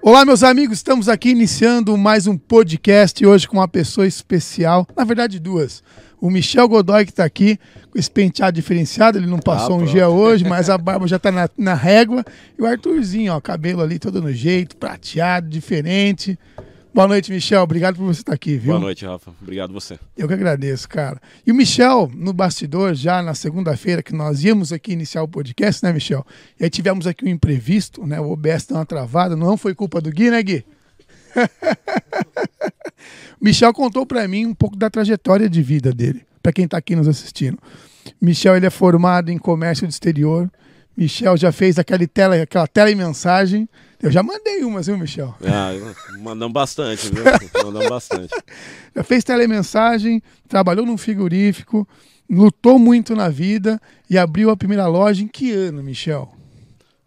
Olá, 0.00 0.24
meus 0.24 0.42
amigos, 0.42 0.78
estamos 0.78 1.08
aqui 1.08 1.30
iniciando 1.30 1.96
mais 1.98 2.26
um 2.26 2.36
podcast 2.38 3.24
hoje 3.26 3.48
com 3.48 3.56
uma 3.56 3.68
pessoa 3.68 4.06
especial, 4.06 4.86
na 4.96 5.04
verdade 5.04 5.38
duas. 5.38 5.82
O 6.20 6.30
Michel 6.30 6.68
Godoy 6.68 7.04
que 7.04 7.10
está 7.10 7.24
aqui 7.24 7.58
com 7.90 7.98
esse 7.98 8.10
penteado 8.10 8.54
diferenciado, 8.54 9.18
ele 9.18 9.26
não 9.26 9.38
passou 9.38 9.78
Ah, 9.78 9.82
um 9.82 9.84
dia 9.84 10.08
hoje, 10.08 10.44
mas 10.48 10.70
a 10.70 10.78
barba 10.78 11.06
já 11.06 11.16
está 11.16 11.30
na, 11.30 11.48
na 11.56 11.74
régua. 11.74 12.24
E 12.58 12.62
o 12.62 12.66
Arthurzinho, 12.66 13.32
ó, 13.32 13.40
cabelo 13.40 13.82
ali 13.82 13.98
todo 13.98 14.22
no 14.22 14.32
jeito, 14.32 14.76
prateado, 14.76 15.48
diferente. 15.48 16.38
Boa 16.92 17.06
noite, 17.06 17.30
Michel. 17.30 17.62
Obrigado 17.62 17.96
por 17.96 18.06
você 18.06 18.20
estar 18.20 18.32
aqui, 18.32 18.56
viu? 18.56 18.72
Boa 18.72 18.80
noite, 18.80 19.04
Rafa. 19.04 19.32
Obrigado 19.40 19.72
você. 19.72 19.98
Eu 20.16 20.26
que 20.26 20.34
agradeço, 20.34 20.88
cara. 20.88 21.20
E 21.46 21.52
o 21.52 21.54
Michel, 21.54 22.10
no 22.14 22.32
bastidor, 22.32 22.94
já 22.94 23.22
na 23.22 23.34
segunda-feira, 23.34 24.02
que 24.02 24.14
nós 24.14 24.42
íamos 24.42 24.72
aqui 24.72 24.92
iniciar 24.92 25.22
o 25.22 25.28
podcast, 25.28 25.84
né, 25.84 25.92
Michel? 25.92 26.26
E 26.58 26.64
aí 26.64 26.70
tivemos 26.70 27.06
aqui 27.06 27.24
um 27.24 27.28
imprevisto, 27.28 28.04
né? 28.06 28.18
O 28.18 28.30
OBS 28.30 28.66
deu 28.66 28.78
uma 28.78 28.86
travada, 28.86 29.36
não 29.36 29.56
foi 29.56 29.74
culpa 29.74 30.00
do 30.00 30.10
Gui, 30.10 30.30
né, 30.30 30.42
Gui? 30.42 30.64
Michel 33.40 33.72
contou 33.72 34.04
pra 34.04 34.26
mim 34.26 34.46
um 34.46 34.54
pouco 34.54 34.76
da 34.76 34.90
trajetória 34.90 35.48
de 35.48 35.62
vida 35.62 35.92
dele, 35.92 36.22
pra 36.42 36.52
quem 36.52 36.66
tá 36.66 36.78
aqui 36.78 36.96
nos 36.96 37.06
assistindo. 37.06 37.58
Michel, 38.20 38.56
ele 38.56 38.66
é 38.66 38.70
formado 38.70 39.30
em 39.30 39.38
comércio 39.38 39.86
de 39.86 39.92
exterior. 39.92 40.50
Michel 40.96 41.36
já 41.36 41.52
fez 41.52 41.78
aquela 41.78 42.04
tela, 42.08 42.42
aquela 42.42 42.66
tela 42.66 42.90
e 42.90 42.94
mensagem. 42.94 43.68
Eu 44.00 44.12
já 44.12 44.22
mandei 44.22 44.62
umas, 44.62 44.86
viu, 44.86 44.96
Michel? 44.96 45.34
Ah, 45.42 45.70
mandamos 46.20 46.52
bastante, 46.52 47.10
viu? 47.10 47.24
Mandamos 47.64 47.88
bastante. 47.88 48.32
Já 48.94 49.02
fez 49.02 49.24
telemensagem, 49.24 50.22
trabalhou 50.46 50.86
num 50.86 50.96
frigorífico, 50.96 51.86
lutou 52.30 52.78
muito 52.78 53.16
na 53.16 53.28
vida 53.28 53.80
e 54.08 54.16
abriu 54.16 54.50
a 54.50 54.56
primeira 54.56 54.86
loja 54.86 55.24
em 55.24 55.26
que 55.26 55.52
ano, 55.52 55.82
Michel? 55.82 56.32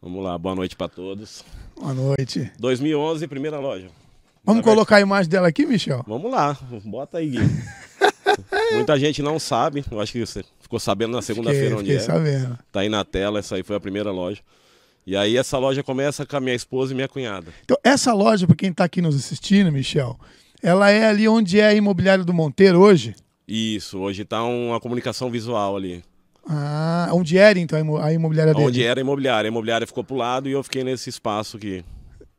Vamos 0.02 0.22
lá, 0.22 0.38
boa 0.38 0.54
noite 0.54 0.76
para 0.76 0.90
todos. 0.90 1.46
Boa 1.80 1.94
noite. 1.94 2.52
2011, 2.60 3.26
primeira 3.28 3.58
loja. 3.58 3.88
Vamos 4.44 4.66
Na 4.66 4.72
colocar 4.72 4.98
a 4.98 5.02
imagem 5.02 5.30
dela 5.30 5.48
aqui, 5.48 5.66
Michel? 5.66 6.04
Vamos 6.06 6.30
lá, 6.30 6.58
bota 6.84 7.20
aí, 7.20 7.30
Gui. 7.30 7.40
Muita 8.74 9.00
gente 9.00 9.22
não 9.22 9.40
sabe, 9.40 9.86
eu 9.90 10.02
acho 10.02 10.12
que 10.12 10.26
você 10.26 10.44
ficou 10.60 10.80
sabendo 10.80 11.14
na 11.14 11.22
segunda-feira 11.22 11.76
onde 11.76 11.92
fiquei 11.92 11.98
é. 11.98 12.00
sabendo. 12.00 12.60
Tá 12.72 12.82
aí 12.82 12.90
na 12.90 13.06
tela, 13.06 13.40
essa 13.40 13.56
aí 13.56 13.64
foi 13.64 13.78
a 13.78 13.80
primeira 13.80 14.12
loja. 14.12 14.42
E 15.12 15.16
aí 15.18 15.36
essa 15.36 15.58
loja 15.58 15.84
começa 15.84 16.26
com 16.26 16.38
a 16.38 16.40
minha 16.40 16.56
esposa 16.56 16.94
e 16.94 16.96
minha 16.96 17.08
cunhada. 17.10 17.52
Então, 17.66 17.76
essa 17.84 18.14
loja, 18.14 18.48
para 18.48 18.56
quem 18.56 18.70
está 18.70 18.86
aqui 18.86 19.02
nos 19.02 19.14
assistindo, 19.14 19.70
Michel, 19.70 20.18
ela 20.64 20.90
é 20.90 21.06
ali 21.06 21.28
onde 21.28 21.60
é 21.60 21.66
a 21.68 21.74
imobiliária 21.74 22.24
do 22.24 22.34
Monteiro 22.34 22.80
hoje? 22.80 23.14
Isso, 23.46 24.00
hoje 24.00 24.24
tá 24.24 24.42
uma 24.42 24.80
comunicação 24.80 25.30
visual 25.30 25.76
ali. 25.76 26.02
Ah, 26.48 27.10
onde 27.12 27.38
era 27.38 27.60
então 27.60 27.78
a 27.78 27.82
imo- 27.82 27.98
a 27.98 28.14
imobiliária 28.14 28.54
dele? 28.54 28.66
Onde 28.66 28.82
era 28.86 29.02
a 29.02 29.04
imobiliária. 29.04 29.50
A 29.50 29.52
imobiliária 29.52 29.86
ficou 29.86 30.02
pro 30.02 30.16
lado 30.16 30.48
e 30.48 30.54
eu 30.54 30.64
fiquei 30.64 30.82
nesse 30.82 31.10
espaço 31.10 31.58
aqui. 31.58 31.84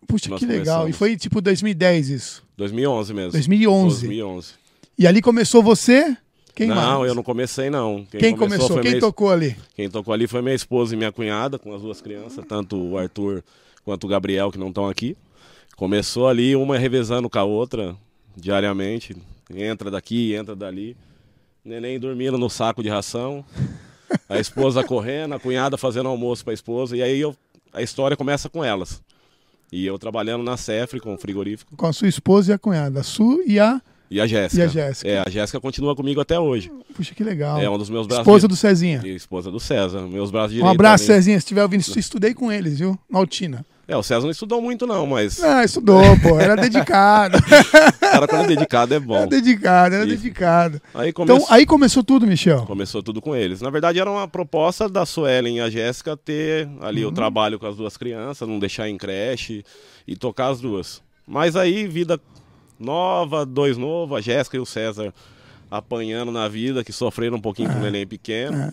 Puxa, 0.09 0.35
que 0.37 0.47
legal. 0.47 0.89
E 0.89 0.95
foi 0.95 1.15
tipo 1.15 1.43
2010 1.43 2.09
isso. 2.09 2.43
2011 2.57 3.13
mesmo. 3.13 3.33
2011. 3.33 4.07
2011. 4.07 4.53
E 4.99 5.07
ali 5.07 5.21
começou 5.21 5.63
você? 5.63 6.17
Quem 6.55 6.69
não, 6.69 6.75
mais? 6.99 7.09
eu 7.09 7.15
não 7.15 7.23
comecei 7.23 7.71
não. 7.71 8.05
Quem 8.05 8.37
começou? 8.37 8.69
foi 8.69 8.83
Quem 8.83 8.91
minha, 8.93 9.01
tocou 9.01 9.31
ali? 9.31 9.57
quem 9.75 9.89
tocou 9.89 10.13
ali 10.13 10.27
foi 10.27 10.43
minha 10.43 10.55
esposa 10.55 10.95
e 10.95 10.97
minha 10.99 11.11
cunhada, 11.11 11.59
com 11.59 11.75
as 11.75 11.81
duas 11.83 12.01
crianças, 12.01 12.45
tanto 12.47 12.77
o 12.77 12.99
Arthur 12.99 13.43
quanto 13.85 14.05
o 14.05 14.09
Gabriel, 14.09 14.51
que 14.53 14.59
não 14.59 14.69
estão 14.69 14.89
aqui. 14.89 15.17
Começou 15.77 16.29
ali, 16.29 16.55
uma 16.55 16.77
revezando 16.77 17.29
com 17.31 17.39
a 17.39 17.45
outra, 17.45 17.97
diariamente. 18.37 19.17
Entra 19.55 19.91
daqui, 19.91 20.35
entra 20.35 20.55
dali. 20.55 20.97
Neném 21.65 21.99
dormindo 21.99 22.37
no 22.37 22.51
saco 22.51 22.83
de 22.83 22.89
ração. 22.89 23.45
A 24.29 24.39
esposa 24.39 24.83
correndo, 24.85 25.35
a 25.35 25.41
cunhada 25.41 25.77
fazendo 25.79 26.09
almoço 26.09 26.45
para 26.45 26.53
a 26.53 26.55
esposa. 26.55 26.97
E 26.97 27.03
aí 27.03 27.19
eu- 27.21 27.35
a 27.73 27.81
história 27.83 28.17
começa 28.17 28.49
com 28.51 28.63
elas. 28.63 29.01
E 29.73 29.87
eu 29.87 29.99
trabalhando 29.99 30.45
na 30.45 30.57
Cefre 30.59 31.01
com 31.01 31.15
o 31.15 31.19
frigorífico. 31.19 31.75
Com 31.77 31.87
a 31.87 31.93
sua 31.95 32.09
esposa 32.09 32.53
e 32.53 32.55
a 32.55 32.59
cunhada, 32.59 33.01
a 33.01 33.03
Su 33.03 33.43
e 33.47 33.59
a. 33.59 33.81
E 34.13 34.21
a 34.21 34.27
Jéssica. 34.27 34.63
E 34.63 34.65
a 34.65 34.69
Jéssica. 34.69 35.09
É, 35.11 35.23
a 35.27 35.31
Jéssica 35.31 35.59
continua 35.61 35.97
comigo 35.97 36.21
até 36.21 36.39
hoje. 36.39 36.71
Puxa, 36.95 37.15
que 37.15 37.25
legal. 37.25 37.59
É 37.59 37.69
um 37.71 37.79
dos 37.79 37.89
meus 37.89 38.07
braços. 38.07 38.23
Esposa 38.23 38.47
do 38.47 38.55
Cezinha. 38.55 39.01
E 39.05 39.15
esposa 39.15 39.51
do 39.51 39.59
César. 39.59 40.03
Meus 40.03 40.31
braços 40.31 40.53
Um 40.53 40.57
direitos. 40.57 40.75
abraço, 40.75 41.05
ali. 41.05 41.15
Cezinha. 41.15 41.37
Se 41.39 41.45
estiver 41.45 41.63
ouvindo, 41.63 41.81
estudei 41.81 42.35
com 42.35 42.53
eles, 42.53 42.79
viu? 42.79 42.99
Na 43.09 43.19
Altina. 43.19 43.65
É, 43.89 43.97
o 43.97 44.03
César 44.03 44.23
não 44.23 44.31
estudou 44.31 44.63
muito, 44.63 44.87
não, 44.87 45.07
mas 45.07 45.43
Ah, 45.43 45.65
estudou, 45.65 46.03
pô. 46.23 46.39
Era 46.39 46.55
dedicado. 46.57 47.37
cara, 48.01 48.29
quando 48.29 48.45
é 48.45 48.47
dedicado, 48.49 48.95
é 48.95 49.01
bom. 49.01 49.17
Era 49.17 49.27
dedicado, 49.27 49.95
era 49.97 50.05
Isso. 50.07 50.17
dedicado. 50.17 50.81
Aí 50.95 51.09
Então, 51.11 51.27
começou, 51.27 51.47
aí 51.55 51.67
começou 51.67 52.05
tudo, 52.05 52.27
Michel. 52.27 52.63
começou 52.67 53.03
tudo 53.03 53.21
com 53.21 53.35
eles. 53.35 53.61
Na 53.61 53.71
verdade, 53.71 53.99
era 53.99 54.11
uma 54.11 54.29
proposta 54.29 54.89
da 54.89 55.05
Suelen 55.05 55.57
e 55.57 55.61
a 55.61 55.69
Jéssica 55.69 56.17
ter 56.17 56.69
ali 56.81 57.03
Uhum. 57.05 57.11
o 57.11 57.15
trabalho 57.15 57.59
com 57.59 57.67
as 57.67 57.77
duas 57.77 57.97
crianças, 57.97 58.47
não 58.49 58.59
deixar 58.59 58.89
em 58.89 58.97
creche 58.97 59.65
e 60.07 60.15
tocar 60.17 60.49
as 60.49 60.61
duas. 60.61 61.03
Mas 61.27 61.57
aí, 61.57 61.87
vida 61.87 62.21
nova, 62.79 63.45
dois 63.47 63.77
novos, 63.77 64.19
a 64.19 64.21
Jéssica 64.21 64.57
e 64.57 64.61
o 64.61 64.67
César 64.67 65.13
apanhando 65.71 66.31
na 66.31 66.49
vida, 66.49 66.85
que 66.85 66.93
sofreram 66.93 67.37
um 67.37 67.41
pouquinho 67.41 67.71
com 67.71 67.79
o 67.79 67.81
neném 67.83 68.07
pequeno. 68.07 68.57
É. 68.59 68.73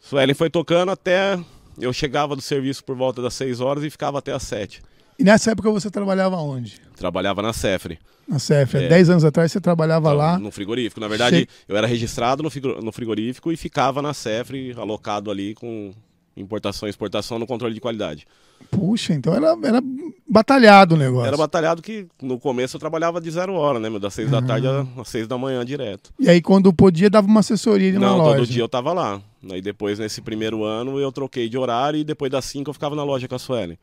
Suelen 0.00 0.34
foi 0.34 0.48
tocando 0.50 0.90
até. 0.90 1.38
Eu 1.78 1.92
chegava 1.92 2.34
do 2.36 2.42
serviço 2.42 2.84
por 2.84 2.96
volta 2.96 3.20
das 3.20 3.34
6 3.34 3.60
horas 3.60 3.82
e 3.84 3.90
ficava 3.90 4.18
até 4.18 4.32
as 4.32 4.42
7. 4.44 4.80
E 5.18 5.24
nessa 5.24 5.50
época 5.52 5.70
você 5.70 5.90
trabalhava 5.90 6.36
onde? 6.36 6.80
Trabalhava 6.96 7.42
na 7.42 7.52
Cefre. 7.52 7.98
Na 8.26 8.38
CEF. 8.38 8.76
Há 8.76 8.82
É. 8.82 8.88
10 8.88 9.10
anos 9.10 9.24
atrás 9.24 9.52
você 9.52 9.60
trabalhava 9.60 10.08
Então, 10.08 10.16
lá. 10.18 10.38
No 10.38 10.50
frigorífico. 10.50 10.98
Na 10.98 11.08
verdade, 11.08 11.40
Che- 11.40 11.48
eu 11.68 11.76
era 11.76 11.86
registrado 11.86 12.42
no 12.42 12.90
frigorífico 12.92 13.52
e 13.52 13.56
ficava 13.56 14.00
na 14.00 14.14
Cefre, 14.14 14.72
alocado 14.78 15.30
ali 15.30 15.54
com 15.54 15.92
importação 16.36 16.88
e 16.88 16.90
exportação 16.90 17.38
no 17.38 17.46
controle 17.46 17.74
de 17.74 17.80
qualidade. 17.80 18.26
Puxa, 18.70 19.14
então 19.14 19.34
era, 19.34 19.56
era 19.62 19.82
batalhado 20.28 20.94
o 20.94 20.98
negócio. 20.98 21.26
Era 21.28 21.36
batalhado 21.36 21.80
que 21.80 22.06
no 22.20 22.38
começo 22.38 22.76
eu 22.76 22.80
trabalhava 22.80 23.20
de 23.20 23.30
zero 23.30 23.54
hora, 23.54 23.78
né? 23.78 23.88
meu? 23.88 24.00
Das 24.00 24.14
seis 24.14 24.30
da 24.30 24.42
tarde 24.42 24.66
às 24.98 25.08
seis 25.08 25.28
da 25.28 25.38
manhã 25.38 25.64
direto. 25.64 26.12
E 26.18 26.28
aí, 26.28 26.42
quando 26.42 26.72
podia, 26.72 27.08
dava 27.08 27.26
uma 27.26 27.40
assessoria 27.40 27.88
ali 27.90 27.98
na 27.98 28.06
Não, 28.08 28.18
loja. 28.18 28.36
todo 28.38 28.46
dia 28.48 28.62
eu 28.62 28.68
tava 28.68 28.92
lá. 28.92 29.20
Aí 29.50 29.62
depois, 29.62 29.98
nesse 29.98 30.20
primeiro 30.20 30.64
ano, 30.64 30.98
eu 30.98 31.12
troquei 31.12 31.48
de 31.48 31.56
horário 31.56 31.98
e 32.00 32.04
depois 32.04 32.30
das 32.32 32.44
cinco 32.46 32.70
eu 32.70 32.74
ficava 32.74 32.96
na 32.96 33.04
loja 33.04 33.28
com 33.28 33.34
a 33.34 33.38
Suelen. 33.38 33.78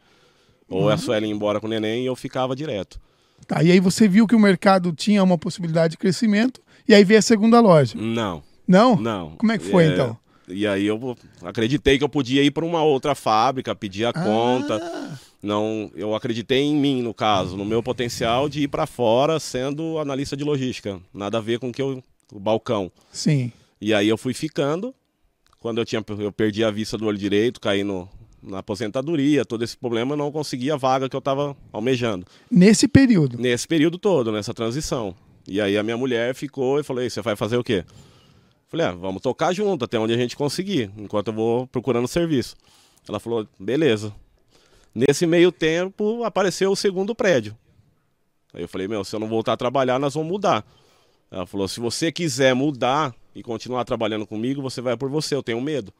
Ou 0.70 0.84
Uhum. 0.84 0.90
a 0.90 0.98
Suelen 0.98 1.30
ia 1.30 1.36
embora 1.36 1.60
com 1.60 1.68
o 1.68 1.70
neném 1.70 2.04
e 2.04 2.06
eu 2.06 2.16
ficava 2.16 2.56
direto. 2.56 3.00
Tá, 3.48 3.64
e 3.64 3.72
aí 3.72 3.80
você 3.80 4.08
viu 4.08 4.28
que 4.28 4.36
o 4.36 4.40
mercado 4.40 4.92
tinha 4.94 5.24
uma 5.24 5.38
possibilidade 5.38 5.92
de 5.92 5.98
crescimento, 5.98 6.62
e 6.88 6.94
aí 6.94 7.04
veio 7.04 7.20
a 7.20 7.24
segunda 7.24 7.60
loja. 7.60 7.96
Não, 7.98 8.44
Não? 8.68 8.96
não. 8.96 9.32
Como 9.38 9.52
é 9.52 9.58
que 9.58 9.66
foi, 9.66 9.86
É, 9.86 9.94
então? 9.94 10.18
E 10.52 10.68
aí 10.68 10.86
eu 10.86 11.16
acreditei 11.44 11.98
que 11.98 12.04
eu 12.04 12.10
podia 12.10 12.44
ir 12.44 12.52
para 12.52 12.66
uma 12.66 12.84
outra 12.84 13.16
fábrica, 13.16 13.76
pedir 13.76 14.06
a 14.06 14.14
conta. 14.14 14.78
Ah, 14.82 15.18
Não, 15.42 15.92
eu 15.96 16.14
acreditei 16.14 16.60
em 16.62 16.76
mim, 16.76 17.02
no 17.02 17.14
caso, 17.14 17.58
no 17.58 17.66
meu 17.66 17.82
potencial 17.82 18.48
de 18.48 18.62
ir 18.64 18.68
para 18.68 18.86
fora 18.86 19.40
sendo 19.40 19.98
analista 19.98 20.38
de 20.38 20.44
logística. 20.44 21.00
Nada 21.14 21.40
a 21.40 21.42
ver 21.42 21.58
com 21.60 21.72
que 21.72 21.82
eu, 21.82 22.04
o 22.32 22.40
balcão. 22.40 22.92
sim. 23.12 23.52
E 23.84 23.96
aí 23.96 24.08
eu 24.08 24.18
fui 24.18 24.32
ficando. 24.34 24.94
Quando 25.60 25.80
eu 25.80 25.86
tinha 25.86 26.04
eu 26.20 26.32
perdi 26.32 26.64
a 26.64 26.70
vista 26.70 26.98
do 27.00 27.06
olho 27.08 27.18
direito, 27.18 27.60
caí 27.60 27.84
no, 27.84 28.08
na 28.44 28.60
aposentadoria, 28.60 29.44
todo 29.44 29.64
esse 29.64 29.76
problema, 29.76 30.14
eu 30.14 30.18
não 30.18 30.32
conseguia 30.32 30.76
a 30.76 30.78
vaga 30.78 31.10
que 31.10 31.16
eu 31.16 31.20
estava 31.20 31.58
almejando. 31.74 32.26
Nesse 32.50 32.88
período. 32.88 33.40
Nesse 33.40 33.68
período 33.68 33.98
todo, 33.98 34.32
nessa 34.32 34.54
transição. 34.54 35.16
E 35.48 35.60
aí 35.60 35.78
a 35.78 35.84
minha 35.84 35.98
mulher 35.98 36.36
ficou 36.36 36.80
e 36.80 36.84
falou: 36.84 37.02
"E 37.02 37.10
você 37.10 37.22
vai 37.22 37.36
fazer 37.36 37.58
o 37.58 37.64
quê?" 37.64 37.84
Falei: 38.72 38.86
ah, 38.86 38.92
vamos 38.94 39.22
tocar 39.22 39.52
junto 39.52 39.84
até 39.84 40.00
onde 40.00 40.14
a 40.14 40.18
gente 40.18 40.38
conseguir, 40.38 40.90
enquanto 40.98 41.28
eu 41.28 41.34
vou 41.34 41.68
procurando 41.68 42.08
serviço. 42.08 42.56
Ela 43.08 43.20
falou: 43.20 43.46
beleza. 43.60 44.16
Nesse 44.96 45.26
meio 45.28 45.52
tempo 45.52 46.24
apareceu 46.24 46.72
o 46.72 46.76
segundo 46.76 47.14
prédio. 47.14 47.56
Aí 48.54 48.62
eu 48.62 48.70
falei: 48.70 48.88
meu, 48.88 49.04
se 49.04 49.14
eu 49.14 49.20
não 49.20 49.28
voltar 49.28 49.54
a 49.54 49.58
trabalhar, 49.58 50.00
nós 50.00 50.14
vamos 50.14 50.32
mudar. 50.32 50.66
Ela 51.30 51.46
falou: 51.46 51.68
se 51.68 51.82
você 51.82 52.14
quiser 52.14 52.56
mudar 52.56 53.14
e 53.36 53.44
continuar 53.44 53.84
trabalhando 53.84 54.26
comigo, 54.26 54.62
você 54.62 54.80
vai 54.80 54.96
por 54.96 55.10
você, 55.10 55.36
eu 55.36 55.44
tenho 55.44 55.60
medo. 55.60 55.94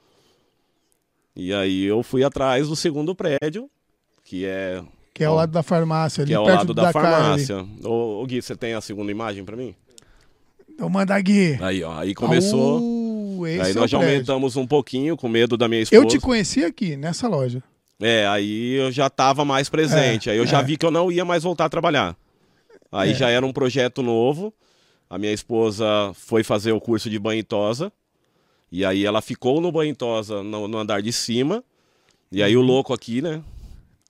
E 1.36 1.54
aí 1.54 1.84
eu 1.84 2.02
fui 2.04 2.24
atrás 2.24 2.70
do 2.70 2.76
segundo 2.76 3.14
prédio, 3.14 3.70
que 4.24 4.46
é 4.46 4.82
Que 5.14 5.26
é 5.26 5.28
ao 5.28 5.36
lado 5.36 5.52
da 5.52 5.62
farmácia, 5.62 6.22
ali 6.22 6.30
que 6.30 6.36
é 6.36 6.44
perto 6.44 6.58
lado 6.58 6.74
da, 6.74 6.84
da 6.84 6.94
farmácia. 6.94 7.66
Ô, 7.84 8.22
ô, 8.22 8.26
Gui, 8.26 8.42
você 8.42 8.56
tem 8.56 8.74
a 8.76 8.82
segunda 8.82 9.12
imagem 9.12 9.44
pra 9.44 9.58
mim? 9.58 9.76
Então 10.74 10.90
manda 10.90 11.20
Gui. 11.20 11.58
Aí, 11.62 11.84
ó, 11.84 11.98
aí 12.00 12.14
começou. 12.16 12.80
Uh, 12.82 13.44
aí 13.46 13.72
é 13.72 13.74
nós 13.74 13.90
já 13.90 13.98
prédio. 13.98 14.14
aumentamos 14.16 14.56
um 14.56 14.66
pouquinho 14.66 15.16
com 15.18 15.28
medo 15.28 15.58
da 15.58 15.68
minha 15.68 15.82
esposa. 15.82 16.02
Eu 16.02 16.08
te 16.08 16.20
conheci 16.20 16.64
aqui, 16.64 16.96
nessa 16.96 17.28
loja. 17.28 17.62
É, 18.00 18.26
aí 18.28 18.74
eu 18.74 18.92
já 18.92 19.10
tava 19.10 19.46
mais 19.46 19.70
presente. 19.70 20.30
É, 20.30 20.34
aí 20.34 20.38
eu 20.40 20.48
já 20.48 20.60
é. 20.60 20.64
vi 20.64 20.78
que 20.78 20.86
eu 20.86 20.92
não 20.92 21.12
ia 21.12 21.24
mais 21.24 21.44
voltar 21.44 21.66
a 21.66 21.70
trabalhar. 21.70 22.16
Aí 22.92 23.12
É. 23.12 23.14
já 23.14 23.30
era 23.30 23.46
um 23.46 23.54
projeto 23.54 24.02
novo. 24.02 24.54
A 25.10 25.18
minha 25.18 25.32
esposa 25.34 25.86
foi 26.14 26.44
fazer 26.44 26.72
o 26.72 26.80
curso 26.82 27.10
de 27.10 27.20
banho 27.20 27.40
e 27.40 27.44
tosa. 27.44 27.92
E 28.72 28.86
aí 28.86 29.06
ela 29.06 29.22
ficou 29.22 29.60
no 29.62 29.72
banho 29.72 29.92
e 29.92 29.96
tosa 29.96 30.42
no, 30.42 30.68
no 30.68 30.78
andar 30.78 31.02
de 31.02 31.12
cima. 31.12 31.64
E 32.32 32.42
aí 32.42 32.56
o 32.56 32.62
louco 32.62 32.94
aqui, 32.94 33.22
né? 33.22 33.42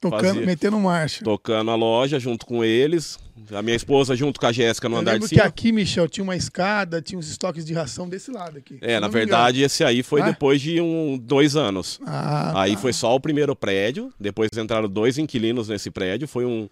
Tocando, 0.01 0.25
fazia- 0.25 0.45
metendo 0.45 0.79
marcha. 0.79 1.23
tocando 1.23 1.69
a 1.71 1.75
loja 1.75 2.19
junto 2.19 2.45
com 2.45 2.63
eles. 2.65 3.19
A 3.53 3.61
minha 3.61 3.75
esposa 3.75 4.15
junto 4.15 4.39
com 4.39 4.45
a 4.47 4.51
Jéssica 4.51 4.89
no 4.89 4.95
Eu 4.95 4.99
andar 5.01 5.11
de 5.11 5.15
lembro 5.17 5.29
que 5.29 5.35
cima. 5.35 5.47
aqui, 5.47 5.71
Michel, 5.71 6.07
tinha 6.09 6.23
uma 6.23 6.35
escada, 6.35 7.01
tinha 7.01 7.19
uns 7.19 7.29
estoques 7.29 7.63
de 7.65 7.73
ração 7.73 8.07
desse 8.09 8.31
lado 8.31 8.57
aqui. 8.57 8.77
É, 8.81 8.99
na 8.99 9.07
verdade, 9.07 9.61
esse 9.61 9.83
aí 9.83 10.01
foi 10.03 10.21
Ah? 10.21 10.25
depois 10.25 10.59
de 10.61 10.81
um, 10.81 11.17
dois 11.17 11.55
anos. 11.55 11.99
Ah, 12.05 12.61
Aí 12.61 12.73
tá. 12.75 12.79
foi 12.81 12.93
só 12.93 13.13
o 13.15 13.19
primeiro 13.19 13.55
prédio, 13.55 14.11
depois 14.19 14.49
entraram 14.57 14.87
dois 14.89 15.17
inquilinos 15.17 15.67
nesse 15.69 15.91
prédio, 15.91 16.27
foi 16.27 16.45
um, 16.45 16.67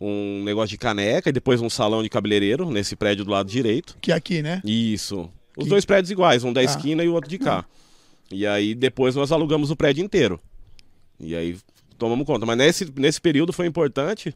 um 0.00 0.42
negócio 0.44 0.68
de 0.70 0.78
caneca 0.78 1.28
e 1.28 1.32
depois 1.32 1.60
um 1.60 1.68
salão 1.70 2.02
de 2.02 2.08
cabeleireiro 2.08 2.70
nesse 2.70 2.94
prédio 2.96 3.24
do 3.24 3.30
lado 3.30 3.50
direito. 3.50 3.96
Que 4.00 4.12
é 4.12 4.14
aqui, 4.14 4.42
né? 4.42 4.60
Isso. 4.64 5.28
Os 5.56 5.64
Que- 5.64 5.70
dois 5.70 5.84
prédios 5.84 6.10
iguais, 6.10 6.44
um 6.44 6.52
da 6.52 6.60
Ah. 6.60 6.64
esquina 6.64 7.02
e 7.02 7.08
o 7.08 7.14
outro 7.14 7.28
de 7.30 7.38
cá. 7.38 7.64
E 8.30 8.46
aí 8.46 8.74
depois 8.74 9.14
nós 9.14 9.32
alugamos 9.32 9.70
o 9.70 9.76
prédio 9.76 10.04
inteiro. 10.04 10.38
E 11.18 11.34
aí 11.34 11.56
tomamos 11.98 12.26
conta. 12.26 12.44
Mas 12.46 12.56
nesse, 12.56 12.92
nesse 12.96 13.20
período 13.20 13.52
foi 13.52 13.66
importante 13.66 14.34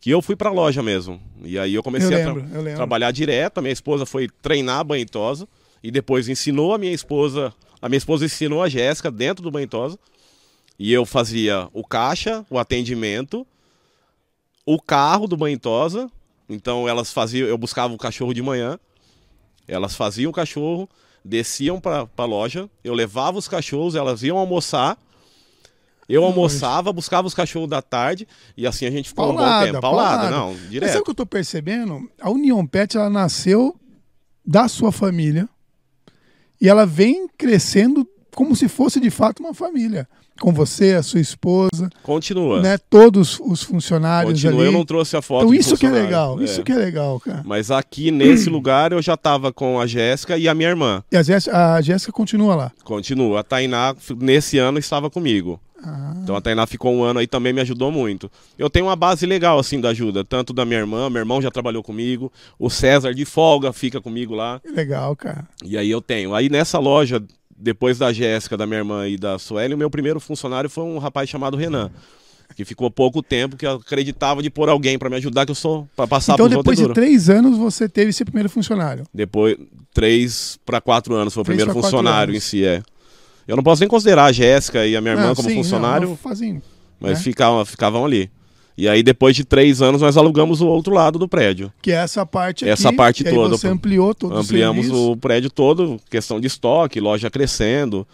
que 0.00 0.10
eu 0.10 0.22
fui 0.22 0.36
pra 0.36 0.50
loja 0.50 0.82
mesmo. 0.82 1.20
E 1.42 1.58
aí 1.58 1.74
eu 1.74 1.82
comecei 1.82 2.14
Eu 2.14 2.20
a 2.20 2.22
tra- 2.22 2.32
lembro, 2.32 2.54
eu 2.54 2.62
lembro. 2.62 2.76
trabalhar 2.76 3.10
direto. 3.10 3.58
A 3.58 3.62
minha 3.62 3.72
esposa 3.72 4.06
foi 4.06 4.28
treinar 4.42 4.78
a 4.80 4.84
banhitosa 4.84 5.48
e 5.82 5.90
depois 5.90 6.28
ensinou 6.28 6.72
a 6.74 6.78
minha 6.78 6.92
esposa. 6.92 7.52
A 7.82 7.88
minha 7.88 7.98
esposa 7.98 8.24
ensinou 8.24 8.62
a 8.62 8.68
Jéssica 8.68 9.10
dentro 9.10 9.42
do 9.42 9.50
banhitosa. 9.50 9.98
E 10.78 10.92
eu 10.92 11.04
fazia 11.04 11.68
o 11.72 11.82
caixa, 11.84 12.44
o 12.48 12.58
atendimento, 12.58 13.44
o 14.64 14.80
carro 14.80 15.26
do 15.26 15.36
banhitosa. 15.36 16.08
Então 16.48 16.88
elas 16.88 17.12
faziam, 17.12 17.48
eu 17.48 17.58
buscava 17.58 17.92
o 17.92 17.98
cachorro 17.98 18.32
de 18.32 18.42
manhã. 18.42 18.78
Elas 19.66 19.94
faziam 19.94 20.30
o 20.30 20.32
cachorro, 20.32 20.88
desciam 21.24 21.78
para 21.80 22.08
a 22.16 22.24
loja, 22.24 22.70
eu 22.82 22.94
levava 22.94 23.36
os 23.36 23.46
cachorros, 23.48 23.94
elas 23.94 24.22
iam 24.22 24.38
almoçar. 24.38 24.96
Eu 26.08 26.24
almoçava, 26.24 26.92
buscava 26.92 27.26
os 27.28 27.34
cachorros 27.34 27.68
da 27.68 27.82
tarde 27.82 28.26
e 28.56 28.66
assim 28.66 28.86
a 28.86 28.90
gente 28.90 29.10
ficou 29.10 29.26
um 29.26 29.28
bom 29.32 29.36
Paulada, 29.36 29.66
tempo. 29.66 29.80
Paulada, 29.80 30.08
paulada. 30.28 30.30
não, 30.36 30.46
Mas 30.52 30.56
sabe 30.56 30.66
o 30.66 30.70
direto. 30.70 31.04
que 31.04 31.10
eu 31.10 31.14
tô 31.14 31.26
percebendo? 31.26 32.10
A 32.20 32.30
União 32.30 32.66
Pet, 32.66 32.96
ela 32.96 33.10
nasceu 33.10 33.76
da 34.44 34.66
sua 34.68 34.90
família 34.90 35.46
e 36.60 36.68
ela 36.68 36.86
vem 36.86 37.28
crescendo 37.36 38.08
como 38.34 38.56
se 38.56 38.68
fosse 38.68 38.98
de 39.00 39.10
fato 39.10 39.40
uma 39.40 39.52
família. 39.52 40.08
Com 40.40 40.52
você, 40.52 40.94
a 40.94 41.02
sua 41.02 41.18
esposa, 41.18 41.90
Continua. 42.04 42.62
né? 42.62 42.78
Todos 42.78 43.40
os 43.40 43.60
funcionários 43.64 44.34
Continua, 44.34 44.60
ali. 44.62 44.66
eu 44.68 44.72
não 44.72 44.84
trouxe 44.84 45.16
a 45.16 45.20
foto 45.20 45.46
Então 45.46 45.52
isso 45.54 45.76
que 45.76 45.84
é 45.84 45.90
legal, 45.90 46.40
É. 46.40 46.44
isso 46.44 46.62
que 46.62 46.70
é 46.70 46.76
legal, 46.76 47.18
cara. 47.18 47.42
Mas 47.44 47.72
aqui 47.72 48.12
nesse 48.12 48.48
lugar 48.48 48.92
eu 48.92 49.02
já 49.02 49.16
tava 49.16 49.52
com 49.52 49.80
a 49.80 49.86
Jéssica 49.88 50.38
e 50.38 50.48
a 50.48 50.54
minha 50.54 50.68
irmã. 50.68 51.02
E 51.10 51.16
a 51.16 51.24
Jéssica, 51.24 51.74
a 51.74 51.80
Jéssica 51.82 52.12
continua 52.12 52.54
lá. 52.54 52.72
Continua. 52.84 53.40
A 53.40 53.42
Tainá, 53.42 53.96
nesse 54.20 54.58
ano, 54.58 54.78
estava 54.78 55.10
comigo. 55.10 55.60
Ah, 55.82 56.12
Então 56.22 56.34
a 56.34 56.40
Tainá 56.40 56.66
ficou 56.66 56.92
um 56.94 57.02
ano 57.02 57.20
aí 57.20 57.26
também 57.26 57.52
me 57.52 57.60
ajudou 57.60 57.90
muito. 57.92 58.30
Eu 58.58 58.68
tenho 58.68 58.86
uma 58.86 58.96
base 58.96 59.24
legal 59.26 59.58
assim 59.58 59.80
da 59.80 59.90
ajuda, 59.90 60.24
tanto 60.24 60.52
da 60.52 60.64
minha 60.64 60.80
irmã, 60.80 61.08
meu 61.08 61.20
irmão 61.20 61.40
já 61.40 61.50
trabalhou 61.50 61.82
comigo, 61.82 62.32
o 62.58 62.68
César 62.68 63.14
de 63.14 63.24
folga 63.24 63.72
fica 63.72 64.00
comigo 64.00 64.34
lá. 64.34 64.60
que 64.60 64.70
legal, 64.70 65.14
cara. 65.14 65.46
E 65.64 65.78
aí 65.78 65.90
eu 65.90 66.00
tenho. 66.00 66.34
Aí 66.34 66.48
nessa 66.48 66.78
loja, 66.78 67.22
depois 67.56 67.98
da 67.98 68.12
Jéssica, 68.12 68.56
da 68.56 68.66
minha 68.66 68.78
irmã 68.78 69.08
e 69.08 69.16
da 69.16 69.38
Sueli, 69.38 69.74
o 69.74 69.78
meu 69.78 69.90
primeiro 69.90 70.18
funcionário 70.20 70.68
foi 70.68 70.84
um 70.84 70.98
rapaz 70.98 71.28
chamado 71.28 71.56
Renan. 71.56 71.90
Que 72.56 72.64
ficou 72.64 72.90
pouco 72.90 73.22
tempo, 73.22 73.56
que 73.56 73.66
eu 73.66 73.72
acreditava 73.72 74.42
de 74.42 74.48
pôr 74.50 74.68
alguém 74.70 74.98
pra 74.98 75.10
me 75.10 75.16
ajudar, 75.16 75.44
que 75.44 75.50
eu 75.50 75.54
sou 75.54 75.86
pra 75.94 76.06
passar 76.08 76.32
então 76.32 76.48
depois 76.48 76.78
de 76.78 76.92
três 76.92 77.28
anos 77.28 77.56
você 77.58 77.88
teve 77.88 78.08
esse 78.10 78.24
primeiro 78.24 78.48
funcionário. 78.48 79.04
Depois, 79.12 79.56
três 79.92 80.58
pra 80.64 80.80
quatro 80.80 81.14
anos 81.14 81.34
foi 81.34 81.42
o 81.42 81.44
Três 81.44 81.58
primeiro 81.58 81.78
funcionário 81.80 82.34
em 82.34 82.40
si, 82.40 82.64
é. 82.64 82.82
Eu 83.48 83.56
não 83.56 83.62
posso 83.64 83.80
nem 83.80 83.88
considerar 83.88 84.26
a 84.26 84.32
Jéssica 84.32 84.86
e 84.86 84.94
a 84.94 85.00
minha 85.00 85.14
irmã 85.14 85.30
Ah, 85.30 85.34
como 85.34 85.48
sim, 85.48 85.56
funcionário, 85.56 86.10
Não, 86.10 86.16
fazem, 86.16 86.62
mas 87.00 87.12
né? 87.12 87.24
ficavam, 87.24 87.64
ficavam 87.64 88.04
ali. 88.04 88.30
E 88.76 88.88
aí, 88.88 89.02
depois 89.02 89.34
de 89.34 89.42
três 89.44 89.82
anos, 89.82 90.00
nós 90.02 90.16
alugamos 90.16 90.60
o 90.60 90.66
outro 90.68 90.94
lado 90.94 91.18
do 91.18 91.26
prédio. 91.26 91.72
que 91.82 91.90
é 91.90 91.96
essa 91.96 92.24
parte 92.24 92.64
aqui. 92.64 92.70
Essa 92.70 92.92
parte 92.92 93.24
toda, 93.24 93.56
Você 93.56 93.66
ampliou 93.66 94.14
todo 94.14 94.36
Ampliamos 94.36 94.88
o 94.90 95.12
o 95.12 95.16
prédio 95.16 95.50
todo, 95.50 95.98
questão 96.08 96.38
de 96.38 96.46
estoque, 96.46 97.00
loja 97.00 97.28
crescendo. 97.28 98.06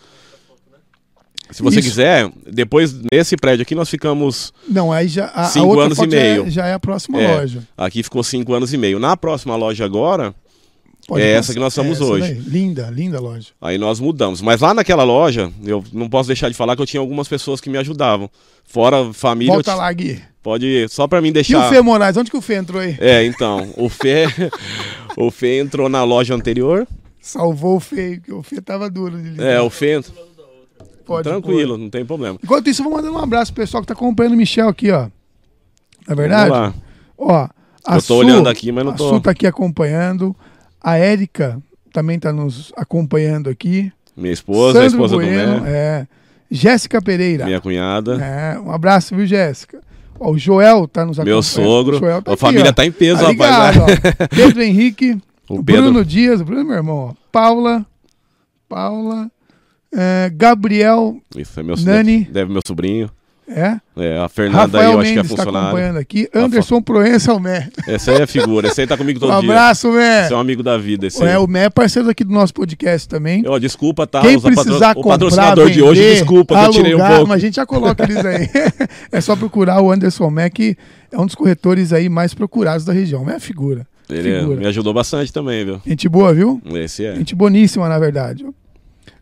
Se 1.50 1.62
você 1.62 1.80
Isso. 1.80 1.90
quiser, 1.90 2.30
depois 2.50 2.94
nesse 3.12 3.36
prédio 3.36 3.62
aqui 3.62 3.74
nós 3.74 3.90
ficamos. 3.90 4.52
Não, 4.66 4.90
aí 4.90 5.06
já 5.08 5.26
a, 5.26 5.42
a 5.42 5.44
Cinco 5.44 5.66
outra 5.66 5.84
anos 5.84 5.98
e 5.98 6.00
foto 6.00 6.10
já 6.12 6.16
é- 6.18 6.32
meio. 6.38 6.50
Já 6.50 6.66
é 6.66 6.72
a 6.72 6.80
próxima 6.80 7.20
É. 7.20 7.36
loja. 7.36 7.62
Aqui 7.76 8.02
ficou 8.02 8.22
cinco 8.24 8.54
anos 8.54 8.72
e 8.72 8.78
meio. 8.78 8.98
Na 8.98 9.14
próxima 9.16 9.54
loja 9.54 9.84
agora, 9.84 10.34
Pode 11.06 11.22
É 11.22 11.32
essa 11.32 11.52
que 11.52 11.58
nós 11.60 11.72
estamos 11.72 11.96
essa 12.00 12.04
hoje. 12.04 12.32
daí. 12.34 12.40
Linda, 12.42 12.88
linda 12.90 13.20
loja. 13.20 13.48
aí 13.60 13.76
nós 13.76 14.00
mudamos. 14.00 14.40
Mas 14.40 14.60
lá 14.60 14.72
naquela 14.72 15.04
loja, 15.04 15.52
eu 15.64 15.84
não 15.92 16.08
posso 16.08 16.26
deixar 16.28 16.48
de 16.48 16.54
falar 16.54 16.74
que 16.76 16.82
eu 16.82 16.86
tinha 16.86 17.00
algumas 17.00 17.28
pessoas 17.28 17.60
que 17.60 17.68
me 17.68 17.76
ajudavam. 17.76 18.30
Fora 18.64 19.12
família, 19.12 19.52
Volta 19.52 19.74
lá, 19.74 19.92
Gui. 19.92 20.22
pode 20.42 20.86
só 20.88 21.06
pra 21.06 21.20
mim 21.20 21.28
E 21.28 21.30
o 21.30 21.34
deixar. 21.34 21.68
Fê 21.68 21.80
Moraes? 21.82 22.16
Onde 22.16 22.30
que 22.30 22.36
o 22.36 22.40
Fê 22.40 22.54
entrou 22.54 22.80
aí? 22.80 22.96
É, 22.98 23.22
então, 23.24 23.68
o 23.76 23.88
Fê, 23.90 24.24
o 25.16 25.30
Fê 25.30 25.58
entrou 25.60 25.88
na 25.90 26.02
loja 26.04 26.34
anterior. 26.34 26.86
Salvou 27.20 27.76
o 27.76 27.80
Fê, 27.80 28.20
que 28.24 28.32
o 28.32 28.42
Fê 28.42 28.60
tava 28.62 28.88
duro. 28.90 29.18
De 29.22 29.42
É, 29.42 29.60
o 29.60 29.68
Fê 29.68 30.00
Pode 31.04 31.28
tranquilo, 31.28 31.74
pôr. 31.74 31.78
não 31.78 31.90
tem 31.90 32.04
problema. 32.04 32.38
Enquanto 32.42 32.68
isso, 32.70 32.80
eu 32.80 32.84
vou 32.84 32.94
mandando 32.94 33.14
um 33.14 33.18
abraço 33.22 33.52
pro 33.52 33.62
pessoal 33.62 33.82
que 33.82 33.86
tá 33.86 33.92
acompanhando 33.92 34.32
o 34.32 34.36
Michel 34.36 34.68
aqui, 34.68 34.90
ó. 34.90 35.02
Não 35.02 35.10
é 36.08 36.14
verdade? 36.14 36.74
Ó, 37.18 37.30
a 37.84 37.94
Eu 37.96 37.96
tô 37.96 38.00
Su- 38.00 38.14
olhando 38.14 38.48
aqui, 38.48 38.72
mas 38.72 38.84
não 38.84 38.92
a 38.92 38.96
tô- 38.96 39.10
Su 39.10 39.20
tá 39.20 39.30
aqui 39.30 39.46
acompanhando. 39.46 40.34
A 40.84 40.96
Érica 40.98 41.58
também 41.92 42.18
tá 42.18 42.32
nos 42.32 42.72
acompanhando 42.76 43.48
aqui. 43.48 43.90
Minha 44.16 44.32
esposa, 44.34 44.78
a 44.78 44.82
Sandro 44.82 44.96
esposa 44.96 45.16
bueno, 45.16 45.56
do 45.56 45.62
Mé, 45.62 45.70
é. 45.70 46.06
Jéssica 46.50 47.00
Pereira. 47.00 47.46
minha 47.46 47.60
cunhada, 47.60 48.22
É, 48.22 48.58
um 48.60 48.70
abraço, 48.70 49.16
viu, 49.16 49.26
Jéssica? 49.26 49.80
Ó, 50.20 50.30
o 50.32 50.38
Joel 50.38 50.86
tá 50.86 51.04
nos 51.04 51.18
acompanhando. 51.18 51.34
meu 51.36 51.42
sogro. 51.42 52.00
Tá 52.00 52.14
a 52.16 52.18
aqui, 52.34 52.36
família 52.36 52.70
ó. 52.70 52.72
tá 52.72 52.84
em 52.84 52.92
peso, 52.92 53.20
Tá 53.22 53.30
rapaz. 53.32 53.76
ligado, 53.76 53.86
né? 53.88 53.96
ó. 54.20 54.28
Pedro 54.28 54.62
Henrique, 54.62 55.18
O 55.48 55.64
Pedro, 55.64 55.82
Bruno 55.84 56.04
Dias, 56.04 56.40
o 56.40 56.44
Bruno 56.44 56.60
é 56.60 56.64
meu 56.64 56.74
irmão, 56.76 56.96
ó. 56.96 57.14
Paula, 57.32 57.84
Paula, 58.68 59.28
é, 59.92 60.30
Gabriel, 60.34 61.16
isso 61.36 61.58
é 61.58 61.62
meu 61.62 61.76
Nani. 61.76 62.24
Deve 62.30 62.52
meu 62.52 62.60
sobrinho. 62.66 63.10
É, 63.46 63.76
É, 63.96 64.18
a 64.18 64.28
Fernanda 64.28 64.78
aí, 64.78 64.84
Rafael 64.86 64.92
eu 64.92 64.98
acho 65.00 65.06
que 65.08 65.12
é 65.12 65.16
Mendes 65.16 65.30
funcionária. 65.30 65.68
acompanhando 65.68 65.98
aqui, 65.98 66.28
Anderson 66.34 66.80
Proença, 66.82 67.34
o 67.34 67.38
Mé. 67.40 67.68
Essa 67.86 68.12
aí 68.12 68.22
é 68.22 68.26
figura, 68.26 68.68
esse 68.68 68.80
aí 68.80 68.86
tá 68.86 68.96
comigo 68.96 69.18
Um 69.24 69.28
todo 69.28 69.40
dia. 69.40 69.50
abraço, 69.50 69.90
Mé. 69.92 70.24
Esse 70.24 70.32
é 70.32 70.36
um 70.36 70.40
amigo 70.40 70.62
da 70.62 70.78
vida, 70.78 71.06
esse 71.06 71.22
É, 71.22 71.32
aí. 71.32 71.36
o 71.36 71.46
Mé 71.46 71.64
é 71.64 71.70
parceiro 71.70 72.08
aqui 72.08 72.24
do 72.24 72.32
nosso 72.32 72.54
podcast 72.54 73.06
também. 73.08 73.44
Ó, 73.46 73.58
desculpa, 73.58 74.06
tá? 74.06 74.20
Quem 74.22 74.36
Os 74.36 74.42
patro- 74.42 74.62
precisar 74.62 74.92
o 74.92 74.94
comprar, 74.94 75.10
patrocinador 75.12 75.64
vender, 75.66 75.74
de 75.74 75.82
hoje, 75.82 76.00
desculpa, 76.14 76.54
que 76.58 76.64
eu 76.66 76.70
tirei 76.70 76.94
um 76.94 76.98
alugar, 76.98 77.16
pouco. 77.16 77.28
mas 77.28 77.36
a 77.42 77.46
gente 77.46 77.56
já 77.56 77.66
coloca 77.66 78.02
eles 78.04 78.24
aí. 78.24 78.48
é 79.12 79.20
só 79.20 79.36
procurar 79.36 79.80
o 79.82 79.92
Anderson 79.92 80.30
Mé, 80.30 80.48
que 80.50 80.76
é 81.12 81.18
um 81.20 81.26
dos 81.26 81.34
corretores 81.34 81.92
aí 81.92 82.08
mais 82.08 82.32
procurados 82.34 82.84
da 82.84 82.92
região. 82.92 83.28
É 83.28 83.38
figura. 83.38 83.86
Ele 84.08 84.30
é- 84.32 84.40
figura. 84.40 84.56
me 84.60 84.66
ajudou 84.66 84.92
bastante 84.94 85.32
também, 85.32 85.64
viu? 85.64 85.80
Gente 85.86 86.08
boa, 86.08 86.32
viu? 86.34 86.60
Esse 86.74 87.04
é. 87.06 87.14
Gente 87.14 87.34
boníssima, 87.34 87.88
na 87.88 87.98
verdade. 87.98 88.44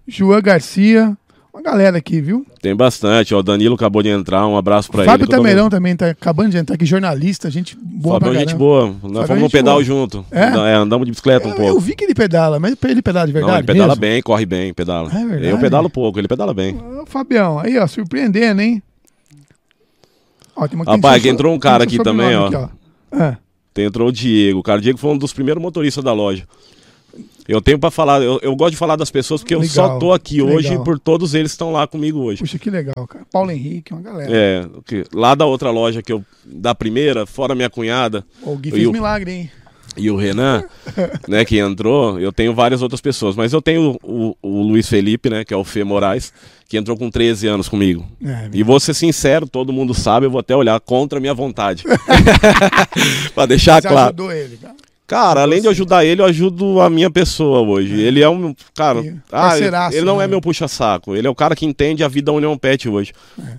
João 0.08 0.40
Garcia, 0.42 1.16
uma 1.52 1.62
galera 1.62 1.98
aqui, 1.98 2.20
viu? 2.20 2.46
Tem 2.62 2.74
bastante, 2.74 3.34
ó. 3.34 3.38
O 3.38 3.42
Danilo 3.42 3.74
acabou 3.74 4.02
de 4.02 4.08
entrar, 4.08 4.46
um 4.46 4.56
abraço 4.56 4.90
pra 4.90 5.04
Fábio 5.04 5.24
ele. 5.24 5.30
tô 5.30 5.36
Tamerão 5.36 5.68
também 5.68 5.94
tá 5.94 6.08
acabando 6.10 6.50
de 6.50 6.56
entrar 6.56 6.74
aqui, 6.76 6.86
jornalista, 6.86 7.50
gente 7.50 7.76
boa 7.76 8.14
Fábio 8.18 8.32
pra 8.32 8.40
é 8.40 8.44
gente 8.46 8.56
boa. 8.56 8.86
Nós 8.86 8.94
Fábio 9.02 9.22
é 9.22 9.26
fomos 9.26 9.42
no 9.42 9.50
pedal 9.50 9.74
boa. 9.74 9.84
junto. 9.84 10.24
É? 10.30 10.44
É, 10.44 10.74
andamos 10.74 11.04
de 11.04 11.10
bicicleta 11.12 11.46
um 11.46 11.50
Eu, 11.50 11.56
pouco. 11.56 11.70
eu 11.72 11.80
vi 11.80 11.94
que 11.94 12.04
ele 12.04 12.14
pedala, 12.14 12.58
mas 12.58 12.74
ele 12.84 13.02
pedala 13.02 13.26
de 13.26 13.32
verdade 13.32 13.52
Não, 13.52 13.58
ele 13.58 13.66
pedala 13.66 13.88
mesmo? 13.88 14.00
bem, 14.00 14.22
corre 14.22 14.46
bem, 14.46 14.72
pedala. 14.72 15.10
É 15.10 15.24
verdade? 15.26 15.46
Eu 15.48 15.58
pedalo 15.58 15.90
pouco, 15.90 16.18
ele 16.18 16.28
pedala 16.28 16.54
bem. 16.54 16.74
Ô, 16.76 17.04
Fabião, 17.06 17.58
aí, 17.58 17.76
ó, 17.78 17.86
surpreendendo, 17.86 18.62
hein? 18.62 18.82
Ó, 20.56 20.66
tem 20.68 20.78
uma 20.78 20.84
tem 20.84 20.94
Rapaz, 20.96 21.22
seu- 21.22 21.32
entrou 21.32 21.52
um 21.52 21.56
tem 21.56 21.60
cara 21.60 21.84
aqui 21.84 21.98
também, 21.98 22.32
sobrenome 22.32 22.56
ó. 22.56 22.64
aqui, 22.64 23.22
É. 23.22 23.36
Tem, 23.74 23.84
entrou 23.86 24.08
o 24.08 24.12
Diego. 24.12 24.62
Cara, 24.62 24.78
o 24.78 24.82
Diego 24.82 24.98
foi 24.98 25.10
um 25.10 25.16
dos 25.18 25.32
primeiros 25.32 25.62
motoristas 25.62 26.04
da 26.04 26.12
loja. 26.12 26.46
Eu 27.48 27.60
tenho 27.60 27.78
pra 27.78 27.90
falar, 27.90 28.22
eu, 28.22 28.38
eu 28.42 28.54
gosto 28.54 28.70
de 28.72 28.76
falar 28.76 28.94
das 28.96 29.10
pessoas 29.10 29.40
porque 29.40 29.54
eu 29.54 29.60
Legal, 29.60 29.74
só 29.74 29.98
tô 29.98 30.12
aqui 30.12 30.40
hoje 30.40 30.70
legal. 30.70 30.84
por 30.84 30.98
todos 30.98 31.34
eles 31.34 31.50
que 31.50 31.54
estão 31.54 31.72
lá 31.72 31.86
comigo 31.86 32.20
hoje. 32.20 32.38
Puxa, 32.40 32.58
que 32.58 32.70
legal, 32.70 33.06
cara. 33.08 33.26
Paulo 33.32 33.50
Henrique, 33.50 33.92
uma 33.92 34.00
galera. 34.02 34.30
É, 34.32 34.66
lá 35.12 35.34
da 35.34 35.44
outra 35.44 35.70
loja 35.70 36.02
que 36.02 36.12
eu, 36.12 36.24
da 36.44 36.74
primeira, 36.74 37.26
fora 37.26 37.54
minha 37.54 37.68
cunhada 37.70 38.24
o 38.42 38.56
Gui 38.56 38.68
E 38.68 38.72
fez 38.72 38.86
o- 38.86 38.92
milagre, 38.92 39.30
hein? 39.32 39.50
e 39.94 40.10
o 40.10 40.16
Renan, 40.16 40.64
né, 41.28 41.44
que 41.44 41.58
entrou, 41.58 42.18
eu 42.18 42.32
tenho 42.32 42.54
várias 42.54 42.80
outras 42.80 43.00
pessoas, 43.00 43.36
mas 43.36 43.52
eu 43.52 43.60
tenho 43.60 43.98
o, 44.02 44.34
o 44.40 44.62
Luiz 44.62 44.88
Felipe, 44.88 45.28
né, 45.28 45.44
que 45.44 45.52
é 45.52 45.56
o 45.56 45.64
Fê 45.64 45.84
Moraes, 45.84 46.32
que 46.66 46.78
entrou 46.78 46.96
com 46.96 47.10
13 47.10 47.46
anos 47.48 47.68
comigo. 47.68 48.02
É, 48.24 48.48
E 48.54 48.62
vou 48.62 48.80
ser 48.80 48.94
sincero, 48.94 49.46
todo 49.46 49.70
mundo 49.70 49.92
sabe, 49.92 50.24
eu 50.24 50.30
vou 50.30 50.40
até 50.40 50.56
olhar 50.56 50.80
contra 50.80 51.18
a 51.18 51.20
minha 51.20 51.34
vontade. 51.34 51.84
pra 53.34 53.44
deixar 53.46 53.82
você 53.82 53.88
claro. 53.88 54.06
ajudou 54.08 54.32
ele, 54.32 54.56
cara. 54.56 54.74
Cara, 55.12 55.42
além 55.42 55.60
de 55.60 55.68
ajudar 55.68 56.06
ele, 56.06 56.22
eu 56.22 56.24
ajudo 56.24 56.80
a 56.80 56.88
minha 56.88 57.10
pessoa 57.10 57.60
hoje. 57.60 58.00
Ele 58.00 58.22
é 58.22 58.30
um. 58.30 58.54
Cara, 58.74 58.98
ah, 59.30 59.58
ele, 59.58 59.68
ele 59.92 60.06
não 60.06 60.16
né? 60.16 60.24
é 60.24 60.26
meu 60.26 60.40
puxa-saco. 60.40 61.14
Ele 61.14 61.26
é 61.26 61.30
o 61.30 61.34
cara 61.34 61.54
que 61.54 61.66
entende 61.66 62.02
a 62.02 62.08
vida 62.08 62.32
União 62.32 62.56
Pet 62.56 62.88
hoje. 62.88 63.12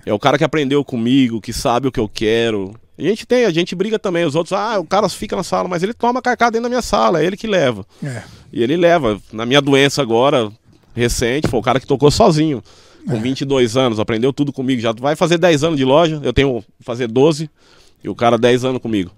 É. 0.04 0.12
o 0.12 0.18
cara 0.18 0.36
que 0.36 0.42
aprendeu 0.42 0.84
comigo, 0.84 1.40
que 1.40 1.52
sabe 1.52 1.86
o 1.86 1.92
que 1.92 2.00
eu 2.00 2.08
quero. 2.08 2.74
A 2.98 3.02
gente 3.02 3.24
tem, 3.24 3.44
a 3.44 3.52
gente 3.52 3.72
briga 3.76 4.00
também. 4.00 4.24
Os 4.24 4.34
outros, 4.34 4.52
ah, 4.52 4.80
o 4.80 4.84
cara 4.84 5.08
fica 5.08 5.36
na 5.36 5.44
sala, 5.44 5.68
mas 5.68 5.84
ele 5.84 5.94
toma 5.94 6.20
carcada 6.20 6.50
dentro 6.50 6.64
da 6.64 6.68
minha 6.68 6.82
sala, 6.82 7.22
é 7.22 7.24
ele 7.24 7.36
que 7.36 7.46
leva. 7.46 7.86
É. 8.02 8.24
E 8.52 8.60
ele 8.60 8.76
leva. 8.76 9.20
Na 9.32 9.46
minha 9.46 9.60
doença 9.60 10.02
agora, 10.02 10.50
recente, 10.92 11.46
foi 11.46 11.60
o 11.60 11.62
cara 11.62 11.78
que 11.78 11.86
tocou 11.86 12.10
sozinho. 12.10 12.64
com 13.08 13.20
22 13.20 13.76
anos, 13.76 14.00
aprendeu 14.00 14.32
tudo 14.32 14.52
comigo. 14.52 14.82
Já 14.82 14.92
vai 14.92 15.14
fazer 15.14 15.38
10 15.38 15.62
anos 15.62 15.76
de 15.76 15.84
loja, 15.84 16.20
eu 16.24 16.32
tenho 16.32 16.64
fazer 16.80 17.06
12 17.06 17.48
e 18.02 18.08
o 18.08 18.14
cara 18.16 18.36
10 18.36 18.64
anos 18.64 18.82
comigo. 18.82 19.12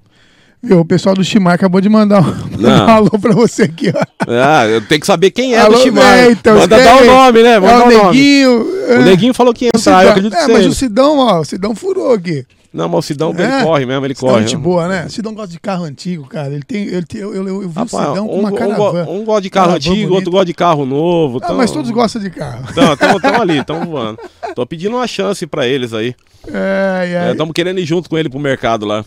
Viu, 0.62 0.80
o 0.80 0.84
pessoal 0.84 1.14
do 1.14 1.22
Chimar 1.22 1.54
acabou 1.54 1.80
de 1.80 1.88
mandar 1.88 2.20
um, 2.22 2.26
um 2.66 2.68
alô 2.90 3.10
pra 3.10 3.32
você 3.32 3.64
aqui, 3.64 3.92
ó. 3.94 4.02
Ah, 4.26 4.66
eu 4.66 4.80
tenho 4.80 5.00
que 5.00 5.06
saber 5.06 5.30
quem 5.30 5.54
é 5.54 5.60
Alô, 5.60 5.74
do 5.76 5.82
Chimar. 5.82 6.04
é, 6.18 6.30
então, 6.30 6.56
Manda 6.58 6.76
dar 6.82 7.02
o 7.02 7.04
nome, 7.06 7.42
né? 7.42 7.52
É 7.54 7.60
Manda 7.60 7.84
o 7.84 7.88
o 7.88 7.92
nome. 7.92 8.04
Neguinho. 8.16 8.66
O 8.98 9.02
Neguinho 9.02 9.34
falou 9.34 9.52
que 9.54 9.66
ia 9.66 9.70
o 9.74 9.78
entrar, 9.78 9.92
eu 9.92 9.98
Sidão. 9.98 10.10
acredito 10.10 10.32
que 10.32 10.38
É, 10.38 10.46
mas 10.48 10.56
seja. 10.56 10.68
o 10.68 10.74
Sidão, 10.74 11.18
ó, 11.18 11.40
o 11.40 11.44
Sidão 11.44 11.74
furou 11.74 12.12
aqui. 12.14 12.44
Não, 12.76 12.88
mas 12.88 12.98
o 12.98 13.02
Sidão, 13.02 13.34
É. 13.36 13.42
ele 13.42 13.64
corre 13.64 13.86
mesmo, 13.86 14.04
ele 14.06 14.14
Sidão 14.14 14.28
é 14.28 14.32
corre. 14.34 14.46
gente 14.46 14.56
boa, 14.56 14.86
né? 14.88 15.06
O 15.06 15.10
Sidão 15.10 15.34
gosta 15.34 15.50
de 15.50 15.58
carro 15.58 15.84
antigo, 15.84 16.26
cara. 16.26 16.52
Ele 16.52 16.62
tem, 16.62 16.82
ele 16.86 17.06
tem, 17.06 17.20
eu, 17.22 17.34
eu, 17.34 17.46
eu 17.48 17.68
vi 17.68 17.74
Rapaz, 17.74 17.92
o 17.92 18.10
Sidão 18.10 18.28
com 18.28 18.36
um, 18.36 18.38
uma 18.40 18.48
um, 18.48 18.52
go- 18.52 18.56
caravana. 18.58 19.10
um 19.10 19.24
gosta 19.24 19.40
de 19.40 19.50
carro 19.50 19.72
antigo, 19.74 19.94
bonita. 19.94 20.12
outro 20.14 20.30
gosta 20.30 20.44
de 20.46 20.54
carro 20.54 20.84
novo. 20.84 21.38
Ah, 21.42 21.46
tão- 21.48 21.56
mas 21.56 21.70
todos 21.70 21.90
gostam 21.90 22.20
de 22.20 22.30
carro. 22.30 22.64
Estão 22.68 23.34
ali, 23.40 23.58
estão 23.58 23.84
voando. 23.86 24.18
Tô 24.54 24.66
pedindo 24.66 24.94
uma 24.96 25.06
chance 25.06 25.46
pra 25.46 25.66
eles 25.66 25.92
aí. 25.94 26.14
É, 26.48 27.28
é. 27.28 27.32
Estamos 27.32 27.52
querendo 27.54 27.80
ir 27.80 27.84
junto 27.84 28.08
com 28.10 28.16
ele 28.18 28.28
pro 28.28 28.38
mercado 28.38 28.84
lá. 28.86 29.04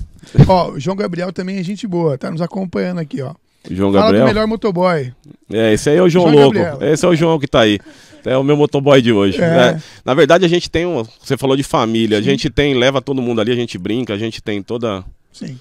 Ó, 0.47 0.71
o 0.71 0.79
João 0.79 0.97
Gabriel 0.97 1.31
também 1.31 1.57
é 1.57 1.63
gente 1.63 1.87
boa, 1.87 2.17
tá 2.17 2.29
nos 2.29 2.41
acompanhando 2.41 2.99
aqui, 2.99 3.21
ó. 3.21 3.33
João 3.69 3.91
Fala 3.91 4.03
do 4.05 4.07
Gabriel. 4.07 4.25
melhor 4.25 4.47
motoboy. 4.47 5.13
É, 5.51 5.73
esse 5.73 5.89
aí 5.89 5.97
é 5.97 6.01
o 6.01 6.09
João, 6.09 6.29
João 6.31 6.43
Louco. 6.45 6.57
Gabriel. 6.59 6.91
Esse 6.93 7.05
é 7.05 7.09
o 7.09 7.15
João 7.15 7.37
que 7.39 7.47
tá 7.47 7.59
aí. 7.61 7.77
É 8.25 8.37
o 8.37 8.43
meu 8.43 8.57
motoboy 8.57 9.01
de 9.01 9.11
hoje. 9.11 9.37
É. 9.37 9.73
né? 9.73 9.83
Na 10.03 10.13
verdade, 10.13 10.45
a 10.45 10.47
gente 10.47 10.69
tem 10.69 10.85
um. 10.85 11.03
Você 11.21 11.37
falou 11.37 11.55
de 11.55 11.63
família. 11.63 12.17
A 12.17 12.21
gente 12.21 12.49
tem, 12.49 12.73
leva 12.73 13.01
todo 13.01 13.21
mundo 13.21 13.41
ali, 13.41 13.51
a 13.51 13.55
gente 13.55 13.77
brinca, 13.77 14.13
a 14.13 14.17
gente 14.17 14.41
tem 14.41 14.61
toda. 14.61 15.03
Sim, 15.31 15.57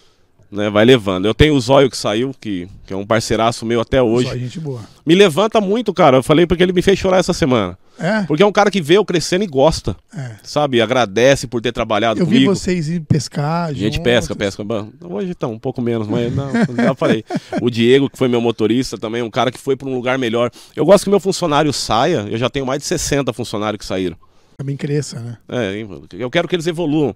Né, 0.51 0.71
vai 0.71 0.83
levando. 0.85 1.27
Eu 1.27 1.35
tenho 1.35 1.55
o 1.55 1.61
Zóio 1.61 1.91
que 1.91 1.97
saiu, 1.97 2.35
que, 2.41 2.67
que 2.87 2.93
é 2.93 2.97
um 2.97 3.05
parceiraço 3.05 3.67
meu 3.67 3.83
até 3.83 4.03
hoje. 4.03 4.29
só 4.31 4.37
gente 4.37 4.59
boa. 4.59 4.81
Me 5.05 5.15
levanta 5.15 5.61
muito, 5.61 5.93
cara. 5.93 6.17
Eu 6.17 6.23
falei 6.23 6.47
porque 6.47 6.63
ele 6.63 6.73
me 6.73 6.81
fez 6.81 6.99
chorar 6.99 7.19
essa 7.19 7.35
semana. 7.35 7.77
É? 7.99 8.23
Porque 8.23 8.43
é 8.43 8.47
um 8.47 8.53
cara 8.53 8.71
que 8.71 8.81
vê 8.81 8.97
eu 8.97 9.05
crescendo 9.05 9.45
e 9.45 9.47
gosta. 9.47 9.95
É. 10.17 10.37
Sabe? 10.43 10.81
Agradece 10.81 11.47
por 11.47 11.61
ter 11.61 11.73
trabalhado 11.73 12.21
Eu 12.21 12.27
vi 12.27 12.37
comigo. 12.37 12.55
vocês 12.55 12.89
ir 12.89 13.01
pescar. 13.01 13.69
A 13.69 13.73
gente 13.73 13.97
juntos. 13.97 14.13
pesca, 14.13 14.35
pesca. 14.35 14.65
Hoje 15.05 15.35
tá 15.35 15.47
um 15.49 15.59
pouco 15.59 15.83
menos, 15.83 16.07
mas 16.09 16.35
não, 16.35 16.51
já 16.77 16.95
falei. 16.95 17.25
O 17.61 17.69
Diego, 17.69 18.09
que 18.09 18.17
foi 18.17 18.29
meu 18.29 18.41
motorista 18.41 18.97
também, 18.97 19.21
um 19.21 19.31
cara 19.31 19.51
que 19.51 19.59
foi 19.59 19.77
para 19.77 19.89
um 19.89 19.95
lugar 19.95 20.17
melhor. 20.17 20.51
Eu 20.75 20.87
gosto 20.87 21.05
que 21.05 21.11
meu 21.11 21.21
funcionário 21.21 21.73
saia, 21.73 22.27
eu 22.31 22.39
já 22.39 22.49
tenho 22.49 22.65
mais 22.65 22.81
de 22.81 22.87
60 22.87 23.33
funcionários 23.33 23.81
que 23.81 23.85
saíram. 23.85 24.17
Também 24.57 24.77
cresça, 24.77 25.21
né? 25.21 25.37
É, 25.49 25.87
eu 26.13 26.31
quero 26.31 26.49
que 26.49 26.57
eles 26.57 26.67
evoluam. 26.67 27.15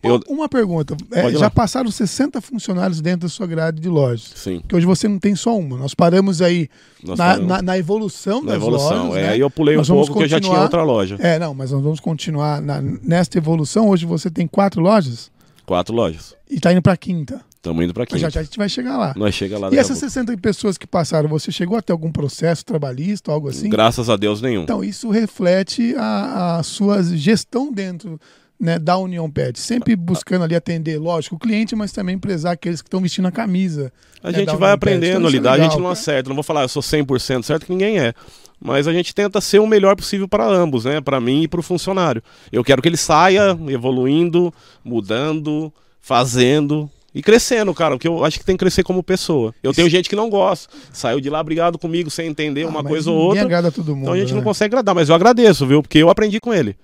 Eu, 0.00 0.20
Uma 0.28 0.48
pergunta. 0.48 0.96
É, 1.10 1.30
já 1.32 1.50
passaram 1.50 1.90
60 1.90 2.40
funcionários 2.40 3.00
dentro 3.00 3.22
da 3.22 3.28
sua 3.28 3.46
grade 3.48 3.80
de 3.80 3.88
lojas. 3.88 4.30
sim, 4.36 4.62
Que 4.68 4.76
hoje 4.76 4.86
você 4.86 5.08
não 5.08 5.18
tem 5.18 5.34
só 5.34 5.56
uma. 5.58 5.76
Nós 5.76 5.92
paramos 5.92 6.40
aí 6.40 6.68
nós 7.02 7.18
na, 7.18 7.24
paramos 7.26 7.48
na- 7.48 7.62
na 7.62 7.78
evolução 7.78 8.40
na 8.40 8.46
das 8.52 8.56
evolução. 8.56 9.08
lojas. 9.08 9.16
é, 9.16 9.26
né? 9.26 9.28
aí 9.30 9.40
eu 9.40 9.50
pulei 9.50 9.74
um 9.74 9.78
Nós 9.78 9.88
vamos 9.88 10.06
pouco, 10.06 10.20
porque 10.20 10.24
eu 10.24 10.28
já 10.28 10.40
tinha 10.40 10.60
outra 10.60 10.82
loja. 10.84 11.16
É, 11.18 11.38
não, 11.38 11.52
mas 11.52 11.72
nós 11.72 11.82
vamos 11.82 11.98
continuar 11.98 12.62
na- 12.62 12.80
nesta 12.80 13.38
evolução. 13.38 13.88
Hoje 13.88 14.06
você 14.06 14.30
tem 14.30 14.46
quatro 14.46 14.80
lojas 14.80 15.32
Quatro 15.66 15.92
lojas. 15.94 16.34
e 16.48 16.60
tá 16.60 16.72
indo 16.72 16.80
pra 16.82 16.96
quinta. 16.96 17.40
Estamos 17.56 17.84
indo 17.84 17.92
para 17.92 18.06
Mas 18.08 18.20
já, 18.20 18.28
quinta. 18.28 18.34
já 18.34 18.40
a 18.40 18.44
gente 18.44 18.56
vai 18.56 18.68
chegar 18.68 18.96
lá. 18.96 19.12
Nós 19.16 19.34
chega 19.34 19.58
lá 19.58 19.68
E 19.72 19.76
essas 19.78 19.98
pouco. 19.98 20.12
60 20.14 20.36
pessoas 20.38 20.78
que 20.78 20.86
passaram, 20.86 21.28
você 21.28 21.50
chegou 21.50 21.76
a 21.76 21.82
ter 21.82 21.92
algum 21.92 22.12
processo 22.12 22.64
trabalhista, 22.64 23.32
algo 23.32 23.48
assim? 23.48 23.68
Graças 23.68 24.08
a 24.08 24.16
Deus 24.16 24.40
nenhum. 24.40 24.62
Então, 24.62 24.82
isso 24.84 25.10
reflete 25.10 25.92
a, 25.98 26.58
a 26.58 26.62
sua 26.62 27.02
gestão 27.02 27.72
dentro 27.72 28.18
né, 28.58 28.78
da 28.78 28.96
União 28.96 29.30
Pet. 29.30 29.58
Sempre 29.58 29.94
buscando 29.94 30.44
ali 30.44 30.54
atender, 30.54 30.98
lógico, 30.98 31.36
o 31.36 31.38
cliente, 31.38 31.76
mas 31.76 31.92
também 31.92 32.18
prezar 32.18 32.52
aqueles 32.52 32.82
que 32.82 32.88
estão 32.88 33.00
vestindo 33.00 33.28
a 33.28 33.32
camisa. 33.32 33.92
A 34.22 34.32
né, 34.32 34.38
gente 34.38 34.56
vai 34.56 34.72
aprendendo 34.72 35.18
Então, 35.18 35.26
a 35.26 35.28
isso 35.28 35.36
é 35.36 35.38
lidar, 35.38 35.52
a 35.52 35.58
gente 35.58 35.78
não 35.78 35.88
acerta. 35.88 36.28
Não 36.28 36.34
vou 36.34 36.42
falar, 36.42 36.62
eu 36.62 36.68
sou 36.68 36.82
100% 36.82 37.44
certo, 37.44 37.66
que 37.66 37.72
ninguém 37.72 37.98
é. 38.00 38.12
Mas 38.60 38.88
a 38.88 38.92
gente 38.92 39.14
tenta 39.14 39.40
ser 39.40 39.60
o 39.60 39.66
melhor 39.66 39.94
possível 39.94 40.26
para 40.26 40.44
ambos, 40.44 40.84
né? 40.84 41.00
Para 41.00 41.20
mim 41.20 41.42
e 41.42 41.48
para 41.48 41.60
o 41.60 41.62
funcionário. 41.62 42.20
Eu 42.50 42.64
quero 42.64 42.82
que 42.82 42.88
ele 42.88 42.96
saia 42.96 43.56
evoluindo, 43.68 44.52
mudando, 44.84 45.72
fazendo 46.00 46.90
e 47.14 47.22
crescendo, 47.22 47.72
cara. 47.72 47.94
Porque 47.94 48.08
eu 48.08 48.24
acho 48.24 48.38
que 48.40 48.44
tem 48.44 48.56
que 48.56 48.60
crescer 48.60 48.82
como 48.82 49.00
pessoa. 49.00 49.54
Eu 49.62 49.72
tenho 49.72 49.88
gente 49.88 50.08
que 50.08 50.16
não 50.16 50.28
gosta. 50.28 50.74
Saiu 50.92 51.20
de 51.20 51.30
lá 51.30 51.40
brigado 51.40 51.78
comigo 51.78 52.10
sem 52.10 52.26
entender 52.26 52.64
Ah, 52.64 52.68
uma 52.68 52.82
coisa 52.82 53.10
ou 53.12 53.16
outra. 53.16 53.42
agrada 53.42 53.70
todo 53.70 53.94
mundo. 53.94 54.02
Então 54.02 54.14
a 54.14 54.18
gente 54.18 54.32
não 54.32 54.38
né? 54.38 54.44
consegue 54.44 54.74
agradar. 54.74 54.92
Mas 54.94 55.08
eu 55.08 55.14
agradeço, 55.14 55.64
viu? 55.64 55.80
Porque 55.80 55.98
eu 55.98 56.10
aprendi 56.10 56.40
com 56.40 56.52
ele. 56.52 56.76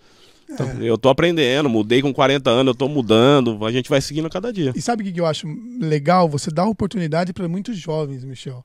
É. 0.62 0.84
eu 0.84 0.96
tô 0.96 1.08
aprendendo, 1.08 1.68
mudei 1.68 2.00
com 2.02 2.12
40 2.12 2.49
anos, 2.50 2.73
eu 2.73 2.75
tô 2.75 2.88
mudando. 2.88 3.64
A 3.64 3.73
gente 3.73 3.88
vai 3.88 4.00
seguindo 4.00 4.26
a 4.26 4.30
cada 4.30 4.52
dia. 4.52 4.73
E 4.76 4.80
sabe 4.80 5.02
o 5.02 5.06
que 5.06 5.12
que 5.12 5.20
eu 5.20 5.26
acho 5.26 5.46
legal? 5.80 6.28
Você 6.28 6.50
dá 6.50 6.64
oportunidade 6.64 7.32
para 7.32 7.49
muitos 7.49 7.76
jovens, 7.76 8.25
Michel. 8.25 8.64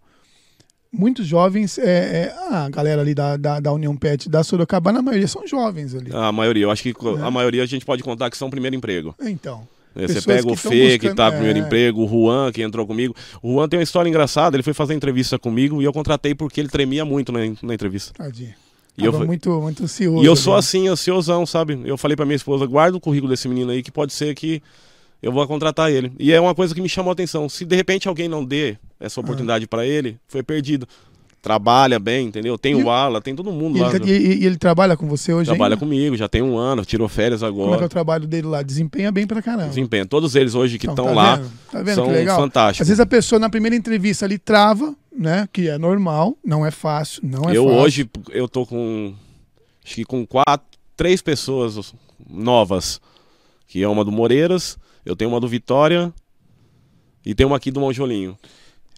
Muitos 0.91 1.27
jovens, 1.27 1.77
é, 1.77 2.31
é, 2.31 2.35
a 2.51 2.67
galera 2.69 3.01
ali 3.01 3.13
da, 3.13 3.37
da, 3.37 3.59
da 3.59 3.71
União 3.71 3.95
Pet 3.95 4.27
da 4.27 4.43
Sorocaba, 4.43 4.91
na 4.91 5.03
maioria 5.03 5.27
são 5.27 5.45
jovens 5.47 5.93
ali. 5.93 6.09
A 6.11 6.31
maioria, 6.31 6.63
eu 6.63 6.71
acho 6.71 6.81
que 6.81 6.89
É. 6.89 7.21
a 7.21 7.29
maioria 7.29 7.61
a 7.61 7.65
gente 7.67 7.85
pode 7.85 8.01
contar 8.01 8.29
que 8.31 8.37
são 8.37 8.49
primeiro 8.49 8.75
emprego. 8.75 9.13
Então, 9.21 9.67
É, 9.95 10.07
Você 10.07 10.21
pega 10.21 10.43
que 10.45 10.51
o 10.51 10.55
Fê, 10.55 10.69
que 10.99 11.07
buscando- 11.09 11.15
tá 11.15 11.25
no 11.25 11.31
primeiro 11.37 11.59
é. 11.59 11.61
emprego, 11.63 12.03
o 12.03 12.07
Juan, 12.07 12.51
que 12.51 12.61
entrou 12.61 12.85
comigo. 12.87 13.13
O 13.41 13.53
Juan 13.53 13.67
tem 13.67 13.77
uma 13.79 13.83
história 13.83 14.07
engraçada, 14.07 14.55
ele 14.55 14.63
foi 14.63 14.73
fazer 14.73 14.93
entrevista 14.93 15.37
comigo 15.39 15.81
e 15.81 15.85
eu 15.85 15.91
contratei 15.93 16.33
porque 16.35 16.59
ele 16.61 16.69
tremia 16.69 17.03
muito 17.03 17.31
na, 17.31 17.39
na 17.61 17.73
entrevista. 17.73 18.13
tadinho. 18.13 18.53
E 19.01 19.05
eu, 19.05 19.13
muito, 19.25 19.61
muito 19.61 19.83
ansioso. 19.83 20.23
e 20.23 20.25
eu 20.25 20.35
sou 20.35 20.55
assim, 20.55 20.87
ansiosão, 20.87 21.45
sabe? 21.45 21.79
Eu 21.85 21.97
falei 21.97 22.15
pra 22.15 22.25
minha 22.25 22.35
esposa, 22.35 22.65
guarda 22.65 22.97
o 22.97 22.99
currículo 22.99 23.31
desse 23.31 23.47
menino 23.47 23.71
aí, 23.71 23.81
que 23.83 23.91
pode 23.91 24.13
ser 24.13 24.33
que 24.35 24.61
eu 25.21 25.31
vou 25.31 25.45
contratar 25.47 25.91
ele. 25.91 26.11
E 26.19 26.31
é 26.31 26.39
uma 26.39 26.55
coisa 26.55 26.73
que 26.73 26.81
me 26.81 26.89
chamou 26.89 27.09
a 27.11 27.13
atenção. 27.13 27.47
Se 27.49 27.65
de 27.65 27.75
repente 27.75 28.07
alguém 28.07 28.27
não 28.27 28.43
dê 28.43 28.77
Ah. 28.99 29.05
essa 29.05 29.19
oportunidade 29.19 29.67
pra 29.67 29.85
ele, 29.85 30.17
foi 30.27 30.41
perdido. 30.43 30.87
Trabalha 31.41 31.99
bem, 31.99 32.27
entendeu? 32.27 32.57
Tem 32.57 32.77
E- 32.77 32.83
o 32.83 32.89
Ala, 32.89 33.21
tem 33.21 33.33
todo 33.33 33.49
mundo 33.49 33.77
E 33.77 33.81
lá. 33.81 33.89
ele, 33.91 33.99
tá- 34.01 34.05
e- 34.05 34.11
e- 34.41 34.45
ele 34.45 34.57
trabalha 34.57 34.97
com 34.97 35.07
você 35.07 35.31
hoje 35.31 35.45
Trabalha 35.49 35.75
ainda? 35.75 35.85
comigo, 35.85 36.17
já 36.17 36.27
tem 36.27 36.41
um 36.41 36.57
ano, 36.57 36.83
tirou 36.83 37.07
férias 37.07 37.39
Como 37.39 37.51
é 37.53 37.55
que 37.55 37.59
é 37.61 37.63
o 37.63 37.73
agora. 37.75 37.87
trabalho 37.89 38.27
dele 38.27 38.47
lá? 38.47 38.61
Desempenha 38.61 39.09
bem 39.09 39.25
pra 39.25 39.41
caramba. 39.41 39.69
Desempenho. 39.69 40.05
Todos 40.05 40.35
eles 40.35 40.53
hoje 40.53 40.77
que 40.77 40.85
estão 40.85 41.05
tá 41.05 41.11
lá 41.13 41.35
vendo? 41.37 41.51
Tá 41.71 41.81
vendo 41.81 41.95
são 41.95 42.35
fantásticos. 42.35 42.81
Às 42.81 42.87
vezes 42.89 42.99
a 42.99 43.05
pessoa 43.05 43.39
na 43.39 43.49
primeira 43.49 43.73
entrevista 43.73 44.25
ali 44.25 44.37
trava, 44.37 44.93
né? 45.11 45.47
Que 45.51 45.67
é 45.69 45.77
normal, 45.77 46.37
não 46.43 46.65
é 46.65 46.71
fácil, 46.71 47.21
não 47.23 47.49
é 47.49 47.55
eu 47.55 47.65
fácil. 47.65 47.79
hoje 47.79 48.09
eu 48.29 48.47
tô 48.47 48.65
com 48.65 49.13
acho 49.83 49.95
que 49.95 50.05
com 50.05 50.25
quatro, 50.25 50.77
três 50.95 51.21
pessoas 51.21 51.93
novas, 52.29 52.99
que 53.67 53.81
é 53.81 53.87
uma 53.87 54.03
do 54.05 54.11
Moreiras, 54.11 54.77
eu 55.05 55.15
tenho 55.15 55.31
uma 55.31 55.39
do 55.39 55.47
Vitória 55.47 56.13
e 57.25 57.33
tem 57.33 57.45
uma 57.45 57.57
aqui 57.57 57.71
do 57.71 57.79
Monjolinho, 57.79 58.37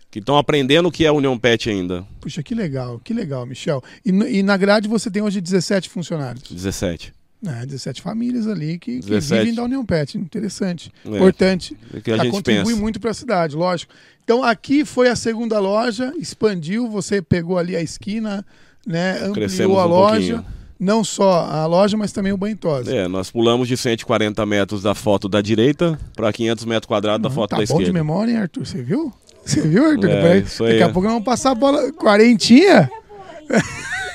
que 0.10 0.20
estão 0.20 0.38
aprendendo 0.38 0.88
o 0.89 0.91
que 0.91 1.06
é 1.06 1.12
União 1.12 1.38
Pet 1.38 1.70
ainda, 1.70 2.06
Puxa, 2.20 2.44
que 2.44 2.53
legal, 2.53 3.00
que 3.03 3.13
legal, 3.13 3.46
Michel. 3.46 3.84
E, 4.06 4.10
e 4.10 4.44
na 4.44 4.58
grade 4.58 4.88
você 4.88 5.10
tem 5.10 5.22
hoje 5.22 5.39
17 5.41 5.89
funcionários. 5.89 6.44
17. 6.51 7.13
né? 7.41 7.65
17 7.65 8.01
famílias 8.01 8.46
ali 8.48 8.77
que, 8.77 9.00
que 9.00 9.08
17. 9.08 9.39
vivem 9.39 9.56
da 9.56 9.63
União 9.63 9.84
Pet. 9.86 10.18
Interessante. 10.18 10.91
É, 11.06 11.10
Importante. 11.10 11.75
é 11.94 12.00
que 12.01 12.12
a 12.12 12.18
Já 12.18 12.24
gente 12.24 12.34
contribui 12.34 12.65
pensa. 12.65 12.82
muito 12.82 13.00
para 13.00 13.12
a 13.12 13.13
cidade, 13.15 13.56
lógico. 13.56 13.94
Então 14.24 14.44
aqui 14.44 14.86
foi 14.86 15.10
a 15.10 15.16
segunda 15.16 15.60
loja, 15.60 16.13
expandiu, 16.18 16.88
você 16.90 17.22
pegou 17.22 17.58
ali 17.58 17.75
a 17.75 17.82
esquina, 17.82 18.46
né? 18.86 19.16
Ampliou 19.18 19.34
Crescemos 19.34 19.78
a 19.78 19.86
um 19.86 19.90
loja. 19.90 20.34
pouquinho. 20.36 20.62
Não 20.80 21.04
só 21.04 21.46
a 21.46 21.66
loja, 21.68 21.96
mas 21.96 22.12
também 22.12 22.32
o 22.32 22.38
banho 22.38 22.58
tosa. 22.58 22.92
É, 22.92 23.08
nós 23.08 23.30
pulamos 23.30 23.68
de 23.68 23.78
140 23.78 24.44
metros 24.48 24.82
da 24.82 24.96
foto 24.96 25.30
da 25.30 25.40
direita 25.40 26.00
para 26.16 26.34
500 26.34 26.66
metros 26.66 26.88
quadrados 26.88 27.22
da 27.22 27.30
Não, 27.30 27.36
foto 27.36 27.51
tá 27.51 27.58
da 27.58 27.62
bom 27.62 27.66
de 27.68 27.72
esquerda. 27.74 27.94
memória, 27.94 28.32
hein, 28.32 28.38
Arthur? 28.38 28.66
Você 28.66 28.82
viu? 28.82 29.13
Você 29.46 29.62
viu, 29.62 29.86
Arthur? 29.86 30.10
É, 30.10 30.38
isso 30.40 30.63
aí, 30.63 30.72
Daqui 30.72 30.84
a 30.84 30.90
pouco 30.90 31.04
nós 31.04 31.12
vamos 31.13 31.25
passar 31.25 31.51
a 31.51 31.56
bola. 31.56 31.92
Quarentinha? 31.94 32.90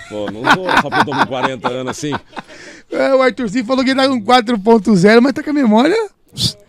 Pô, 0.08 0.28
não 0.30 0.42
sou 0.54 0.64
só 0.70 0.82
porque 0.90 0.98
eu 1.00 1.04
tô 1.04 1.10
com 1.12 1.26
40 1.26 1.68
anos 1.68 1.90
assim. 1.90 2.12
É, 2.88 3.12
o 3.12 3.20
Arthurzinho 3.20 3.64
falou 3.64 3.84
que 3.84 3.90
ele 3.90 4.00
tá 4.00 4.06
com 4.08 4.22
4.0, 4.22 5.20
mas 5.20 5.32
tá 5.32 5.42
com 5.42 5.50
a 5.50 5.52
memória 5.52 5.96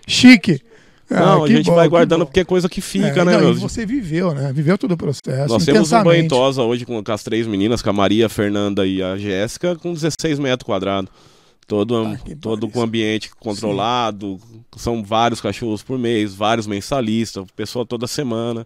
chique. 0.08 0.60
Ah, 1.10 1.20
Não, 1.22 1.44
a 1.46 1.48
gente 1.48 1.68
bom, 1.68 1.76
vai 1.76 1.88
guardando 1.88 2.26
porque 2.26 2.42
é 2.42 2.44
coisa 2.46 2.68
que 2.68 2.82
fica, 2.82 3.22
É, 3.22 3.26
né, 3.26 3.38
meu? 3.38 3.56
você 3.56 3.86
viveu, 3.86 4.34
né? 4.34 4.52
Viveu 4.54 4.78
todo 4.78 4.92
o 4.92 4.98
processo. 4.98 5.48
Nós 5.54 5.64
temos 5.64 5.92
um 5.92 6.04
banho 6.04 6.28
tosa 6.28 6.62
hoje 6.64 6.86
com, 6.86 7.02
com 7.04 7.12
as 7.12 7.24
três 7.24 7.48
meninas, 7.48 7.82
com 7.82 7.90
a 7.90 7.94
Maria, 7.94 8.26
a 8.26 8.30
Fernanda 8.30 8.86
e 8.86 9.02
a 9.02 9.18
Jéssica, 9.18 9.76
com 9.76 9.94
16 9.94 10.38
metros 10.40 10.66
quadrados. 10.66 11.10
Todo, 11.66 11.98
Ah, 12.06 12.18
todo 12.42 12.70
com 12.70 12.82
ambiente 12.82 13.30
controlado. 13.40 14.40
São 14.76 15.04
vários 15.04 15.42
cachorros 15.42 15.84
por 15.84 15.98
mês, 15.98 16.34
vários 16.34 16.68
mensalistas, 16.68 17.46
pessoa 17.56 17.86
toda 17.86 18.08
semana. 18.08 18.66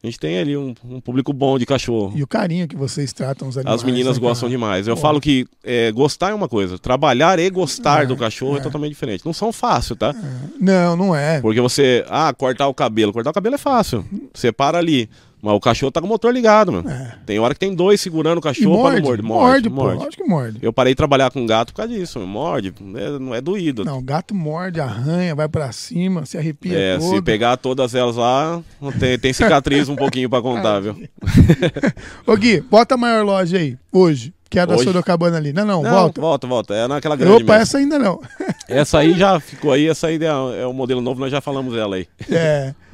A 0.00 0.06
gente 0.06 0.18
tem 0.20 0.38
ali 0.38 0.56
um, 0.56 0.74
um 0.84 1.00
público 1.00 1.32
bom 1.32 1.58
de 1.58 1.66
cachorro. 1.66 2.12
E 2.14 2.22
o 2.22 2.26
carinho 2.26 2.68
que 2.68 2.76
vocês 2.76 3.12
tratam 3.12 3.48
os 3.48 3.58
animais. 3.58 3.80
As 3.80 3.84
meninas 3.84 4.16
né, 4.16 4.20
gostam 4.20 4.48
cara? 4.48 4.50
demais. 4.50 4.86
Eu 4.86 4.94
Pô. 4.94 5.02
falo 5.02 5.20
que 5.20 5.44
é, 5.64 5.90
gostar 5.90 6.30
é 6.30 6.34
uma 6.34 6.48
coisa, 6.48 6.78
trabalhar 6.78 7.36
e 7.40 7.50
gostar 7.50 8.04
É, 8.04 8.06
do 8.06 8.16
cachorro 8.16 8.56
é. 8.56 8.60
é. 8.60 8.62
totalmente 8.62 8.90
diferente. 8.90 9.26
Não 9.26 9.32
são 9.32 9.52
fácil, 9.52 9.96
tá? 9.96 10.14
Não, 10.60 10.96
não 10.96 11.16
é. 11.16 11.40
Porque 11.40 11.60
você, 11.60 12.04
ah, 12.08 12.32
cortar 12.32 12.68
o 12.68 12.74
cabelo. 12.74 13.12
Cortar 13.12 13.30
o 13.30 13.34
cabelo 13.34 13.56
é 13.56 13.58
fácil. 13.58 14.04
Você 14.32 14.52
para 14.52 14.78
ali. 14.78 15.10
Mas 15.40 15.54
o 15.54 15.60
cachorro 15.60 15.92
tá 15.92 16.00
com 16.00 16.06
o 16.06 16.10
motor 16.10 16.34
ligado, 16.34 16.72
mano. 16.72 16.90
É. 16.90 17.14
Tem 17.24 17.38
hora 17.38 17.54
que 17.54 17.60
tem 17.60 17.74
dois 17.74 18.00
segurando 18.00 18.38
o 18.38 18.40
E 18.40 18.42
cachorro 18.42 18.82
para 18.82 19.00
morde, 19.00 19.22
não 19.22 19.28
morde, 19.28 19.68
morder. 19.68 19.70
pô. 19.70 19.76
Morde, 19.76 19.98
Lógico 20.04 20.22
que 20.24 20.28
morde. 20.28 20.58
Eu 20.60 20.72
parei 20.72 20.92
de 20.92 20.96
trabalhar 20.96 21.30
com 21.30 21.46
gato 21.46 21.72
por 21.72 21.76
causa 21.76 21.92
disso. 21.94 22.18
Morde. 22.20 22.74
É- 22.96 23.18
não 23.18 23.34
é 23.34 23.40
doído. 23.40 23.84
Não, 23.84 24.02
gato 24.02 24.34
morde, 24.34 24.80
arranha, 24.80 25.34
vai 25.34 25.48
pra 25.48 25.70
cima, 25.70 26.26
se 26.26 26.36
arrepia 26.36 26.76
É, 26.76 26.98
todo. 26.98 27.10
se 27.10 27.22
pegar 27.22 27.56
todas 27.56 27.94
elas 27.94 28.16
lá, 28.16 28.60
não 28.80 28.90
tem, 28.90 29.18
tem 29.18 29.32
cicatriz 29.32 29.88
um 29.88 29.94
pouquinho 29.96 30.28
pra 30.28 30.42
contar, 30.42 30.80
viu? 30.82 30.96
Ô 32.26 32.36
Gui, 32.36 32.60
bota 32.60 32.94
a 32.94 32.98
maior 32.98 33.24
loja 33.24 33.58
aí, 33.58 33.76
hoje. 33.92 34.32
Que 34.50 34.58
é 34.58 34.62
a 34.62 34.66
da 34.66 34.74
Hoje- 34.76 34.84
Sorocabana 34.84 35.36
ali. 35.36 35.52
Não, 35.52 35.66
não, 35.66 35.82
Não, 35.82 35.90
volta. 35.90 36.20
volta, 36.22 36.46
volta. 36.46 36.74
É 36.74 36.88
naquela 36.88 37.14
grande 37.16 37.34
Opa, 37.42 37.52
mesmo. 37.52 37.62
essa 37.62 37.76
ainda 37.78 37.98
não. 37.98 38.18
Essa 38.66 38.98
aí 39.00 39.12
já 39.12 39.38
ficou 39.38 39.70
aí, 39.72 39.86
essa 39.86 40.06
aí 40.06 40.16
é, 40.16 40.62
é 40.62 40.66
o 40.66 40.72
modelo 40.72 41.02
novo, 41.02 41.20
nós 41.20 41.30
já 41.30 41.38
falamos 41.42 41.74
dela 41.74 41.96
aí. 41.96 42.06
É. 42.30 42.72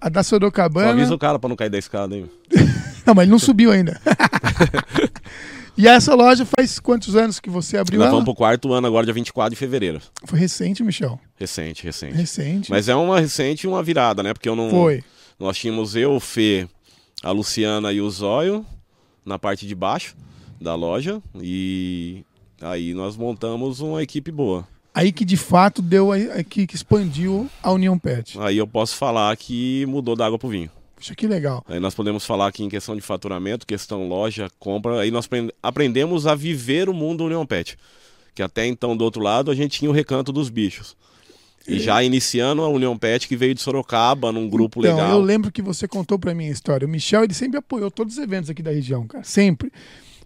A- 0.00 0.08
da 0.08 0.22
Só 0.22 0.30
Sorocabana. 0.30 0.90
avisa 0.90 1.14
o 1.14 1.18
cara 1.18 1.38
pra 1.38 1.48
não 1.48 1.56
cair 1.56 1.70
da 1.70 1.78
escada, 1.78 2.16
hein? 2.16 2.28
Não, 3.06 3.14
mas 3.14 3.22
ele 3.24 3.30
não 3.32 3.38
subiu 3.38 3.72
ainda. 3.72 3.98
e 5.76 5.88
essa 5.88 6.14
loja 6.14 6.44
faz 6.44 6.78
quantos 6.78 7.16
anos 7.16 7.40
que 7.40 7.48
você 7.48 7.78
abriu 7.78 7.98
Nós 7.98 8.06
ela? 8.08 8.12
vamos 8.12 8.24
pro 8.26 8.34
quarto 8.34 8.72
ano 8.72 8.86
agora, 8.86 9.04
dia 9.06 9.14
24 9.14 9.50
de 9.50 9.56
fevereiro. 9.56 10.00
Foi 10.26 10.38
recente, 10.38 10.82
Michel. 10.82 11.18
Recente, 11.36 11.82
recente. 11.82 12.14
Recente. 12.14 12.70
Mas 12.70 12.88
é 12.88 12.94
uma 12.94 13.18
recente 13.18 13.64
e 13.64 13.66
uma 13.68 13.82
virada, 13.82 14.22
né? 14.22 14.32
Porque 14.34 14.48
eu 14.48 14.54
não. 14.54 14.70
Foi. 14.70 15.02
Nós 15.38 15.56
tínhamos 15.56 15.96
eu, 15.96 16.12
o 16.12 16.20
Fê, 16.20 16.68
a 17.22 17.30
Luciana 17.30 17.90
e 17.92 18.00
o 18.00 18.10
Zóio 18.10 18.64
na 19.24 19.38
parte 19.38 19.66
de 19.66 19.74
baixo 19.74 20.14
da 20.60 20.74
loja. 20.74 21.22
E 21.40 22.22
aí 22.60 22.92
nós 22.92 23.16
montamos 23.16 23.80
uma 23.80 24.02
equipe 24.02 24.30
boa. 24.30 24.68
Aí 24.94 25.12
que 25.12 25.24
de 25.24 25.36
fato 25.36 25.80
deu 25.80 26.10
aí 26.12 26.42
que, 26.44 26.66
que 26.66 26.74
expandiu 26.74 27.48
a 27.62 27.70
União 27.72 27.98
Pet. 27.98 28.38
Aí 28.40 28.56
eu 28.58 28.66
posso 28.66 28.96
falar 28.96 29.36
que 29.36 29.86
mudou 29.86 30.16
da 30.16 30.26
água 30.26 30.38
pro 30.38 30.48
vinho. 30.48 30.70
Puxa, 30.96 31.14
que 31.14 31.26
legal. 31.26 31.64
Aí 31.68 31.78
nós 31.80 31.94
podemos 31.94 32.26
falar 32.26 32.48
aqui 32.48 32.62
em 32.64 32.68
questão 32.68 32.94
de 32.96 33.00
faturamento, 33.00 33.66
questão 33.66 34.06
loja, 34.08 34.50
compra. 34.58 35.00
Aí 35.00 35.10
nós 35.10 35.24
aprend- 35.26 35.52
aprendemos 35.62 36.26
a 36.26 36.34
viver 36.34 36.88
o 36.88 36.94
mundo 36.94 37.24
União 37.24 37.46
Pet. 37.46 37.78
Que 38.34 38.42
até 38.42 38.66
então, 38.66 38.96
do 38.96 39.04
outro 39.04 39.22
lado, 39.22 39.50
a 39.50 39.54
gente 39.54 39.78
tinha 39.78 39.90
o 39.90 39.94
recanto 39.94 40.32
dos 40.32 40.50
bichos. 40.50 40.96
E 41.68 41.78
já 41.78 42.02
iniciando 42.02 42.62
a 42.62 42.68
União 42.68 42.96
Pet, 42.98 43.28
que 43.28 43.36
veio 43.36 43.54
de 43.54 43.60
Sorocaba, 43.60 44.32
num 44.32 44.48
grupo 44.48 44.80
então, 44.80 44.96
legal. 44.96 45.10
eu 45.12 45.20
lembro 45.20 45.52
que 45.52 45.62
você 45.62 45.86
contou 45.86 46.18
pra 46.18 46.34
mim 46.34 46.46
a 46.48 46.50
história. 46.50 46.86
O 46.86 46.90
Michel, 46.90 47.22
ele 47.24 47.34
sempre 47.34 47.58
apoiou 47.58 47.90
todos 47.90 48.14
os 48.14 48.22
eventos 48.22 48.50
aqui 48.50 48.62
da 48.62 48.70
região, 48.72 49.06
cara. 49.06 49.22
Sempre. 49.24 49.70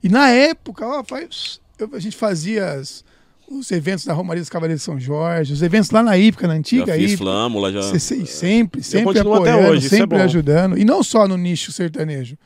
E 0.02 0.08
na 0.08 0.30
época, 0.30 0.86
ó, 0.86 1.04
faz, 1.04 1.60
eu- 1.78 1.90
a 1.92 1.98
gente 1.98 2.16
fazia 2.16 2.72
as- 2.72 3.04
os 3.48 3.70
eventos 3.70 4.04
da 4.04 4.12
Romaria 4.12 4.42
dos 4.42 4.48
Cavaleiros 4.48 4.80
de 4.80 4.84
São 4.84 4.98
Jorge, 4.98 5.52
os 5.52 5.62
eventos 5.62 5.90
lá 5.90 6.02
na 6.02 6.16
Ípica, 6.16 6.46
na 6.46 6.54
Já 6.54 6.58
antiga 6.58 6.94
fiz 6.94 7.12
Ípica. 7.12 7.18
flâmula, 7.18 7.72
já. 7.72 7.82
Sempre, 7.98 8.82
sempre 8.82 9.04
continuo 9.04 9.34
até 9.34 9.50
apoiando, 9.50 9.72
hoje, 9.72 9.86
é 9.86 9.88
sempre 9.90 10.18
bom. 10.18 10.24
ajudando. 10.24 10.78
E 10.78 10.84
não 10.84 11.02
só 11.02 11.28
no 11.28 11.36
nicho 11.36 11.70
sertanejo. 11.72 12.36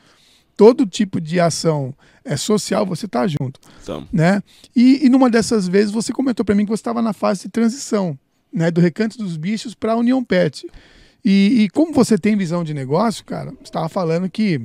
Todo 0.57 0.85
tipo 0.85 1.21
de 1.21 1.39
ação 1.39 1.93
é 2.25 2.35
social, 2.35 2.85
você 2.85 3.07
tá 3.07 3.25
junto, 3.25 3.59
Então, 3.81 4.05
né? 4.11 4.43
E, 4.75 5.05
e 5.05 5.09
numa 5.09 5.29
dessas 5.29 5.67
vezes 5.67 5.89
você 5.89 6.11
comentou 6.11 6.43
para 6.45 6.53
mim 6.53 6.65
que 6.65 6.69
você 6.69 6.81
estava 6.81 7.01
na 7.01 7.13
fase 7.13 7.43
de 7.43 7.49
transição, 7.49 8.17
né, 8.51 8.69
do 8.69 8.81
Recanto 8.81 9.17
dos 9.17 9.37
Bichos 9.37 9.73
para 9.73 9.93
a 9.93 9.95
União 9.95 10.21
Pet. 10.23 10.67
E, 11.23 11.63
e 11.63 11.69
como 11.69 11.93
você 11.93 12.17
tem 12.17 12.35
visão 12.35 12.63
de 12.63 12.73
negócio, 12.73 13.23
cara, 13.23 13.51
você 13.51 13.63
estava 13.63 13.87
falando 13.87 14.29
que 14.29 14.61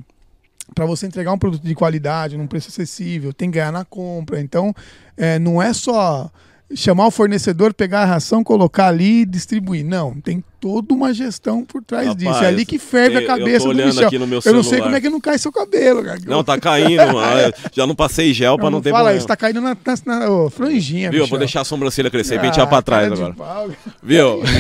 para 0.75 0.87
você 0.87 1.07
entregar 1.07 1.33
um 1.33 1.39
produto 1.39 1.63
de 1.63 1.75
qualidade, 1.75 2.37
num 2.37 2.47
preço 2.47 2.69
acessível, 2.69 3.33
tem 3.33 3.51
que 3.51 3.59
ganhar 3.59 3.73
na 3.73 3.85
compra. 3.85 4.41
Então, 4.41 4.73
é, 5.17 5.39
não 5.39 5.61
é 5.61 5.73
só 5.73 6.31
chamar 6.75 7.07
o 7.07 7.11
fornecedor, 7.11 7.75
pegar 7.75 8.03
a 8.03 8.07
ração, 8.07 8.43
colocar 8.43 8.87
ali 8.89 9.21
e 9.21 9.27
distribuir. 9.27 9.85
Não, 9.85 10.15
tem 10.21 10.43
toda 10.59 10.95
uma 10.95 11.13
gestão 11.13 11.63
por 11.65 11.85
trás 11.85 12.09
Rapaz, 12.09 12.25
disso. 12.27 12.43
É 12.43 12.47
ali 12.49 12.65
que 12.65 12.79
ferve 12.79 13.19
a 13.19 13.27
cabeça 13.27 13.69
do 13.69 13.75
Michel. 13.75 14.11
eu 14.45 14.55
não 14.55 14.63
sei 14.63 14.71
celular. 14.71 14.85
como 14.85 14.97
é 14.97 15.01
que 15.01 15.11
não 15.11 15.21
cai 15.21 15.39
seu 15.39 15.53
cabelo, 15.53 16.03
cara. 16.03 16.19
não, 16.27 16.43
tá 16.43 16.59
caindo. 16.59 17.03
ah, 17.19 17.53
já 17.73 17.87
não 17.87 17.95
passei 17.95 18.33
gel 18.33 18.57
pra 18.57 18.65
Não, 18.65 18.71
não, 18.79 18.81
ter 18.83 18.91
fala 18.91 19.03
problema. 19.03 19.19
isso, 19.19 19.27
tá 19.29 19.37
caindo 19.37 19.61
na, 19.61 19.77
na, 20.07 20.19
na- 20.21 20.31
ô, 20.31 20.49
franjinha, 20.51 21.11
Viu? 21.11 21.19
Eu 21.19 21.25
Michel. 21.25 21.31
vou 21.31 21.39
deixar 21.39 21.61
a 21.61 21.65
sobrancelha 21.65 22.11
crescer 22.11 22.37
e 22.37 22.39
pentear 22.41 22.67
Ah, 22.67 22.71
pra 22.71 22.83
trás 22.83 23.13
agora. 23.13 23.35
pau. 23.35 23.71
Viu? 24.03 24.41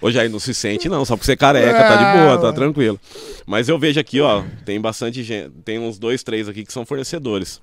Hoje 0.00 0.18
aí 0.20 0.28
não 0.28 0.38
se 0.38 0.54
sente, 0.54 0.88
não, 0.88 1.04
só 1.04 1.16
porque 1.16 1.26
você 1.26 1.32
é 1.32 1.36
careca, 1.36 1.78
tá 1.78 1.96
de 1.96 2.18
boa, 2.18 2.38
tá 2.38 2.52
tranquilo. 2.52 3.00
Mas 3.46 3.68
eu 3.68 3.78
vejo 3.78 3.98
aqui, 3.98 4.20
ó, 4.20 4.44
tem 4.64 4.80
bastante 4.80 5.22
gente, 5.24 5.50
tem 5.64 5.78
uns 5.78 5.98
dois, 5.98 6.22
três 6.22 6.48
aqui 6.48 6.64
que 6.64 6.72
são 6.72 6.86
fornecedores. 6.86 7.60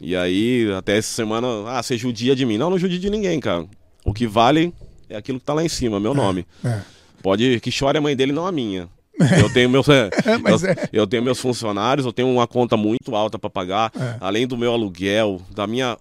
E 0.00 0.14
aí, 0.16 0.70
até 0.76 0.98
essa 0.98 1.14
semana, 1.14 1.46
ah, 1.68 1.82
você 1.82 1.96
judia 1.96 2.34
de 2.34 2.44
mim. 2.44 2.58
Não, 2.58 2.70
não 2.70 2.78
judia 2.78 2.98
de 2.98 3.08
ninguém, 3.08 3.38
cara. 3.40 3.64
O 4.04 4.12
que 4.12 4.26
vale 4.26 4.74
é 5.08 5.16
aquilo 5.16 5.38
que 5.38 5.44
tá 5.46 5.54
lá 5.54 5.64
em 5.64 5.68
cima, 5.68 5.98
meu 6.00 6.12
nome. 6.12 6.44
É. 6.64 6.80
Pode 7.22 7.60
que 7.60 7.70
chore 7.70 7.96
a 7.98 8.00
mãe 8.00 8.14
dele, 8.14 8.32
não 8.32 8.46
a 8.46 8.52
minha. 8.52 8.88
Eu 9.40 9.50
tenho 9.50 9.70
meus, 9.70 9.86
mas 10.42 10.62
eu, 10.62 10.70
é. 10.70 10.76
eu 10.92 11.06
tenho 11.06 11.22
meus 11.22 11.40
funcionários, 11.40 12.04
eu 12.04 12.12
tenho 12.12 12.28
uma 12.28 12.46
conta 12.46 12.76
muito 12.76 13.16
alta 13.16 13.38
para 13.38 13.48
pagar, 13.48 13.90
É. 13.98 14.16
além 14.20 14.46
do 14.46 14.58
meu 14.58 14.70
aluguel, 14.74 15.40
da 15.54 15.66
minha, 15.66 15.96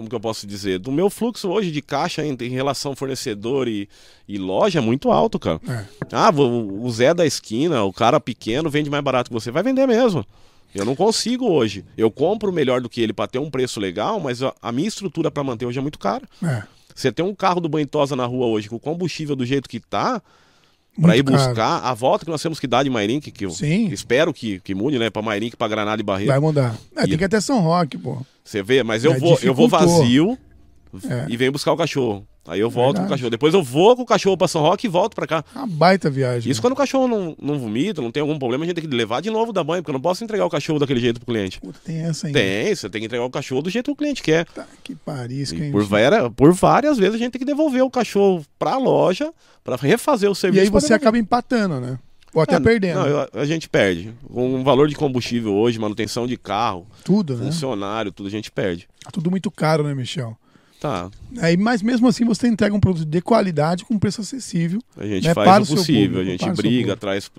como 0.00 0.08
que 0.08 0.16
eu 0.16 0.20
posso 0.20 0.46
dizer, 0.46 0.78
do 0.78 0.90
meu 0.90 1.10
fluxo 1.10 1.50
hoje 1.50 1.70
de 1.70 1.82
caixa 1.82 2.24
em, 2.24 2.34
em 2.40 2.48
relação 2.48 2.96
fornecedor 2.96 3.68
e, 3.68 3.86
e 4.26 4.38
loja 4.38 4.78
é 4.78 4.82
muito 4.82 5.10
alto, 5.10 5.38
cara. 5.38 5.60
É. 5.68 5.84
Ah, 6.10 6.30
o, 6.30 6.84
o 6.84 6.90
Zé 6.90 7.12
da 7.12 7.26
esquina, 7.26 7.82
o 7.82 7.92
cara 7.92 8.18
pequeno 8.18 8.70
vende 8.70 8.88
mais 8.88 9.04
barato 9.04 9.28
que 9.28 9.34
você, 9.34 9.50
vai 9.50 9.62
vender 9.62 9.86
mesmo. 9.86 10.24
Eu 10.74 10.86
não 10.86 10.96
consigo 10.96 11.46
hoje. 11.50 11.84
Eu 11.98 12.10
compro 12.10 12.50
melhor 12.50 12.80
do 12.80 12.88
que 12.88 13.02
ele 13.02 13.12
para 13.12 13.28
ter 13.28 13.38
um 13.38 13.50
preço 13.50 13.78
legal, 13.78 14.18
mas 14.18 14.42
a, 14.42 14.54
a 14.62 14.72
minha 14.72 14.88
estrutura 14.88 15.30
para 15.30 15.44
manter 15.44 15.66
hoje 15.66 15.78
é 15.78 15.82
muito 15.82 15.98
cara. 15.98 16.26
É. 16.42 16.62
Você 16.94 17.12
tem 17.12 17.24
um 17.24 17.34
carro 17.34 17.60
do 17.60 17.68
Banitosa 17.68 18.16
na 18.16 18.24
rua 18.24 18.46
hoje 18.46 18.70
com 18.70 18.76
o 18.76 18.80
combustível 18.80 19.36
do 19.36 19.44
jeito 19.44 19.68
que 19.68 19.80
tá, 19.80 20.22
Pra 21.00 21.16
ir 21.16 21.22
Muito 21.22 21.36
caro. 21.36 21.48
buscar 21.48 21.78
a 21.84 21.94
volta 21.94 22.24
que 22.24 22.30
nós 22.30 22.42
temos 22.42 22.58
que 22.60 22.66
dar 22.66 22.82
de 22.82 22.90
Mairink, 22.90 23.30
que 23.30 23.46
eu 23.46 23.50
Sim. 23.50 23.88
espero 23.88 24.32
que, 24.34 24.60
que 24.60 24.74
mude, 24.74 24.98
né? 24.98 25.08
Pra 25.08 25.22
Mairink, 25.22 25.56
pra 25.56 25.68
Granada 25.68 26.00
e 26.00 26.04
Barreiro. 26.04 26.32
Vai 26.32 26.40
mudar. 26.40 26.76
É, 26.96 27.06
tem 27.06 27.16
que 27.16 27.22
ir 27.22 27.26
até 27.26 27.40
São 27.40 27.60
Roque, 27.60 27.96
pô. 27.96 28.18
Você 28.44 28.62
vê, 28.62 28.82
mas 28.82 29.04
eu 29.04 29.12
Já 29.12 29.18
vou, 29.18 29.38
eu 29.42 29.54
vou 29.54 29.68
vazio 29.68 30.36
É. 31.08 31.26
e 31.28 31.36
venho 31.36 31.52
buscar 31.52 31.72
o 31.72 31.76
cachorro. 31.76 32.26
Aí 32.48 32.58
eu 32.58 32.70
volto 32.70 32.96
com 32.96 33.02
o 33.02 33.02
Verdade. 33.02 33.10
cachorro. 33.10 33.30
Depois 33.30 33.54
eu 33.54 33.62
vou 33.62 33.94
com 33.94 34.02
o 34.02 34.06
cachorro 34.06 34.36
pra 34.36 34.48
São 34.48 34.62
Roque 34.62 34.86
e 34.86 34.90
volto 34.90 35.14
pra 35.14 35.26
cá. 35.26 35.44
Uma 35.54 35.66
baita 35.66 36.08
viagem. 36.10 36.50
Isso 36.50 36.60
quando 36.60 36.72
o 36.72 36.76
cachorro 36.76 37.06
não, 37.06 37.36
não 37.40 37.58
vomita, 37.58 38.00
não 38.00 38.10
tem 38.10 38.20
algum 38.22 38.38
problema, 38.38 38.64
a 38.64 38.66
gente 38.66 38.76
tem 38.80 38.88
que 38.88 38.96
levar 38.96 39.20
de 39.20 39.30
novo 39.30 39.52
da 39.52 39.62
banho, 39.62 39.82
porque 39.82 39.90
eu 39.90 39.94
não 39.94 40.00
posso 40.00 40.24
entregar 40.24 40.46
o 40.46 40.50
cachorro 40.50 40.78
daquele 40.78 41.00
jeito 41.00 41.20
pro 41.20 41.26
cliente. 41.26 41.60
Puta, 41.60 41.78
tem 41.84 41.98
essa 42.00 42.26
ainda. 42.26 42.38
Tem, 42.40 42.74
você 42.74 42.88
tem 42.88 43.00
que 43.02 43.06
entregar 43.06 43.24
o 43.24 43.30
cachorro 43.30 43.62
do 43.62 43.70
jeito 43.70 43.86
que 43.86 43.92
o 43.92 43.96
cliente 43.96 44.22
quer. 44.22 44.46
Tá, 44.46 44.66
que 44.82 44.94
Paris, 44.94 45.52
E 45.52 45.56
que 45.56 45.70
por, 45.70 45.84
várias, 45.84 46.28
por 46.34 46.52
várias 46.52 46.96
vezes 46.98 47.14
a 47.14 47.18
gente 47.18 47.30
tem 47.32 47.38
que 47.38 47.44
devolver 47.44 47.82
o 47.84 47.90
cachorro 47.90 48.44
pra 48.58 48.78
loja 48.78 49.32
pra 49.62 49.76
refazer 49.76 50.28
o 50.28 50.32
E 50.32 50.36
serviço. 50.36 50.64
aí 50.64 50.70
pra 50.70 50.80
você 50.80 50.94
acaba 50.94 51.18
empatando, 51.18 51.78
né? 51.78 51.98
Ou 52.32 52.40
até 52.40 52.56
Ah, 52.56 52.60
perdendo. 52.60 53.00
Não, 53.00 53.06
eu- 53.06 53.28
a 53.34 53.44
gente 53.44 53.68
perde. 53.68 54.14
Com 54.32 54.54
o 54.60 54.64
valor 54.64 54.88
de 54.88 54.94
combustível 54.94 55.52
hoje, 55.52 55.78
manutenção 55.78 56.26
de 56.26 56.36
carro, 56.36 56.86
Tudo, 57.04 57.36
né? 57.36 57.44
funcionário, 57.46 58.10
tudo 58.12 58.28
a 58.28 58.30
gente 58.30 58.50
perde. 58.50 58.88
Tá 59.04 59.10
tudo 59.10 59.30
muito 59.30 59.50
caro, 59.50 59.82
né, 59.84 59.94
Michel? 59.94 60.36
Tá, 60.80 61.10
Aí, 61.38 61.58
mas 61.58 61.82
mesmo 61.82 62.08
assim 62.08 62.24
você 62.24 62.48
entrega 62.48 62.74
um 62.74 62.80
produto 62.80 63.04
de 63.06 63.20
qualidade 63.20 63.84
com 63.84 63.98
preço 63.98 64.22
acessível. 64.22 64.80
a 64.96 65.04
gente 65.06 65.26
Né, 65.28 65.34
faz 65.34 65.70
o 65.70 65.76
possível, 65.76 66.18
público, 66.20 66.20
a 66.20 66.24
gente 66.48 66.56
briga, 66.56 66.96
traz, 66.96 67.30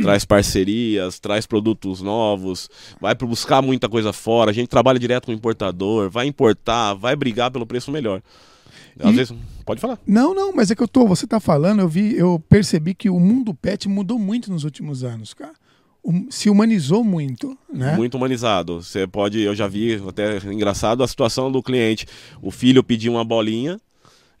traz 0.00 0.24
parcerias, 0.24 1.18
traz 1.18 1.44
produtos 1.44 2.00
novos, 2.00 2.70
vai 3.00 3.14
buscar 3.16 3.60
muita 3.60 3.88
coisa 3.88 4.12
fora, 4.12 4.50
a 4.52 4.54
gente 4.54 4.68
trabalha 4.68 4.98
direto 4.98 5.26
com 5.26 5.32
o 5.32 5.34
importador, 5.34 6.08
vai 6.08 6.26
importar, 6.26 6.94
vai 6.94 7.16
brigar 7.16 7.50
pelo 7.50 7.66
preço 7.66 7.90
melhor. 7.90 8.22
Às 9.00 9.12
E- 9.12 9.16
vezes, 9.16 9.34
pode 9.66 9.80
falar. 9.80 9.98
Não, 10.06 10.32
não, 10.34 10.52
mas 10.52 10.70
é 10.70 10.74
que 10.76 10.82
eu 10.82 10.88
tô, 10.88 11.06
você 11.06 11.26
tá 11.26 11.40
falando, 11.40 11.80
eu 11.80 11.88
vi, 11.88 12.16
eu 12.16 12.42
percebi 12.48 12.94
que 12.94 13.10
o 13.10 13.18
mundo 13.18 13.52
pet 13.52 13.88
mudou 13.88 14.18
muito 14.18 14.50
nos 14.52 14.62
últimos 14.64 15.02
anos, 15.02 15.34
cara. 15.34 15.52
Se 16.30 16.48
humanizou 16.50 17.02
muito, 17.04 17.56
né? 17.72 17.94
Muito 17.96 18.16
humanizado. 18.16 18.82
Você 18.82 19.06
pode, 19.06 19.40
eu 19.40 19.54
já 19.54 19.66
vi 19.66 20.00
até 20.08 20.38
engraçado 20.52 21.02
a 21.02 21.08
situação 21.08 21.50
do 21.52 21.62
cliente. 21.62 22.06
O 22.42 22.50
filho 22.50 22.82
pediu 22.82 23.12
uma 23.12 23.24
bolinha 23.24 23.78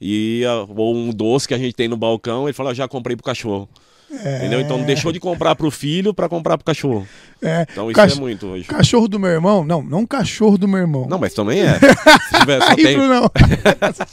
e 0.00 0.42
ou 0.74 0.94
um 0.96 1.10
doce 1.12 1.46
que 1.48 1.54
a 1.54 1.58
gente 1.58 1.74
tem 1.74 1.88
no 1.88 1.96
balcão, 1.96 2.44
ele 2.46 2.52
falou: 2.52 2.70
"Ah, 2.70 2.74
"Já 2.74 2.86
comprei 2.88 3.16
pro 3.16 3.24
cachorro". 3.24 3.68
É, 4.10 4.38
Entendeu? 4.38 4.60
Então 4.60 4.82
deixou 4.84 5.12
de 5.12 5.20
comprar 5.20 5.54
pro 5.54 5.70
filho 5.70 6.14
para 6.14 6.30
comprar 6.30 6.56
pro 6.56 6.64
cachorro. 6.64 7.06
é, 7.42 7.66
Então 7.70 7.90
isso 7.90 8.00
Cach- 8.00 8.16
é 8.16 8.18
muito 8.18 8.46
hoje. 8.46 8.64
Cachorro 8.64 9.06
do 9.06 9.18
meu 9.18 9.28
irmão? 9.28 9.62
Não, 9.66 9.82
não 9.82 10.06
cachorro 10.06 10.56
do 10.56 10.66
meu 10.66 10.78
irmão. 10.78 11.06
Não, 11.06 11.18
mas 11.18 11.34
também 11.34 11.60
é. 11.60 11.78
Se 12.30 12.40
tiver, 12.40 12.58
só 12.62 12.70
Aí, 12.70 12.76
tem. 12.76 12.96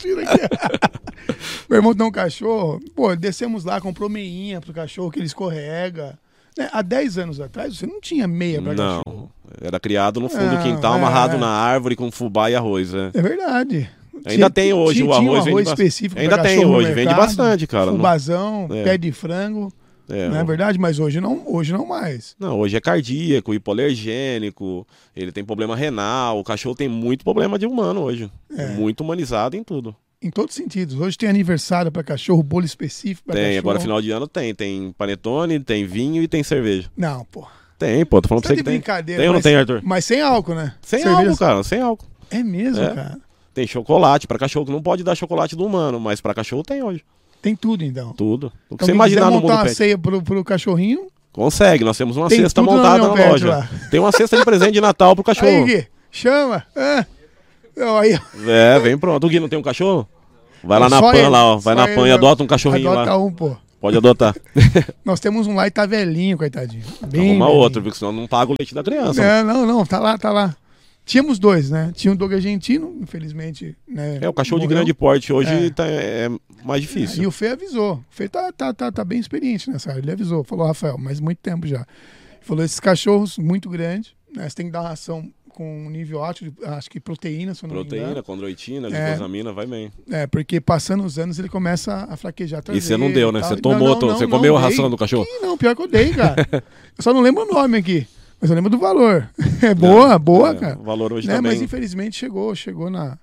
Meu 1.70 1.78
irmão 1.78 1.96
tem 1.96 2.06
um 2.06 2.12
cachorro. 2.12 2.80
Pô, 2.96 3.16
descemos 3.16 3.64
lá, 3.64 3.80
comprou 3.82 4.10
meinha 4.10 4.62
pro 4.62 4.74
cachorro 4.74 5.12
que 5.12 5.20
ele 5.20 5.26
escorrega. 5.28 6.18
Né, 6.58 6.70
Há 6.72 6.82
10 6.82 7.18
anos 7.18 7.40
atrás 7.42 7.78
você 7.78 7.86
não 7.86 8.00
tinha 8.00 8.28
meia 8.28 8.62
pra 8.62 8.74
Não, 8.74 9.02
cachorro. 9.04 9.32
era 9.62 9.80
criado 9.80 10.20
no 10.20 10.30
fundo 10.30 10.50
do 10.50 10.56
Não, 10.56 10.64
quintal, 10.64 10.94
é, 10.94 10.98
amarrado 10.98 11.36
é. 11.36 11.40
na 11.40 11.48
árvore 11.50 11.96
com 11.96 12.10
fubá 12.12 12.50
e 12.50 12.56
arroz. 12.56 12.94
né? 12.94 13.12
É 13.14 13.22
verdade. 13.22 13.90
Ainda 14.26 14.50
tem 14.50 14.74
hoje 14.74 15.04
o 15.04 15.08
tinha 15.08 15.10
um 15.10 15.14
arroz, 15.14 15.40
vende 15.44 15.50
arroz 15.50 15.66
bas- 15.66 15.74
específico 15.80 16.20
Ainda 16.20 16.42
tem 16.42 16.66
hoje, 16.66 16.88
vende 16.94 17.06
mercado, 17.08 17.18
bastante, 17.18 17.68
cara. 17.68 17.92
Fubazão, 17.92 18.68
É. 18.72 18.84
pé 18.84 18.98
de 18.98 19.12
frango. 19.12 19.72
É, 20.08 20.30
não 20.30 20.38
é 20.38 20.44
o- 20.44 20.46
verdade? 20.46 20.78
Mas 20.80 21.00
hoje 21.00 21.20
não, 21.20 21.42
hoje 21.46 21.74
não 21.74 21.86
mais. 21.86 22.36
Não, 22.40 22.58
hoje 22.60 22.78
é 22.78 22.82
cardíaco, 22.82 23.54
hipolergênico, 23.54 24.86
ele 25.16 25.32
tem 25.32 25.44
problema 25.44 25.76
renal, 25.76 26.40
o 26.40 26.44
cachorro 26.44 26.76
tem 26.76 26.88
muito 26.88 27.24
problema 27.24 27.58
de 27.60 27.66
humano 27.66 28.02
hoje. 28.02 28.32
É. 28.56 28.68
Muito 28.68 29.02
humanizado 29.02 29.56
em 29.58 29.64
tudo. 29.64 29.96
Em 30.26 30.32
todos 30.32 30.56
os 30.56 30.62
sentidos. 30.64 30.96
Hoje 31.00 31.16
tem 31.18 31.30
aniversário 31.30 31.92
pra 31.92 32.04
cachorro, 32.04 32.42
bolo 32.42 32.66
específico 32.66 33.28
pra 33.28 33.36
tem, 33.36 33.44
cachorro. 33.44 33.60
agora 33.60 33.80
final 33.80 34.02
de 34.02 34.10
ano 34.10 34.28
tem. 34.28 34.56
Tem 34.56 34.92
panetone, 34.98 35.60
tem 35.60 35.86
vinho 35.86 36.24
e 36.24 36.28
tem 36.28 36.42
cerveja. 36.42 36.90
Não, 36.98 37.24
pô. 37.26 37.46
Tem, 37.78 38.04
pô, 38.06 38.20
tô 38.22 38.30
falando 38.30 38.42
Tá 38.44 38.48
pra 38.48 38.56
você 38.56 38.56
de 38.56 38.64
que 38.64 38.70
tem. 38.72 38.80
brincadeira. 38.80 39.22
Tem 39.22 39.28
ou 39.28 39.34
não 39.34 39.38
mas- 39.38 39.44
tem, 39.44 39.56
Arthur? 39.56 39.82
Mas 39.84 40.06
sem 40.06 40.22
álcool, 40.22 40.56
né? 40.56 40.74
Sem 40.82 41.00
Cerveja- 41.04 41.20
álcool, 41.30 41.38
cara, 41.38 41.64
sem 41.64 41.80
álcool. 41.82 42.06
É 42.32 42.42
mesmo, 42.42 42.84
É. 42.84 42.96
cara. 42.96 43.18
Tem 43.54 43.68
chocolate, 43.68 44.26
pra 44.28 44.40
cachorro 44.40 44.72
não 44.72 44.82
pode 44.82 45.04
dar 45.04 45.14
chocolate 45.16 45.56
do 45.56 45.64
humano, 45.66 46.00
mas 46.00 46.20
pra 46.20 46.34
cachorro 46.34 46.64
tem 46.64 46.82
hoje. 46.82 47.04
Tem 47.42 47.56
tudo, 47.56 47.84
então. 47.84 48.12
Tudo. 48.14 48.48
O 48.48 48.50
que 48.50 48.56
Então, 48.76 48.86
você 48.88 48.92
imaginar 48.94 49.26
no 49.26 49.34
montar 49.34 49.42
mundo 49.44 49.52
uma 49.60 49.64
pet. 49.66 49.76
ceia 49.76 49.98
pro, 49.98 50.22
pro 50.24 50.44
cachorrinho, 50.44 51.08
Consegue, 51.32 51.84
nós 51.84 51.98
temos 51.98 52.16
uma 52.18 52.30
Tem 52.30 52.40
cesta 52.40 52.62
na 52.62 52.66
montada 52.72 53.08
na, 53.10 53.14
Pet 53.14 53.30
loja. 53.30 53.48
lá. 53.50 53.70
Tem 53.92 54.00
uma 54.00 54.12
cesta 54.14 54.38
de 54.38 54.46
presente 54.46 54.72
de 54.72 54.80
Natal 54.82 55.14
pro 55.16 55.24
Aí, 55.30 55.36
cachorro. 55.36 55.66
Gui, 55.66 55.86
chama. 56.10 56.66
Ah. 56.76 57.06
Não, 57.76 57.98
aí, 57.98 58.18
É, 58.48 58.80
vem 58.80 58.98
pronto. 58.98 59.22
O 59.26 59.30
Gui 59.30 59.38
não 59.42 59.50
tem 59.50 59.60
um 59.60 59.62
cachorro? 59.62 60.08
Vai 60.66 60.80
lá 60.80 60.90
na 60.90 61.02
PAN 61.02 61.16
ele, 61.18 61.28
lá, 61.28 61.46
ó. 61.46 61.58
Vai 61.58 61.76
na 61.76 61.86
ele, 61.86 61.96
PAN 61.96 62.02
e 62.02 62.10
né? 62.10 62.14
adota 62.14 62.44
um 62.44 62.48
cachorrinho 62.48 62.90
adota 62.92 63.12
lá. 63.12 63.18
um, 63.18 63.32
pô. 63.32 63.56
Pode 63.80 63.98
adotar. 63.98 64.36
Nós 65.06 65.20
temos 65.20 65.46
um 65.48 65.54
lá 65.56 65.68
e 65.68 65.72
tá 65.72 65.86
velhinho, 65.86 66.38
coitadinho. 66.38 66.84
Bem 67.08 67.30
Arruma 67.32 67.46
velhinho. 67.46 67.62
outro, 67.62 67.82
porque 67.84 67.98
senão 67.98 68.12
não 68.12 68.26
paga 68.28 68.52
o 68.52 68.56
leite 68.58 68.74
da 68.74 68.84
criança. 68.84 69.22
É, 69.22 69.44
não, 69.44 69.66
não, 69.66 69.86
tá 69.86 70.00
lá, 70.00 70.18
tá 70.18 70.32
lá. 70.32 70.56
Tínhamos 71.06 71.38
dois, 71.38 71.70
né? 71.70 71.92
Tinha 71.94 72.12
um 72.12 72.16
Doug 72.16 72.34
argentino, 72.34 72.98
infelizmente, 73.00 73.78
né? 73.88 74.18
É, 74.22 74.28
o 74.28 74.34
cachorro 74.34 74.60
de 74.60 74.66
morreu. 74.66 74.78
grande 74.78 74.94
porte 74.94 75.32
hoje 75.32 75.68
É. 75.68 75.70
tá, 75.70 75.86
é 75.86 76.30
mais 76.64 76.80
E 76.84 76.88
difícil. 76.88 77.28
o 77.28 77.32
Fê 77.32 77.50
avisou. 77.50 77.98
O 77.98 78.04
Fê 78.10 78.28
tá, 78.28 78.52
tá, 78.52 78.74
tá, 78.74 78.92
tá 78.92 79.06
bem 79.06 79.20
experiente 79.20 79.70
nessa 79.70 79.92
área. 79.92 80.00
Ele 80.02 80.12
avisou. 80.12 80.44
Falou, 80.44 80.66
Rafael, 80.66 80.98
mas 80.98 81.20
muito 81.20 81.38
tempo 81.38 81.68
já. 81.68 81.86
Falou, 82.42 82.64
esses 82.66 82.80
cachorros 82.80 83.38
muito 83.38 83.70
grandes, 83.70 84.14
né? 84.36 84.50
Você 84.50 84.56
tem 84.56 84.66
que 84.66 84.72
dar 84.72 84.82
ração 84.82 85.30
com 85.56 85.86
um 85.88 85.90
nível 85.90 86.24
alto, 86.24 86.44
de, 86.44 86.54
acho 86.66 86.90
que 86.90 87.00
proteína, 87.00 87.56
se 87.56 87.64
eu 87.64 87.68
não 87.70 87.76
Proteína, 87.78 88.06
engano. 88.08 88.24
condroitina, 88.24 88.88
É. 88.90 88.92
glucosamina, 89.06 89.54
vai 89.54 89.66
bem. 89.66 89.92
É, 90.12 90.28
porque 90.28 90.60
passando 90.60 91.04
os 91.06 91.18
anos 91.18 91.40
ele 91.40 91.48
começa 91.50 92.06
a 92.10 92.18
fraquejar 92.18 92.62
a 92.68 92.74
E 92.76 92.82
você 92.82 92.98
não 92.98 93.12
deu, 93.12 93.32
né? 93.32 93.42
Você 93.42 93.54
Não, 93.56 93.62
tomou, 93.62 93.90
não, 93.90 94.00
to- 94.00 94.06
não, 94.08 94.18
você 94.18 94.24
não, 94.26 94.32
comeu 94.32 94.58
a 94.58 94.60
ração 94.60 94.90
do 94.90 94.98
cachorro? 94.98 95.26
Ih, 95.26 95.42
não, 95.42 95.58
pior 95.58 95.76
que 95.76 95.82
eu 95.82 95.88
dei, 95.88 96.12
cara. 96.14 96.36
eu 96.54 97.02
só 97.04 97.14
não 97.14 97.22
lembro 97.22 97.44
o 97.44 97.54
nome 97.54 97.78
aqui. 97.78 98.06
Mas 98.42 98.50
eu 98.50 98.56
lembro 98.56 98.70
do 98.70 98.78
valor. 98.78 99.30
É 99.64 99.74
boa, 99.74 100.20
boa, 100.20 100.50
É, 100.52 100.56
cara. 100.56 100.78
O 100.80 100.84
valor 100.84 101.14
hoje 101.14 101.28
Né? 101.28 101.36
também. 101.38 101.54
Mas 101.54 101.62
infelizmente 101.62 102.18
chegou, 102.18 102.54
chegou 102.54 102.90
na, 102.90 103.18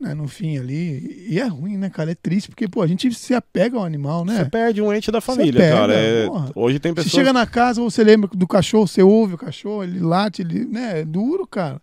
né, 0.00 0.14
no 0.14 0.28
fim 0.28 0.58
ali. 0.58 1.26
E 1.28 1.38
é 1.40 1.46
ruim, 1.46 1.76
né, 1.76 1.88
cara? 1.90 2.12
É 2.12 2.14
triste, 2.14 2.48
porque, 2.48 2.68
pô, 2.68 2.82
a 2.82 2.86
gente 2.86 3.12
se 3.14 3.34
apega 3.34 3.76
ao 3.78 3.84
animal, 3.84 4.24
né? 4.24 4.38
Você 4.38 4.44
perde 4.50 4.82
um 4.82 4.92
ente 4.92 5.10
da 5.10 5.20
família, 5.20 5.60
pega, 5.60 5.76
cara. 5.76 5.94
É- 5.94 6.26
porra. 6.26 6.50
Hoje 6.54 6.78
tem 6.78 6.92
Você 6.92 6.96
pessoas. 7.04 7.12
chega 7.12 7.32
na 7.32 7.46
casa, 7.46 7.80
você 7.80 8.04
lembra 8.04 8.28
do 8.32 8.46
cachorro, 8.46 8.86
você 8.86 9.02
ouve 9.02 9.34
o 9.34 9.38
cachorro, 9.38 9.82
ele 9.84 10.00
late, 10.00 10.42
ele, 10.42 10.64
né? 10.66 11.00
É 11.00 11.04
duro, 11.04 11.46
cara. 11.46 11.80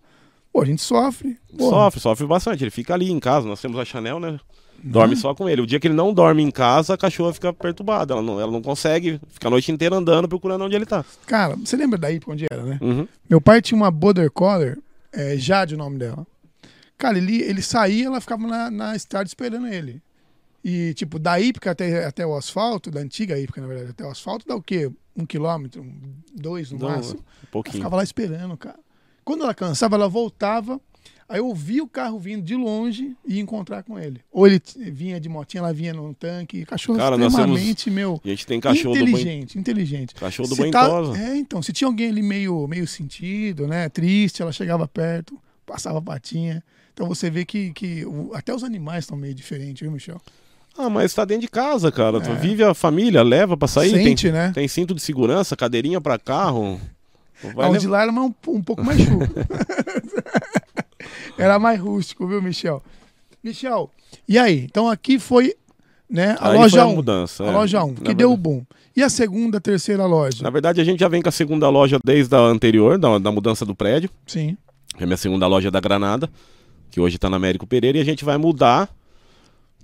Pô, 0.51 0.61
a 0.61 0.65
gente 0.65 0.81
sofre. 0.83 1.37
Pô, 1.57 1.69
Sofre, 1.69 1.99
sofre 1.99 2.27
bastante. 2.27 2.63
Ele 2.63 2.69
fica 2.69 2.93
ali 2.93 3.09
em 3.11 3.19
casa. 3.19 3.47
Nós 3.47 3.59
temos 3.59 3.79
a 3.79 3.83
Chanel, 3.85 4.19
né? 4.19 4.39
Dorme 4.83 5.15
só 5.15 5.33
com 5.33 5.47
ele. 5.49 5.61
O 5.61 5.65
dia 5.65 5.79
que 5.79 5.87
ele 5.87 5.95
não 5.95 6.13
dorme 6.13 6.43
em 6.43 6.51
casa, 6.51 6.93
a 6.93 6.97
cachorra 6.97 7.33
fica 7.33 7.51
perturbada. 7.53 8.13
Ela 8.13 8.21
não, 8.21 8.39
ela 8.39 8.51
não 8.51 8.61
consegue, 8.61 9.19
fica 9.29 9.47
a 9.47 9.49
noite 9.49 9.71
inteira 9.71 9.95
andando 9.95 10.27
procurando 10.27 10.63
onde 10.65 10.75
ele 10.75 10.85
tá. 10.85 11.03
Cara, 11.25 11.55
você 11.55 11.75
lembra 11.77 11.97
da 11.97 12.11
época 12.13 12.33
onde 12.33 12.45
era, 12.51 12.61
né? 12.63 12.77
Uhum. 12.81 13.07
Meu 13.29 13.39
pai 13.41 13.61
tinha 13.61 13.75
uma 13.77 13.89
Border 13.89 14.29
Collie, 14.29 14.75
é, 15.11 15.37
Jade 15.37 15.73
o 15.73 15.77
nome 15.77 15.97
dela. 15.97 16.27
Cara, 17.03 17.17
ele, 17.17 17.41
ele 17.41 17.61
saía, 17.61 18.05
ela 18.05 18.21
ficava 18.21 18.47
na, 18.47 18.71
na 18.71 18.95
estrada 18.95 19.27
esperando 19.27 19.67
ele. 19.67 20.01
E, 20.63 20.93
tipo, 20.93 21.19
da 21.19 21.37
Ípica 21.37 21.71
até, 21.71 22.05
até 22.05 22.25
o 22.25 22.33
asfalto, 22.33 22.89
da 22.89 23.01
antiga 23.01 23.37
Ípica, 23.37 23.59
na 23.59 23.67
verdade, 23.67 23.89
até 23.89 24.05
o 24.05 24.09
asfalto, 24.09 24.47
dá 24.47 24.55
o 24.55 24.61
quê? 24.61 24.89
Um 25.13 25.25
quilômetro, 25.25 25.85
dois 26.33 26.71
no 26.71 26.77
Então, 26.77 26.89
máximo. 26.89 27.19
um 27.19 27.23
Ela 27.41 27.47
pouquinho. 27.51 27.75
ficava 27.75 27.97
lá 27.97 28.03
esperando, 28.03 28.55
cara. 28.55 28.79
Quando 29.25 29.43
ela 29.43 29.53
cansava, 29.53 29.95
ela 29.97 30.07
voltava. 30.07 30.79
Aí 31.27 31.39
eu 31.39 31.53
via 31.53 31.83
o 31.83 31.87
carro 31.89 32.17
vindo 32.17 32.41
de 32.41 32.55
longe 32.55 33.13
e 33.27 33.39
encontrar 33.41 33.83
com 33.83 33.99
ele. 33.99 34.21
Ou 34.31 34.47
ele 34.47 34.61
vinha 34.91 35.19
de 35.19 35.27
motinha, 35.27 35.59
ela 35.59 35.73
vinha 35.73 35.93
num 35.93 36.13
tanque. 36.13 36.63
Cachorro 36.65 36.97
Cara, 36.97 37.17
nós 37.17 37.33
temos- 37.33 37.49
extremamente, 37.59 37.91
meu. 37.91 38.21
A 38.23 38.27
gente 38.29 38.47
tem 38.47 38.61
cachorro 38.61 38.93
do 38.95 38.99
banho. 39.03 39.09
inteligente, 39.17 39.59
inteligente. 39.59 40.15
Cachorro 40.15 40.47
do 40.47 40.55
banho 40.55 40.71
tá-. 40.71 40.89
É, 41.19 41.35
então, 41.35 41.61
se 41.61 41.73
tinha 41.73 41.87
alguém 41.89 42.07
ali 42.09 42.21
meio, 42.21 42.65
meio 42.69 42.87
sentido, 42.87 43.67
né, 43.67 43.89
triste, 43.89 44.41
ela 44.41 44.53
chegava 44.53 44.87
perto, 44.87 45.37
passava 45.65 45.99
a 45.99 46.01
patinha. 46.01 46.63
Então 46.93 47.07
você 47.07 47.29
vê 47.29 47.43
que, 47.45 47.71
que 47.73 48.05
até 48.33 48.53
os 48.53 48.63
animais 48.63 49.03
estão 49.05 49.17
meio 49.17 49.33
diferentes, 49.33 49.81
viu, 49.81 49.91
Michel? 49.91 50.21
Ah, 50.77 50.89
mas 50.89 51.13
tá 51.13 51.23
dentro 51.25 51.41
de 51.41 51.47
casa, 51.47 51.91
cara. 51.91 52.19
Tu 52.21 52.29
É. 52.31 52.35
vive 52.35 52.63
a 52.63 52.73
família, 52.73 53.21
leva 53.23 53.55
pra 53.57 53.67
sair. 53.67 53.91
Sente, 53.91 54.23
tem, 54.23 54.31
né? 54.31 54.51
tem 54.53 54.67
cinto 54.67 54.93
de 54.93 55.01
segurança, 55.01 55.55
cadeirinha 55.55 55.99
pra 56.01 56.17
carro. 56.19 56.79
Vai 57.43 57.65
Ah, 57.65 57.69
o 57.69 57.73
levar- 57.73 57.77
de 57.79 57.87
lá 57.87 58.01
era 58.03 58.11
um, 58.11 58.33
um 58.47 58.61
pouco 58.63 58.83
mais 58.83 58.99
chulo. 59.01 59.21
era 61.37 61.59
mais 61.59 61.79
rústico, 61.79 62.27
viu, 62.27 62.41
Michel? 62.41 62.81
Michel, 63.43 63.89
e 64.27 64.37
aí? 64.37 64.63
Então 64.63 64.87
aqui 64.89 65.19
foi 65.19 65.53
né, 66.09 66.35
a 66.39 66.51
Aí 66.51 66.57
loja 66.57 66.69
foi 66.71 66.79
a 66.79 66.85
1. 66.87 66.95
mudança. 66.95 67.43
A 67.43 67.47
é. 67.47 67.51
loja 67.51 67.83
1, 67.83 67.87
Na 67.87 67.93
que 67.93 67.99
verdade- 68.01 68.17
deu 68.17 68.31
o 68.31 68.37
boom. 68.37 68.63
E 68.95 69.01
a 69.01 69.09
segunda, 69.09 69.59
terceira 69.59 70.05
loja? 70.05 70.43
Na 70.43 70.51
verdade, 70.51 70.79
a 70.79 70.83
gente 70.83 70.99
já 70.99 71.07
vem 71.07 71.21
com 71.21 71.29
a 71.29 71.31
segunda 71.31 71.67
loja 71.69 71.97
desde 72.05 72.35
a 72.35 72.39
anterior, 72.39 72.97
da, 72.99 73.17
da 73.17 73.31
mudança 73.31 73.65
do 73.65 73.73
prédio. 73.75 74.09
Sim. 74.27 74.55
é 74.99 75.03
a 75.03 75.07
minha 75.07 75.17
segunda 75.17 75.47
loja 75.47 75.71
da 75.71 75.79
Granada, 75.79 76.29
que 76.93 76.99
hoje 77.01 77.17
tá 77.17 77.27
na 77.27 77.37
Américo 77.37 77.65
Pereira, 77.65 77.97
e 77.97 78.01
a 78.01 78.05
gente 78.05 78.23
vai 78.23 78.37
mudar, 78.37 78.87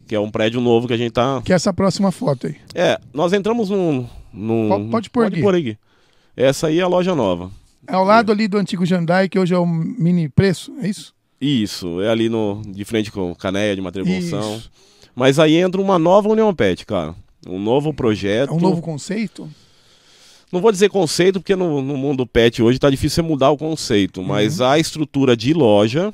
que 0.08 0.14
é 0.14 0.20
um 0.20 0.30
prédio 0.30 0.62
novo 0.62 0.88
que 0.88 0.94
a 0.94 0.98
gente 0.98 1.12
tá. 1.12 1.42
Que 1.44 1.52
é 1.52 1.56
essa 1.56 1.74
próxima 1.74 2.12
foto 2.12 2.46
aí. 2.46 2.56
É, 2.76 3.00
nós 3.12 3.34
entramos 3.34 3.72
num. 3.72 4.06
num... 4.32 4.70
Pode- 4.70 4.90
pode 4.92 5.10
pôr, 5.10 5.30
Gui. 5.32 5.42
pôr 5.42 5.56
aí, 5.56 5.62
Gui. 5.64 5.78
Essa 6.38 6.68
aí 6.68 6.78
é 6.80 6.84
a 6.84 6.88
loja 6.88 7.16
nova. 7.16 7.50
É 7.88 7.96
ao 7.96 8.04
lado 8.06 8.32
ali 8.32 8.48
do 8.48 8.60
antigo 8.60 8.86
Jandai, 8.86 9.28
que 9.28 9.40
hoje 9.40 9.56
é 9.56 9.58
o 9.58 9.66
mini 9.66 10.30
preço, 10.30 10.72
é 10.84 10.88
isso? 10.88 11.12
Isso, 11.42 12.00
é 12.00 12.10
ali 12.10 12.30
no, 12.30 12.62
de 12.64 12.86
frente 12.86 13.12
com 13.12 13.34
Caneia 13.34 13.76
de 13.76 13.82
Matribuição. 13.82 14.62
Mas 15.16 15.40
aí 15.40 15.56
entra 15.56 15.82
uma 15.82 15.98
nova 15.98 16.30
União 16.30 16.54
Pet, 16.54 16.86
cara. 16.86 17.16
Um 17.48 17.58
novo 17.58 17.92
projeto. 17.92 18.52
É 18.52 18.54
um 18.54 18.60
novo 18.60 18.82
conceito? 18.84 19.50
Não 20.52 20.62
vou 20.62 20.72
dizer 20.72 20.90
conceito, 20.90 21.40
porque 21.40 21.56
no, 21.56 21.82
no 21.82 21.96
mundo 21.98 22.26
pet 22.28 22.62
hoje 22.62 22.78
tá 22.80 22.90
difícil 22.90 23.24
você 23.24 23.28
mudar 23.28 23.50
o 23.50 23.54
Uhum. 23.54 23.58
conceito, 23.58 24.22
mas 24.24 24.60
a 24.62 24.78
estrutura 24.80 25.36
de 25.38 25.54
loja, 25.54 26.12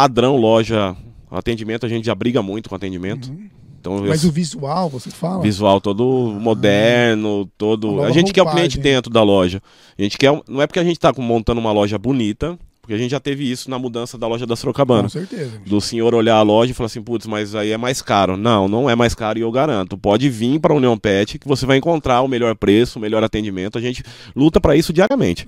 padrão 0.00 0.36
loja, 0.36 0.94
atendimento, 1.30 1.86
a 1.86 1.88
gente 1.88 2.04
já 2.04 2.14
briga 2.14 2.42
muito 2.42 2.68
com 2.68 2.74
atendimento. 2.74 3.32
Então, 3.80 4.04
Mas 4.06 4.24
eu- 4.24 4.30
o 4.30 4.32
visual, 4.32 4.90
você 4.90 5.10
fala? 5.10 5.40
visual 5.42 5.80
todo 5.80 6.04
moderno, 6.38 7.42
Uma 7.42 7.48
todo. 7.56 7.86
nova 7.92 8.06
A 8.08 8.10
gente 8.10 8.32
quer 8.32 8.42
o 8.42 8.46
cliente 8.50 8.76
roupagem. 8.76 8.82
dentro 8.82 9.10
da 9.12 9.22
loja. 9.22 9.62
A 9.98 10.02
gente 10.02 10.18
quer. 10.18 10.38
Não 10.48 10.60
é 10.60 10.66
porque 10.66 10.80
a 10.80 10.84
gente 10.84 10.98
tá 10.98 11.12
com- 11.14 11.22
montando 11.22 11.60
uma 11.60 11.72
loja 11.72 11.96
bonita, 11.96 12.58
porque 12.82 12.92
a 12.94 12.98
gente 12.98 13.10
já 13.12 13.20
teve 13.20 13.50
isso 13.50 13.70
na 13.70 13.78
mudança 13.78 14.18
da 14.18 14.26
loja 14.26 14.44
da 14.44 14.54
Sorocabana. 14.56 15.04
Com 15.04 15.08
certeza. 15.08 15.60
Do 15.64 15.80
senhor 15.80 16.14
olhar 16.14 16.36
a 16.36 16.42
loja 16.42 16.72
e 16.72 16.74
falar 16.74 16.86
assim, 16.86 17.00
putz, 17.00 17.26
mas 17.26 17.54
aí 17.54 17.70
é 17.70 17.76
mais 17.78 18.02
caro. 18.02 18.36
Não, 18.36 18.66
não 18.68 18.90
é 18.90 18.94
mais 18.96 19.14
caro 19.14 19.38
e 19.38 19.42
eu 19.42 19.50
garanto. 19.52 19.96
Pode 19.96 20.28
vir 20.28 20.58
para 20.58 20.74
a 20.74 20.76
União 20.76 20.98
Pet 20.98 21.38
que 21.38 21.46
você 21.48 21.64
vai 21.64 21.78
encontrar 21.78 22.20
o 22.22 22.28
melhor 22.28 22.54
preço, 22.56 22.98
o 22.98 23.02
melhor 23.02 23.22
atendimento. 23.24 23.78
A 23.78 23.80
gente 23.80 24.02
luta 24.34 24.60
para 24.60 24.74
isso 24.76 24.92
diariamente. 24.92 25.46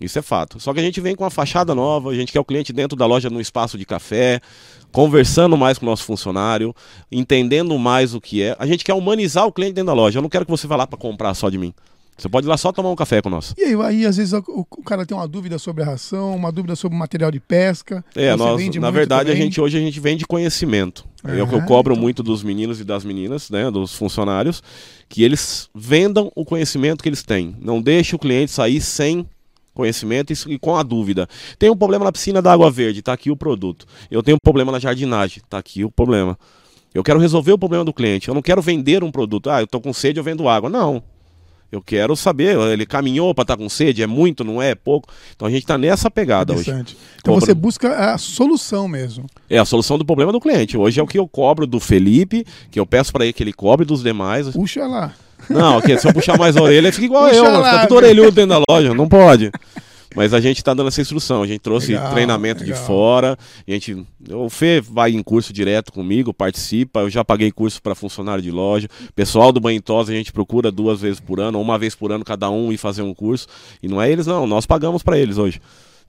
Isso 0.00 0.18
é 0.18 0.22
fato. 0.22 0.58
Só 0.58 0.72
que 0.72 0.80
a 0.80 0.82
gente 0.82 1.00
vem 1.00 1.14
com 1.14 1.24
uma 1.24 1.30
fachada 1.30 1.74
nova, 1.74 2.10
a 2.10 2.14
gente 2.14 2.32
quer 2.32 2.40
o 2.40 2.44
cliente 2.44 2.72
dentro 2.72 2.96
da 2.96 3.04
loja 3.06 3.28
no 3.28 3.40
espaço 3.40 3.76
de 3.76 3.84
café, 3.84 4.40
conversando 4.90 5.56
mais 5.56 5.78
com 5.78 5.86
o 5.86 5.88
nosso 5.88 6.04
funcionário, 6.04 6.74
entendendo 7.12 7.78
mais 7.78 8.14
o 8.14 8.20
que 8.20 8.42
é. 8.42 8.56
A 8.58 8.66
gente 8.66 8.84
quer 8.84 8.94
humanizar 8.94 9.46
o 9.46 9.52
cliente 9.52 9.74
dentro 9.74 9.88
da 9.88 9.92
loja. 9.94 10.18
Eu 10.18 10.22
não 10.22 10.28
quero 10.28 10.44
que 10.44 10.50
você 10.50 10.66
vá 10.66 10.76
lá 10.76 10.86
para 10.86 10.98
comprar 10.98 11.34
só 11.34 11.48
de 11.50 11.58
mim. 11.58 11.72
Você 12.16 12.28
pode 12.28 12.46
ir 12.46 12.50
lá 12.50 12.56
só 12.58 12.70
tomar 12.70 12.90
um 12.90 12.96
café 12.96 13.22
com 13.22 13.30
nós. 13.30 13.54
E 13.56 13.62
aí, 13.64 13.74
aí, 13.82 14.04
às 14.04 14.18
vezes, 14.18 14.34
o, 14.34 14.42
o 14.46 14.82
cara 14.82 15.06
tem 15.06 15.16
uma 15.16 15.26
dúvida 15.26 15.58
sobre 15.58 15.82
a 15.82 15.86
ração, 15.86 16.36
uma 16.36 16.52
dúvida 16.52 16.76
sobre 16.76 16.94
o 16.94 16.98
material 16.98 17.30
de 17.30 17.40
pesca. 17.40 18.04
É, 18.14 18.36
nós, 18.36 18.62
na 18.76 18.90
verdade, 18.90 19.30
a 19.30 19.34
gente 19.34 19.58
hoje 19.58 19.78
a 19.78 19.80
gente 19.80 19.98
vende 20.00 20.26
conhecimento. 20.26 21.06
é 21.24 21.42
o 21.42 21.48
que 21.48 21.54
eu 21.54 21.60
Ah, 21.60 21.62
cobro 21.62 21.94
então. 21.94 22.02
muito 22.02 22.22
dos 22.22 22.42
meninos 22.42 22.78
e 22.78 22.84
das 22.84 23.04
meninas, 23.06 23.48
né, 23.48 23.70
dos 23.70 23.94
funcionários, 23.94 24.62
que 25.08 25.22
eles 25.22 25.70
vendam 25.74 26.30
o 26.36 26.44
conhecimento 26.44 27.02
que 27.02 27.08
eles 27.08 27.22
têm. 27.22 27.56
Não 27.58 27.80
deixe 27.80 28.14
o 28.14 28.18
cliente 28.18 28.52
sair 28.52 28.82
sem 28.82 29.26
conhecimento 29.74 30.32
e, 30.32 30.58
com 30.58 30.76
a 30.76 30.82
dúvida. 30.82 31.28
Tem 31.58 31.70
um 31.70 31.76
problema 31.76 32.04
na 32.04 32.12
piscina 32.12 32.42
da 32.42 32.52
água 32.52 32.70
verde, 32.70 33.02
tá 33.02 33.12
aqui 33.12 33.30
o 33.30 33.36
produto. 33.36 33.86
Eu 34.10 34.22
tenho 34.22 34.36
um 34.36 34.42
problema 34.42 34.72
na 34.72 34.78
jardinagem, 34.78 35.42
tá 35.48 35.58
aqui 35.58 35.84
o 35.84 35.90
problema. 35.90 36.38
Eu 36.92 37.04
quero 37.04 37.20
resolver 37.20 37.52
o 37.52 37.58
problema 37.58 37.84
do 37.84 37.92
cliente. 37.92 38.28
Eu 38.28 38.34
não 38.34 38.42
quero 38.42 38.60
vender 38.60 39.04
um 39.04 39.12
produto. 39.12 39.48
Ah, 39.48 39.60
eu 39.60 39.66
tô 39.66 39.80
com 39.80 39.92
sede, 39.92 40.18
eu 40.18 40.24
vendo 40.24 40.48
água. 40.48 40.68
Não. 40.68 41.02
Eu 41.70 41.80
quero 41.80 42.16
saber, 42.16 42.58
ele 42.58 42.84
caminhou 42.84 43.32
para 43.32 43.42
estar 43.42 43.56
com 43.56 43.68
sede, 43.68 44.02
é 44.02 44.06
muito, 44.06 44.42
não 44.42 44.60
é, 44.60 44.70
é 44.70 44.74
pouco. 44.74 45.08
Então 45.36 45.46
a 45.46 45.50
gente 45.50 45.62
está 45.62 45.78
nessa 45.78 46.10
pegada 46.10 46.52
hoje. 46.52 46.68
Então 47.20 47.38
você 47.38 47.54
busca 47.54 48.12
a 48.12 48.18
solução 48.18 48.88
mesmo. 48.88 49.26
É 49.48 49.56
a 49.56 49.64
solução 49.64 49.96
do 49.96 50.04
problema 50.04 50.32
do 50.32 50.40
cliente. 50.40 50.76
Hoje 50.76 50.98
é 50.98 51.02
o 51.02 51.06
que 51.06 51.16
eu 51.18 51.28
cobro 51.28 51.68
do 51.68 51.78
Felipe, 51.78 52.44
que 52.72 52.80
eu 52.80 52.84
peço 52.84 53.12
para 53.12 53.24
ele 53.24 53.32
que 53.32 53.42
ele 53.42 53.52
cobre 53.52 53.86
dos 53.86 54.02
demais. 54.02 54.48
Puxa 54.48 54.84
lá. 54.84 55.14
Não, 55.50 55.78
ok, 55.78 55.98
se 55.98 56.08
eu 56.08 56.12
puxar 56.14 56.38
mais 56.38 56.56
a 56.56 56.62
orelha, 56.62 56.92
fica 56.92 57.04
igual 57.06 57.24
Puxa 57.28 57.36
eu, 57.36 57.60
lá, 57.60 57.72
fica 57.74 57.86
tudo 57.88 57.96
orelhudo 57.96 58.30
dentro 58.32 58.50
da 58.58 58.62
loja, 58.68 58.94
não 58.94 59.08
pode. 59.08 59.50
Mas 60.14 60.34
a 60.34 60.40
gente 60.40 60.56
está 60.58 60.74
dando 60.74 60.88
essa 60.88 61.00
instrução, 61.00 61.42
a 61.42 61.46
gente 61.46 61.60
trouxe 61.60 61.92
Legal, 61.92 62.12
treinamento 62.12 62.64
legal. 62.64 62.76
de 62.76 62.84
fora, 62.84 63.38
a 63.66 63.70
gente, 63.70 64.04
o 64.28 64.50
Fê 64.50 64.80
vai 64.80 65.12
em 65.12 65.22
curso 65.22 65.52
direto 65.52 65.92
comigo, 65.92 66.34
participa, 66.34 67.00
eu 67.00 67.10
já 67.10 67.24
paguei 67.24 67.52
curso 67.52 67.80
para 67.80 67.94
funcionário 67.94 68.42
de 68.42 68.50
loja, 68.50 68.88
pessoal 69.14 69.52
do 69.52 69.60
Banho 69.60 69.80
Tosa 69.80 70.10
a 70.12 70.14
gente 70.16 70.32
procura 70.32 70.72
duas 70.72 71.00
vezes 71.00 71.20
por 71.20 71.38
ano, 71.38 71.58
ou 71.58 71.64
uma 71.64 71.78
vez 71.78 71.94
por 71.94 72.10
ano 72.10 72.24
cada 72.24 72.50
um 72.50 72.72
e 72.72 72.76
fazer 72.76 73.02
um 73.02 73.14
curso, 73.14 73.46
e 73.80 73.86
não 73.86 74.02
é 74.02 74.10
eles 74.10 74.26
não, 74.26 74.48
nós 74.48 74.66
pagamos 74.66 75.02
para 75.02 75.16
eles 75.16 75.38
hoje. 75.38 75.60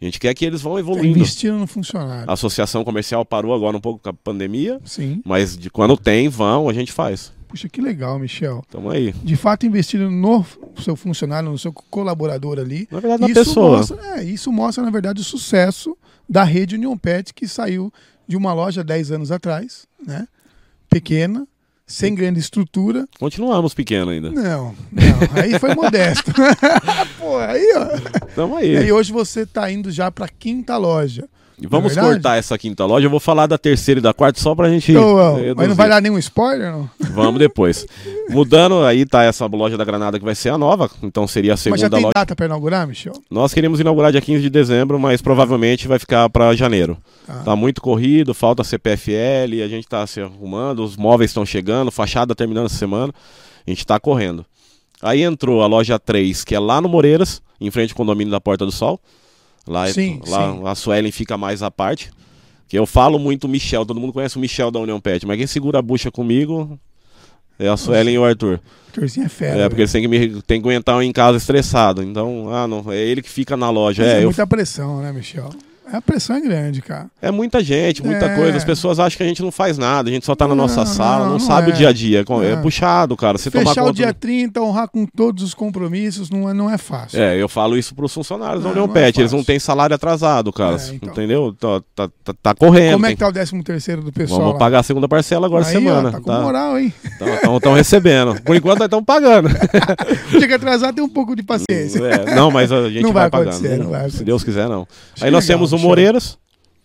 A 0.02 0.06
gente 0.06 0.20
quer 0.20 0.34
que 0.34 0.44
eles 0.44 0.64
vão 0.64 0.74
Tá 0.74 0.80
evoluindo. 0.80 1.20
investindo 1.20 1.60
no 1.60 1.68
funcionário. 1.68 2.28
A 2.28 2.34
associação 2.34 2.84
comercial 2.84 3.24
parou 3.24 3.54
agora 3.54 3.78
um 3.78 3.80
pouco 3.80 4.00
com 4.02 4.10
a 4.10 4.14
pandemia, 4.14 4.80
Sim. 4.84 5.22
mas 5.24 5.56
de 5.56 5.70
quando 5.70 5.96
tem, 5.96 6.28
vão, 6.28 6.68
a 6.68 6.74
gente 6.74 6.92
faz. 6.92 7.32
Puxa, 7.52 7.68
que 7.68 7.82
legal, 7.82 8.18
Michel. 8.18 8.64
Tamo 8.72 8.90
aí. 8.90 9.12
De 9.12 9.36
fato, 9.36 9.66
investindo 9.66 10.10
no 10.10 10.46
seu 10.82 10.96
funcionário, 10.96 11.50
no 11.50 11.58
seu 11.60 11.74
colaborador 11.74 12.58
ali. 12.58 12.88
Na 12.90 13.00
verdade, 13.02 13.22
na 13.22 13.28
Isso 13.30 13.36
pessoa. 13.46 13.78
Mostra, 13.78 13.98
é, 14.20 14.24
isso 14.24 14.52
mostra, 14.52 14.84
na 14.84 14.90
verdade, 14.90 15.20
o 15.20 15.24
sucesso 15.24 15.98
da 16.30 16.44
rede 16.46 16.76
Union 16.76 16.96
Pet, 16.98 17.34
que 17.34 17.46
saiu 17.48 17.92
de 18.26 18.38
uma 18.38 18.54
loja 18.54 18.84
10 18.84 19.12
anos 19.12 19.32
atrás, 19.32 19.86
né? 20.08 20.26
Pequena, 20.90 21.46
sem 21.86 22.16
grande 22.16 22.40
estrutura. 22.40 23.06
Continuamos 23.20 23.74
pequeno 23.74 24.12
ainda. 24.12 24.32
Não, 24.32 24.74
não, 24.92 25.42
aí 25.44 25.60
foi 25.60 25.76
modesto. 25.76 26.32
Pô, 27.20 27.38
aí, 27.38 27.68
ó. 27.76 28.26
Tamo 28.34 28.60
E 28.60 28.64
aí 28.64 28.78
aí. 28.78 28.92
hoje 28.94 29.12
você 29.12 29.46
tá 29.46 29.70
indo 29.70 29.92
já 29.92 30.10
pra 30.10 30.30
quinta 30.30 30.78
loja. 30.78 31.28
Vamos 31.68 31.96
é 31.96 32.02
cortar 32.02 32.38
essa 32.38 32.58
quinta 32.58 32.86
loja. 32.86 33.06
Eu 33.06 33.10
vou 33.10 33.20
falar 33.20 33.46
da 33.48 33.58
terceira 33.58 34.00
e 34.00 34.02
da 34.02 34.14
quarta 34.14 34.40
só 34.40 34.56
pra 34.56 34.70
gente. 34.70 34.92
Então, 34.92 35.16
mas 35.56 35.68
não 35.68 35.76
vai 35.76 35.88
dar 35.88 36.02
nenhum 36.02 36.18
spoiler, 36.18 36.72
não? 36.72 36.90
Vamos 37.12 37.40
depois. 37.40 37.86
Mudando, 38.30 38.84
aí 38.84 39.06
tá 39.06 39.24
essa 39.24 39.46
loja 39.46 39.78
da 39.78 39.84
Granada 39.84 40.18
que 40.18 40.26
vai 40.26 40.36
ser 40.36 40.50
a 40.50 40.58
nova. 40.58 40.90
Então 41.04 41.28
seria 41.28 41.52
a 41.52 41.54
mas 41.54 41.60
já 41.60 41.64
segunda 41.64 41.90
tem 41.90 42.02
loja. 42.04 42.14
data 42.16 42.36
pra 42.36 42.46
inaugurar, 42.46 42.88
Michel? 42.88 43.14
Nós 43.30 43.54
queríamos 43.54 43.80
inaugurar 43.80 44.12
dia 44.12 44.22
15 44.22 44.42
de 44.42 44.50
dezembro, 44.50 45.00
mas 45.00 45.22
provavelmente 45.22 45.88
vai 45.88 46.00
ficar 46.00 46.30
para 46.30 46.56
janeiro. 46.56 46.98
Tá. 47.28 47.34
Tá 47.44 47.56
muito 47.56 47.82
corrido, 47.82 48.34
falta 48.34 48.64
CPFL, 48.64 49.64
a 49.64 49.68
gente 49.68 49.88
tá 49.88 50.06
se 50.08 50.22
arrumando, 50.22 50.84
os 50.84 50.98
móveis 50.98 51.32
estão 51.32 51.46
chegando, 51.46 51.92
fachada 51.92 52.34
terminando 52.34 52.66
essa 52.66 52.78
semana. 52.78 53.14
A 53.66 53.70
gente 53.70 53.86
tá 53.86 54.00
correndo. 54.00 54.46
Aí 55.02 55.24
entrou 55.24 55.62
a 55.62 55.68
loja 55.68 55.98
3, 55.98 56.44
que 56.44 56.56
é 56.56 56.60
lá 56.60 56.80
no 56.80 56.88
Moreiras, 56.88 57.42
em 57.60 57.72
frente 57.72 57.92
ao 57.92 57.98
condomínio 57.98 58.32
da 58.32 58.40
Porta 58.40 58.66
do 58.66 58.72
Sol. 58.72 59.00
Lá, 59.68 59.88
é- 59.88 59.94
Sim, 59.94 60.20
lá 60.28 60.54
sim. 60.54 60.62
a 60.68 60.76
Suelen 60.76 61.12
fica 61.12 61.38
mais 61.38 61.62
à 61.64 61.70
parte. 61.72 62.12
Que 62.68 62.78
eu 62.80 62.86
falo 62.86 63.20
muito 63.20 63.48
Michel, 63.50 63.86
todo 63.86 64.00
mundo 64.00 64.14
conhece 64.14 64.38
o 64.38 64.40
Michel 64.40 64.72
da 64.72 64.80
União 64.80 65.00
Pet, 65.00 65.26
mas 65.28 65.38
quem 65.38 65.46
segura 65.46 65.80
a 65.80 65.82
bucha 65.82 66.10
comigo 66.10 66.80
é 67.60 67.68
a 67.68 67.76
Suelen 67.76 68.16
e 68.16 68.18
o 68.18 68.24
Arthur. 68.24 68.60
Torcinha 68.94 69.26
é 69.26 69.30
fera. 69.30 69.52
É, 69.52 69.56
velho. 69.58 69.70
porque 69.70 69.82
eles 69.82 69.92
têm 69.92 70.02
que, 70.02 70.08
me, 70.08 70.42
têm 70.44 70.62
que 70.62 70.68
aguentar 70.68 71.02
em 71.04 71.12
casa 71.12 71.38
estressado. 71.38 72.02
Então, 72.02 72.48
ah, 72.54 72.68
não, 72.68 72.90
é 72.92 72.98
ele 72.98 73.22
que 73.22 73.30
fica 73.30 73.56
na 73.58 73.70
loja. 73.70 74.04
Mas 74.04 74.12
é 74.14 74.16
É, 74.16 74.20
eu 74.20 74.24
muita 74.26 74.48
pressão, 74.48 75.02
né, 75.02 75.12
Michel? 75.12 75.50
A 75.94 76.02
pressão 76.02 76.38
é 76.38 76.42
grande, 76.42 76.82
cara. 76.82 77.08
É 77.22 77.30
muita 77.32 77.62
gente, 77.62 78.02
muita 78.06 78.26
É. 78.26 78.36
coisa. 78.36 78.58
As 78.58 78.64
pessoas 78.64 78.98
acham 78.98 79.18
que 79.18 79.24
a 79.24 79.28
gente 79.28 79.42
não 79.42 79.52
faz 79.52 79.78
nada, 79.78 80.10
a 80.10 80.14
gente 80.14 80.26
só 80.26 80.34
tá 80.36 80.48
na 80.48 80.56
Não, 80.56 80.64
nossa 80.64 80.86
sala, 80.86 81.26
não, 81.26 81.34
não 81.34 81.40
sabe 81.40 81.72
é. 81.72 81.74
o 81.74 81.78
dia 81.78 81.90
a 81.90 81.92
dia. 81.92 82.24
É, 82.44 82.52
É. 82.52 82.56
puxado, 82.56 83.18
cara. 83.18 83.38
Tomar 83.38 83.52
Fechar 83.66 83.82
o 83.82 83.88
conta. 83.88 83.94
dia 83.94 84.14
30, 84.14 84.62
honrar 84.62 84.88
com 84.88 85.06
todos 85.06 85.44
os 85.44 85.54
compromissos, 85.54 86.30
não 86.30 86.50
é, 86.50 86.54
não 86.54 86.70
é 86.70 86.78
fácil. 86.78 87.20
É, 87.22 87.36
eu 87.36 87.50
falo 87.50 87.78
isso 87.78 87.94
pros 87.94 88.14
funcionários 88.14 88.64
da 88.64 88.70
Não, 88.70 88.72
União 88.72 88.88
não 88.88 88.94
é 88.96 89.02
Pet. 89.06 89.20
Eles 89.20 89.34
não 89.34 89.44
têm 89.44 89.60
salário 89.60 89.94
atrasado, 89.94 90.54
cara. 90.54 90.78
É, 90.78 90.90
então. 90.94 91.10
Entendeu? 91.10 91.54
Tá, 91.60 91.82
tá, 91.94 92.10
tá- 92.24 92.34
tá 92.42 92.56
correndo. 92.56 92.94
Como 92.94 93.06
é 93.08 93.10
que 93.10 93.18
tá 93.18 93.28
o 93.28 93.34
13 93.34 93.62
terceiro 93.64 94.02
do 94.02 94.14
pessoal 94.14 94.40
Vamos 94.40 94.54
lá? 94.54 94.60
pagar 94.60 94.80
a 94.80 94.84
segunda 94.84 95.10
parcela 95.10 95.46
agora 95.46 95.66
Aí, 95.66 95.72
semana. 95.74 96.08
Ó, 96.10 96.12
tá 96.14 96.22
com 96.22 96.32
moral, 96.32 96.80
hein? 96.80 96.94
Estão 97.56 97.74
recebendo. 97.74 98.42
Por 98.44 98.56
enquanto, 98.56 98.80
nós 98.80 98.86
estamos 98.86 99.06
pagando. 99.06 99.50
Chega 100.32 100.56
atrasar, 100.56 100.94
tem 100.94 101.04
um 101.04 101.10
pouco 101.10 101.36
de 101.36 101.44
paciência. 101.44 102.00
É, 102.06 102.34
não, 102.36 102.50
mas 102.50 102.72
a 102.72 102.88
gente 102.90 103.04
Não 103.04 103.12
vai, 103.12 103.30
vai 103.30 103.44
pagando. 103.46 103.78
não 103.84 103.90
vai 103.92 104.10
Se. 104.10 104.24
Deus 104.24 104.42
quiser, 104.44 104.70
não. 104.70 104.88
Aí 105.20 105.30
nós 105.30 105.46
temos 105.46 105.71
o. 105.78 105.80
Moreiras, 105.80 106.38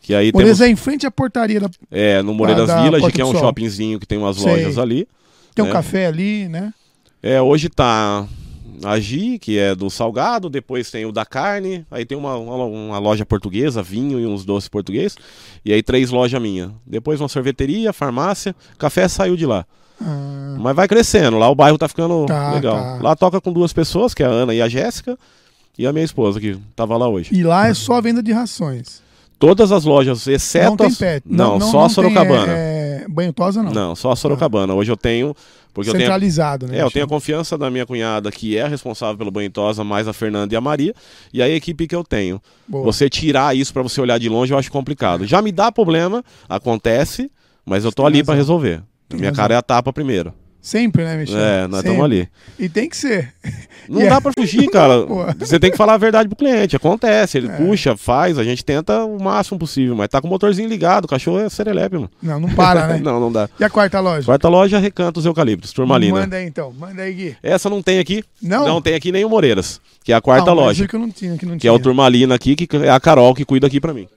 que 0.03 0.15
aí 0.15 0.31
Moreiras 0.33 0.59
temos 0.59 0.69
é 0.69 0.73
em 0.73 0.77
frente 0.77 1.07
à 1.07 1.11
portaria 1.11 1.61
da. 1.61 1.69
é, 1.91 2.23
no 2.23 2.35
Moreiras 2.35 2.67
da 2.69 2.83
Village, 2.83 3.01
Porta 3.03 3.15
que 3.17 3.21
é 3.21 3.25
um 3.25 3.33
shoppingzinho 3.33 3.99
que 4.01 4.07
tem 4.07 4.19
umas 4.19 4.37
Sei. 4.37 4.51
lojas 4.51 4.79
ali. 4.79 5.07
Tem 5.55 5.65
um 5.65 5.69
É. 5.69 5.73
café 5.73 6.07
ali, 6.07 6.49
né? 6.49 6.73
É, 7.23 7.41
hoje 7.41 7.69
tá 7.69 8.27
a 8.85 9.01
Gi, 9.01 9.39
que 9.39 9.59
é 9.59 9.75
do 9.75 9.89
salgado, 9.89 10.51
depois 10.51 10.91
tem 10.91 11.07
o 11.07 11.11
da 11.13 11.25
carne, 11.25 11.87
aí 11.91 12.05
tem 12.05 12.17
uma, 12.17 12.37
uma, 12.37 12.65
uma 12.67 12.99
loja 12.99 13.25
portuguesa, 13.25 13.83
vinho 13.83 14.21
e 14.21 14.27
uns 14.27 14.45
doces 14.45 14.69
português, 14.69 15.17
e 15.65 15.73
aí 15.73 15.83
três 15.83 16.11
lojas 16.11 16.41
minhas. 16.41 16.71
Depois 16.87 17.19
uma 17.21 17.29
sorveteria, 17.29 17.93
farmácia, 17.93 18.55
café 18.79 19.09
saiu 19.09 19.35
de 19.35 19.47
lá. 19.47 19.65
Ah, 19.99 20.57
Mas 20.61 20.77
vai 20.77 20.87
crescendo, 20.87 21.39
lá 21.39 21.49
o 21.49 21.55
bairro 21.55 21.79
tá 21.79 21.89
ficando 21.89 22.27
Tá, 22.27 22.53
legal. 22.53 22.77
tá. 22.77 22.99
Lá 23.03 23.17
toca 23.17 23.41
com 23.41 23.51
duas 23.51 23.73
pessoas, 23.73 24.13
que 24.13 24.23
é 24.23 24.27
a 24.27 24.31
Ana 24.31 24.55
e 24.55 24.61
a 24.61 24.69
Jéssica, 24.69 25.19
e 25.79 25.87
a 25.87 25.93
minha 25.93 26.05
esposa, 26.05 26.41
que 26.41 26.57
tava 26.75 26.97
lá 26.97 27.09
hoje. 27.09 27.35
e 27.35 27.43
lá 27.43 27.69
é 27.69 27.75
só 27.75 28.01
venda 28.01 28.23
de 28.23 28.33
rações. 28.33 29.03
Todas 29.39 29.71
as 29.71 29.85
lojas, 29.85 30.27
exceto 30.27 30.71
não 30.71 30.77
tem 30.77 30.95
pet. 30.95 31.23
Não, 31.29 31.61
só 31.61 31.81
a 31.81 31.87
tem, 31.87 31.95
Sorocabana. 31.95 32.53
é, 32.53 33.03
é, 33.05 33.09
banho 33.09 33.33
tosa, 33.35 33.63
não. 33.63 33.71
Não, 33.71 33.95
só 33.95 34.13
a 34.13 34.17
Sorocabana. 34.17 34.73
Hoje 34.75 34.91
eu 34.91 34.97
tenho... 34.97 35.37
Porque 35.75 35.91
eu 35.91 35.93
tenho, 35.93 36.05
Centralizado, 36.05 36.67
né? 36.67 36.79
É, 36.79 36.83
eu 36.83 36.91
tenho 36.91 37.05
a 37.05 37.09
confiança 37.09 37.59
da 37.59 37.71
minha 37.71 37.85
cunhada, 37.85 38.33
que 38.33 38.57
é 38.57 38.63
a 38.63 38.67
responsável 38.67 39.19
pelo 39.19 39.31
banho 39.31 39.51
tosa, 39.51 39.85
mais 39.85 40.09
a 40.09 40.15
Fernanda 40.15 40.55
e 40.55 40.57
a 40.57 40.61
Maria, 40.61 40.95
e 41.35 41.43
a 41.43 41.49
equipe 41.51 41.87
que 41.87 41.95
eu 41.95 42.03
tenho. 42.03 42.41
Boa. 42.67 42.83
Você 42.83 43.11
tirar 43.11 43.55
isso 43.55 43.75
pra 43.75 43.83
você 43.83 44.01
olhar 44.01 44.19
de 44.19 44.27
longe, 44.27 44.55
eu 44.55 44.59
acho 44.59 44.73
complicado. 44.73 45.27
Já 45.27 45.43
me 45.43 45.53
dá 45.53 45.71
problema, 45.71 46.25
acontece, 46.49 47.31
mas 47.63 47.85
eu 47.85 47.93
tô 47.93 48.05
Tem 48.05 48.07
ali 48.07 48.25
pra 48.25 48.35
resolver. 48.35 48.83
Tem 49.07 49.21
minha 49.21 49.31
razão. 49.33 49.43
cara 49.43 49.53
é 49.55 49.57
a 49.59 49.63
tapa 49.63 49.93
primeiro. 49.93 50.33
Sempre, 50.67 51.05
né, 51.05 51.17
Michel? 51.17 51.39
É, 51.39 51.69
nós 51.69 51.79
estamos 51.79 52.05
ali. 52.05 52.29
E 52.59 52.69
tem 52.69 52.89
que 52.89 52.97
ser. 52.97 53.33
Não 53.89 54.01
E 54.03 54.05
é- 54.05 54.09
dá 54.11 54.21
pra 54.21 54.33
fugir, 54.37 54.69
cara. 54.69 54.95
Você 55.39 55.61
tem 55.61 55.71
que 55.71 55.77
falar 55.77 55.95
a 55.95 55.97
verdade 55.97 56.29
pro 56.29 56.37
cliente. 56.37 56.75
Acontece, 56.75 57.39
ele 57.39 57.47
É. 57.47 57.53
puxa, 57.53 57.97
faz, 57.97 58.37
a 58.37 58.43
gente 58.43 58.65
tenta 58.65 59.05
o 59.05 59.23
máximo 59.23 59.61
possível, 59.61 59.95
mas 59.95 60.09
tá 60.09 60.21
com 60.21 60.27
o 60.27 60.31
motorzinho 60.31 60.69
ligado, 60.69 61.05
o 61.05 61.09
cachorro 61.09 61.39
é 61.39 61.49
serelepe, 61.49 61.95
mano. 61.95 62.11
Não, 62.21 62.41
não 62.41 62.49
para, 62.49 62.89
né? 62.89 62.99
não, 63.01 63.21
não 63.21 63.31
dá. 63.31 63.49
E 63.61 63.63
a 63.63 63.71
quarta 63.71 64.01
loja? 64.01 64.25
Quarta 64.25 64.49
loja, 64.49 64.81
Recantos 64.81 65.25
Eucaliptos, 65.25 65.73
Turmalina. 65.73 66.19
Manda 66.23 66.35
aí 66.37 66.47
então, 66.47 66.73
manda 66.77 67.01
aí, 67.01 67.13
Gui. 67.15 67.37
Essa 67.45 67.71
não 67.71 67.81
tem 67.81 68.01
aqui. 68.01 68.25
Não? 68.43 68.67
Não 68.67 68.83
tem 68.83 68.95
aqui 68.97 69.13
nem 69.13 69.25
o 69.25 69.29
Moreiras, 69.31 69.81
que 70.03 70.13
é 70.13 70.17
a 70.17 70.21
quarta 70.21 70.53
mas 70.53 70.57
loja. 70.65 70.89
que 70.89 70.97
eu 70.97 71.01
não 71.01 71.11
tinha, 71.13 71.39
que 71.39 71.47
não 71.47 71.53
Que 71.55 71.61
tinha. 71.61 71.71
é 71.71 71.73
o 71.73 71.79
Turmalina 71.79 72.35
aqui, 72.35 72.57
que 72.57 72.77
é 72.77 72.91
a 72.91 72.99
Carol 72.99 73.33
que 73.37 73.45
cuida 73.45 73.69
aqui 73.69 73.81
pra 73.81 73.95
mim. 73.95 74.09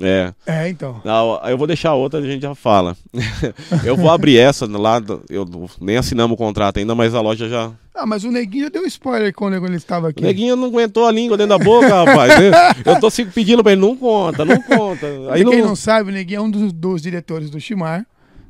É. 0.00 0.32
É, 0.46 0.68
então. 0.68 1.00
Não, 1.04 1.40
eu 1.44 1.58
vou 1.58 1.66
deixar 1.66 1.94
outra, 1.94 2.20
a 2.20 2.22
gente 2.22 2.42
já 2.42 2.54
fala. 2.54 2.96
eu 3.84 3.96
vou 3.96 4.10
abrir 4.10 4.38
essa 4.38 4.66
lá, 4.66 5.02
eu 5.28 5.46
nem 5.80 5.96
assinamos 5.96 6.34
o 6.34 6.38
contrato 6.38 6.78
ainda, 6.78 6.94
mas 6.94 7.14
a 7.14 7.20
loja 7.20 7.48
já. 7.48 7.70
Ah, 7.94 8.06
mas 8.06 8.24
o 8.24 8.30
Neguinho 8.30 8.70
deu 8.70 8.86
spoiler 8.86 9.34
quando 9.34 9.54
ele 9.54 9.76
estava 9.76 10.08
aqui. 10.08 10.22
O 10.22 10.26
neguinho 10.26 10.56
não 10.56 10.68
aguentou 10.68 11.06
a 11.06 11.12
língua 11.12 11.36
dentro 11.36 11.58
da 11.58 11.62
boca, 11.62 11.88
rapaz. 12.04 12.32
Eu 12.86 12.98
tô 12.98 13.10
pedindo 13.32 13.62
pra 13.62 13.72
ele, 13.72 13.80
não 13.82 13.94
conta, 13.94 14.44
não 14.44 14.60
conta. 14.62 15.06
Aí 15.30 15.44
quem 15.44 15.60
não... 15.60 15.68
não 15.68 15.76
sabe, 15.76 16.10
o 16.10 16.12
Neguinho 16.12 16.38
é 16.38 16.42
um 16.42 16.50
dos, 16.50 16.72
dos 16.72 17.02
diretores 17.02 17.50
do 17.50 17.60
Chimar, 17.60 18.06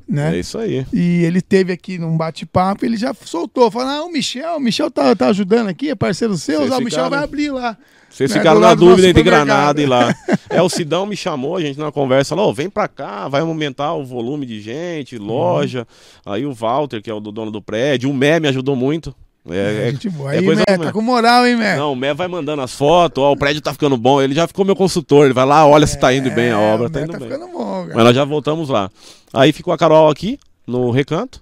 né? 0.07 0.35
É 0.35 0.39
isso 0.39 0.57
aí. 0.57 0.85
E 0.93 1.23
ele 1.25 1.41
teve 1.41 1.73
aqui 1.73 1.97
num 1.97 2.15
bate-papo, 2.15 2.85
ele 2.85 2.95
já 2.95 3.13
soltou, 3.13 3.69
falando: 3.69 4.01
Ah, 4.01 4.05
o 4.05 4.11
Michel, 4.11 4.55
o 4.55 4.59
Michel 4.61 4.89
tá, 4.89 5.13
tá 5.13 5.27
ajudando 5.27 5.67
aqui, 5.67 5.89
é 5.89 5.95
parceiro 5.95 6.37
seu, 6.37 6.61
ah, 6.61 6.63
o 6.63 6.81
Michel 6.81 6.85
ficaram- 6.85 7.09
vai 7.09 7.19
abrir 7.19 7.51
lá. 7.51 7.77
Vocês 8.13 8.29
Né, 8.29 8.37
ficaram 8.37 8.59
na 8.59 8.75
dúvida 8.75 9.07
entre. 9.09 9.23
Granada 9.23 9.81
e 9.81 9.85
lá. 9.85 10.13
É, 10.49 10.61
o 10.61 10.69
Sidão 10.69 11.07
me 11.07 11.17
chamou, 11.17 11.55
a 11.55 11.61
gente 11.61 11.79
na 11.79 11.91
conversa, 11.91 12.35
falou, 12.35 12.51
"Ô, 12.51 12.53
vem 12.53 12.69
pra 12.69 12.87
cá, 12.87 13.27
vai 13.27 13.41
aumentar 13.41 13.93
o 13.95 14.03
volume 14.05 14.45
de 14.45 14.61
gente, 14.61 15.17
loja. 15.17 15.87
Aí 16.23 16.45
o 16.45 16.53
Walter, 16.53 17.01
que 17.01 17.09
é 17.09 17.13
o 17.13 17.19
do 17.19 17.31
dono 17.31 17.49
do 17.49 17.59
prédio, 17.59 18.07
o 18.07 18.13
Mé 18.13 18.39
me 18.39 18.47
ajudou 18.49 18.75
muito. 18.75 19.15
É, 19.49 19.87
é- 19.87 19.91
gente 19.91 20.09
boa. 20.11 20.31
é 20.33 20.37
Aí, 20.37 20.45
coisa 20.45 20.61
Mé, 20.69 20.77
tá 20.77 20.91
com 20.91 21.01
moral, 21.01 21.47
hein, 21.47 21.55
Mé? 21.57 21.75
Não, 21.75 21.93
o 21.93 21.95
Mé 21.95 22.13
vai 22.13 22.27
mandando 22.27 22.61
as 22.61 22.71
fotos, 22.75 23.23
ó, 23.23 23.31
o 23.31 23.35
prédio 23.37 23.61
tá 23.61 23.73
ficando 23.73 23.97
bom. 23.97 24.21
Ele 24.21 24.35
já 24.35 24.47
ficou 24.47 24.63
meu 24.63 24.75
consultor, 24.75 25.25
ele 25.25 25.33
vai 25.33 25.45
lá, 25.45 25.65
olha 25.65 25.87
se 25.87 25.97
tá 25.99 26.13
indo 26.13 26.29
bem 26.29 26.51
a 26.51 26.59
obra, 26.59 26.85
É, 26.85 26.89
o 26.89 26.91
tá 26.91 27.01
indo 27.01 27.11
tá 27.13 27.19
bem. 27.19 27.29
ficando 27.31 27.47
bom, 27.51 27.81
cara. 27.81 27.95
Mas 27.95 28.03
nós 28.05 28.15
já 28.15 28.23
voltamos 28.23 28.69
lá. 28.69 28.91
Aí 29.33 29.51
ficou 29.51 29.73
a 29.73 29.77
Carol 29.77 30.07
aqui, 30.09 30.37
no 30.67 30.91
recanto. 30.91 31.41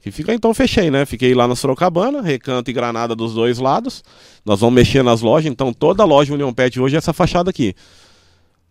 Que 0.00 0.10
fica, 0.10 0.32
então 0.32 0.54
fechei, 0.54 0.90
né? 0.90 1.04
Fiquei 1.04 1.34
lá 1.34 1.46
na 1.46 1.54
Sorocabana, 1.54 2.22
recanto 2.22 2.70
e 2.70 2.72
granada 2.72 3.14
dos 3.14 3.34
dois 3.34 3.58
lados. 3.58 4.02
Nós 4.44 4.60
vamos 4.60 4.74
mexer 4.74 5.02
nas 5.02 5.20
lojas, 5.20 5.50
então 5.50 5.72
toda 5.72 6.04
loja 6.04 6.32
União 6.32 6.52
Pet 6.54 6.80
hoje 6.80 6.94
é 6.94 6.98
essa 6.98 7.12
fachada 7.12 7.50
aqui. 7.50 7.74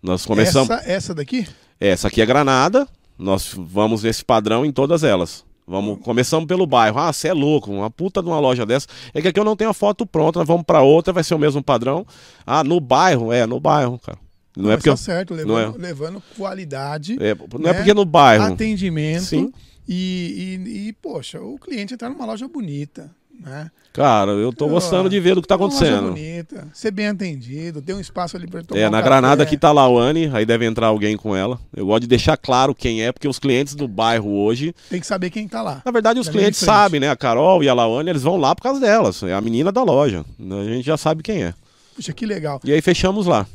Nós 0.02 0.26
começamos. 0.26 0.70
Essa, 0.70 0.90
essa 0.90 1.16
daqui? 1.16 1.48
Essa 1.80 2.08
aqui 2.08 2.22
é 2.22 2.26
granada, 2.26 2.88
nós 3.18 3.54
vamos 3.56 4.04
nesse 4.04 4.26
padrão 4.26 4.66
em 4.66 4.72
todas 4.72 5.04
elas. 5.04 5.46
Vamos, 5.68 6.00
começamos 6.02 6.48
pelo 6.48 6.66
bairro. 6.66 6.98
Ah, 6.98 7.14
você 7.14 7.28
é 7.28 7.34
louco, 7.34 7.72
uma 7.72 7.92
puta 7.92 8.24
de 8.24 8.28
uma 8.28 8.40
loja 8.40 8.66
dessa. 8.66 8.88
É 9.14 9.22
que 9.22 9.28
aqui 9.28 9.40
eu 9.40 9.44
não 9.46 9.56
tenho 9.56 9.70
a 9.70 9.74
foto 9.74 10.04
pronta, 10.08 10.40
nós 10.40 10.48
vamos 10.48 10.64
pra 10.64 10.82
outra, 10.82 11.14
vai 11.14 11.24
ser 11.24 11.36
o 11.36 11.40
mesmo 11.40 11.62
padrão. 11.62 12.08
Ah, 12.44 12.64
no 12.64 12.80
bairro? 12.80 13.32
É, 13.32 13.46
no 13.46 13.60
bairro, 13.60 14.00
cara. 14.00 14.18
Não 14.58 14.66
é 14.66 14.74
Mas 14.74 14.78
porque 14.78 14.90
tá 14.90 14.98
certo, 14.98 15.36
não 15.36 15.56
levando, 15.56 15.78
levando 15.78 16.24
qualidade, 16.36 17.18
é, 17.22 17.36
não 17.36 17.70
é 17.70 17.72
né? 17.72 17.74
porque 17.74 17.94
no 17.94 18.04
bairro. 18.04 18.46
atendimento 18.46 19.24
Sim. 19.24 19.54
E, 19.92 20.60
e, 20.68 20.88
e, 20.90 20.94
poxa, 20.94 21.42
o 21.42 21.58
cliente 21.58 21.96
entrar 21.96 22.10
numa 22.10 22.24
loja 22.26 22.48
bonita, 22.48 23.10
né? 23.44 23.72
Cara, 23.92 24.32
eu 24.34 24.54
tô 24.54 24.68
gostando 24.68 25.10
de 25.10 25.20
ver 25.20 25.34
do 25.34 25.42
que 25.42 25.48
tá 25.48 25.56
Uma 25.56 25.66
loja 25.66 25.78
acontecendo. 25.78 26.10
bonita, 26.12 26.68
ser 26.76 26.92
bem 26.92 27.08
atendido, 27.08 27.82
ter 27.82 27.96
um 27.96 28.00
espaço 28.00 28.38
ali 28.38 28.46
para 28.46 28.62
tomar 28.64 28.80
É, 28.80 28.88
um 28.88 28.92
na 28.92 29.00
café. 29.00 29.10
Granada 29.10 29.42
aqui 29.42 29.58
tá 29.58 29.70
a 29.70 29.72
Lawane, 29.72 30.30
aí 30.32 30.46
deve 30.46 30.64
entrar 30.66 30.88
alguém 30.88 31.18
com 31.18 31.36
ela. 31.36 31.60
Eu 31.76 31.88
gosto 31.88 32.02
de 32.02 32.08
deixar 32.08 32.38
claro 32.38 32.76
quem 32.76 33.02
é, 33.04 33.12
porque 33.12 33.28
os 33.28 33.40
clientes 33.40 33.74
do 33.74 33.88
bairro 33.88 34.30
hoje, 34.30 34.76
Tem 34.92 35.00
que 35.00 35.08
saber 35.08 35.32
quem 35.32 35.48
tá 35.48 35.64
lá. 35.64 35.82
na 35.84 35.92
verdade 35.92 36.20
os 36.20 36.28
Da 36.28 36.32
clientes 36.34 36.60
sabem, 36.60 37.00
né? 37.00 37.10
A 37.10 37.16
Carol 37.16 37.64
e 37.64 37.68
a 37.68 37.74
Lawane, 37.74 38.12
eles 38.12 38.22
vão 38.22 38.38
lá 38.38 38.54
por 38.54 38.62
causa 38.62 38.80
delas. 38.80 39.24
É 39.24 39.34
a 39.34 39.42
menina 39.42 39.72
da 39.72 39.82
loja. 39.82 40.24
A 40.40 40.64
gente 40.66 40.86
já 40.86 40.98
sabe 40.98 41.24
quem 41.24 41.44
é. 41.44 41.54
Puxa, 41.96 42.14
que 42.14 42.28
legal. 42.28 42.62
E 42.64 42.72
aí 42.72 42.82
fechamos 42.82 43.26
lá. 43.26 43.48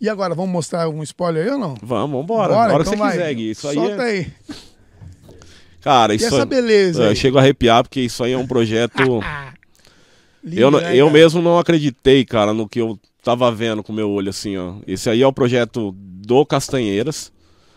E 0.00 0.08
agora, 0.08 0.32
vamos 0.34 0.50
mostrar 0.52 0.88
um 0.88 1.02
spoiler 1.02 1.44
aí 1.46 1.50
ou 1.52 1.58
não? 1.58 1.74
Vamos, 1.82 2.20
vambora. 2.20 2.54
Bora, 2.54 2.70
a 2.70 2.74
hora 2.74 2.82
então 2.82 2.92
que 2.92 2.98
você 2.98 3.02
vai. 3.02 3.10
quiser, 3.12 3.34
Gui. 3.34 3.50
Isso 3.50 3.66
aí 3.68 3.74
Solta 3.74 4.02
é... 4.02 4.10
aí. 4.10 4.26
Cara, 5.82 6.12
E 6.14 6.16
isso 6.16 6.26
essa 6.26 6.46
beleza 6.46 7.02
é... 7.02 7.06
aí? 7.06 7.12
Eu 7.12 7.16
chego 7.16 7.38
a 7.38 7.40
arrepiar, 7.40 7.82
porque 7.82 8.00
isso 8.00 8.22
aí 8.24 8.32
é 8.32 8.38
um 8.38 8.46
projeto... 8.46 9.02
Eu 10.44 10.70
não- 10.72 10.80
né, 10.80 10.96
eu 10.96 11.08
mesmo 11.08 11.40
não 11.40 11.56
acreditei, 11.58 12.24
cara, 12.24 12.52
no 12.52 12.68
que 12.68 12.80
eu 12.80 12.98
tava 13.22 13.50
vendo 13.52 13.80
com 13.82 13.92
o 13.92 13.94
meu 13.94 14.10
olho, 14.10 14.30
assim, 14.30 14.56
ó. 14.56 14.74
Esse 14.88 15.08
aí 15.08 15.22
é 15.22 15.26
o 15.26 15.32
projeto 15.32 15.94
do 15.96 16.44
Castanheiras. 16.44 17.30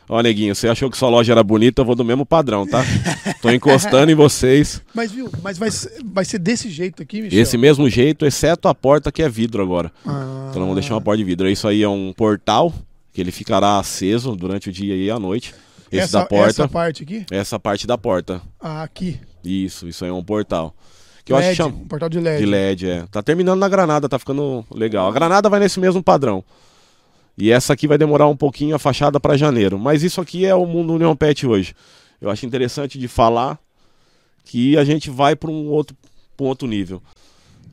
Ó, 0.10 0.20
neguinho, 0.22 0.56
você 0.56 0.68
achou 0.68 0.90
que 0.90 0.98
sua 0.98 1.10
loja 1.10 1.32
era 1.32 1.44
bonita, 1.44 1.82
eu 1.82 1.86
vou 1.86 1.94
do 1.96 2.04
mesmo 2.04 2.26
padrão, 2.26 2.66
tá? 2.66 2.84
Tô 3.42 3.52
encostando 3.52 4.12
em 4.12 4.16
vocês. 4.16 4.82
Mas 4.96 5.12
viu, 5.12 5.30
mas 5.44 5.60
vai, 5.60 5.70
ser- 5.70 5.94
vai 6.06 6.26
ser 6.26 6.40
desse 6.40 6.70
jeito 6.72 7.04
aqui, 7.04 7.22
Michel? 7.22 7.40
Esse 7.40 7.56
mesmo 7.56 7.88
jeito, 7.88 8.26
exceto 8.26 8.68
a 8.68 8.74
porta 8.74 9.12
que 9.12 9.22
é 9.22 9.30
vidro 9.30 9.62
agora. 9.62 9.92
Ah, 10.04 10.48
Então 10.50 10.60
nós 10.60 10.68
vamos 10.68 10.76
deixar 10.76 10.96
uma 10.96 11.02
porta 11.02 11.20
de 11.20 11.24
vidro. 11.24 11.48
Isso 11.48 11.68
aí 11.68 11.84
é 11.84 11.90
um 11.90 12.14
portal 12.18 12.74
que 13.14 13.22
ele 13.22 13.32
ficará 13.32 13.78
aceso 13.78 14.36
durante 14.36 14.70
o 14.70 14.72
dia 14.72 14.96
e 14.96 15.12
a 15.12 15.20
noite. 15.20 15.54
Esse 15.92 16.04
essa, 16.04 16.20
da 16.20 16.26
porta, 16.26 16.50
essa 16.50 16.68
parte 16.68 17.04
aqui? 17.04 17.26
essa 17.32 17.60
parte 17.60 17.86
da 17.88 17.98
porta. 17.98 18.42
Ah, 18.60 18.84
aqui. 18.84 19.20
Isso, 19.44 19.88
isso 19.88 20.04
aí 20.04 20.10
é 20.10 20.14
um 20.14 20.24
portal. 20.24 20.76
Que 21.24 21.32
eu 21.34 21.38
acho 21.38 21.48
LED, 21.48 21.58
que 21.58 21.64
chama 21.64 21.76
um 21.76 21.88
portal 21.88 22.10
de 22.10 22.20
LED. 22.20 22.40
de 22.40 22.46
LED, 22.46 22.90
é. 22.90 23.06
Tá 23.08 23.22
terminando 23.24 23.60
na 23.60 23.68
granada, 23.70 24.08
tá 24.10 24.20
ficando 24.20 24.66
legal. 24.72 25.08
A 25.08 25.12
granada 25.12 25.50
vai 25.50 25.60
nesse 25.60 25.80
mesmo 25.80 26.02
padrão. 26.04 26.44
E 27.38 27.52
essa 27.52 27.74
aqui 27.74 27.88
vai 27.88 27.98
demorar 27.98 28.28
um 28.28 28.36
pouquinho 28.36 28.76
a 28.76 28.80
fachada 28.80 29.20
para 29.20 29.36
janeiro. 29.36 29.78
Mas 29.78 30.04
isso 30.04 30.22
aqui 30.22 30.46
é 30.46 30.56
o 30.56 30.66
mundo 30.66 30.94
União 30.94 31.16
Pet 31.16 31.46
hoje. 31.46 31.76
Eu 32.22 32.30
acho 32.30 32.46
interessante 32.46 32.98
de 32.98 33.08
falar 33.08 33.60
que 34.46 34.78
a 34.78 34.84
gente 34.84 35.10
vai 35.10 35.36
para 35.36 35.50
um 35.50 35.68
outro, 35.68 35.96
pra 36.38 36.46
um 36.46 36.50
outro 36.50 36.68
nível. 36.68 37.02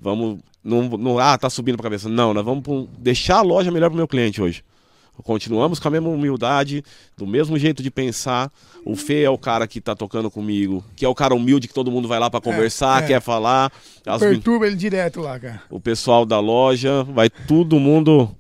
Vamos. 0.01 0.40
Não, 0.64 0.83
não, 0.88 1.18
ah, 1.18 1.37
tá 1.37 1.51
subindo 1.51 1.77
para 1.77 1.85
cabeça. 1.85 2.09
Não, 2.09 2.33
nós 2.33 2.44
vamos 2.44 2.66
um- 2.66 2.87
deixar 2.98 3.38
a 3.38 3.42
loja 3.42 3.70
melhor 3.70 3.88
para 3.90 3.94
o 3.94 3.98
meu 3.98 4.09
cliente 4.09 4.40
hoje. 4.40 4.64
Continuamos 5.22 5.79
com 5.79 5.88
a 5.88 5.90
mesma 5.90 6.09
humildade, 6.09 6.83
do 7.16 7.27
mesmo 7.27 7.59
jeito 7.59 7.83
de 7.83 7.90
pensar. 7.90 8.51
O 8.85 8.96
Fê 8.96 9.22
é 9.22 9.31
o 9.31 9.38
cara 9.38 9.66
que 9.66 9.81
tá 9.81 9.94
tocando 9.94 10.31
comigo, 10.31 10.85
que 10.96 11.05
é 11.05 11.09
o 11.09 11.14
cara 11.14 11.35
humilde 11.35 11.68
que 11.68 11.75
todo 11.75 11.90
mundo 11.90 12.09
vai 12.09 12.18
lá 12.18 12.31
para 12.31 12.40
conversar, 12.40 13.05
é. 13.05 13.07
quer 13.07 13.20
falar. 13.20 13.70
As 14.07 14.20
Perturba 14.20 14.66
ele 14.66 14.77
direto 14.77 15.20
lá, 15.20 15.38
cara. 15.38 15.62
o 15.70 15.79
pessoal 15.79 16.25
da 16.25 16.40
loja, 16.40 17.05
vai 17.05 17.31
todo 17.31 17.79
mundo. 17.79 18.35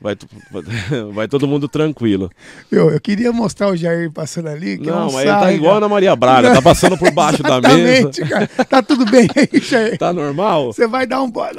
Vai, 0.00 0.16
vai 1.12 1.26
todo 1.26 1.48
mundo 1.48 1.66
tranquilo. 1.66 2.30
Eu, 2.70 2.90
eu 2.90 3.00
queria 3.00 3.32
mostrar 3.32 3.68
o 3.68 3.76
Jair 3.76 4.10
passando 4.12 4.48
ali. 4.48 4.78
Que 4.78 4.86
Não, 4.86 5.06
mas 5.10 5.22
ele 5.26 5.26
tá 5.32 5.52
igual 5.52 5.72
a 5.72 5.74
cara. 5.74 5.86
Ana 5.86 5.88
Maria 5.88 6.14
Braga, 6.16 6.54
tá 6.54 6.62
passando 6.62 6.96
por 6.96 7.10
baixo 7.10 7.42
da 7.42 7.60
mesa. 7.60 8.10
Cara. 8.28 8.46
Tá 8.46 8.80
tudo 8.82 9.04
bem 9.10 9.28
aí, 9.34 9.48
Jair? 9.60 9.98
Tá 9.98 10.12
normal? 10.12 10.72
Você 10.72 10.86
vai 10.86 11.04
dar 11.06 11.20
um 11.20 11.28
boa 11.30 11.46
noite. 11.52 11.58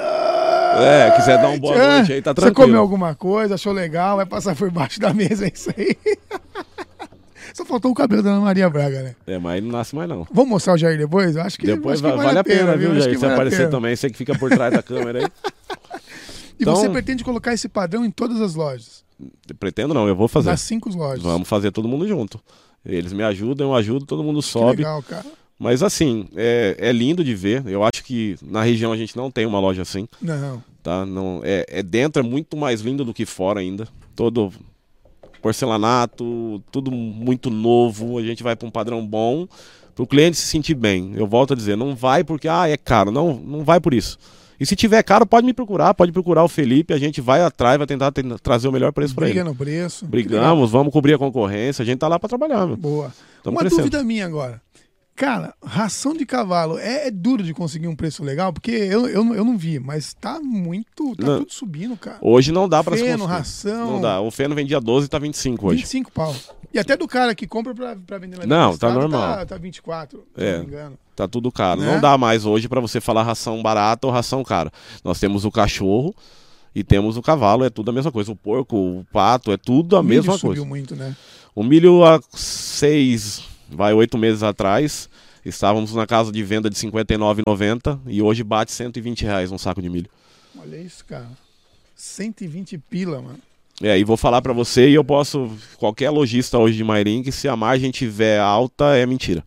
É, 0.81 1.11
quiser 1.17 1.41
dar 1.41 1.49
um 1.49 1.59
boa 1.59 1.75
noite 1.77 2.13
aí, 2.13 2.21
tá 2.21 2.31
Você 2.31 2.35
tranquilo. 2.41 2.67
comeu 2.69 2.79
alguma 2.81 3.13
coisa, 3.13 3.55
achou 3.55 3.73
legal, 3.73 4.15
vai 4.15 4.25
passar 4.25 4.55
por 4.55 4.71
baixo 4.71 4.99
da 5.01 5.13
mesa, 5.13 5.45
é 5.45 5.51
isso 5.53 5.69
aí. 5.77 5.97
Só 7.53 7.65
faltou 7.65 7.91
o 7.91 7.95
cabelo 7.95 8.21
da 8.21 8.29
Ana 8.29 8.41
Maria 8.41 8.69
Braga, 8.69 9.01
né? 9.01 9.15
É, 9.27 9.37
mas 9.39 9.61
não 9.61 9.71
nasce 9.71 9.93
mais 9.95 10.07
não. 10.07 10.25
Vamos 10.31 10.49
mostrar 10.49 10.73
o 10.75 10.77
Jair 10.77 10.97
depois? 10.97 11.35
Eu 11.35 11.41
acho 11.41 11.57
que, 11.57 11.65
Depois 11.65 11.95
acho 12.01 12.03
que 12.09 12.15
vai- 12.17 12.27
vale 12.27 12.39
a 12.39 12.43
pena, 12.43 12.77
viu, 12.77 12.91
Acho 12.91 13.01
Jair? 13.01 13.15
Se 13.15 13.21
vale 13.21 13.33
aparecer 13.33 13.57
pena. 13.57 13.69
também, 13.69 13.95
você 13.95 14.09
que 14.09 14.17
fica 14.17 14.37
por 14.37 14.49
trás 14.51 14.71
da 14.73 14.83
câmera 14.83 15.19
aí. 15.19 15.27
E 16.59 16.63
Então- 16.63 16.75
você 16.75 16.89
pretende 16.89 17.23
colocar 17.23 17.53
esse 17.53 17.69
padrão 17.69 18.03
em 18.03 18.11
todas 18.11 18.41
as 18.41 18.53
lojas? 18.55 19.03
Pretendo 19.59 19.93
não, 19.93 20.07
eu 20.07 20.15
vou 20.15 20.27
fazer. 20.27 20.49
Nas 20.49 20.61
cinco 20.61 20.89
lojas. 20.89 21.21
Vamos 21.23 21.47
fazer 21.47 21.71
todo 21.71 21.87
mundo 21.87 22.07
junto. 22.07 22.39
Eles 22.85 23.11
me 23.13 23.23
ajudam, 23.23 23.67
eu 23.67 23.75
ajudo, 23.75 24.05
todo 24.05 24.23
mundo 24.23 24.39
Que 24.41 24.47
sobe. 24.47 24.77
legal, 24.77 25.01
cara. 25.03 25.25
Mas 25.57 25.83
assim, 25.83 26.27
é, 26.35 26.75
é 26.79 26.91
lindo 26.93 27.23
de 27.23 27.35
ver. 27.35 27.65
Eu 27.67 27.83
acho 27.83 28.03
que 28.03 28.37
na 28.41 28.63
região 28.63 28.93
a 28.93 28.97
gente 28.97 29.17
não 29.17 29.29
tem 29.29 29.45
uma 29.45 29.59
loja 29.59 29.81
assim. 29.81 30.07
Não. 30.21 30.63
tá? 30.81 31.05
Não, 31.05 31.41
é, 31.43 31.65
é 31.67 31.83
dentro 31.83 32.21
é 32.21 32.25
muito 32.25 32.55
mais 32.55 32.79
lindo 32.79 33.03
do 33.03 33.13
que 33.13 33.25
fora 33.25 33.59
ainda. 33.59 33.85
Todo 34.15 34.53
porcelanato, 35.41 36.61
tudo 36.71 36.91
muito 36.91 37.49
novo. 37.49 38.17
A 38.17 38.21
gente 38.23 38.43
vai 38.43 38.55
para 38.55 38.67
um 38.67 38.71
padrão 38.71 39.05
bom 39.05 39.47
para 39.95 40.03
o 40.03 40.07
cliente 40.07 40.37
se 40.37 40.47
sentir 40.47 40.75
bem. 40.75 41.13
Eu 41.15 41.27
volto 41.27 41.51
a 41.53 41.55
dizer, 41.55 41.75
não 41.75 41.93
vai 41.95 42.23
porque 42.23 42.47
ah, 42.47 42.67
é 42.69 42.77
caro. 42.77 43.11
Não, 43.11 43.33
não 43.35 43.63
vai 43.65 43.79
por 43.81 43.93
isso. 43.93 44.17
E 44.59 44.65
se 44.65 44.75
tiver 44.75 45.01
caro, 45.03 45.25
pode 45.25 45.45
me 45.45 45.53
procurar, 45.53 45.93
pode 45.93 46.11
procurar 46.11 46.43
o 46.43 46.49
Felipe. 46.49 46.93
A 46.93 46.97
gente 46.97 47.21
vai 47.21 47.41
atrás, 47.41 47.77
vai 47.77 47.87
tentar 47.87 48.11
ten- 48.11 48.35
trazer 48.43 48.67
o 48.67 48.71
melhor 48.71 48.91
preço 48.91 49.15
para 49.15 49.25
Briga 49.25 49.39
ele. 49.41 49.49
no 49.49 49.55
preço. 49.55 50.05
Brigamos, 50.05 50.69
vamos 50.71 50.91
cobrir 50.91 51.13
a 51.13 51.17
concorrência. 51.17 51.81
A 51.81 51.85
gente 51.85 51.99
tá 51.99 52.07
lá 52.07 52.19
para 52.19 52.27
trabalhar, 52.29 52.65
meu. 52.67 52.75
Boa. 52.75 53.13
Tamo 53.43 53.55
Uma 53.55 53.61
crescendo. 53.61 53.83
dúvida 53.83 54.03
minha 54.03 54.25
agora. 54.25 54.61
Cara, 55.15 55.53
ração 55.61 56.13
de 56.13 56.25
cavalo 56.25 56.77
é, 56.77 57.07
é 57.07 57.11
duro 57.11 57.43
de 57.43 57.53
conseguir 57.53 57.89
um 57.89 57.95
preço 57.95 58.23
legal? 58.23 58.53
Porque 58.53 58.71
eu, 58.71 59.05
eu, 59.07 59.21
não- 59.23 59.35
eu 59.35 59.43
não 59.43 59.57
vi, 59.57 59.77
mas 59.77 60.13
tá 60.13 60.39
muito. 60.41 61.13
Tá 61.17 61.25
Não. 61.25 61.39
tudo 61.39 61.51
subindo, 61.51 61.97
cara. 61.97 62.17
Hoje 62.21 62.53
não 62.53 62.69
dá 62.69 62.81
para 62.81 62.95
se 62.95 63.03
Feno, 63.03 63.19
conseguir. 63.19 63.37
ração. 63.37 63.91
Não 63.91 64.01
dá. 64.01 64.21
O 64.21 64.31
feno 64.31 64.55
vendia 64.55 64.79
12 64.79 65.07
e 65.07 65.09
tá 65.09 65.19
25 65.19 65.67
hoje. 65.67 65.77
25 65.77 66.09
pau. 66.11 66.33
E 66.73 66.77
até 66.79 66.95
do 66.95 67.07
cara 67.07 67.33
que 67.33 67.47
compra 67.47 67.73
pra, 67.73 67.95
pra 67.95 68.17
vender 68.19 68.37
lá 68.37 68.45
Não, 68.45 68.77
tá 68.77 68.91
normal. 68.93 69.37
Tá, 69.37 69.45
tá 69.45 69.57
24, 69.57 70.23
se 70.35 70.43
É. 70.43 70.53
não 70.53 70.59
me 70.59 70.65
engano. 70.67 70.97
Tá 71.15 71.27
tudo 71.27 71.51
caro. 71.51 71.81
Né? 71.81 71.91
Não 71.93 71.99
dá 71.99 72.17
mais 72.17 72.45
hoje 72.45 72.67
para 72.69 72.79
você 72.79 73.01
falar 73.01 73.23
ração 73.23 73.61
barata 73.61 74.05
ou 74.07 74.13
ração 74.13 74.43
cara. 74.43 74.71
Nós 75.03 75.19
temos 75.19 75.45
o 75.45 75.51
cachorro 75.51 76.13
e 76.73 76.83
temos 76.83 77.17
o 77.17 77.21
cavalo, 77.21 77.65
é 77.65 77.69
tudo 77.69 77.89
a 77.89 77.93
mesma 77.93 78.11
coisa. 78.11 78.31
O 78.31 78.35
porco, 78.35 78.77
o 78.77 79.05
pato, 79.11 79.51
é 79.51 79.57
tudo 79.57 79.95
a 79.97 79.99
O 79.99 80.03
milho 80.03 80.17
mesma 80.21 80.33
subiu 80.37 80.49
coisa. 80.63 80.65
muito, 80.65 80.95
né? 80.95 81.15
O 81.55 81.63
milho 81.63 82.05
há 82.05 82.21
seis, 82.33 83.43
vai 83.67 83.91
oito 83.93 84.17
meses 84.17 84.43
atrás, 84.43 85.09
estávamos 85.43 85.93
na 85.95 86.05
casa 86.05 86.31
de 86.31 86.41
venda 86.43 86.69
de 86.69 86.79
R$ 86.79 86.91
59,90 86.91 87.99
e 88.07 88.21
hoje 88.21 88.43
bate 88.43 88.71
120 88.71 89.23
reais 89.23 89.51
um 89.51 89.57
saco 89.57 89.81
de 89.81 89.89
milho. 89.89 90.09
Olha 90.57 90.77
isso, 90.77 91.03
cara. 91.05 91.27
120 91.95 92.77
pila, 92.77 93.21
mano. 93.21 93.39
É, 93.81 93.97
e 93.97 94.03
vou 94.03 94.17
falar 94.17 94.41
para 94.41 94.51
você 94.51 94.89
e 94.89 94.93
eu 94.95 95.03
posso, 95.03 95.49
qualquer 95.77 96.09
lojista 96.09 96.57
hoje 96.57 96.77
de 96.77 96.83
que 97.23 97.31
se 97.31 97.47
a 97.47 97.55
margem 97.55 97.91
tiver 97.91 98.39
alta, 98.39 98.95
é 98.97 99.05
mentira. 99.05 99.43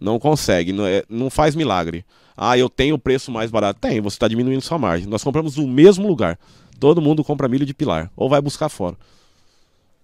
Não 0.00 0.18
consegue, 0.18 0.72
não, 0.72 0.86
é- 0.86 1.04
não 1.08 1.28
faz 1.30 1.54
milagre. 1.54 2.04
Ah, 2.36 2.56
eu 2.56 2.68
tenho 2.68 2.94
o 2.94 2.98
preço 2.98 3.30
mais 3.30 3.50
barato. 3.50 3.78
Tem, 3.78 4.00
você 4.00 4.16
está 4.16 4.26
diminuindo 4.26 4.62
sua 4.62 4.78
margem. 4.78 5.06
Nós 5.06 5.22
compramos 5.22 5.56
no 5.56 5.68
mesmo 5.68 6.08
lugar. 6.08 6.38
Todo 6.80 7.00
mundo 7.02 7.22
compra 7.22 7.46
milho 7.46 7.66
de 7.66 7.74
pilar, 7.74 8.10
ou 8.16 8.28
vai 8.28 8.40
buscar 8.40 8.68
fora. 8.68 8.96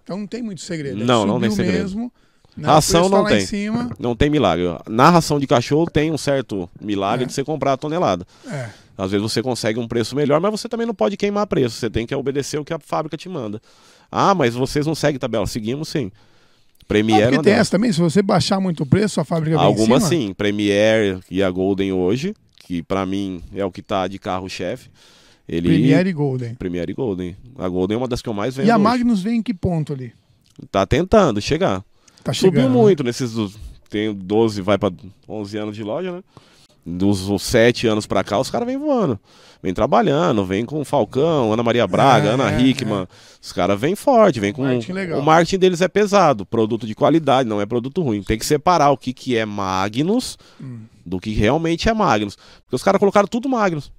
Então 0.04 0.18
não 0.18 0.26
tem 0.26 0.42
muito 0.42 0.60
segredo. 0.60 1.04
Não, 1.04 1.26
não 1.26 1.34
Subiu 1.34 1.48
tem 1.48 1.56
segredo. 1.56 1.82
Mesmo, 1.82 2.12
né? 2.56 2.66
Ração 2.68 3.10
tá 3.10 3.16
não 3.16 3.24
tem. 3.24 3.38
Em 3.38 3.46
cima. 3.46 3.90
Não 3.98 4.14
tem 4.14 4.30
milagre. 4.30 4.64
Na 4.88 5.10
ração 5.10 5.40
de 5.40 5.46
cachorro 5.46 5.90
tem 5.90 6.12
um 6.12 6.18
certo 6.18 6.68
milagre 6.80 7.24
É. 7.24 7.26
de 7.26 7.32
você 7.32 7.42
comprar 7.42 7.72
a 7.72 7.76
tonelada. 7.76 8.26
É. 8.46 8.68
Às 8.98 9.12
vezes 9.12 9.22
você 9.22 9.40
consegue 9.40 9.78
um 9.78 9.86
preço 9.86 10.16
melhor, 10.16 10.40
mas 10.40 10.50
você 10.50 10.68
também 10.68 10.84
não 10.86 10.94
pode 10.94 11.16
queimar 11.16 11.46
preço. 11.46 11.76
Você 11.76 11.88
tem 11.88 12.04
que 12.04 12.14
obedecer 12.14 12.58
o 12.58 12.64
que 12.64 12.74
a 12.74 12.80
fábrica 12.80 13.16
te 13.16 13.28
manda. 13.28 13.62
Ah, 14.10 14.34
mas 14.34 14.54
vocês 14.54 14.84
não 14.86 14.94
seguem 14.94 15.20
tabela. 15.20 15.46
Seguimos 15.46 15.88
sim. 15.88 16.10
Ah, 16.12 16.84
Premier 16.88 17.30
não 17.30 17.42
tem 17.42 17.52
essa 17.52 17.70
também, 17.70 17.92
se 17.92 18.00
você 18.00 18.22
baixar 18.22 18.58
muito 18.60 18.82
o 18.82 18.86
preço, 18.86 19.20
a 19.20 19.24
fábrica 19.24 19.56
vem 19.56 19.64
em 19.64 19.68
Algumas 19.68 20.02
sim. 20.04 20.32
Premier 20.34 21.20
e 21.30 21.42
a 21.42 21.50
Golden 21.50 21.92
hoje, 21.92 22.34
que 22.58 22.82
pra 22.82 23.06
mim 23.06 23.40
é 23.54 23.64
o 23.64 23.70
que 23.70 23.82
tá 23.82 24.08
de 24.08 24.18
carro-chefe. 24.18 24.90
Ele... 25.48 25.68
Premier 25.68 26.06
e 26.06 26.12
Golden. 26.12 26.54
Premier 26.54 26.90
e 26.90 26.92
Golden. 26.94 27.36
A 27.56 27.68
Golden 27.68 27.94
é 27.94 27.98
uma 27.98 28.08
das 28.08 28.20
que 28.20 28.28
eu 28.28 28.34
mais 28.34 28.56
vendo 28.56 28.66
E 28.66 28.70
a 28.70 28.74
hoje. 28.74 28.82
Magnus 28.82 29.22
vem 29.22 29.36
em 29.38 29.42
que 29.42 29.54
ponto 29.54 29.92
ali? 29.92 30.12
Tá 30.70 30.84
tentando 30.84 31.40
chegar. 31.40 31.84
Tá 32.24 32.32
chegando. 32.32 32.54
Subiu 32.56 32.68
né? 32.68 32.74
muito 32.74 33.04
nesses. 33.04 33.32
do- 33.32 33.52
Tem 33.88 34.12
12, 34.12 34.60
vai 34.60 34.76
pra 34.76 34.90
11 35.28 35.56
anos 35.56 35.76
de 35.76 35.82
loja, 35.82 36.12
né? 36.12 36.22
Dos 36.96 37.28
os 37.28 37.42
7 37.42 37.86
anos 37.86 38.06
pra 38.06 38.24
cá, 38.24 38.38
os 38.38 38.50
caras 38.50 38.66
vêm 38.66 38.78
voando. 38.78 39.18
Vem 39.62 39.74
trabalhando, 39.74 40.44
vem 40.44 40.64
com 40.64 40.82
Falcão, 40.84 41.52
Ana 41.52 41.62
Maria 41.62 41.86
Braga, 41.86 42.28
É, 42.30 42.32
Ana 42.32 42.50
é, 42.52 42.60
Hickman. 42.60 43.06
Os 43.42 43.52
caras 43.52 43.78
vêm 43.78 43.94
forte, 43.96 44.38
vem 44.40 44.52
com. 44.52 44.62
Marketing 44.62 44.92
legal. 44.92 45.18
O 45.20 45.22
marketing 45.22 45.58
deles 45.58 45.80
é 45.80 45.88
pesado, 45.88 46.46
produto 46.46 46.86
de 46.86 46.94
qualidade, 46.94 47.48
não 47.48 47.60
é 47.60 47.66
produto 47.66 48.00
ruim. 48.00 48.22
Tem 48.22 48.38
que 48.38 48.46
separar 48.46 48.90
o 48.90 48.96
que, 48.96 49.12
que 49.12 49.36
é 49.36 49.44
Magnus 49.44 50.38
Hum. 50.60 50.80
do 51.04 51.18
que 51.20 51.30
realmente 51.32 51.88
é 51.88 51.92
Magnus. 51.94 52.36
Porque 52.64 52.76
os 52.76 52.82
caras 52.82 52.98
colocaram 53.00 53.26
tudo 53.28 53.48
Magnus. 53.48 53.90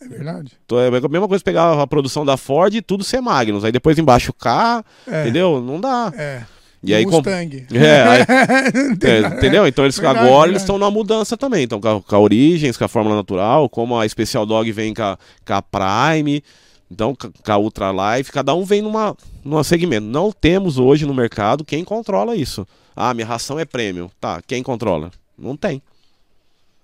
É 0.00 0.06
verdade. 0.06 0.52
Então 0.64 0.78
é 0.78 0.86
a 0.88 1.08
mesma 1.08 1.26
coisa 1.26 1.42
pegar 1.42 1.80
a 1.82 1.86
produção 1.86 2.24
da 2.24 2.36
Ford 2.36 2.72
e 2.74 2.80
tudo 2.82 3.02
ser 3.02 3.20
Magnus. 3.20 3.64
Aí 3.64 3.72
depois 3.72 3.98
embaixo 3.98 4.32
K, 4.32 4.84
É. 5.06 5.22
entendeu? 5.22 5.60
Não 5.60 5.80
dá. 5.80 6.12
É. 6.16 6.44
E 6.82 6.94
aí, 6.94 7.04
com- 7.04 7.10
Mustang. 7.12 7.66
É, 7.74 8.02
aí- 8.02 8.22
É, 9.02 9.18
entendeu? 9.36 9.66
Então 9.66 9.84
eles 9.84 9.96
Verdade, 9.96 10.18
agora 10.18 10.30
verdade. 10.30 10.50
eles 10.52 10.62
estão 10.62 10.78
na 10.78 10.90
mudança 10.90 11.36
também. 11.36 11.64
Então 11.64 11.80
com 11.80 11.88
a, 11.88 12.00
com 12.02 12.16
a 12.16 12.18
Origens, 12.20 12.76
com 12.76 12.84
a 12.84 12.88
Fórmula 12.88 13.16
Natural, 13.16 13.68
como 13.68 13.98
a 13.98 14.08
Special 14.08 14.46
Dog 14.46 14.70
vem 14.72 14.94
com 14.94 15.02
a, 15.02 15.18
com 15.44 15.52
a 15.54 15.62
Prime, 15.62 16.42
então 16.90 17.14
com 17.14 17.30
com 17.32 17.52
a 17.52 17.58
Ultra 17.58 17.90
Life, 18.16 18.30
cada 18.30 18.54
um 18.54 18.64
vem 18.64 18.80
numa, 18.82 19.16
numa 19.44 19.64
segmento. 19.64 20.06
Não 20.06 20.30
temos 20.30 20.78
hoje 20.78 21.04
no 21.04 21.12
mercado 21.14 21.64
quem 21.64 21.82
controla 21.84 22.36
isso. 22.36 22.66
Ah, 22.94 23.12
minha 23.14 23.26
ração 23.26 23.58
é 23.58 23.64
premium. 23.64 24.08
Tá, 24.20 24.40
quem 24.46 24.62
controla? 24.62 25.10
Não 25.36 25.56
tem. 25.56 25.82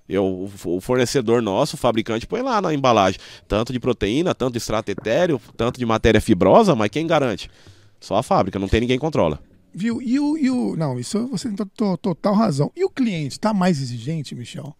Eu, 0.08 0.24
o- 0.24 0.76
o 0.76 0.80
fornecedor 0.80 1.40
nosso, 1.40 1.76
o 1.76 1.78
fabricante, 1.78 2.26
põe 2.26 2.42
lá 2.42 2.60
na 2.60 2.74
embalagem. 2.74 3.18
Tanto 3.48 3.72
de 3.72 3.80
proteína, 3.80 4.34
tanto 4.34 4.52
de 4.52 4.58
extrato 4.58 4.90
etéreo, 4.90 5.40
tanto 5.56 5.78
de 5.78 5.86
matéria 5.86 6.20
fibrosa, 6.20 6.74
mas 6.74 6.90
quem 6.90 7.06
garante? 7.06 7.50
Só 8.00 8.16
a 8.16 8.22
fábrica, 8.22 8.58
não 8.58 8.68
tem 8.68 8.80
ninguém 8.80 8.98
que 8.98 9.00
controla. 9.00 9.40
Viu? 9.74 10.00
E 10.00 10.18
o, 10.20 10.36
e 10.38 10.50
o. 10.50 10.76
Não, 10.76 10.98
isso 10.98 11.26
você 11.28 11.48
tem 11.48 11.56
to- 11.56 11.66
to- 11.74 11.96
total 11.98 12.34
razão. 12.34 12.70
E 12.76 12.84
o 12.84 12.90
cliente 12.90 13.38
tá 13.40 13.52
mais 13.52 13.80
exigente, 13.80 14.34
Michel? 14.34 14.74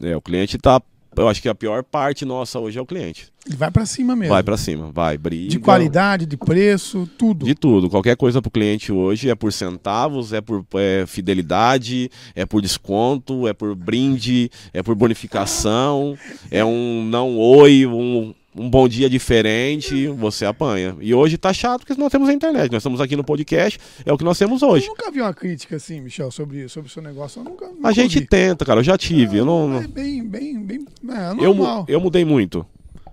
É, 0.00 0.16
o 0.16 0.20
cliente 0.20 0.56
tá. 0.58 0.80
Eu 1.16 1.28
acho 1.28 1.40
que 1.40 1.48
a 1.48 1.54
pior 1.54 1.82
parte 1.82 2.26
nossa 2.26 2.60
hoje 2.60 2.78
é 2.78 2.82
o 2.82 2.84
cliente. 2.84 3.32
Ele 3.46 3.56
vai 3.56 3.70
pra 3.70 3.86
cima 3.86 4.14
mesmo. 4.14 4.34
Vai 4.34 4.42
pra 4.42 4.58
cima, 4.58 4.90
vai, 4.92 5.16
briga. 5.16 5.48
De 5.48 5.58
qualidade, 5.58 6.26
de 6.26 6.36
preço, 6.36 7.08
tudo. 7.16 7.46
De 7.46 7.54
tudo. 7.54 7.88
Qualquer 7.88 8.16
coisa 8.18 8.42
pro 8.42 8.50
cliente 8.50 8.92
hoje 8.92 9.30
é 9.30 9.34
por 9.34 9.50
centavos, 9.50 10.34
é 10.34 10.42
por 10.42 10.62
é, 10.74 11.06
fidelidade, 11.06 12.10
é 12.34 12.44
por 12.44 12.60
desconto, 12.60 13.48
é 13.48 13.54
por 13.54 13.74
brinde, 13.74 14.50
é 14.74 14.82
por 14.82 14.94
bonificação, 14.94 16.18
é 16.50 16.62
um 16.62 17.04
não 17.08 17.38
oi, 17.38 17.86
um, 17.86 18.34
um 18.58 18.68
bom 18.70 18.88
dia 18.88 19.08
diferente, 19.08 20.06
você 20.08 20.44
apanha. 20.46 20.96
E 21.00 21.14
hoje 21.14 21.36
tá 21.36 21.52
chato 21.52 21.84
porque 21.84 22.00
nós 22.00 22.10
temos 22.10 22.28
a 22.28 22.32
internet. 22.32 22.70
Nós 22.72 22.80
estamos 22.80 23.00
aqui 23.00 23.14
no 23.16 23.22
podcast, 23.24 23.78
é 24.04 24.12
o 24.12 24.18
que 24.18 24.24
nós 24.24 24.38
temos 24.38 24.62
Eu 24.62 24.68
hoje. 24.68 24.86
nunca 24.86 25.10
vi 25.10 25.20
uma 25.20 25.34
crítica 25.34 25.76
assim, 25.76 26.00
Michel, 26.00 26.30
sobre, 26.30 26.68
sobre 26.68 26.88
o 26.88 26.92
seu 26.92 27.02
negócio. 27.02 27.40
Eu 27.40 27.44
nunca, 27.44 27.66
nunca 27.66 27.88
A 27.88 27.92
gente 27.92 28.16
ouvi. 28.16 28.26
tenta, 28.28 28.64
cara, 28.64 28.80
eu 28.80 28.84
já 28.84 28.96
tive. 28.96 29.36
Eu 29.38 29.44
não, 29.44 29.80
É 29.82 29.86
bem, 29.86 30.24
bem, 30.24 30.58
bem. 30.62 30.86
É 31.08 31.44
eu, 31.44 31.56
eu 31.88 32.00
mudei 32.00 32.24
muito. 32.24 32.66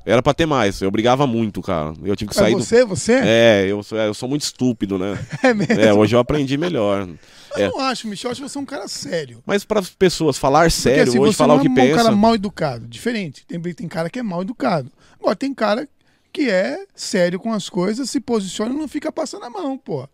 Era 0.06 0.22
pra 0.22 0.34
ter 0.34 0.46
mais. 0.46 0.82
Eu 0.82 0.92
brigava 0.92 1.26
muito, 1.26 1.62
cara. 1.62 1.94
Eu 2.04 2.16
tive 2.16 2.30
que 2.30 2.36
sair 2.36 2.54
do. 2.54 2.64
você, 2.64 2.84
você? 2.84 3.14
É, 3.24 3.66
eu 3.68 3.82
sou, 3.84 3.98
eu 3.98 4.14
sou 4.14 4.28
muito 4.28 4.42
estúpido, 4.42 5.00
né? 5.00 5.18
É 5.42 5.54
mesmo. 5.54 5.74
É, 5.74 5.94
hoje 5.94 6.16
eu 6.16 6.20
aprendi 6.20 6.58
melhor. 6.58 7.08
Eu 7.56 7.66
é. 7.66 7.70
não 7.70 7.80
acho, 7.80 8.08
Michel, 8.08 8.30
eu 8.30 8.32
acho 8.32 8.42
que 8.42 8.50
você 8.50 8.58
é 8.58 8.62
um 8.62 8.66
cara 8.66 8.88
sério. 8.88 9.44
Mas 9.46 9.64
para 9.64 9.80
as 9.80 9.90
pessoas 9.90 10.38
falar 10.38 10.62
Porque 10.62 10.72
sério, 10.72 11.04
assim, 11.04 11.20
hoje 11.20 11.34
você 11.34 11.38
falar 11.38 11.56
o 11.56 11.60
que 11.62 11.68
é 11.68 11.70
um 11.70 11.76
pensa. 11.76 11.96
cara 12.04 12.16
mal 12.16 12.36
educado. 12.36 12.88
Diferente. 12.88 13.46
Tem, 13.46 13.62
tem 13.62 13.88
cara 13.88 14.10
que 14.10 14.20
é 14.20 14.24
mal 14.24 14.42
educado. 14.42 14.92
Agora, 15.20 15.36
tem 15.36 15.54
cara 15.54 15.88
que 16.32 16.50
é 16.50 16.86
sério 16.96 17.40
com 17.40 17.54
as 17.54 17.70
coisas, 17.70 18.10
se 18.10 18.20
posiciona 18.20 18.74
e 18.74 18.78
não 18.78 18.88
fica 18.88 19.12
passando 19.12 19.46
a 19.46 19.50
mão, 19.50 19.78
pô. 19.78 20.08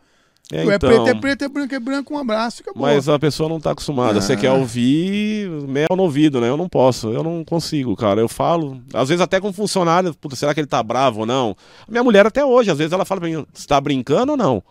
É, 0.51 0.61
é 0.61 0.63
então, 0.75 0.89
preto, 0.89 1.07
é 1.07 1.13
preto, 1.13 1.41
é 1.43 1.47
branco, 1.49 1.75
é 1.75 1.79
branco, 1.79 2.13
um 2.15 2.17
abraço, 2.17 2.61
acabou. 2.63 2.81
Mas 2.81 3.07
a 3.07 3.19
pessoa 3.19 3.47
não 3.47 3.59
tá 3.59 3.71
acostumada. 3.71 4.19
Você 4.19 4.33
Ah. 4.33 4.37
quer 4.37 4.51
ouvir 4.51 5.47
mel 5.67 5.87
no 5.95 6.01
ouvido, 6.03 6.41
né? 6.41 6.49
Eu 6.49 6.57
não 6.57 6.67
posso, 6.67 7.09
eu 7.13 7.21
não 7.23 7.43
consigo, 7.45 7.95
cara. 7.95 8.19
Eu 8.19 8.27
falo, 8.27 8.81
às 8.93 9.09
vezes 9.09 9.21
até 9.21 9.39
com 9.39 9.53
funcionário, 9.53 10.13
puta, 10.15 10.35
será 10.35 10.53
que 10.53 10.59
ele 10.59 10.67
tá 10.67 10.81
bravo 10.81 11.19
ou 11.21 11.25
não? 11.27 11.55
A 11.87 11.91
minha 11.91 12.03
mulher 12.03 12.25
até 12.25 12.43
hoje, 12.43 12.71
às 12.71 12.77
vezes 12.79 12.91
ela 12.93 13.05
fala 13.05 13.21
pra 13.21 13.29
mim, 13.29 13.45
você 13.53 13.67
tá 13.67 13.79
brincando 13.79 14.31
ou 14.31 14.37
não? 14.37 14.63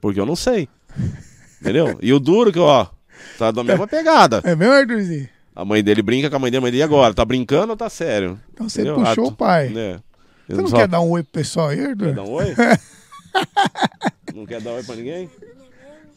Porque 0.00 0.20
eu 0.20 0.26
não 0.26 0.36
sei. 0.36 0.68
Entendeu? 1.60 1.98
E 2.00 2.12
o 2.12 2.20
duro 2.20 2.52
que, 2.52 2.58
ó, 2.60 2.86
tá 3.36 3.50
da 3.50 3.64
mesma 3.64 3.88
pegada. 3.88 4.40
É 4.44 4.54
mesmo, 4.54 4.72
Arthurzinho? 4.74 5.28
A 5.56 5.64
mãe 5.64 5.82
dele 5.82 6.02
brinca 6.02 6.30
com 6.30 6.36
a 6.36 6.38
mãe 6.38 6.48
dele, 6.52 6.58
a 6.58 6.60
mãe 6.62 6.70
dele 6.70 6.82
e 6.82 6.84
agora, 6.84 7.12
tá 7.12 7.24
brincando 7.24 7.72
ou 7.72 7.76
tá 7.76 7.90
sério? 7.90 8.38
Então 8.54 8.68
você 8.68 8.82
Entendeu? 8.82 9.02
puxou 9.04 9.24
Ah, 9.24 9.28
o 9.28 9.32
pai. 9.32 9.72
É. 9.76 9.98
Você 10.48 10.62
não 10.62 10.68
Só- 10.68 10.76
quer 10.76 10.86
dar 10.86 11.00
um 11.00 11.10
oi 11.10 11.24
pro 11.24 11.32
pessoal 11.32 11.70
aí, 11.70 11.80
Arthur? 11.84 12.06
Quer 12.06 12.14
dar 12.14 12.22
um 12.22 12.30
oi? 12.30 12.54
não 14.38 14.46
quer 14.46 14.60
dar 14.60 14.72
oi 14.72 14.82
pra 14.82 14.94
ninguém? 14.96 15.28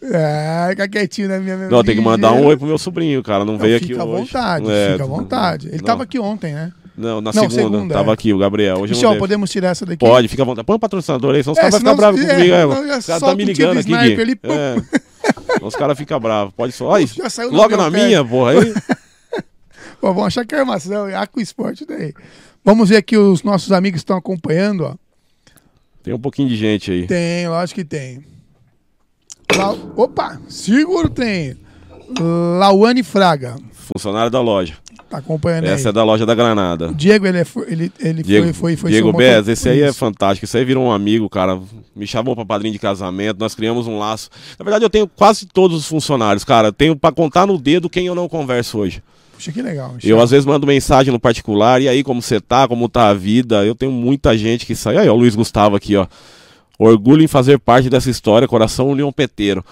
É, 0.04 0.68
fica 0.72 0.88
quietinho 0.90 1.30
na 1.30 1.40
minha 1.40 1.56
Não, 1.70 1.84
tem 1.84 1.96
que 1.96 2.02
mandar 2.02 2.32
um 2.32 2.46
oi 2.46 2.58
pro 2.58 2.66
meu 2.66 2.78
sobrinho, 2.78 3.22
cara. 3.22 3.46
Não, 3.46 3.54
Não, 3.54 3.60
veio 3.60 3.78
aqui 3.78 3.88
fica 3.88 4.02
à 4.02 4.06
hoje. 4.06 4.22
vontade, 4.26 4.72
É, 4.72 4.92
fica 4.94 5.04
à 5.04 5.08
vontade. 5.08 5.68
Ele 5.68 5.78
não. 5.78 5.84
tava 5.84 6.04
aqui 6.04 6.18
ontem, 6.20 6.54
né? 6.54 6.72
Não, 6.98 7.22
na 7.22 7.32
Não, 7.34 7.50
segunda. 7.50 7.56
segunda, 7.78 7.94
tava 7.94 8.12
é. 8.12 8.14
aqui, 8.14 8.34
o 8.34 8.38
Gabriel. 8.38 8.78
Hoje 8.80 8.94
Michel, 8.94 9.12
não 9.12 9.18
podemos 9.20 9.50
tirar 9.50 9.70
essa 9.70 9.86
daqui? 9.86 10.00
Pode, 10.00 10.28
fica 10.28 10.42
à 10.42 10.46
vontade. 10.46 10.66
Põe 10.66 10.76
um 10.76 10.80
patrocinador 10.80 11.36
aí, 11.36 11.44
senão 11.44 11.54
os 11.54 11.58
É, 11.60 11.62
caras 11.62 11.74
vão 11.74 11.80
ficar 11.82 11.96
bravos 11.96 12.22
é, 12.22 12.34
comigo. 12.36 12.54
É, 12.54 12.66
não, 12.66 12.88
já 12.88 12.98
os 12.98 13.06
caras 13.06 13.06
solta 13.06 13.26
tá 13.28 13.36
me 13.36 13.46
ligando 13.46 13.78
aqui, 13.80 13.92
sniper. 13.92 14.40
É. 14.44 14.76
Os 15.62 15.76
caras 15.76 15.98
ficam 15.98 16.20
bravos. 16.20 16.54
Pode 16.56 16.74
só. 16.74 16.98
Do 16.98 17.56
logo 17.56 17.78
na 17.78 17.90
pé. 17.92 18.06
minha, 18.06 18.26
porra. 18.26 18.52
Aí. 18.54 18.74
Pô, 20.02 20.14
vão 20.14 20.26
achar 20.26 20.44
que 20.46 20.56
é 20.56 20.60
armação, 20.60 21.08
é 21.08 21.16
Aqua 21.16 21.42
Esporte 21.44 21.86
daí. 21.86 22.12
Vamos 22.66 22.90
ver 22.90 22.98
aqui 22.98 23.16
os 23.18 23.44
nossos 23.44 23.72
amigos 23.72 24.00
que 24.00 24.04
estão 24.04 24.18
acompanhando, 24.18 24.82
ó. 24.86 24.96
Tem 26.04 26.14
um 26.14 26.20
pouquinho 26.20 26.50
de 26.50 26.56
gente 26.56 26.92
aí. 26.92 27.08
Tem, 27.08 27.48
lógico 27.48 27.80
que 27.80 27.86
tem. 27.86 28.24
La... 29.56 29.72
Opa, 29.96 30.40
seguro 30.48 31.10
tem. 31.10 31.58
Lauane 32.60 33.04
Fraga, 33.04 33.56
Funcionário 33.72 34.30
da 34.30 34.42
loja. 34.42 34.76
tá 35.10 35.18
acompanhando 35.18 35.66
Essa 35.66 35.88
é 35.88 35.90
aí. 35.90 35.94
da 35.94 36.04
loja 36.04 36.26
da 36.26 36.34
Granada. 36.36 36.94
Diego, 36.94 37.26
ele, 37.26 37.40
é, 37.40 37.46
ele, 37.68 37.92
ele 38.00 38.24
Diego, 38.24 38.46
foi, 38.48 38.54
foi, 38.54 38.76
foi 38.76 38.92
Diego 38.92 39.12
Bez, 39.14 39.48
esse 39.48 39.68
aí 39.70 39.82
é 39.82 39.92
fantástico. 39.94 40.46
Esse 40.46 40.58
aí 40.58 40.66
virou 40.66 40.86
um 40.86 40.92
amigo, 40.92 41.30
cara. 41.30 41.60
Me 41.96 42.08
chamou 42.08 42.36
pra 42.36 42.46
padrinho 42.46 42.74
de 42.74 42.80
casamento. 42.80 43.40
Nós 43.40 43.54
criamos 43.56 43.88
um 43.88 43.98
laço. 43.98 44.30
Na 44.58 44.64
verdade, 44.64 44.86
eu 44.86 44.90
tenho 44.90 45.08
quase 45.08 45.46
todos 45.46 45.78
os 45.78 45.88
funcionários, 45.88 46.44
cara. 46.44 46.72
Tenho 46.72 46.96
pra 46.96 47.12
contar 47.12 47.46
no 47.46 47.58
dedo 47.58 47.90
quem 47.90 48.08
eu 48.08 48.16
não 48.16 48.30
converso 48.30 48.78
hoje. 48.80 49.04
Puxa, 49.42 49.52
que 49.52 49.62
legal. 49.62 49.94
Michel. 49.94 50.12
Eu 50.12 50.22
às 50.22 50.30
vezes 50.30 50.46
mando 50.46 50.68
mensagem 50.68 51.12
no 51.12 51.20
particular, 51.20 51.82
e 51.82 51.90
aí 51.90 52.04
como 52.04 52.22
você 52.22 52.40
tá, 52.40 52.68
como 52.68 52.88
tá 52.88 53.10
a 53.10 53.14
vida. 53.14 53.66
Eu 53.66 53.74
tenho 53.74 53.92
muita 53.92 54.38
gente 54.38 54.66
que 54.68 54.76
sai. 54.76 54.98
Aí, 54.98 55.10
ó, 55.10 55.14
o 55.14 55.18
Luiz 55.18 55.36
Gustavo 55.36 55.76
aqui, 55.76 55.96
ó. 55.96 56.06
Orgulho 56.78 57.24
em 57.24 57.28
fazer 57.28 57.60
parte 57.60 57.92
dessa 57.92 58.10
história, 58.10 58.48
coração 58.48 58.90
União 58.90 59.12
Peteiro. 59.12 59.64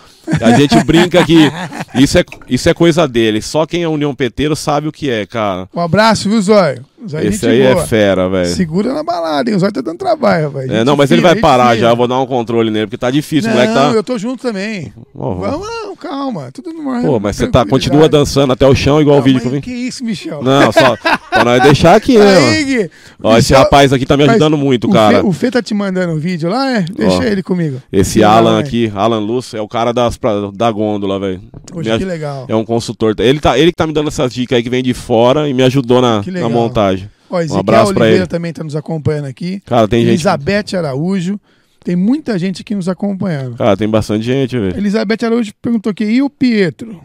A 0.42 0.52
gente 0.52 0.84
brinca 0.84 1.26
que 1.26 1.52
isso 1.96 2.20
é, 2.20 2.24
isso 2.48 2.70
é 2.70 2.74
coisa 2.74 3.08
dele. 3.08 3.42
Só 3.42 3.66
quem 3.66 3.82
é 3.82 3.88
União 3.88 4.14
Peteiro 4.14 4.56
sabe 4.56 4.88
o 4.88 4.92
que 4.92 5.10
é, 5.10 5.26
cara. 5.26 5.68
Um 5.74 5.82
abraço, 5.82 6.30
viu, 6.30 6.40
Zóio? 6.40 6.86
Zóio, 7.08 7.28
Esse 7.30 7.48
aí 7.48 7.62
boa. 7.74 7.84
é 7.84 7.88
fera, 7.88 8.28
velho. 8.30 8.50
Segura 8.56 8.94
na 8.94 9.04
balada, 9.04 9.50
hein? 9.50 9.56
O 9.56 9.60
Zóio 9.60 9.72
tá 9.72 9.82
dando 9.82 9.98
trabalho, 9.98 10.46
rapaz. 10.48 10.70
É, 10.70 10.84
não, 10.84 10.96
mas 10.96 11.12
ele 11.12 11.22
vai 11.22 11.36
parar 11.36 11.76
já, 11.78 11.90
eu 11.92 11.96
vou 11.96 12.08
dar 12.08 12.20
um 12.20 12.26
controle 12.26 12.70
nele, 12.70 12.88
porque 12.88 12.98
tá 12.98 13.10
difícil, 13.12 13.50
o 13.50 13.54
Não, 13.54 13.60
moleque 13.60 13.74
tá. 13.74 13.92
eu 13.92 14.04
tô 14.04 14.18
junto 14.18 14.42
também. 14.42 14.92
Ó, 15.16 15.36
Vamos, 15.36 15.68
não, 15.68 15.96
calma. 15.96 16.50
Tudo 16.54 16.74
normal. 16.74 17.02
Pô, 17.02 17.20
mas 17.20 17.36
você 17.36 17.48
tá, 17.48 17.66
continua 17.66 18.10
dançando 18.10 18.54
até 18.54 18.66
o 18.68 18.76
chão, 18.76 19.00
igual 19.02 19.16
o 19.18 19.20
Não, 19.20 19.24
vídeo 19.26 19.36
mas 19.36 19.44
que 19.44 19.48
eu 19.50 19.54
vi. 19.54 19.62
Que 19.62 19.72
isso, 19.72 20.04
Michel? 20.04 20.42
Não, 20.44 20.72
só 20.72 20.96
pra 21.30 21.46
nós 21.46 21.62
deixar 21.64 21.96
aqui, 21.96 22.18
né? 22.18 22.38
Aí, 22.38 22.44
mano? 22.66 22.66
Gui. 22.66 22.92
Ó, 23.24 23.38
esse 23.38 23.52
Michel- 23.54 23.64
rapaz 23.64 23.94
aqui 23.94 24.06
tá 24.06 24.18
me 24.18 24.24
ajudando 24.24 24.58
muito, 24.58 24.88
o 24.88 24.92
cara. 24.92 25.22
Fê, 25.22 25.26
o 25.28 25.32
Fê 25.32 25.52
tá 25.52 25.62
te 25.62 25.74
mandando 25.74 26.14
um 26.14 26.18
vídeo 26.20 26.50
lá, 26.50 26.70
é? 26.72 26.82
Deixa 26.82 27.18
Ó, 27.18 27.24
ele 27.24 27.42
comigo. 27.44 27.82
Esse 27.92 28.24
Alan 28.24 28.56
né? 28.56 28.60
aqui, 28.62 28.92
Alan 28.96 29.20
Lúcio, 29.20 29.58
é 29.58 29.62
o 29.62 29.68
cara 29.68 29.94
das, 29.94 30.18
pra- 30.18 30.52
da 30.54 30.72
gôndola, 30.72 31.20
velho. 31.20 31.42
Poxa, 31.72 31.94
Me 31.94 32.00
que 32.00 32.06
legal. 32.06 32.46
É 32.48 32.56
um 32.56 32.66
consultor. 32.66 33.14
Ele, 33.20 33.40
tá, 33.40 33.58
ele 33.58 33.72
que 33.72 33.78
tá 33.78 33.86
me 33.88 33.94
dando 33.94 34.08
essas 34.10 34.34
dicas 34.34 34.58
aí 34.58 34.64
que 34.64 34.70
vem 34.70 34.82
de 34.84 34.94
fora 34.94 35.48
e 35.48 35.54
me 35.54 35.64
ajudou 35.64 36.02
na, 36.02 36.22
na 36.26 36.50
montagem. 36.50 36.89
Ó, 37.30 37.40
Ezequiel 37.40 37.60
abraço 37.60 37.92
Oliveira 37.92 38.16
ele. 38.16 38.28
também 38.28 38.52
tá 38.52 38.64
nos 38.64 38.76
acompanhando 38.76 39.26
aqui. 39.26 39.62
Cara, 39.66 39.88
tem 39.88 40.02
gente. 40.02 40.12
Elizabeth 40.12 40.76
Araújo. 40.78 41.40
Tem 41.84 41.96
muita 41.96 42.38
gente 42.38 42.62
aqui 42.62 42.76
nos 42.76 42.90
acompanhando. 42.90 43.56
Cara, 43.56 43.78
tem 43.78 43.88
bastante 43.88 44.24
gente, 44.24 44.58
velho. 44.60 44.78
Elizabeth 44.78 45.26
Araújo 45.26 45.54
perguntou 45.62 45.92
aqui, 45.92 46.04
e 46.04 46.22
o 46.22 46.30
Pietro? 46.30 47.02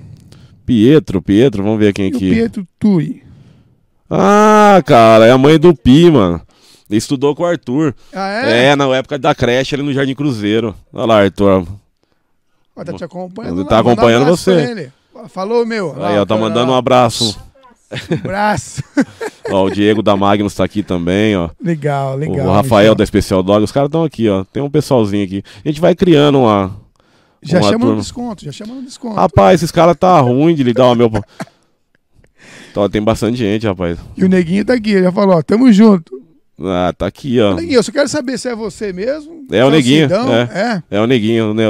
Pietro, 0.66 1.22
Pietro, 1.22 1.62
vamos 1.62 1.78
ver 1.78 1.92
quem 1.92 2.08
E 2.08 2.12
o 2.12 2.16
aqui. 2.16 2.30
Pietro 2.30 2.66
Tui? 2.78 3.22
Ah, 4.10 4.82
cara, 4.84 5.26
é 5.26 5.30
a 5.30 5.38
mãe 5.38 5.58
do 5.58 5.74
Pi, 5.74 6.10
mano. 6.10 6.40
Ele 6.90 6.98
estudou 6.98 7.34
com 7.34 7.42
o 7.42 7.46
Arthur. 7.46 7.94
Ah, 8.12 8.46
é? 8.46 8.66
É, 8.66 8.76
na 8.76 8.84
época 8.96 9.18
da 9.18 9.34
creche 9.34 9.74
ali 9.74 9.82
no 9.84 9.92
Jardim 9.92 10.14
Cruzeiro. 10.14 10.74
Olha 10.92 11.06
lá, 11.06 11.22
Arthur. 11.22 11.66
Ó, 12.76 12.84
tá 12.84 12.92
te 12.92 13.04
acompanhando 13.04 13.54
Ele 13.54 13.62
lá, 13.62 13.68
tá 13.68 13.76
um 13.76 13.80
acompanhando 13.80 14.26
você. 14.26 14.90
Falou, 15.28 15.64
meu. 15.64 15.94
Aí, 16.04 16.18
ó, 16.18 16.26
tá 16.26 16.36
mandando 16.36 16.72
um 16.72 16.74
abraço. 16.74 17.38
Abraço. 18.12 18.82
Ó, 19.50 19.64
o 19.64 19.70
Diego 19.70 20.02
da 20.02 20.16
Magnus 20.16 20.54
tá 20.54 20.64
aqui 20.64 20.82
também, 20.82 21.36
ó. 21.36 21.50
legal, 21.62 22.16
legal. 22.16 22.46
o 22.46 22.50
Rafael 22.50 22.80
Michel. 22.84 22.94
da 22.94 23.04
Especial 23.04 23.42
Dog, 23.42 23.62
os 23.62 23.70
caras 23.70 23.88
estão 23.88 24.02
aqui, 24.02 24.28
ó. 24.28 24.42
Tem 24.44 24.62
um 24.62 24.70
pessoalzinho 24.70 25.24
aqui. 25.24 25.42
A 25.64 25.68
gente 25.68 25.80
vai 25.80 25.94
criando 25.94 26.40
uma. 26.40 26.74
Já 27.42 27.58
uma 27.60 27.70
chama 27.70 27.86
no 27.86 27.96
desconto, 27.96 28.44
já 28.44 28.52
chama 28.52 28.74
no 28.74 28.82
desconto. 28.82 29.16
Rapaz, 29.16 29.60
esses 29.60 29.70
caras 29.70 29.96
tá 29.96 30.18
ruim 30.20 30.54
de 30.54 30.62
ligar 30.62 30.86
o 30.86 30.94
meu. 30.94 31.10
Então, 32.70 32.88
tem 32.88 33.02
bastante 33.02 33.36
gente, 33.36 33.66
rapaz. 33.66 33.98
E 34.16 34.24
o 34.24 34.28
Neguinho 34.28 34.64
tá 34.64 34.72
aqui, 34.72 35.00
já 35.00 35.12
falou, 35.12 35.36
ó, 35.36 35.42
tamo 35.42 35.70
junto. 35.70 36.20
Ah, 36.58 36.94
tá 36.96 37.06
aqui, 37.06 37.38
ó. 37.40 37.54
Neguinho, 37.54 37.76
eu 37.76 37.82
só 37.82 37.92
quero 37.92 38.08
saber 38.08 38.38
se 38.38 38.48
é 38.48 38.54
você 38.56 38.92
mesmo. 38.92 39.46
É 39.52 39.64
o 39.64 39.70
Neguinho, 39.70 40.08
é. 40.10 40.82
é. 40.90 40.96
É 40.96 41.00
o 41.00 41.06
neguinho, 41.06 41.52
né? 41.52 41.64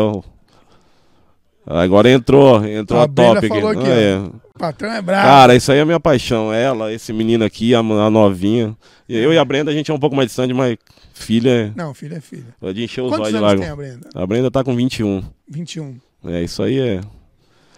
Agora 1.67 2.11
entrou, 2.11 2.65
entrou 2.67 3.01
A 3.01 3.05
a, 3.05 3.09
top 3.09 3.39
aqui. 3.39 3.47
aqui, 3.47 3.91
Ah, 3.91 4.01
é. 4.01 4.44
Patrão 4.59 4.93
é 4.93 5.03
bravo. 5.03 5.27
Cara, 5.27 5.57
isso 5.57 5.73
aí 5.73 5.79
é 5.79 5.81
a 5.81 5.85
minha 5.85 5.99
paixão. 5.99 6.53
Ela, 6.53 6.93
esse 6.93 7.13
menino 7.13 7.45
aqui, 7.45 7.75
a, 7.75 7.81
a 7.81 8.11
novinha. 8.11 8.77
E 9.09 9.17
Eu 9.17 9.33
e 9.33 9.39
a 9.39 9.45
Brenda, 9.45 9.71
a 9.71 9.75
gente 9.75 9.91
é 9.91 9.95
um 9.95 9.99
pouco 9.99 10.15
mais 10.15 10.29
distante, 10.29 10.55
mas 10.55 10.77
filha 11.13 11.73
Não, 11.75 11.93
filho 11.93 12.17
é 12.17 12.21
filho. 12.21 12.47
é 12.63 12.73
de 12.73 12.85
encher 12.85 13.01
os 13.03 13.11
Quantos 13.11 13.27
olhos 13.29 13.41
lágrimas. 13.41 13.65
tem 13.67 13.73
a 13.73 13.77
Brenda? 13.77 14.09
A 14.15 14.27
Brenda 14.27 14.51
tá 14.51 14.63
com 14.63 14.75
21. 14.77 15.23
21. 15.49 15.97
É, 16.27 16.43
isso 16.43 16.63
aí 16.63 16.79
é. 16.79 17.01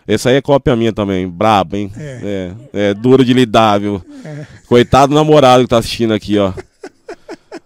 Esse 0.07 0.29
aí 0.29 0.37
é 0.37 0.43
cópia 0.43 0.77
minha 0.77 0.93
também. 0.93 1.27
Brabo, 1.27 1.77
hein? 1.77 1.91
É. 1.97 2.53
É, 2.72 2.91
é 2.91 2.95
duro 2.95 3.24
de 3.24 3.33
lidar, 3.33 3.81
viu? 3.81 4.05
É. 4.24 4.47
Coitado 4.68 5.09
do 5.09 5.14
namorado 5.16 5.62
que 5.64 5.68
tá 5.70 5.79
assistindo 5.79 6.12
aqui, 6.14 6.39
ó. 6.39 6.53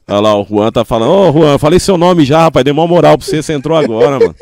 Olha 0.08 0.20
lá, 0.20 0.40
o 0.40 0.44
Juan 0.44 0.70
tá 0.72 0.84
falando. 0.84 1.10
Ô, 1.12 1.32
Juan, 1.32 1.52
eu 1.52 1.58
falei 1.58 1.78
seu 1.78 1.98
nome 1.98 2.24
já, 2.24 2.42
rapaz. 2.44 2.64
Dei 2.64 2.72
uma 2.72 2.86
moral 2.86 3.18
pra 3.18 3.26
você, 3.26 3.42
você 3.42 3.52
entrou 3.52 3.76
agora, 3.76 4.18
mano. 4.18 4.34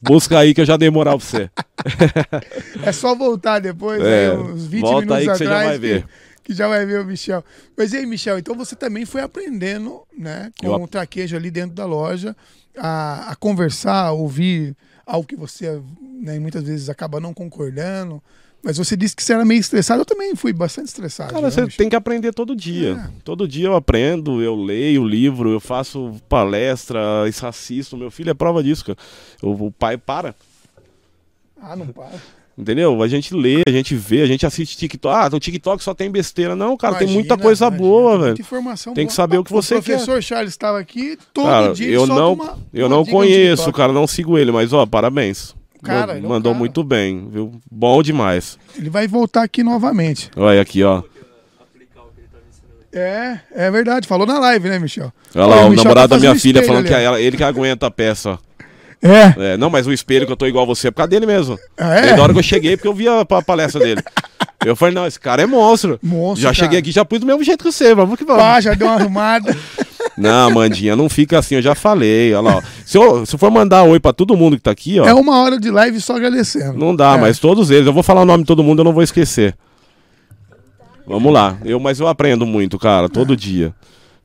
Busca 0.00 0.38
aí 0.38 0.54
que 0.54 0.60
eu 0.60 0.64
já 0.66 0.76
dei 0.76 0.90
moral 0.90 1.18
pra 1.18 1.26
você. 1.26 1.50
É 2.84 2.92
só 2.92 3.14
voltar 3.14 3.58
depois, 3.60 4.00
É, 4.02 4.30
aí, 4.30 4.36
uns 4.36 4.66
20 4.66 4.80
volta 4.82 5.00
minutos 5.00 5.16
aí 5.16 5.26
que 5.26 5.36
você 5.38 5.44
já 5.44 5.50
atrás. 5.50 5.68
vai 5.68 5.78
ver. 5.78 6.02
Que, 6.02 6.08
que 6.44 6.54
já 6.54 6.68
vai 6.68 6.86
ver 6.86 7.00
o 7.00 7.04
Michel. 7.04 7.44
Mas 7.76 7.92
e 7.92 7.96
aí, 7.98 8.06
Michel, 8.06 8.38
então 8.38 8.54
você 8.54 8.74
também 8.76 9.04
foi 9.04 9.20
aprendendo, 9.22 10.02
né, 10.16 10.50
com 10.60 10.66
Eu 10.66 10.82
o 10.82 10.88
traquejo 10.88 11.36
ali 11.36 11.50
dentro 11.50 11.74
da 11.74 11.84
loja, 11.84 12.36
a, 12.76 13.30
a 13.32 13.36
conversar, 13.36 14.06
a 14.06 14.12
ouvir 14.12 14.76
algo 15.06 15.26
que 15.26 15.36
você, 15.36 15.80
né, 16.20 16.38
muitas 16.38 16.62
vezes 16.62 16.88
acaba 16.88 17.20
não 17.20 17.34
concordando. 17.34 18.22
Mas 18.64 18.78
você 18.78 18.96
disse 18.96 19.16
que 19.16 19.24
você 19.24 19.32
era 19.32 19.44
meio 19.44 19.58
estressado. 19.58 20.00
Eu 20.02 20.04
também 20.04 20.36
fui 20.36 20.52
bastante 20.52 20.86
estressado. 20.86 21.30
Cara, 21.32 21.42
né, 21.42 21.50
você 21.50 21.66
tem 21.66 21.88
que 21.88 21.96
aprender 21.96 22.32
todo 22.32 22.54
dia. 22.54 22.92
É. 22.92 23.10
Todo 23.24 23.48
dia 23.48 23.66
eu 23.66 23.74
aprendo, 23.74 24.40
eu 24.40 24.54
leio 24.54 25.04
livro, 25.04 25.50
eu 25.50 25.58
faço 25.58 26.12
palestra, 26.28 27.00
assisto. 27.42 27.96
Meu 27.96 28.10
filho 28.10 28.30
é 28.30 28.34
prova 28.34 28.62
disso, 28.62 28.84
cara. 28.84 28.98
O, 29.42 29.66
o 29.66 29.70
pai 29.72 29.96
para. 29.98 30.34
Ah, 31.60 31.74
não 31.74 31.86
para. 31.88 32.12
Entendeu? 32.56 33.02
A 33.02 33.08
gente 33.08 33.34
lê, 33.34 33.62
a 33.66 33.70
gente 33.70 33.94
vê, 33.96 34.20
a 34.22 34.26
gente 34.26 34.44
assiste 34.44 34.76
TikTok. 34.76 35.16
Ah, 35.16 35.28
no 35.30 35.40
TikTok 35.40 35.82
só 35.82 35.94
tem 35.94 36.10
besteira. 36.10 36.54
Não, 36.54 36.76
cara, 36.76 36.96
tem 36.98 37.08
muita 37.08 37.28
Imagina, 37.34 37.42
coisa 37.42 37.66
imagina, 37.66 37.82
boa, 37.88 38.18
velho. 38.18 38.36
informação 38.40 38.94
Tem 38.94 39.06
que 39.06 39.12
saber 39.12 39.38
o 39.38 39.44
que 39.44 39.50
você 39.50 39.76
O 39.76 39.82
professor 39.82 40.22
Charles 40.22 40.52
estava 40.52 40.78
aqui, 40.78 41.18
todo 41.32 41.46
Cara, 41.46 41.72
dia 41.72 41.90
eu 41.90 42.06
não, 42.06 42.34
uma- 42.34 42.58
eu 42.72 42.86
uma 42.86 42.96
não 42.96 43.06
conheço, 43.06 43.72
cara, 43.72 43.92
não 43.92 44.06
sigo 44.06 44.36
ele, 44.38 44.52
mas 44.52 44.72
ó, 44.72 44.84
parabéns. 44.84 45.54
Cara, 45.82 46.16
é 46.16 46.20
Mandou 46.20 46.52
cara. 46.52 46.58
muito 46.58 46.84
bem, 46.84 47.28
viu? 47.30 47.60
Bom 47.70 48.02
demais. 48.02 48.56
Ele 48.76 48.88
vai 48.88 49.08
voltar 49.08 49.42
aqui 49.42 49.62
novamente. 49.64 50.30
Olha 50.36 50.60
aqui, 50.60 50.82
ó. 50.84 51.02
É, 52.92 53.38
é 53.54 53.70
verdade. 53.70 54.06
Falou 54.06 54.26
na 54.26 54.38
live, 54.38 54.68
né, 54.68 54.78
Michel? 54.78 55.12
Olha 55.34 55.46
lá, 55.46 55.56
Olha, 55.56 55.66
o, 55.66 55.70
Michel 55.70 55.84
namorado 55.84 56.08
tá 56.10 56.14
da 56.16 56.20
minha 56.20 56.38
filha 56.38 56.62
falando 56.62 56.80
ali, 56.80 56.88
que 56.88 56.94
é 56.94 57.02
ela- 57.02 57.20
ele 57.20 57.36
que 57.36 57.44
aguenta 57.44 57.86
a 57.86 57.90
peça. 57.90 58.38
É. 59.02 59.54
É, 59.54 59.56
não, 59.56 59.68
mas 59.70 59.86
o 59.86 59.92
espelho 59.92 60.26
que 60.26 60.32
eu 60.32 60.36
tô 60.36 60.46
igual 60.46 60.64
você 60.66 60.88
é 60.88 60.90
por 60.90 60.98
causa 60.98 61.10
dele 61.10 61.26
mesmo. 61.26 61.58
Ah, 61.76 61.94
é? 61.96 62.02
Desde 62.02 62.20
a 62.20 62.22
hora 62.22 62.32
que 62.32 62.38
eu 62.38 62.42
cheguei, 62.42 62.76
porque 62.76 62.86
eu 62.88 62.94
vi 62.94 63.08
a, 63.08 63.24
pa- 63.24 63.42
palestra 63.42 63.80
dele. 63.80 64.02
Eu 64.64 64.76
falei, 64.76 64.94
não, 64.94 65.06
esse 65.06 65.18
cara 65.18 65.42
é 65.42 65.46
monstro. 65.46 65.98
Monstro, 66.02 66.42
já 66.42 66.48
cara. 66.48 66.54
cheguei 66.54 66.78
aqui, 66.78 66.90
já 66.92 67.04
pus 67.04 67.20
do 67.20 67.26
mesmo 67.26 67.42
jeito 67.42 67.64
que 67.64 67.72
você, 67.72 67.94
vamos 67.94 68.16
que 68.18 68.24
vamos. 68.24 68.42
Pá, 68.42 68.60
já 68.60 68.74
deu 68.74 68.86
uma 68.86 68.96
arrumada. 68.96 69.56
Não, 70.18 70.50
Mandinha, 70.50 70.94
não 70.94 71.08
fica 71.08 71.38
assim, 71.38 71.54
eu 71.54 71.62
já 71.62 71.74
falei. 71.74 72.34
Olha 72.34 72.40
lá, 72.50 72.56
ó. 72.56 72.62
Se 72.84 72.98
eu, 72.98 73.24
se 73.24 73.34
eu 73.34 73.38
for 73.38 73.50
mandar 73.50 73.84
oi 73.84 73.98
pra 73.98 74.12
todo 74.12 74.36
mundo 74.36 74.56
que 74.56 74.62
tá 74.62 74.70
aqui, 74.70 75.00
ó. 75.00 75.06
É 75.06 75.14
uma 75.14 75.40
hora 75.40 75.58
de 75.58 75.70
live 75.70 75.98
só 76.02 76.16
agradecendo. 76.16 76.78
Não 76.78 76.94
dá, 76.94 77.14
É. 77.14 77.18
mas 77.18 77.38
todos 77.38 77.70
eles. 77.70 77.86
Eu 77.86 77.94
vou 77.94 78.02
falar 78.02 78.20
o 78.20 78.24
nome 78.26 78.42
de 78.42 78.46
todo 78.46 78.62
mundo, 78.62 78.80
eu 78.80 78.84
não 78.84 78.92
vou 78.92 79.02
esquecer. 79.02 79.56
Vamos 81.06 81.32
lá. 81.32 81.56
Eu, 81.64 81.80
mas 81.80 81.98
eu 81.98 82.06
aprendo 82.08 82.44
muito, 82.44 82.78
cara, 82.78 83.08
todo 83.08 83.36
dia. 83.36 83.74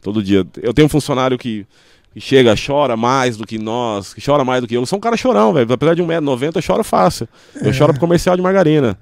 Todo 0.01 0.21
dia. 0.21 0.45
Eu 0.61 0.73
tenho 0.73 0.87
um 0.87 0.89
funcionário 0.89 1.37
que, 1.37 1.65
que 2.13 2.19
chega, 2.19 2.53
chora 2.55 2.97
mais 2.97 3.37
do 3.37 3.45
que 3.47 3.57
nós, 3.57 4.13
que 4.13 4.21
chora 4.23 4.43
mais 4.43 4.61
do 4.61 4.67
que 4.67 4.75
eu. 4.75 4.81
Eu 4.81 4.85
sou 4.85 4.97
um 4.97 5.01
cara 5.01 5.15
chorão, 5.15 5.53
velho. 5.53 5.71
Apesar 5.71 5.93
de 5.95 6.03
1,90m, 6.03 6.55
eu 6.55 6.61
choro 6.61 6.83
fácil. 6.83 7.27
Eu 7.61 7.71
choro 7.71 7.93
pro 7.93 7.99
comercial 7.99 8.35
de 8.35 8.41
margarina. 8.41 8.97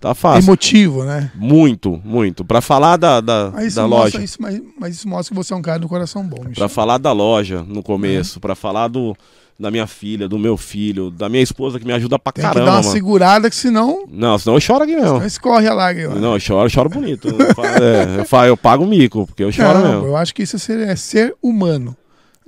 Tá 0.00 0.14
fácil. 0.14 0.48
Emotivo, 0.48 1.02
né? 1.04 1.30
Muito, 1.34 2.00
muito. 2.04 2.44
Pra 2.44 2.60
falar 2.60 2.96
da, 2.96 3.20
da, 3.20 3.50
Mas 3.52 3.66
isso, 3.68 3.76
da 3.76 3.88
mostra, 3.88 4.18
loja. 4.18 4.24
isso, 4.24 4.36
mas, 4.40 4.62
mas 4.80 4.94
isso 4.94 5.08
mostra 5.08 5.34
que 5.34 5.36
você 5.42 5.52
é 5.52 5.56
um 5.56 5.62
cara 5.62 5.78
do 5.80 5.88
coração 5.88 6.22
bom, 6.24 6.36
Michel. 6.38 6.54
Pra 6.54 6.68
falar 6.68 6.98
da 6.98 7.10
loja 7.12 7.64
no 7.66 7.82
começo, 7.82 8.38
pra 8.38 8.54
falar 8.54 8.86
do, 8.86 9.16
da 9.58 9.72
minha 9.72 9.88
filha, 9.88 10.28
do 10.28 10.38
meu 10.38 10.56
filho, 10.56 11.10
da 11.10 11.28
minha 11.28 11.42
esposa 11.42 11.80
que 11.80 11.84
me 11.84 11.92
ajuda 11.92 12.16
pra 12.16 12.30
Tem 12.32 12.42
que 12.44 12.48
caramba, 12.48 12.64
dar 12.66 12.76
uma 12.76 12.82
mano. 12.82 12.92
segurada, 12.92 13.50
que 13.50 13.56
senão, 13.56 14.04
Não, 14.08 14.38
senão 14.38 14.54
eu 14.56 14.60
choro 14.60 14.84
aqui 14.84 14.94
mesmo. 14.94 15.14
senão 15.14 15.26
escorre 15.26 15.66
a 15.66 15.74
lágrima. 15.74 16.14
Não, 16.14 16.34
eu 16.34 16.40
choro, 16.40 16.66
eu 16.66 16.70
choro 16.70 16.88
bonito. 16.88 17.26
É, 17.80 18.20
eu, 18.20 18.24
fa- 18.24 18.46
eu 18.46 18.56
pago 18.56 18.84
o 18.84 18.86
mico, 18.86 19.26
porque 19.26 19.42
eu 19.42 19.50
choro 19.50 19.80
Não, 19.80 19.88
mesmo. 19.94 20.06
eu 20.06 20.16
acho 20.16 20.32
que 20.32 20.44
isso 20.44 20.54
é 20.54 20.58
ser, 20.60 20.78
é 20.78 20.94
ser 20.94 21.34
humano. 21.42 21.96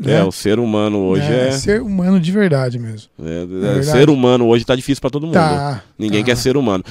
É, 0.03 0.07
né? 0.07 0.25
o 0.25 0.31
ser 0.33 0.59
humano 0.61 0.99
hoje 0.99 1.25
É, 1.31 1.49
é. 1.49 1.51
ser 1.51 1.83
humano 1.83 2.19
de 2.21 2.31
verdade 2.33 2.79
mesmo. 2.79 3.09
é- 3.23 3.43
é- 3.43 3.45
verdade. 3.47 3.87
ser 3.87 4.09
humano 4.09 4.47
hoje 4.47 4.65
tá 4.65 4.75
difícil 4.77 5.01
pra 5.01 5.11
todo 5.11 5.25
mundo. 5.27 5.35
Tá. 5.35 5.83
Ninguém 5.99 6.21
tá. 6.21 6.27
quer 6.27 6.37
ser 6.37 6.57
humano. 6.57 6.83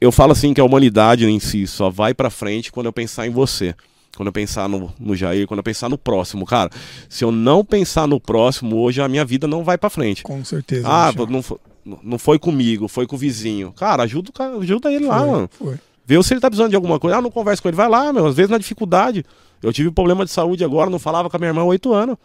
Eu 0.00 0.12
falo 0.12 0.32
assim 0.32 0.52
que 0.52 0.60
a 0.60 0.64
humanidade 0.64 1.26
em 1.26 1.40
si 1.40 1.66
só 1.66 1.88
vai 1.90 2.12
pra 2.12 2.30
frente 2.30 2.70
quando 2.70 2.86
eu 2.86 2.92
pensar 2.92 3.26
em 3.26 3.30
você. 3.30 3.74
Quando 4.16 4.28
eu 4.28 4.32
pensar 4.32 4.68
no, 4.68 4.92
no 4.98 5.14
Jair, 5.14 5.46
quando 5.46 5.58
eu 5.58 5.64
pensar 5.64 5.88
no 5.88 5.98
próximo. 5.98 6.46
Cara, 6.46 6.70
se 7.08 7.22
eu 7.24 7.30
não 7.30 7.64
pensar 7.64 8.06
no 8.08 8.18
próximo, 8.20 8.76
hoje 8.76 9.00
a 9.00 9.08
minha 9.08 9.24
vida 9.24 9.46
não 9.46 9.62
vai 9.62 9.76
pra 9.76 9.90
frente. 9.90 10.22
Com 10.22 10.42
certeza. 10.44 10.86
Ah, 10.88 11.12
Michel. 11.12 11.60
não, 11.84 11.98
não 12.02 12.18
foi 12.18 12.38
comigo, 12.38 12.88
foi 12.88 13.06
com 13.06 13.14
o 13.14 13.18
vizinho. 13.18 13.72
Cara, 13.72 14.04
ajuda, 14.04 14.30
ajuda 14.60 14.90
ele 14.92 15.06
lá, 15.06 15.18
Foi, 15.20 15.30
mano. 15.30 15.50
foi. 15.52 15.74
Vê 16.06 16.22
se 16.22 16.32
ele 16.32 16.40
tá 16.40 16.48
precisando 16.48 16.70
de 16.70 16.76
alguma 16.76 16.98
coisa. 17.00 17.18
Ah, 17.18 17.20
não 17.22 17.30
conversa 17.30 17.60
com 17.60 17.68
ele. 17.68 17.76
Vai 17.76 17.88
lá, 17.88 18.12
meu. 18.12 18.26
Às 18.26 18.36
vezes 18.36 18.50
na 18.50 18.58
dificuldade. 18.58 19.24
Eu 19.62 19.72
tive 19.72 19.90
problema 19.90 20.24
de 20.24 20.30
saúde 20.30 20.64
agora, 20.64 20.88
não 20.88 20.98
falava 20.98 21.28
com 21.28 21.36
a 21.36 21.40
minha 21.40 21.48
irmã 21.50 21.62
há 21.62 21.64
oito 21.64 21.92
anos. 21.92 22.16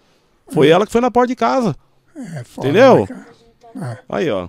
Foi 0.49 0.67
ela 0.69 0.85
que 0.85 0.91
foi 0.91 1.01
na 1.01 1.09
porta 1.09 1.29
de 1.29 1.35
casa. 1.35 1.75
É 2.15 2.43
foda, 2.43 2.67
Entendeu? 2.67 2.99
né, 2.99 3.07
cara? 3.73 3.99
Aí, 4.07 4.29
ó. 4.29 4.47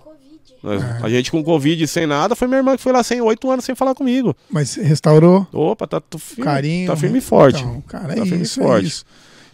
A 1.02 1.08
gente 1.08 1.30
com 1.30 1.42
Covid 1.42 1.86
sem 1.88 2.06
nada, 2.06 2.36
foi 2.36 2.46
minha 2.46 2.58
irmã 2.58 2.76
que 2.76 2.82
foi 2.82 2.92
lá 2.92 3.02
sem 3.02 3.20
oito 3.20 3.50
anos 3.50 3.64
sem 3.64 3.74
falar 3.74 3.94
comigo. 3.94 4.36
Mas 4.50 4.74
restaurou 4.76 5.46
Opa, 5.52 5.86
tá, 5.86 6.00
firme, 6.18 6.44
carinho. 6.44 6.86
tá 6.86 6.96
firme 6.96 7.18
e 7.18 7.20
forte. 7.20 7.60
Então, 7.62 7.80
cara, 7.82 8.12
é 8.12 8.16
Tá 8.16 8.22
firme 8.22 8.38
e 8.38 8.42
isso, 8.42 8.60
é 8.60 8.64
forte. 8.64 8.86
isso. 8.86 9.04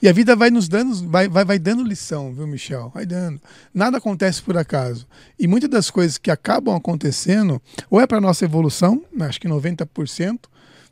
E 0.01 0.09
a 0.09 0.13
vida 0.13 0.37
vai 0.37 0.49
nos 0.49 0.69
dando, 0.69 1.09
vai, 1.09 1.29
vai, 1.29 1.45
vai 1.45 1.59
dando 1.59 1.83
lição, 1.83 2.33
viu, 2.33 2.47
Michel? 2.47 2.93
Vai 2.95 3.05
dando. 3.05 3.41
Nada 3.75 3.99
acontece 3.99 4.41
por 4.41 4.57
acaso. 4.57 5.07
E 5.39 5.49
muitas 5.49 5.69
das 5.69 5.91
coisas 5.91 6.19
que 6.19 6.31
acabam 6.31 6.77
acontecendo, 6.77 7.61
ou 7.91 8.01
é 8.01 8.07
para 8.07 8.21
nossa 8.21 8.45
evolução, 8.45 9.03
né, 9.13 9.27
acho 9.27 9.41
que 9.41 9.49
90%, 9.49 10.39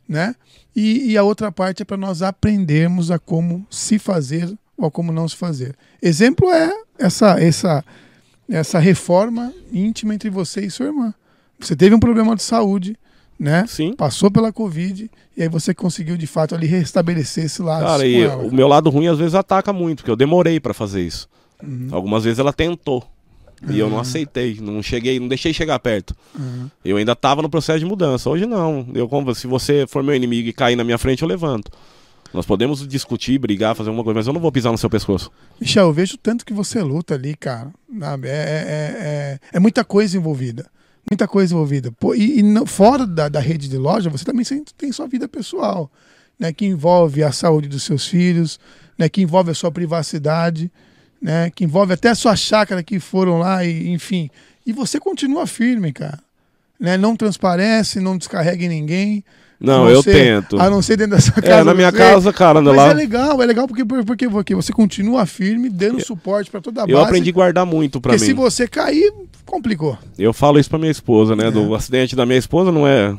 né? 0.09 0.35
E, 0.75 1.11
e 1.11 1.17
a 1.17 1.23
outra 1.23 1.51
parte 1.51 1.83
é 1.83 1.85
para 1.85 1.95
nós 1.97 2.21
aprendermos 2.21 3.09
a 3.09 3.17
como 3.17 3.65
se 3.69 3.97
fazer 3.97 4.53
ou 4.77 4.87
a 4.87 4.91
como 4.91 5.11
não 5.13 5.27
se 5.27 5.35
fazer. 5.37 5.73
Exemplo 6.01 6.51
é 6.51 6.69
essa, 6.99 7.39
essa, 7.41 7.83
essa 8.49 8.79
reforma 8.79 9.53
íntima 9.71 10.15
entre 10.15 10.29
você 10.29 10.61
e 10.61 10.71
sua 10.71 10.87
irmã. 10.87 11.13
Você 11.59 11.75
teve 11.75 11.95
um 11.95 11.99
problema 11.99 12.35
de 12.35 12.43
saúde, 12.43 12.97
né? 13.39 13.65
Sim. 13.67 13.93
Passou 13.93 14.31
pela 14.31 14.51
Covid 14.51 15.09
e 15.35 15.43
aí 15.43 15.49
você 15.49 15.73
conseguiu 15.73 16.17
de 16.17 16.27
fato 16.27 16.55
ali 16.55 16.67
restabelecer 16.67 17.45
esse 17.45 17.61
laço. 17.61 17.85
Cara, 17.85 18.05
e 18.05 18.21
ela. 18.21 18.43
o 18.43 18.53
meu 18.53 18.67
lado 18.67 18.89
ruim 18.89 19.07
às 19.07 19.17
vezes 19.17 19.35
ataca 19.35 19.73
muito, 19.73 19.99
porque 19.99 20.11
eu 20.11 20.15
demorei 20.15 20.59
pra 20.59 20.73
fazer 20.73 21.01
isso. 21.01 21.27
Uhum. 21.63 21.87
Algumas 21.91 22.23
vezes 22.23 22.39
ela 22.39 22.53
tentou. 22.53 23.03
E 23.67 23.79
eu 23.79 23.89
não 23.89 23.99
aceitei, 23.99 24.59
não 24.61 24.83
cheguei, 24.83 25.19
não 25.19 25.27
deixei 25.27 25.51
chegar 25.51 25.79
perto. 25.79 26.15
Uhum. 26.37 26.69
Eu 26.85 26.97
ainda 26.97 27.15
tava 27.15 27.41
no 27.41 27.49
processo 27.49 27.79
de 27.79 27.85
mudança. 27.85 28.29
Hoje 28.29 28.45
não. 28.45 28.87
Eu, 28.93 29.09
como 29.09 29.33
se 29.33 29.47
você 29.47 29.87
for 29.87 30.03
meu 30.03 30.13
inimigo 30.13 30.47
e 30.47 30.53
cair 30.53 30.75
na 30.75 30.83
minha 30.83 30.97
frente, 30.97 31.23
eu 31.23 31.27
levanto. 31.27 31.71
Nós 32.33 32.45
podemos 32.45 32.87
discutir, 32.87 33.37
brigar, 33.37 33.75
fazer 33.75 33.89
alguma 33.89 34.03
coisa, 34.03 34.19
mas 34.19 34.27
eu 34.27 34.33
não 34.33 34.41
vou 34.41 34.51
pisar 34.51 34.71
no 34.71 34.77
seu 34.77 34.89
pescoço. 34.89 35.31
Michel, 35.59 35.87
eu 35.87 35.93
vejo 35.93 36.17
tanto 36.17 36.45
que 36.45 36.53
você 36.53 36.81
luta 36.81 37.15
ali, 37.15 37.35
cara. 37.35 37.71
sabe? 37.99 38.27
É, 38.27 38.31
é, 38.31 38.37
é, 38.99 39.39
é 39.53 39.59
muita 39.59 39.83
coisa 39.83 40.17
envolvida. 40.17 40.69
Muita 41.09 41.27
coisa 41.27 41.53
envolvida. 41.53 41.91
Pô, 41.91 42.13
e 42.13 42.41
e 42.41 42.67
fora 42.67 43.07
da, 43.07 43.29
da 43.29 43.39
rede 43.39 43.69
de 43.69 43.77
loja, 43.77 44.09
você 44.09 44.25
também 44.25 44.45
tem 44.77 44.91
sua 44.91 45.07
vida 45.07 45.27
pessoal, 45.27 45.89
né? 46.37 46.51
Que 46.51 46.65
envolve 46.65 47.23
a 47.23 47.31
saúde 47.31 47.69
dos 47.69 47.83
seus 47.83 48.05
filhos, 48.07 48.59
né? 48.97 49.07
Que 49.07 49.21
envolve 49.21 49.51
a 49.51 49.55
sua 49.55 49.71
privacidade, 49.71 50.69
né? 51.21 51.49
Que 51.49 51.63
envolve 51.63 51.93
até 51.93 52.09
a 52.09 52.15
sua 52.15 52.35
chácara 52.35 52.83
que 52.83 52.99
foram 52.99 53.39
lá, 53.39 53.63
e, 53.63 53.87
enfim. 53.89 54.29
E 54.65 54.73
você 54.73 54.99
continua 54.99 55.47
firme, 55.47 55.93
cara. 55.93 56.19
Né? 56.77 56.97
Não 56.97 57.15
transparece, 57.15 58.01
não 58.01 58.17
descarrega 58.17 58.65
em 58.65 58.69
ninguém. 58.69 59.23
Não, 59.59 59.87
A 59.87 59.91
eu 59.91 60.03
ser- 60.03 60.13
tento. 60.13 60.59
A 60.61 60.69
não 60.69 60.81
ser 60.83 60.97
dentro 60.97 61.15
da 61.15 61.21
sua 61.21 61.33
casa. 61.33 61.47
É, 61.47 61.63
na 61.63 61.73
minha 61.73 61.89
você- 61.89 61.97
casa, 61.97 62.31
cara, 62.31 62.59
anda 62.59 62.69
Mas 62.71 62.77
lá. 62.77 62.91
é 62.91 62.93
legal, 62.93 63.41
é 63.41 63.45
legal 63.45 63.67
porque, 63.67 63.83
porque, 63.83 64.29
porque 64.29 64.53
você 64.55 64.71
continua 64.71 65.25
firme, 65.25 65.67
dando 65.69 65.99
suporte 66.05 66.51
pra 66.51 66.61
toda 66.61 66.81
a 66.81 66.85
base. 66.85 66.91
Eu 66.93 66.99
aprendi 66.99 67.31
a 67.31 67.33
guardar 67.33 67.65
muito 67.65 67.99
pra 67.99 68.11
Porque 68.13 68.23
mim. 68.23 68.27
se 68.29 68.33
você 68.35 68.67
cair, 68.67 69.11
complicou. 69.45 69.97
Eu 70.17 70.31
falo 70.31 70.59
isso 70.59 70.69
pra 70.69 70.77
minha 70.77 70.91
esposa, 70.91 71.35
né? 71.35 71.47
É. 71.47 71.51
Do 71.51 71.73
acidente 71.73 72.15
da 72.15 72.23
minha 72.25 72.37
esposa 72.37 72.71
não 72.71 72.87
é. 72.87 73.17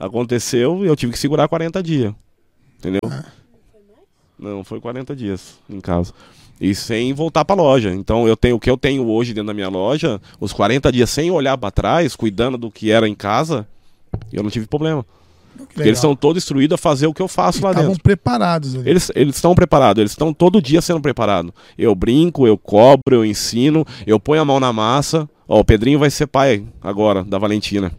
Aconteceu 0.00 0.84
e 0.84 0.88
eu 0.88 0.96
tive 0.96 1.12
que 1.12 1.18
segurar 1.18 1.48
40 1.48 1.82
dias. 1.82 2.12
Entendeu? 2.78 3.00
Ah. 3.04 3.24
Não, 4.38 4.62
foi 4.62 4.80
40 4.80 5.14
dias 5.16 5.58
em 5.68 5.80
casa. 5.80 6.12
E 6.60 6.74
sem 6.74 7.12
voltar 7.12 7.44
pra 7.44 7.56
loja. 7.56 7.92
Então 7.92 8.26
eu 8.26 8.36
tenho 8.36 8.56
o 8.56 8.60
que 8.60 8.70
eu 8.70 8.76
tenho 8.76 9.06
hoje 9.08 9.34
dentro 9.34 9.48
da 9.48 9.54
minha 9.54 9.68
loja, 9.68 10.20
os 10.40 10.52
40 10.52 10.90
dias 10.92 11.10
sem 11.10 11.30
olhar 11.30 11.58
pra 11.58 11.70
trás, 11.70 12.14
cuidando 12.16 12.56
do 12.56 12.70
que 12.70 12.90
era 12.90 13.08
em 13.08 13.14
casa, 13.14 13.66
eu 14.32 14.42
não 14.42 14.50
tive 14.50 14.66
problema. 14.66 15.04
Porque 15.56 15.80
eles 15.82 15.98
estão 15.98 16.14
todos 16.14 16.42
instruídos 16.42 16.74
a 16.74 16.78
fazer 16.78 17.08
o 17.08 17.14
que 17.14 17.20
eu 17.20 17.26
faço 17.26 17.62
lá 17.64 17.70
Estavam 17.70 17.90
dentro. 17.90 18.02
preparados 18.02 18.76
ali. 18.76 18.88
Eles 18.88 19.10
eles 19.14 19.34
estão 19.34 19.54
preparados, 19.56 20.00
eles 20.00 20.12
estão 20.12 20.32
todo 20.32 20.62
dia 20.62 20.80
sendo 20.80 21.00
preparados. 21.00 21.52
Eu 21.76 21.94
brinco, 21.96 22.46
eu 22.46 22.56
cobro, 22.56 23.00
eu 23.10 23.24
ensino, 23.24 23.84
eu 24.06 24.20
ponho 24.20 24.40
a 24.40 24.44
mão 24.44 24.60
na 24.60 24.72
massa. 24.72 25.28
Ó, 25.48 25.58
o 25.58 25.64
Pedrinho 25.64 25.98
vai 25.98 26.10
ser 26.10 26.28
pai 26.28 26.64
agora, 26.80 27.24
da 27.24 27.38
Valentina. 27.38 27.90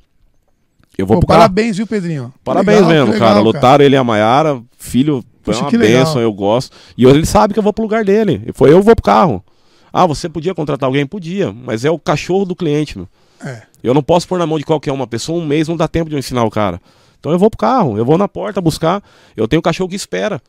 Eu 0.97 1.05
vou 1.05 1.20
Pô, 1.20 1.28
parabéns, 1.28 1.78
viu, 1.78 1.88
Pedrinho? 1.88 2.34
Parabéns 2.43 2.78
Legal, 2.80 2.91
mesmo, 2.91 3.14
legal, 3.14 3.28
cara. 3.30 3.39
Lutaram 3.41 3.84
ele 3.86 3.95
e 3.95 3.97
a 3.97 4.03
Maiara, 4.03 4.62
filho, 4.78 5.24
foi 5.43 5.53
Poxa, 5.53 5.64
uma 5.66 5.70
que 5.70 5.78
legal. 5.78 6.20
eu 6.20 6.32
gosto. 6.34 6.76
E 6.97 7.05
hoje 7.07 7.18
ele 7.18 7.26
sabe 7.26 7.53
que 7.53 7.60
eu 7.60 7.64
vou 7.64 7.74
pro 7.74 7.84
lugar 7.84 8.03
dele. 8.05 8.41
E 8.47 8.53
Foi 8.53 8.72
eu 8.72 8.82
vou 8.82 8.95
pro 8.95 9.03
carro. 9.03 9.43
Ah, 9.91 10.05
você 10.05 10.30
podia 10.30 10.53
contratar 10.53 10.88
alguém? 10.88 11.05
Podia, 11.05 11.51
mas 11.51 11.84
é 11.84 11.89
o 11.91 11.97
cachorro 11.97 12.45
do 12.45 12.55
cliente, 12.55 12.97
meu. 12.97 13.07
É. 13.43 13.63
Eu 13.81 13.93
não 13.93 14.03
posso 14.03 14.27
pôr 14.27 14.37
na 14.37 14.45
mão 14.45 14.57
de 14.57 14.65
qualquer 14.65 14.91
uma 14.91 15.07
pessoa 15.07 15.41
um 15.41 15.45
mês, 15.45 15.67
não 15.67 15.77
dá 15.77 15.87
tempo 15.87 16.09
de 16.09 16.15
eu 16.15 16.19
ensinar 16.19 16.43
o 16.43 16.49
cara. 16.51 16.81
Então 17.19 17.31
eu 17.31 17.39
vou 17.39 17.49
pro 17.49 17.57
carro, 17.57 17.97
eu 17.97 18.05
vou 18.05 18.17
na 18.17 18.27
porta 18.27 18.61
buscar. 18.61 19.03
Eu 19.35 19.47
tenho 19.47 19.59
um 19.59 19.63
cachorro 19.63 19.89
que 19.89 19.95
espera. 19.95 20.41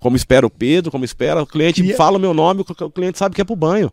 Como 0.00 0.16
espera 0.16 0.46
o 0.46 0.50
Pedro, 0.50 0.90
como 0.90 1.04
espera, 1.04 1.42
o 1.42 1.46
cliente 1.46 1.82
E 1.82 1.92
é- 1.92 1.94
fala 1.94 2.18
o 2.18 2.20
meu 2.20 2.34
nome, 2.34 2.62
o 2.62 2.84
o 2.84 2.90
cliente 2.90 3.18
sabe 3.18 3.34
que 3.34 3.40
é 3.40 3.44
pro 3.44 3.56
banho. 3.56 3.90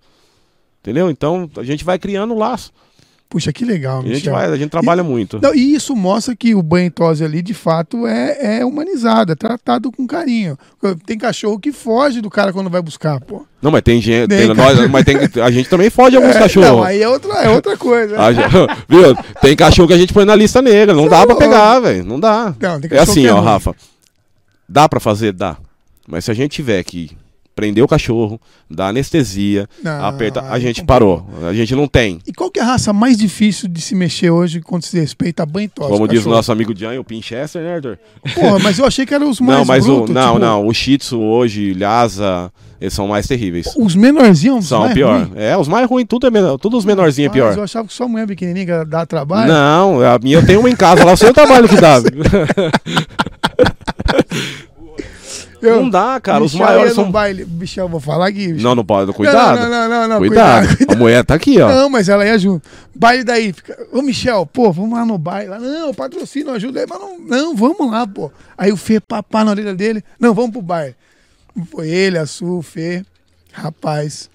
Entendeu? 0.82 1.10
Então 1.10 1.50
a 1.58 1.64
gente 1.64 1.84
vai 1.84 1.98
criando 1.98 2.36
laço. 2.36 2.72
Puxa, 3.34 3.52
que 3.52 3.66
legal, 3.66 3.98
A 3.98 4.02
gente, 4.04 4.12
Michel. 4.14 4.32
vai, 4.32 4.46
a 4.46 4.56
gente 4.56 4.70
trabalha 4.70 5.02
muito. 5.04 5.40
Não, 5.42 5.56
e 5.56 5.74
isso 5.74 5.96
mostra 5.96 6.36
que 6.36 6.54
o 6.54 6.62
banho 6.62 6.86
e 6.86 6.90
tosse 6.92 7.24
ali, 7.24 7.42
de 7.42 7.56
fato, 7.56 8.06
é, 8.06 8.60
é 8.60 8.64
humanizado, 8.66 9.32
é 9.32 9.36
tratado 9.36 9.92
com 9.92 10.06
carinho. 10.06 10.56
Tem 11.04 11.18
cachorro 11.18 11.58
que 11.58 11.72
foge 11.72 12.22
do 12.22 12.30
cara 12.30 12.54
quando 12.54 12.70
vai 12.70 12.80
buscar, 12.80 13.20
pô. 13.20 13.44
Não, 13.60 13.72
mas 13.72 13.82
tem 13.82 14.00
gente. 14.00 14.28
Tem- 14.28 14.54
nós- 14.54 14.88
mas 14.88 15.04
tem, 15.04 15.18
a 15.44 15.50
gente 15.50 15.68
também 15.68 15.90
foge 15.90 16.16
alguns 16.16 16.36
É, 16.38 16.40
cachorros. 16.42 16.70
Não, 16.70 16.84
aí 16.84 17.02
é 17.02 17.10
outra, 17.10 17.34
é 17.40 17.50
outra 17.50 17.76
coisa. 17.76 18.16
Gente- 18.34 18.50
viu? 18.88 19.16
Tem 19.42 19.56
cachorro 19.56 19.88
que 19.88 19.96
a 19.96 19.98
gente 19.98 20.14
põe 20.14 20.26
na 20.26 20.36
lista 20.36 20.62
negra. 20.62 20.94
Não 20.94 21.08
dá 21.08 21.26
pra 21.26 21.34
Não. 21.34 21.40
pegar, 21.42 21.80
velho. 21.80 22.06
Não 22.06 22.20
dá. 22.20 22.54
Não, 22.62 22.80
É 22.92 23.00
assim, 23.00 23.26
é 23.26 23.34
ó. 23.34 23.42
Rafa. 23.42 23.74
Dá 24.70 24.88
pra 24.88 25.00
fazer? 25.00 25.34
Dá. 25.34 25.58
Mas 26.08 26.26
se 26.26 26.30
a 26.30 26.36
gente 26.36 26.52
tiver 26.52 26.84
que 26.84 27.10
prender 27.56 27.84
o 27.84 27.88
cachorro, 27.88 28.40
dar 28.70 28.88
anestesia, 28.88 29.68
Não, 29.84 30.06
apertar. 30.06 30.44
A 30.46 30.56
aí 30.56 30.62
gente 30.62 30.84
parou. 30.84 31.26
A 31.48 31.54
gente 31.54 31.76
não 31.76 31.88
tem. 31.88 32.20
E 32.26 32.34
qual 32.34 32.50
que 32.50 32.60
é 32.60 32.64
a 32.64 32.66
raça 32.66 32.92
mais 32.92 33.18
difícil 33.18 33.70
de 33.70 33.82
se 33.82 33.96
mexer 33.96 34.30
hoje 34.30 34.62
quando 34.62 34.84
se 34.84 35.00
respeita 35.00 35.44
a 35.44 35.46
banho 35.46 35.70
tosse? 35.70 35.92
Como 35.92 36.08
diz 36.08 36.26
o 36.26 36.30
nosso 36.30 36.52
amigo 36.52 36.74
Jan, 36.76 37.00
o 37.00 37.04
Pinchester, 37.04 37.62
né, 37.62 37.76
Arthur? 37.76 37.98
Porra, 38.34 38.60
mas 38.60 38.80
eu 38.80 38.86
achei 38.86 39.06
que 39.06 39.14
eram 39.14 39.30
os 39.30 39.40
mais 39.40 39.60
não, 39.60 39.66
mas 39.66 39.86
brutos, 39.86 40.10
o. 40.10 40.14
Não, 40.14 40.34
tipo, 40.34 40.40
não. 40.40 40.68
O 40.68 40.74
Shih 40.74 40.98
Tzu 40.98 41.20
hoje, 41.20 41.74
Lhasa, 41.74 42.52
eles 42.82 42.94
são 42.94 43.08
mais 43.08 43.28
terríveis. 43.28 43.68
Os 43.78 43.96
menorzinhos 43.96 44.68
São 44.68 44.82
mais 44.82 44.94
pior. 44.94 45.28
ruim. 45.28 45.32
É, 45.36 45.56
os 45.56 45.68
mais 45.68 45.88
ruins, 45.88 46.06
tudo 46.08 46.28
é 46.28 46.32
menor. 46.32 46.58
Tudo 46.58 46.78
os 46.78 46.86
menorzinhos 46.86 47.28
é 47.28 47.30
Mas 47.30 47.34
pior. 47.34 47.58
eu 47.58 47.64
achava 47.64 47.88
que 47.88 47.94
só 47.94 48.08
mulher 48.08 48.28
pequenininha 48.28 48.84
dá 48.84 49.06
trabalho. 49.06 49.52
Não, 49.52 50.02
a 50.02 50.18
minha 50.20 50.38
eu 50.38 50.46
tenho 50.46 50.60
uma 50.60 50.70
em 50.70 50.76
casa 50.76 51.06
lá, 51.06 51.14
o 51.14 51.34
trabalho 51.34 51.70
que 51.70 51.80
dá. 51.80 52.02
Eu- 55.64 55.82
Não 55.82 55.90
dá, 55.90 56.20
cara. 56.22 56.44
Os 56.44 56.54
maiores 56.54 56.94
são. 56.94 57.10
baile. 57.12 57.46
Michel, 57.46 57.88
vou 57.88 58.00
falar 58.00 58.28
aqui. 58.28 58.48
Michel. 58.50 58.64
Não, 58.64 58.76
não 58.76 58.86
pode. 58.86 59.12
Cuidado. 59.14 59.60
Não, 59.62 59.70
não, 59.70 59.90
não, 59.90 60.08
não, 60.10 60.18
cuidado. 60.18 60.68
cuidado. 60.78 60.92
A 60.94 60.96
mulher 61.00 61.24
tá 61.24 61.34
aqui, 61.36 61.60
ó. 61.62 61.70
Não, 61.70 61.90
mas 61.90 62.10
ela 62.10 62.26
ia 62.26 62.38
junto. 62.38 62.68
Baile 62.94 63.24
daí, 63.24 63.54
fica, 63.54 63.78
ô 63.92 64.02
Michel, 64.02 64.46
pô, 64.46 64.72
vamos 64.72 64.98
lá 64.98 65.06
no 65.06 65.18
baile. 65.18 65.52
Não, 65.60 65.94
patrocínio, 65.94 66.52
ajuda 66.52 66.82
aí, 66.82 66.86
mas 66.88 67.00
não, 67.00 67.18
não, 67.20 67.56
vamos 67.56 67.90
lá, 67.90 68.06
pô. 68.06 68.32
Aí 68.58 68.72
o 68.72 68.78
Fê 68.78 69.00
papá 69.00 69.44
na 69.44 69.52
orelha 69.52 69.74
dele, 69.74 70.04
não, 70.20 70.34
vamos 70.34 70.52
pro 70.52 70.62
baile. 70.62 70.96
Foi 71.72 71.88
ele, 71.90 72.18
a 72.18 72.26
Su, 72.26 72.58
o 72.58 72.62
Fê. 72.62 73.04
Rapaz, 73.52 74.30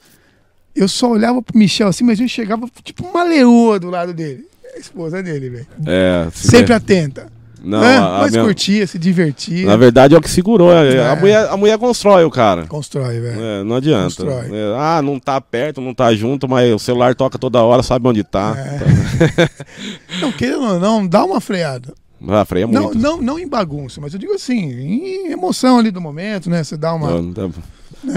eu 0.75 0.87
só 0.89 1.11
olhava 1.11 1.43
pro 1.43 1.59
Michel 1.59 1.89
assim, 1.89 2.05
mas 2.05 2.21
eu 2.21 2.29
chegava 2.29 2.69
tipo 2.85 3.05
uma 3.07 3.23
leoa 3.25 3.79
do 3.81 3.91
lado 3.91 4.13
dele. 4.15 4.47
É 4.65 4.77
a 4.77 4.79
esposa 4.79 5.23
dele, 5.23 5.51
velho. 5.51 5.67
É, 5.87 6.29
se 6.33 6.49
Sempre 6.49 6.67
der- 6.69 6.75
atenta. 6.77 7.33
Não, 7.63 7.81
né? 7.81 7.97
a- 7.99 8.07
a 8.07 8.19
mas 8.21 8.33
minha- 8.33 8.45
curtia, 8.45 8.87
se 8.87 8.99
divertia. 8.99 9.67
Na 9.67 9.77
verdade 9.77 10.15
é 10.15 10.19
o 10.19 10.21
que 10.21 10.31
segurou. 10.31 10.73
é- 10.73 10.95
É. 10.97 11.09
A, 11.11 11.17
mulher, 11.17 11.49
a 11.51 11.57
mulher 11.57 11.79
constrói 11.79 12.25
o 12.25 12.31
cara. 12.31 12.67
Constrói, 12.67 13.19
velho. 13.21 13.41
É, 13.41 13.65
não 13.65 13.77
adianta. 13.77 14.05
Constrói. 14.05 14.47
É, 14.53 14.75
ah, 14.79 15.01
não 15.03 15.19
tá 15.19 15.41
perto, 15.41 15.81
não 15.81 15.93
tá 15.95 16.15
junto, 16.15 16.49
mas 16.49 16.73
o 16.73 16.79
celular 16.79 17.15
toca 17.15 17.39
toda 17.39 17.63
hora, 17.63 17.83
sabe 17.83 18.07
onde 18.09 18.23
tá. 18.25 18.55
É. 18.57 19.49
Não, 20.21 20.33
querendo 20.33 20.63
ou 20.63 20.79
não, 20.81 21.07
dá 21.07 21.25
uma 21.25 21.41
freada. 21.41 21.93
Ah, 22.27 22.45
freia 22.45 22.67
Não, 22.67 22.83
muito. 22.85 22.99
não, 22.99 23.23
não 23.23 23.39
em 23.39 23.47
bagunça, 23.47 24.01
mas 24.01 24.13
eu 24.13 24.19
digo 24.19 24.33
assim, 24.33 24.57
em 24.57 25.31
emoção 25.31 25.79
ali 25.79 25.91
do 25.91 26.01
momento, 26.01 26.51
né? 26.51 26.65
Você 26.65 26.77
dá 26.77 26.93
uma. 26.95 27.11
Não, 27.11 27.23
não 27.23 27.33
tá- 27.33 27.49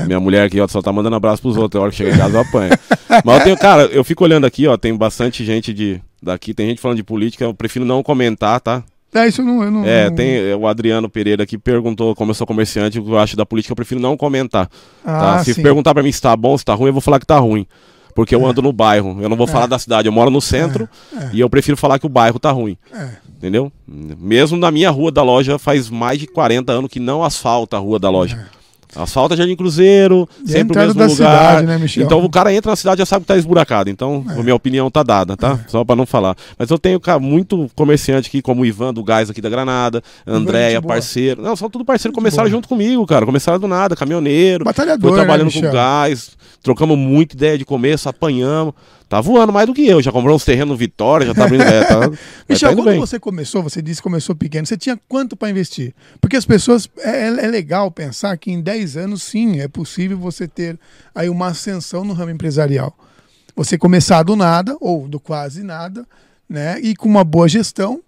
Minha 0.06 0.20
mulher 0.20 0.46
aqui, 0.46 0.60
ó, 0.60 0.68
só 0.68 0.82
tá 0.82 0.92
mandando 0.92 1.16
abraço 1.16 1.42
pros 1.42 1.56
outros. 1.58 1.80
A 1.80 1.84
hora 1.84 1.92
que 1.92 1.98
chegar 1.98 2.16
em 2.16 2.18
casa 2.18 2.36
eu 2.38 2.42
apanho. 2.42 2.72
Mas 3.24 3.38
eu 3.38 3.44
tenho, 3.44 3.58
cara, 3.58 3.84
eu 3.86 4.04
fico 4.04 4.24
olhando 4.24 4.46
aqui, 4.46 4.66
ó, 4.68 4.76
tem 4.76 4.96
bastante 4.96 5.46
gente 5.46 5.72
de 5.74 6.02
daqui, 6.22 6.54
tem 6.54 6.68
gente 6.70 6.82
falando 6.82 6.98
de 6.98 7.04
política, 7.04 7.44
eu 7.44 7.54
prefiro 7.54 7.86
não 7.86 8.02
comentar, 8.02 8.60
tá? 8.60 8.84
É, 9.14 9.28
isso 9.28 9.42
eu 9.42 9.46
não. 9.46 9.64
Eu 9.64 9.72
não 9.72 9.86
É, 9.86 10.10
não- 10.10 10.16
tem 10.16 10.36
é, 10.52 10.56
o 10.56 10.66
Adriano 10.68 11.10
Pereira 11.10 11.46
que 11.46 11.58
perguntou 11.58 12.16
como 12.16 12.32
eu 12.32 12.36
sou 12.36 12.48
comerciante, 12.48 13.00
o 13.00 13.04
que 13.04 13.10
eu 13.12 13.18
acho 13.20 13.36
da 13.36 13.46
política, 13.46 13.72
eu 13.72 13.76
prefiro 13.76 14.00
não 14.00 14.16
comentar. 14.16 14.70
Ah, 15.06 15.20
tá? 15.38 15.44
Se 15.44 15.54
sim. 15.54 15.62
perguntar 15.62 15.94
pra 15.94 16.02
mim 16.04 16.12
se 16.12 16.22
tá 16.22 16.36
bom, 16.36 16.58
se 16.58 16.64
tá 16.64 16.74
ruim, 16.74 16.88
eu 16.88 16.94
vou 16.94 17.02
falar 17.02 17.20
que 17.20 17.26
tá 17.26 17.38
ruim. 17.38 17.66
Porque 18.14 18.36
eu 18.36 18.46
ando 18.46 18.62
no 18.62 18.74
bairro, 18.74 19.18
eu 19.22 19.30
não 19.30 19.38
vou 19.38 19.48
falar 19.48 19.68
da 19.68 19.80
cidade, 19.80 20.06
eu 20.08 20.12
moro 20.12 20.30
no 20.30 20.42
centro 20.42 20.88
É. 21.18 21.30
e 21.34 21.40
eu 21.40 21.50
prefiro 21.50 21.78
falar 21.78 21.98
que 21.98 22.06
o 22.06 22.10
bairro 22.10 22.38
tá 22.40 22.52
ruim. 22.52 22.78
É. 22.94 23.08
Entendeu? 23.38 23.72
Mesmo 23.88 24.58
na 24.58 24.70
minha 24.70 24.90
rua 24.90 25.10
da 25.12 25.24
loja, 25.24 25.58
faz 25.58 25.90
mais 25.90 26.20
de 26.20 26.28
40 26.28 26.74
anos 26.74 26.92
que 26.92 27.00
não 27.00 27.24
asfalta 27.24 27.78
a 27.78 27.80
rua 27.80 27.98
da 27.98 28.10
loja. 28.10 28.48
Asfalta 28.96 29.36
Jardim 29.36 29.56
Cruzeiro, 29.56 30.28
É. 30.40 30.42
E 30.42 30.50
a 30.52 30.58
sempre 30.58 30.78
o 30.78 30.82
mesmo 30.82 31.02
lugar. 31.02 31.10
cidade, 31.60 31.68
né? 31.68 31.80
Então 31.98 32.24
o 32.24 32.30
cara 32.30 32.54
entra 32.54 32.72
na 32.72 32.76
cidade 32.76 33.00
já 33.00 33.06
sabe 33.06 33.24
que 33.24 33.28
tá 33.28 33.38
esburacado. 33.38 33.90
Então, 33.90 34.24
a 34.28 34.44
minha 34.44 34.56
opinião 34.56 34.90
tá 34.92 35.04
dada, 35.04 35.38
tá? 35.38 35.60
Só 35.68 35.84
pra 35.84 35.96
não 35.96 36.06
falar. 36.06 36.36
Mas 36.58 36.70
eu 36.70 36.78
tenho 36.78 37.00
cara, 37.00 37.20
muito 37.20 37.70
comerciante 37.76 38.28
aqui, 38.28 38.42
como 38.42 38.62
o 38.62 38.66
Ivan 38.66 38.94
do 38.94 39.04
Gás 39.04 39.30
aqui 39.30 39.42
da 39.42 39.50
Granada, 39.50 40.04
Andréia, 40.28 40.82
parceiro. 40.82 41.42
Não, 41.42 41.56
são 41.56 41.70
tudo 41.70 41.86
parceiro. 41.86 42.14
Começaram 42.14 42.50
junto 42.50 42.68
comigo, 42.68 43.06
cara. 43.06 43.26
Começaram 43.26 43.60
do 43.60 43.68
nada, 43.68 43.96
caminhoneiro. 43.96 44.66
Batalhador, 44.66 45.10
Foi 45.12 45.20
trabalhando 45.20 45.54
né, 45.54 45.62
com 45.62 45.72
gás, 45.72 46.32
trocamos 46.62 46.98
muita 46.98 47.36
ideia 47.36 47.58
de 47.58 47.66
começo, 47.66 48.10
apanhamos. 48.10 48.74
Tá 49.12 49.20
voando 49.20 49.52
mais 49.52 49.68
do 49.68 49.74
que 49.74 49.86
eu. 49.86 50.02
Já 50.02 50.10
comprou 50.10 50.34
uns 50.34 50.46
terrenos 50.46 50.70
no 50.70 50.78
Vitória, 50.78 51.28
já 51.28 51.34
tá 51.34 51.44
abrindo. 51.44 51.64
É, 51.64 51.84
tá, 51.84 52.00
mas 52.08 52.18
Michel, 52.48 52.70
tá 52.70 52.76
quando 52.78 52.92
bem. 52.92 52.98
você 52.98 53.20
começou, 53.20 53.62
você 53.62 53.82
disse 53.82 54.00
que 54.00 54.04
começou 54.04 54.34
pequeno, 54.34 54.66
você 54.66 54.78
tinha 54.78 54.98
quanto 55.10 55.36
para 55.36 55.50
investir? 55.50 55.94
Porque 56.22 56.38
as 56.38 56.46
pessoas. 56.46 56.88
É, 56.98 57.28
é 57.28 57.48
legal 57.48 57.92
pensar 57.92 58.38
que 58.38 58.50
em 58.50 58.62
10 58.62 58.96
anos, 58.96 59.22
sim, 59.22 59.60
é 59.60 59.68
possível 59.68 60.18
você 60.18 60.48
ter 60.48 60.80
aí 61.14 61.28
uma 61.28 61.48
ascensão 61.48 62.06
no 62.06 62.14
ramo 62.14 62.32
empresarial. 62.32 62.98
Você 63.54 63.78
começar 63.78 64.24
do 64.24 64.38
nada, 64.38 64.78
ou 64.80 65.10
do 65.10 65.20
quase 65.20 65.62
nada, 65.62 66.08
né? 66.48 66.80
E 66.80 66.96
com 66.96 67.10
uma 67.10 67.26
boa 67.26 67.50
gestão, 67.50 68.00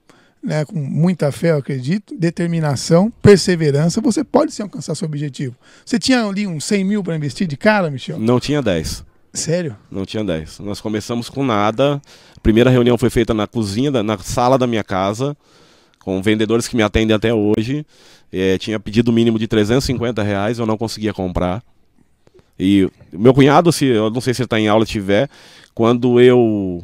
né? 0.41 0.63
Com 0.63 0.79
muita 0.79 1.33
fé, 1.33 1.51
eu 1.51 1.57
acredito, 1.57 2.15
determinação, 2.17 3.11
perseverança, 3.21 3.99
você 3.99 4.23
pode 4.23 4.53
sim 4.53 4.63
alcançar 4.63 4.95
seu 4.95 5.05
objetivo. 5.05 5.53
Você 5.85 5.99
tinha 5.99 6.23
ali 6.23 6.47
uns 6.47 6.63
100 6.63 6.83
mil 6.85 7.03
para 7.03 7.13
investir 7.13 7.45
de 7.45 7.57
cara, 7.57 7.91
Michel? 7.91 8.17
Não 8.17 8.39
tinha 8.39 8.61
10. 8.61 9.11
Sério? 9.33 9.75
Não 9.89 10.05
tinha 10.05 10.23
10. 10.23 10.59
Nós 10.59 10.79
começamos 10.79 11.29
com 11.29 11.43
nada. 11.43 12.01
A 12.37 12.39
primeira 12.39 12.69
reunião 12.69 12.97
foi 12.97 13.09
feita 13.09 13.33
na 13.33 13.47
cozinha, 13.47 14.03
na 14.03 14.17
sala 14.19 14.57
da 14.57 14.67
minha 14.67 14.83
casa, 14.83 15.35
com 15.99 16.21
vendedores 16.21 16.67
que 16.67 16.75
me 16.75 16.83
atendem 16.83 17.15
até 17.15 17.33
hoje. 17.33 17.85
Eh, 18.31 18.57
tinha 18.59 18.79
pedido 18.79 19.09
o 19.09 19.13
mínimo 19.13 19.39
de 19.39 19.47
350 19.47 20.21
reais, 20.21 20.59
eu 20.59 20.65
não 20.65 20.77
conseguia 20.77 21.13
comprar. 21.13 21.63
E 22.59 22.87
meu 23.11 23.33
cunhado, 23.33 23.71
se 23.71 23.85
eu 23.85 24.11
não 24.11 24.21
sei 24.21 24.33
se 24.33 24.41
ele 24.41 24.45
está 24.45 24.59
em 24.59 24.67
aula 24.67 24.85
tiver, 24.85 25.27
quando 25.73 26.19
eu 26.19 26.83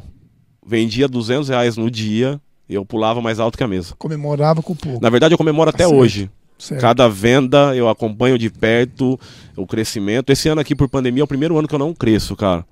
vendia 0.66 1.06
200 1.06 1.48
reais 1.48 1.76
no 1.76 1.90
dia, 1.90 2.40
eu 2.68 2.84
pulava 2.84 3.20
mais 3.20 3.38
alto 3.38 3.56
que 3.56 3.64
a 3.64 3.68
mesa. 3.68 3.94
Comemorava 3.96 4.62
com 4.62 4.72
o 4.72 4.76
pouco. 4.76 5.00
Na 5.00 5.10
verdade, 5.10 5.34
eu 5.34 5.38
comemoro 5.38 5.70
até 5.70 5.84
certo. 5.84 5.96
hoje. 5.96 6.30
Certo. 6.60 6.80
Cada 6.80 7.08
venda 7.08 7.74
eu 7.74 7.88
acompanho 7.88 8.36
de 8.36 8.50
perto 8.50 9.18
o 9.56 9.66
crescimento. 9.66 10.30
Esse 10.30 10.48
ano 10.48 10.60
aqui 10.60 10.74
por 10.74 10.88
pandemia 10.88 11.22
é 11.22 11.24
o 11.24 11.26
primeiro 11.26 11.58
ano 11.58 11.66
que 11.66 11.74
eu 11.74 11.78
não 11.78 11.94
cresço, 11.94 12.36
cara. 12.36 12.66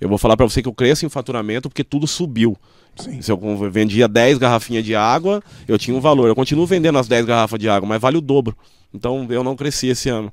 Eu 0.00 0.08
vou 0.08 0.18
falar 0.18 0.36
pra 0.36 0.44
você 0.44 0.60
que 0.60 0.68
eu 0.68 0.74
cresço 0.74 1.06
em 1.06 1.08
faturamento 1.08 1.68
porque 1.68 1.84
tudo 1.84 2.08
subiu. 2.08 2.56
Sim. 2.96 3.22
Se 3.22 3.30
eu 3.30 3.38
vendia 3.70 4.08
10 4.08 4.38
garrafinhas 4.38 4.84
de 4.84 4.96
água, 4.96 5.40
eu 5.68 5.78
tinha 5.78 5.96
um 5.96 6.00
valor. 6.00 6.26
Eu 6.26 6.34
continuo 6.34 6.66
vendendo 6.66 6.98
as 6.98 7.06
10 7.06 7.24
garrafas 7.24 7.58
de 7.58 7.68
água, 7.68 7.88
mas 7.88 8.00
vale 8.00 8.16
o 8.16 8.20
dobro. 8.20 8.56
Então 8.92 9.26
eu 9.30 9.44
não 9.44 9.54
cresci 9.54 9.86
esse 9.86 10.08
ano. 10.08 10.32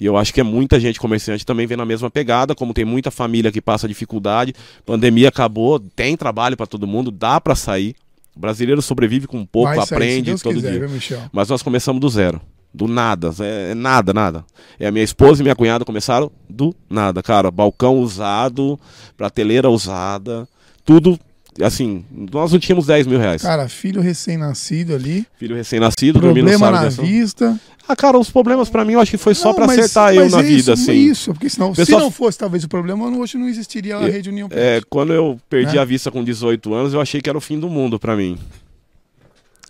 E 0.00 0.06
eu 0.06 0.16
acho 0.16 0.32
que 0.32 0.40
é 0.40 0.44
muita 0.44 0.78
gente 0.78 1.00
comerciante 1.00 1.44
também 1.44 1.66
vem 1.66 1.76
na 1.76 1.84
mesma 1.84 2.08
pegada, 2.08 2.54
como 2.54 2.72
tem 2.72 2.84
muita 2.84 3.10
família 3.10 3.52
que 3.52 3.60
passa 3.60 3.86
dificuldade, 3.86 4.54
pandemia 4.86 5.28
acabou, 5.28 5.78
tem 5.78 6.16
trabalho 6.16 6.56
pra 6.56 6.64
todo 6.64 6.86
mundo, 6.86 7.10
dá 7.10 7.40
pra 7.40 7.54
sair. 7.54 7.94
O 8.34 8.40
brasileiro 8.40 8.80
sobrevive 8.80 9.26
com 9.26 9.44
pouco, 9.44 9.74
Vai 9.74 9.78
aprende 9.78 10.34
todo 10.42 10.54
quiser, 10.54 10.78
dia. 10.78 10.86
viu? 10.86 11.18
Mas 11.32 11.48
nós 11.48 11.62
começamos 11.62 12.00
do 12.00 12.08
zero. 12.08 12.40
Do 12.72 12.86
nada. 12.86 13.34
É, 13.40 13.72
é 13.72 13.74
nada, 13.74 14.12
nada. 14.12 14.44
É 14.78 14.86
a 14.86 14.92
minha 14.92 15.04
esposa 15.04 15.40
e 15.40 15.42
minha 15.42 15.56
cunhada 15.56 15.84
começaram 15.84 16.30
do 16.48 16.74
nada, 16.88 17.22
cara. 17.22 17.50
Balcão 17.50 17.98
usado, 17.98 18.78
prateleira 19.16 19.68
usada, 19.68 20.48
tudo. 20.84 21.18
Assim, 21.62 22.04
nós 22.32 22.52
não 22.52 22.58
tínhamos 22.58 22.86
10 22.86 23.06
mil 23.06 23.18
reais. 23.18 23.42
Cara, 23.42 23.68
filho 23.68 24.00
recém-nascido 24.00 24.94
ali, 24.94 25.26
Filho 25.38 25.54
recém-nascido, 25.56 26.18
dormindo 26.20 26.44
no 26.44 26.50
problema 26.50 26.66
sala 26.66 26.76
na 26.82 26.88
de 26.88 26.94
ação. 26.94 27.04
vista. 27.04 27.60
Ah, 27.88 27.96
cara, 27.96 28.16
os 28.18 28.30
problemas 28.30 28.68
pra 28.68 28.84
mim 28.84 28.92
eu 28.92 29.00
acho 29.00 29.10
que 29.10 29.16
foi 29.18 29.34
só 29.34 29.48
Não, 29.48 29.54
pra 29.56 29.66
mas- 29.66 29.78
acertar 29.78 30.14
eu 30.14 30.28
na 30.30 30.38
é 30.38 30.42
vida, 30.42 30.58
isso, 30.60 30.72
assim. 30.72 30.92
Isso, 30.92 31.32
porque 31.32 31.50
senão, 31.50 31.72
Pessoal- 31.72 31.98
se 31.98 32.04
não 32.04 32.10
fosse 32.10 32.38
talvez 32.38 32.62
o 32.64 32.68
problema, 32.68 33.04
hoje 33.18 33.36
não 33.36 33.48
existiria 33.48 33.96
a 33.96 34.02
É, 34.02 34.10
Rede 34.10 34.28
União 34.30 34.48
É, 34.52 34.80
quando 34.88 35.12
eu 35.12 35.40
perdi 35.50 35.74
Né? 35.74 35.82
a 35.82 35.84
vista 35.84 36.10
com 36.10 36.22
18 36.22 36.72
anos, 36.72 36.94
eu 36.94 37.00
achei 37.00 37.20
que 37.20 37.28
era 37.28 37.36
o 37.36 37.40
fim 37.40 37.58
do 37.58 37.68
mundo 37.68 37.98
pra 37.98 38.16
mim. 38.16 38.38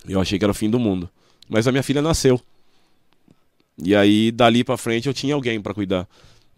Eu 0.08 0.20
achei 0.20 0.38
que 0.38 0.44
era 0.44 0.52
o 0.52 0.54
fim 0.54 0.68
do 0.68 0.78
mundo. 0.78 1.08
Mas 1.48 1.66
a 1.66 1.72
minha 1.72 1.82
filha 1.82 2.02
nasceu. 2.02 2.40
E 3.82 3.94
aí, 3.94 4.30
dali 4.30 4.62
pra 4.62 4.76
frente, 4.76 5.06
eu 5.08 5.14
tinha 5.14 5.34
alguém 5.34 5.60
pra 5.60 5.72
cuidar. 5.72 6.06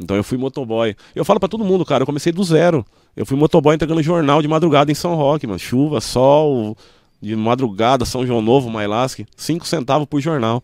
Então 0.03 0.17
eu 0.17 0.25
fui 0.25 0.37
motoboy. 0.39 0.95
Eu 1.15 1.25
falo 1.25 1.39
pra 1.41 1.49
todo 1.49 1.65
mundo, 1.65 1.85
cara, 1.85 2.03
eu 2.03 2.07
comecei 2.07 2.33
do 2.33 2.43
zero. 2.45 2.85
Eu 3.17 3.25
fui 3.27 3.37
motoboy 3.37 3.75
entregando 3.75 4.03
jornal 4.03 4.43
de 4.43 4.49
madrugada 4.49 4.91
em 4.91 4.95
São 4.95 5.15
Roque, 5.15 5.47
mano. 5.47 5.59
Chuva, 5.59 6.01
sol, 6.01 6.77
de 7.21 7.37
madrugada, 7.37 8.05
São 8.05 8.27
João 8.27 8.43
Novo, 8.43 8.71
Mailasque. 8.71 9.27
Cinco 9.37 9.67
centavos 9.67 10.07
por 10.09 10.21
jornal. 10.21 10.63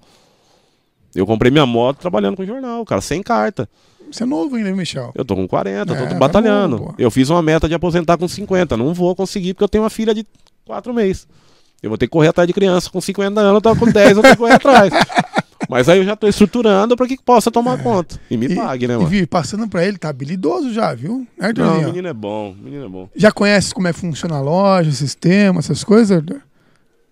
Eu 1.15 1.27
comprei 1.27 1.51
minha 1.51 1.67
moto 1.67 1.99
trabalhando 1.99 2.37
com 2.37 2.45
jornal, 2.45 2.85
cara, 2.85 3.01
sem 3.01 3.23
carta. 3.23 3.69
Você 4.11 4.23
é 4.23 4.27
novo 4.27 4.57
ainda, 4.57 4.73
Michel? 4.73 5.13
Eu 5.15 5.25
tô 5.25 5.35
com 5.37 5.47
40, 5.47 5.93
É, 5.93 5.97
tô 5.97 6.07
tá 6.07 6.15
batalhando. 6.15 6.79
bom, 6.79 6.85
pô. 6.87 6.95
eu 6.99 7.11
fiz 7.11 7.29
uma 7.29 7.43
meta 7.43 7.69
de 7.69 7.75
aposentar 7.75 8.17
com 8.17 8.27
50. 8.27 8.77
Não 8.77 8.95
vou 8.95 9.15
conseguir 9.15 9.53
porque 9.55 9.65
eu 9.65 9.69
tenho 9.69 9.85
uma 9.85 9.91
filha 9.91 10.15
de 10.15 10.25
4 10.65 10.93
meses. 10.95 11.27
Eu 11.83 11.91
vou 11.91 11.99
ter 11.99 12.07
que 12.07 12.11
correr 12.11 12.29
atrás 12.29 12.47
de 12.47 12.53
criança 12.55 12.91
com 12.91 13.01
50 13.01 13.39
anos, 13.41 13.55
eu 13.55 13.61
tô 13.61 13.77
com 13.77 13.87
10, 13.87 14.17
eu 14.17 14.23
tenho 14.23 14.35
que 14.35 14.39
correr 14.39 14.55
atrás. 14.55 14.93
Mas 15.69 15.87
aí 15.89 15.99
eu 15.99 16.05
já 16.05 16.17
tô 16.17 16.27
estruturando 16.27 16.97
para 16.97 17.07
que 17.07 17.19
possa 17.23 17.51
tomar 17.51 17.83
conta. 17.83 18.19
E 18.31 18.37
me 18.39 18.47
E, 18.47 18.55
pague, 18.55 18.89
né, 18.89 18.95
e 18.95 18.97
mano? 18.97 19.09
vi, 19.09 19.27
passando 19.27 19.69
pra 19.69 19.85
ele, 19.87 19.99
tá 19.99 20.09
habilidoso 20.09 20.73
já, 20.73 20.95
viu? 20.95 21.19
Né, 21.19 21.27
Não, 21.39 21.47
Arthurzinho? 21.49 21.83
o 21.83 21.91
menino 21.91 22.09
é 22.09 22.13
bom, 22.15 22.53
o 22.53 22.55
menino 22.55 22.87
é 22.87 22.89
bom. 22.89 23.09
Já 23.15 23.31
conhece 23.31 23.75
como 23.75 23.87
é 23.87 23.93
que 23.93 23.99
funciona 24.01 24.37
a 24.37 24.41
loja, 24.41 24.89
o 24.89 24.93
sistema, 24.93 25.59
essas 25.59 25.85
coisas, 25.85 26.17
Arthur? 26.17 26.41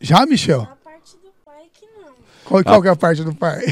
Já, 0.01 0.25
Michel? 0.25 0.63
A 0.63 0.67
parte 0.85 1.13
do 1.23 1.31
pai 1.45 1.65
que 1.73 1.87
não. 2.01 2.13
Qual, 2.47 2.61
Ah. 2.61 2.65
qual 2.65 2.83
que 2.83 2.89
é 2.89 2.91
a 2.93 2.97
parte 2.97 3.23
do 3.23 3.35
pai? 3.35 3.63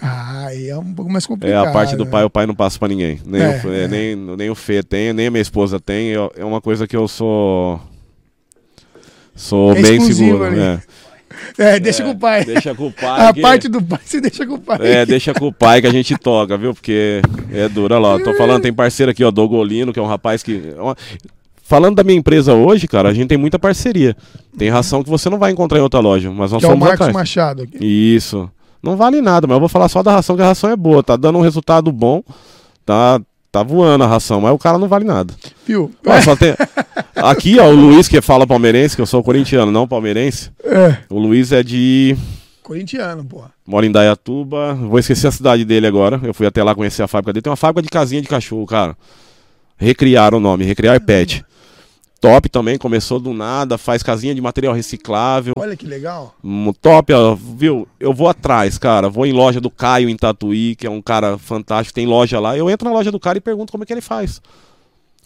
Ah, 0.00 0.46
aí 0.48 0.68
é 0.70 0.78
um 0.78 0.94
pouco 0.94 1.12
mais 1.12 1.24
É, 1.24 1.28
complicado. 1.28 1.66
a 1.68 1.70
parte 1.72 1.94
do 1.96 2.04
né? 2.06 2.10
pai, 2.10 2.24
o 2.24 2.30
pai 2.30 2.46
não 2.46 2.54
passa 2.54 2.78
pra 2.78 2.88
ninguém. 2.88 3.20
Nem, 3.26 3.42
É, 3.42 3.62
o, 3.64 3.72
é, 3.72 3.84
é. 3.84 3.88
nem, 3.88 4.16
nem 4.16 4.48
o 4.50 4.54
Fê 4.54 4.82
tem, 4.82 5.12
nem 5.12 5.26
a 5.26 5.30
minha 5.30 5.42
esposa 5.42 5.78
tem. 5.78 6.08
Eu- 6.08 6.32
é 6.36 6.44
uma 6.44 6.60
coisa 6.62 6.86
que 6.86 6.96
eu 6.96 7.06
sou. 7.06 7.78
Sou 9.34 9.72
É 9.74 9.80
bem 9.82 10.00
seguro. 10.00 10.44
ali. 10.44 10.56
né? 10.56 10.82
É, 11.58 11.78
deixa 11.80 12.02
É, 12.02 12.06
com 12.06 12.12
o 12.12 12.18
pai. 12.18 12.44
Deixa 12.44 12.74
com 12.74 12.86
o 12.86 12.92
pai. 12.92 13.26
A 13.26 13.32
que- 13.32 13.40
parte 13.40 13.68
do 13.68 13.82
pai 13.82 14.00
você 14.04 14.20
deixa 14.20 14.46
com 14.46 14.54
o 14.54 14.58
pai. 14.60 14.78
É, 14.80 15.06
deixa 15.06 15.32
com 15.34 15.46
o 15.48 15.52
pai 15.52 15.80
que 15.80 15.86
a 15.86 15.92
gente 15.92 16.16
toca, 16.16 16.56
viu? 16.56 16.72
Porque 16.74 17.20
é 17.52 17.68
dura 17.68 17.98
lá. 17.98 18.18
Tô 18.18 18.32
falando, 18.34 18.62
tem 18.62 18.72
parceiro 18.72 19.10
aqui, 19.12 19.24
ó, 19.24 19.30
Dogolino, 19.30 19.92
que 19.92 19.98
é 19.98 20.02
um 20.02 20.06
rapaz 20.06 20.42
que. 20.42 20.54
é 20.76 21.22
Falando 21.64 21.96
da 21.96 22.04
minha 22.04 22.18
empresa 22.18 22.52
hoje, 22.54 22.86
cara, 22.86 23.08
a 23.08 23.14
gente 23.14 23.28
tem 23.28 23.38
muita 23.38 23.58
parceria. 23.58 24.14
Tem 24.58 24.68
ração 24.68 25.02
que 25.02 25.08
você 25.08 25.30
não 25.30 25.38
vai 25.38 25.52
encontrar 25.52 25.78
em 25.78 25.82
outra 25.82 26.00
loja, 26.00 26.30
mas 26.30 26.52
nós 26.52 26.60
que 26.60 26.66
é 26.66 26.68
o 26.68 26.72
somos 26.72 26.80
Marcos 26.86 27.06
atrás. 27.06 27.14
Machado 27.14 27.62
aqui. 27.62 27.78
Isso. 27.80 28.50
Não 28.82 28.96
vale 28.96 29.22
nada, 29.22 29.46
mas 29.46 29.54
eu 29.54 29.60
vou 29.60 29.68
falar 29.68 29.88
só 29.88 30.02
da 30.02 30.12
ração, 30.12 30.36
que 30.36 30.42
a 30.42 30.46
ração 30.46 30.68
é 30.68 30.76
boa, 30.76 31.02
tá 31.02 31.16
dando 31.16 31.38
um 31.38 31.40
resultado 31.42 31.90
bom, 31.92 32.22
tá, 32.84 33.20
tá 33.52 33.62
voando 33.62 34.02
a 34.02 34.06
ração, 34.06 34.40
mas 34.40 34.52
o 34.52 34.58
cara 34.58 34.78
não 34.78 34.88
vale 34.88 35.04
nada. 35.04 35.34
Viu? 35.66 35.92
Ó, 36.06 36.20
só 36.22 36.34
tem... 36.34 36.54
Aqui, 37.14 37.60
ó, 37.60 37.68
o 37.68 37.74
Luiz 37.74 38.08
que 38.08 38.20
fala 38.22 38.46
palmeirense, 38.46 38.96
que 38.96 39.02
eu 39.02 39.06
sou 39.06 39.22
corintiano, 39.22 39.70
não 39.70 39.86
palmeirense. 39.86 40.50
É. 40.64 40.96
O 41.10 41.18
Luiz 41.18 41.52
é 41.52 41.62
de 41.62 42.16
Corintiano, 42.62 43.24
porra. 43.24 43.50
Mora 43.66 43.84
em 43.84 43.92
Dayatuba. 43.92 44.74
Vou 44.74 44.98
esquecer 44.98 45.26
a 45.26 45.32
cidade 45.32 45.64
dele 45.64 45.86
agora. 45.86 46.20
Eu 46.22 46.32
fui 46.32 46.46
até 46.46 46.62
lá 46.62 46.74
conhecer 46.74 47.02
a 47.02 47.08
fábrica 47.08 47.32
dele. 47.32 47.42
Tem 47.42 47.50
uma 47.50 47.56
fábrica 47.56 47.82
de 47.82 47.88
casinha 47.88 48.22
de 48.22 48.28
cachorro, 48.28 48.64
cara. 48.66 48.96
Recriar 49.76 50.34
o 50.34 50.40
nome, 50.40 50.64
Recriar 50.64 51.00
Pet. 51.00 51.44
Top 52.22 52.48
também, 52.48 52.78
começou 52.78 53.18
do 53.18 53.34
nada, 53.34 53.76
faz 53.76 54.00
casinha 54.00 54.32
de 54.32 54.40
material 54.40 54.72
reciclável. 54.72 55.54
Olha 55.58 55.76
que 55.76 55.84
legal. 55.84 56.36
Um 56.42 56.72
Top, 56.72 57.12
ó, 57.12 57.34
viu? 57.34 57.88
Eu 57.98 58.14
vou 58.14 58.28
atrás, 58.28 58.78
cara. 58.78 59.08
Vou 59.08 59.26
em 59.26 59.32
loja 59.32 59.60
do 59.60 59.68
Caio 59.68 60.08
em 60.08 60.16
Tatuí, 60.16 60.76
que 60.76 60.86
é 60.86 60.90
um 60.90 61.02
cara 61.02 61.36
fantástico, 61.36 61.92
tem 61.92 62.06
loja 62.06 62.38
lá. 62.38 62.56
Eu 62.56 62.70
entro 62.70 62.88
na 62.88 62.94
loja 62.94 63.10
do 63.10 63.18
cara 63.18 63.38
e 63.38 63.40
pergunto 63.40 63.72
como 63.72 63.82
é 63.82 63.86
que 63.88 63.92
ele 63.92 64.00
faz. 64.00 64.40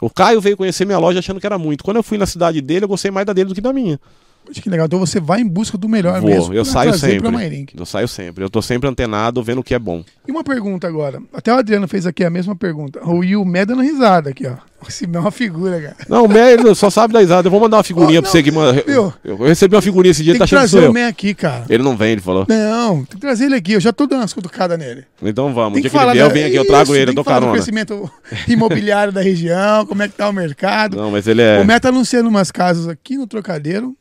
O 0.00 0.08
Caio 0.08 0.40
veio 0.40 0.56
conhecer 0.56 0.86
minha 0.86 0.98
loja 0.98 1.18
achando 1.18 1.38
que 1.38 1.44
era 1.44 1.58
muito. 1.58 1.84
Quando 1.84 1.98
eu 1.98 2.02
fui 2.02 2.16
na 2.16 2.24
cidade 2.24 2.62
dele, 2.62 2.86
eu 2.86 2.88
gostei 2.88 3.10
mais 3.10 3.26
da 3.26 3.34
dele 3.34 3.50
do 3.50 3.54
que 3.54 3.60
da 3.60 3.74
minha. 3.74 4.00
Poxa, 4.46 4.62
que 4.62 4.70
legal. 4.70 4.86
Então 4.86 4.98
você 4.98 5.18
vai 5.20 5.40
em 5.40 5.46
busca 5.48 5.76
do 5.76 5.88
melhor 5.88 6.20
Vou, 6.20 6.30
mesmo. 6.30 6.54
eu 6.54 6.64
saio 6.64 6.94
sempre. 6.94 7.66
Eu 7.76 7.84
saio 7.84 8.06
sempre. 8.06 8.44
Eu 8.44 8.48
tô 8.48 8.62
sempre 8.62 8.88
antenado, 8.88 9.42
vendo 9.42 9.58
o 9.58 9.64
que 9.64 9.74
é 9.74 9.78
bom. 9.78 10.04
E 10.26 10.30
uma 10.30 10.44
pergunta 10.44 10.86
agora. 10.86 11.20
Até 11.34 11.52
o 11.52 11.56
Adriano 11.56 11.88
fez 11.88 12.06
aqui 12.06 12.24
a 12.24 12.30
mesma 12.30 12.54
pergunta. 12.54 13.00
O 13.04 13.18
Will 13.18 13.44
Mé 13.44 13.66
dando 13.66 13.82
risada 13.82 14.30
aqui, 14.30 14.46
ó. 14.46 14.54
Esse 14.86 15.04
é 15.12 15.18
uma 15.18 15.30
figura, 15.32 15.80
cara. 15.80 15.96
Não, 16.08 16.26
o 16.26 16.28
Mé 16.28 16.56
só 16.74 16.90
sabe 16.90 17.12
da 17.12 17.18
risada. 17.20 17.48
Eu 17.48 17.50
vou 17.50 17.58
mandar 17.60 17.78
uma 17.78 17.82
figurinha 17.82 18.20
Ó, 18.20 18.22
pra 18.22 18.28
não, 18.28 18.32
você 18.32 18.42
que 18.42 18.52
manda. 18.52 18.84
viu? 18.86 19.12
Eu 19.24 19.36
recebi 19.38 19.74
uma 19.74 19.82
figurinha 19.82 20.12
esse 20.12 20.22
dia, 20.22 20.34
Tem 20.34 20.38
tá 20.38 20.46
que 20.46 20.54
achando 20.54 20.64
que 20.66 20.70
trazer 20.70 20.86
o 20.86 20.90
eu. 20.90 20.92
Mé 20.92 21.06
aqui, 21.06 21.34
cara. 21.34 21.64
Ele 21.68 21.82
não 21.82 21.96
vem, 21.96 22.12
ele 22.12 22.20
falou. 22.20 22.46
Não, 22.48 22.96
tem 22.98 23.16
que 23.16 23.20
trazer 23.20 23.46
ele 23.46 23.56
aqui. 23.56 23.72
Eu 23.72 23.80
já 23.80 23.92
tô 23.92 24.06
dando 24.06 24.20
umas 24.20 24.32
cutucadas 24.32 24.78
nele. 24.78 25.04
Então 25.20 25.52
vamos. 25.52 25.72
Tem 25.72 25.80
O 25.80 25.82
dia 25.82 25.90
que 25.90 25.96
que 25.96 26.02
ele 26.04 26.12
vier, 26.12 26.24
eu 26.24 26.30
venho 26.30 26.46
aqui, 26.46 26.56
eu 26.56 26.66
trago 26.66 26.84
Isso, 26.84 26.94
ele, 26.94 27.10
eu 27.10 27.14
dou 27.14 27.24
do 27.24 27.28
carona. 27.28 27.52
crescimento 27.52 28.08
imobiliário 28.46 29.12
da 29.12 29.20
região, 29.22 29.86
como 29.86 30.02
é 30.02 30.08
que 30.08 30.14
tá 30.14 30.28
o 30.28 30.32
mercado. 30.32 30.96
Não, 30.96 31.10
mas 31.10 31.26
ele 31.26 31.42
é. 31.42 31.58
O 31.60 31.64
Mé 31.64 31.80
tá 31.80 31.88
anunciando 31.88 32.28
umas 32.28 32.52
casas 32.52 32.86
aqui 32.86 33.16
no 33.16 33.26
Trocadeiro, 33.26 33.96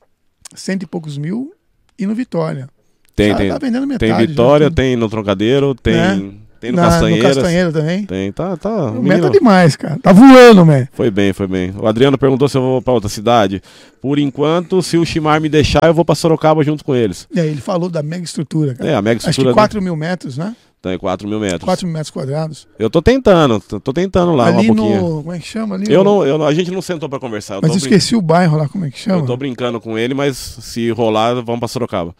cento 0.56 0.84
e 0.84 0.88
poucos 0.88 1.18
mil, 1.18 1.54
e 1.98 2.06
no 2.06 2.16
Vitória. 2.16 2.70
Tem, 3.16 3.30
Já 3.32 3.38
tem. 3.38 3.50
tá 3.50 3.58
vendendo 3.58 3.88
metade. 3.88 4.00
Tem 4.00 4.10
já, 4.10 4.18
Vitória, 4.18 4.68
tudo. 4.68 4.76
tem 4.76 4.96
no 4.96 5.08
Trocadero, 5.10 5.74
tem, 5.76 5.94
Né? 5.94 6.34
Tem 6.66 6.72
no 6.72 6.82
Na- 6.82 6.90
Castanheiras. 6.90 7.30
No 7.30 7.42
Castanheira 7.42 7.72
também. 7.72 8.06
Tem, 8.06 8.32
tá, 8.32 8.58
tá. 8.58 8.92
O 8.92 9.02
Mé 9.04 9.18
tá 9.20 9.30
demais, 9.30 9.76
cara. 9.76 9.98
Tá 10.02 10.12
voando, 10.12 10.66
Mé. 10.66 10.88
Foi 10.94 11.10
bem, 11.12 11.32
foi 11.34 11.48
bem. 11.48 11.74
O 11.78 11.88
Adriano 11.88 12.18
perguntou 12.18 12.48
se 12.50 12.58
eu 12.58 12.62
vou 12.62 12.82
pra 12.82 12.94
outra 12.94 13.10
cidade. 13.10 13.62
Por 14.02 14.20
enquanto, 14.20 14.82
se 14.84 14.98
o 14.98 15.06
Chimar 15.06 15.40
me 15.42 15.50
deixar, 15.50 15.82
eu 15.84 15.94
vou 15.94 16.06
pra 16.06 16.16
Sorocaba 16.16 16.64
junto 16.64 16.84
com 16.84 16.96
eles. 16.96 17.28
Aí, 17.36 17.48
ele 17.48 17.62
falou 17.62 17.90
da 17.90 18.02
mega 18.04 18.24
estrutura, 18.24 18.74
cara. 18.76 18.90
É, 18.90 18.96
a 18.96 19.02
mega 19.02 19.18
Acho 19.18 19.30
estrutura 19.30 19.54
que 19.54 19.60
4 19.60 19.82
mil 19.82 19.96
metros, 19.96 20.38
né? 20.38 20.56
tem 20.82 21.00
4 21.00 21.28
mil 21.28 21.40
metros. 21.40 21.64
4 21.64 21.86
mil 21.88 21.94
metros 21.94 22.12
quadrados. 22.12 22.68
Eu 22.78 22.92
tô 22.92 23.02
tentando, 23.02 23.60
tô, 23.60 23.92
tentando 23.92 24.34
lá 24.36 24.46
ali 24.50 24.70
uma 24.70 24.76
pouquinho. 24.76 25.02
no. 25.02 25.18
Como 25.24 25.34
é 25.34 25.40
que 25.40 25.48
chama 25.48 25.74
ali? 25.76 25.92
Eu 25.92 26.02
O- 26.02 26.04
não, 26.04 26.26
eu 26.28 26.46
a 26.46 26.54
gente 26.54 26.70
não 26.70 26.82
sentou 26.82 27.10
pra 27.10 27.20
conversar. 27.20 27.58
Mas 27.60 27.76
esqueci 27.76 28.16
o 28.16 28.22
bairro 28.22 28.56
lá, 28.56 28.68
como 28.70 28.86
é 28.86 28.90
que 28.92 28.94
brin- 28.98 29.04
chama? 29.04 29.22
eu 29.22 29.26
tô 29.26 29.36
brincando 29.36 29.82
com 29.82 29.98
ele, 29.98 30.14
mas 30.14 30.38
se 30.38 30.92
rolar, 30.92 31.34
vamos 31.42 31.58
pra 31.58 31.68
Sorocaba. 31.68 32.14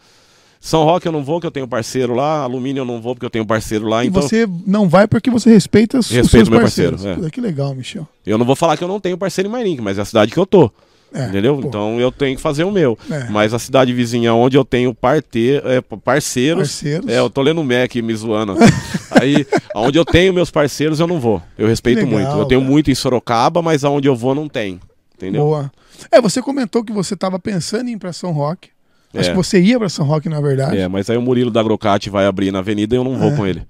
São 0.66 0.82
Roque 0.82 1.06
eu 1.06 1.12
não 1.12 1.22
vou, 1.22 1.40
que 1.40 1.46
eu 1.46 1.50
tenho 1.52 1.68
parceiro 1.68 2.12
lá. 2.12 2.40
Alumínio 2.40 2.80
eu 2.80 2.84
não 2.84 3.00
vou, 3.00 3.14
porque 3.14 3.24
eu 3.24 3.30
tenho 3.30 3.46
parceiro 3.46 3.86
lá. 3.86 4.04
E 4.04 4.08
então, 4.08 4.20
você 4.20 4.48
não 4.66 4.88
vai 4.88 5.06
porque 5.06 5.30
você 5.30 5.48
respeita 5.48 5.96
os, 5.96 6.10
Respeito 6.10 6.28
seus 6.28 6.48
meu 6.48 6.58
parceiros. 6.58 7.02
parceiro, 7.04 7.24
é. 7.24 7.30
Que 7.30 7.40
legal, 7.40 7.72
Michel. 7.72 8.04
eu 8.26 8.36
não 8.36 8.44
vou 8.44 8.56
falar 8.56 8.76
que 8.76 8.82
eu 8.82 8.88
não 8.88 8.98
tenho 8.98 9.16
parceiro 9.16 9.48
em 9.48 9.52
Mairink, 9.52 9.80
mas 9.80 9.96
é 9.96 10.00
a 10.00 10.04
cidade 10.04 10.32
que 10.32 10.38
eu 10.38 10.44
tô. 10.44 10.68
É, 11.14 11.28
Entendeu? 11.28 11.56
pô, 11.56 11.68
Então 11.68 12.00
eu 12.00 12.10
tenho 12.10 12.34
que 12.34 12.42
fazer 12.42 12.64
o 12.64 12.72
meu. 12.72 12.98
É. 13.08 13.28
Mas 13.30 13.54
a 13.54 13.60
cidade 13.60 13.92
vizinha 13.92 14.34
onde 14.34 14.56
eu 14.56 14.64
tenho 14.64 14.92
parte, 14.92 15.60
é, 15.64 15.80
parceiros. 15.80 16.68
parceiros. 16.68 17.08
É, 17.08 17.20
eu 17.20 17.30
tô 17.30 17.42
lendo 17.42 17.60
o 17.60 17.64
Mac 17.64 17.94
me 17.94 18.14
zoando. 18.16 18.56
Aí, 19.22 19.46
onde 19.76 19.96
eu 19.96 20.04
tenho 20.04 20.34
meus 20.34 20.50
parceiros, 20.50 20.98
eu 20.98 21.06
não 21.06 21.20
vou. 21.20 21.40
Eu 21.56 21.68
respeito 21.68 21.98
Legal, 22.04 22.12
muito. 22.12 22.30
Eu 22.40 22.44
tenho 22.44 22.60
cara. 22.60 22.72
muito 22.72 22.90
em 22.90 22.94
Sorocaba, 22.96 23.62
mas 23.62 23.84
aonde 23.84 24.08
eu 24.08 24.16
vou 24.16 24.34
não 24.34 24.48
tem. 24.48 24.80
Entendeu? 25.14 25.44
Boa. 25.44 25.70
É, 26.10 26.20
você 26.20 26.42
comentou 26.42 26.82
que 26.84 26.92
você 26.92 27.14
estava 27.14 27.38
pensando 27.38 27.88
em 27.88 27.92
ir 27.92 27.98
pra 27.98 28.12
São 28.12 28.32
Roque. 28.32 28.74
Acho 29.18 29.28
É. 29.30 29.32
que 29.32 29.36
você 29.36 29.60
ia 29.60 29.78
pra 29.78 29.88
São 29.88 30.04
Roque, 30.06 30.28
na 30.28 30.40
verdade. 30.40 30.76
É, 30.76 30.86
mas 30.88 31.08
aí 31.10 31.16
o 31.16 31.22
Murilo 31.22 31.50
da 31.50 31.60
Agrocate 31.60 32.08
vai 32.10 32.26
abrir 32.26 32.50
na 32.52 32.58
avenida 32.60 32.94
e 32.94 32.98
eu 32.98 33.04
não 33.04 33.16
vou 33.16 33.30
É. 33.32 33.36
com 33.36 33.46
ele. 33.46 33.62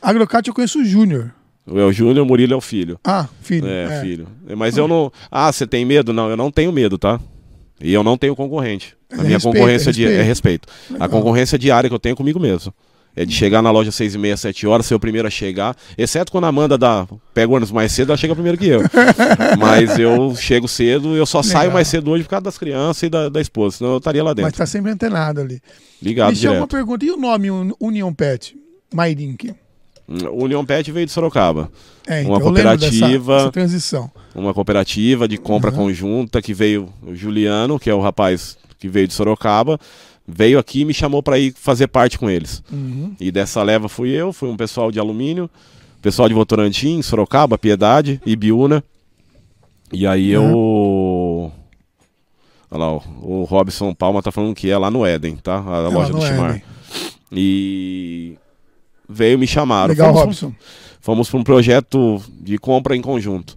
Agrocat 0.00 0.46
eu 0.46 0.54
conheço 0.54 0.80
o 0.80 0.84
Júnior. 0.84 1.32
É 1.68 1.82
o 1.82 1.92
Júnior, 1.92 2.24
o 2.24 2.26
Murilo 2.26 2.54
é 2.54 2.56
o 2.56 2.60
filho. 2.60 2.98
Ah, 3.04 3.26
filho. 3.40 3.66
É, 3.66 4.00
filho. 4.00 4.28
Mas 4.56 4.76
eu 4.76 4.86
não. 4.86 5.10
Ah, 5.30 5.50
você 5.50 5.66
tem 5.66 5.84
medo? 5.84 6.12
Não, 6.12 6.30
eu 6.30 6.36
não 6.36 6.50
tenho 6.50 6.70
medo, 6.70 6.96
tá? 6.96 7.18
E 7.80 7.92
eu 7.92 8.04
não 8.04 8.16
tenho 8.16 8.36
concorrente. 8.36 8.94
A 9.10 9.14
é 9.14 9.18
minha 9.18 9.30
respeito, 9.34 9.54
concorrência 9.54 9.90
é 9.90 9.92
di- 9.92 10.06
é 10.06 10.22
respeito. 10.22 10.68
Legal. 10.90 11.06
A 11.06 11.08
concorrência 11.10 11.58
diária 11.58 11.88
que 11.90 11.94
eu 11.94 11.98
tenho 11.98 12.12
é 12.12 12.16
comigo 12.16 12.38
mesmo. 12.38 12.72
É 13.18 13.24
de 13.24 13.32
chegar 13.32 13.62
na 13.62 13.70
loja 13.70 13.88
às 13.88 13.94
seis 13.94 14.14
e 14.14 14.18
meia, 14.18 14.36
sete 14.36 14.66
horas, 14.66 14.84
ser 14.84 14.94
o 14.94 15.00
primeiro 15.00 15.26
a 15.26 15.30
chegar. 15.30 15.74
Exceto 15.96 16.30
quando 16.30 16.44
a 16.44 16.48
Amanda 16.48 16.76
dá, 16.76 17.08
pega 17.32 17.50
o 17.50 17.54
ônibus 17.56 17.72
mais 17.72 17.90
cedo, 17.90 18.10
ela 18.10 18.16
chega 18.18 18.34
primeiro 18.34 18.58
que 18.58 18.66
eu. 18.68 18.82
Mas 19.58 19.98
eu 19.98 20.34
chego 20.36 20.68
cedo, 20.68 21.16
eu 21.16 21.24
só 21.24 21.38
Legal. 21.40 21.52
saio 21.52 21.72
mais 21.72 21.88
cedo 21.88 22.10
hoje 22.10 22.24
por 22.24 22.30
causa 22.30 22.44
das 22.44 22.58
crianças 22.58 23.02
e 23.04 23.08
da, 23.08 23.28
da 23.30 23.40
esposa, 23.40 23.78
senão 23.78 23.92
eu 23.92 23.98
estaria 23.98 24.22
lá 24.22 24.30
Mas 24.34 24.44
dentro. 24.44 24.58
tá 24.58 24.66
sempre 24.66 24.90
antenado 24.92 25.40
ali. 25.40 25.60
Ligado 26.02 26.30
Michel, 26.30 26.50
uma 26.52 26.56
direto. 26.66 26.70
pergunta. 26.70 27.04
E 27.06 27.10
o 27.10 27.16
nome 27.16 27.50
Un- 27.50 27.72
Union 27.80 28.12
Pet? 28.12 28.54
Mairink. 28.92 29.54
O 30.30 30.44
Union 30.44 30.64
Pet 30.64 30.92
veio 30.92 31.06
de 31.06 31.10
Sorocaba. 31.12 31.70
É, 32.06 32.20
Uma 32.22 32.36
então 32.36 32.48
eu 32.48 32.52
lembro 32.52 32.76
dessa- 32.76 32.90
cooperativa. 32.90 33.36
dessa 33.38 33.50
transição. 33.52 34.10
Uma 34.34 34.52
cooperativa 34.54 35.26
de 35.26 35.36
compra 35.38 35.70
Uhum. 35.70 35.76
conjunta 35.76 36.40
que 36.42 36.52
veio 36.54 36.88
o 37.02 37.14
Juliano, 37.14 37.78
que 37.78 37.88
é 37.90 37.94
o 37.94 38.00
rapaz 38.00 38.56
que 38.78 38.88
veio 38.88 39.08
de 39.08 39.14
Sorocaba, 39.14 39.80
veio 40.26 40.58
aqui 40.58 40.80
e 40.80 40.84
me 40.84 40.92
chamou 40.94 41.22
para 41.22 41.38
ir 41.38 41.52
fazer 41.54 41.86
parte 41.88 42.18
com 42.18 42.28
eles. 42.28 42.62
Uhum. 42.72 43.14
E 43.20 43.30
dessa 43.30 43.62
leva 43.62 43.88
fui 43.88 44.10
eu, 44.10 44.32
fui 44.32 44.48
um 44.48 44.56
pessoal 44.56 44.90
de 44.90 44.98
alumínio, 44.98 45.48
pessoal 46.02 46.28
de 46.28 46.34
Votorantim, 46.34 47.00
Sorocaba, 47.02 47.56
Piedade, 47.58 48.20
Ibiúna. 48.26 48.82
E 49.92 50.06
aí 50.06 50.30
eu. 50.30 51.52
Olha 52.70 52.80
lá, 52.84 52.92
o 53.22 53.44
Robson 53.48 53.94
Palma 53.94 54.20
tá 54.22 54.32
falando 54.32 54.54
que 54.54 54.68
é 54.68 54.76
lá 54.76 54.90
no 54.90 55.06
Éden, 55.06 55.36
tá? 55.36 55.62
A 55.66 55.76
É, 55.88 55.88
loja 55.88 56.12
do. 56.12 56.24
Éden. 56.24 56.62
E 57.30 58.36
veio 59.08 59.38
me 59.38 59.46
chamaram. 59.46 59.88
Legal, 59.90 60.12
Fomos- 60.12 60.24
Robson. 60.42 60.54
Fomos 61.00 61.30
para 61.30 61.38
um 61.38 61.44
projeto 61.44 62.20
de 62.40 62.58
compra 62.58 62.96
em 62.96 63.00
conjunto. 63.00 63.56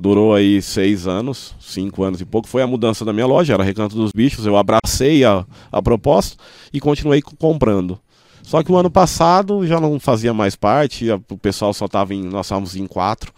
Durou 0.00 0.34
aí 0.34 0.62
seis 0.62 1.06
anos, 1.06 1.54
cinco 1.60 2.02
anos 2.02 2.20
e 2.22 2.24
pouco. 2.24 2.48
Foi 2.48 2.62
a 2.62 2.66
mudança 2.66 3.04
da 3.04 3.12
minha 3.12 3.26
loja, 3.26 3.52
era 3.52 3.62
Recanto 3.62 3.94
dos 3.94 4.12
Bichos. 4.12 4.46
Eu 4.46 4.56
abracei 4.56 5.24
a, 5.24 5.44
a 5.70 5.82
proposta 5.82 6.36
e 6.72 6.80
continuei 6.80 7.20
co- 7.20 7.36
comprando. 7.36 7.98
Só 8.42 8.62
que 8.62 8.72
o 8.72 8.76
ano 8.76 8.90
passado 8.90 9.66
já 9.66 9.78
não 9.78 10.00
fazia 10.00 10.32
mais 10.32 10.56
parte, 10.56 11.10
a- 11.10 11.20
o 11.30 11.36
pessoal 11.36 11.74
só 11.74 11.84
estava 11.84 12.14
em. 12.14 12.22
Nós 12.24 12.46
estávamos 12.46 12.74
em 12.76 12.86
quatro 12.86 13.30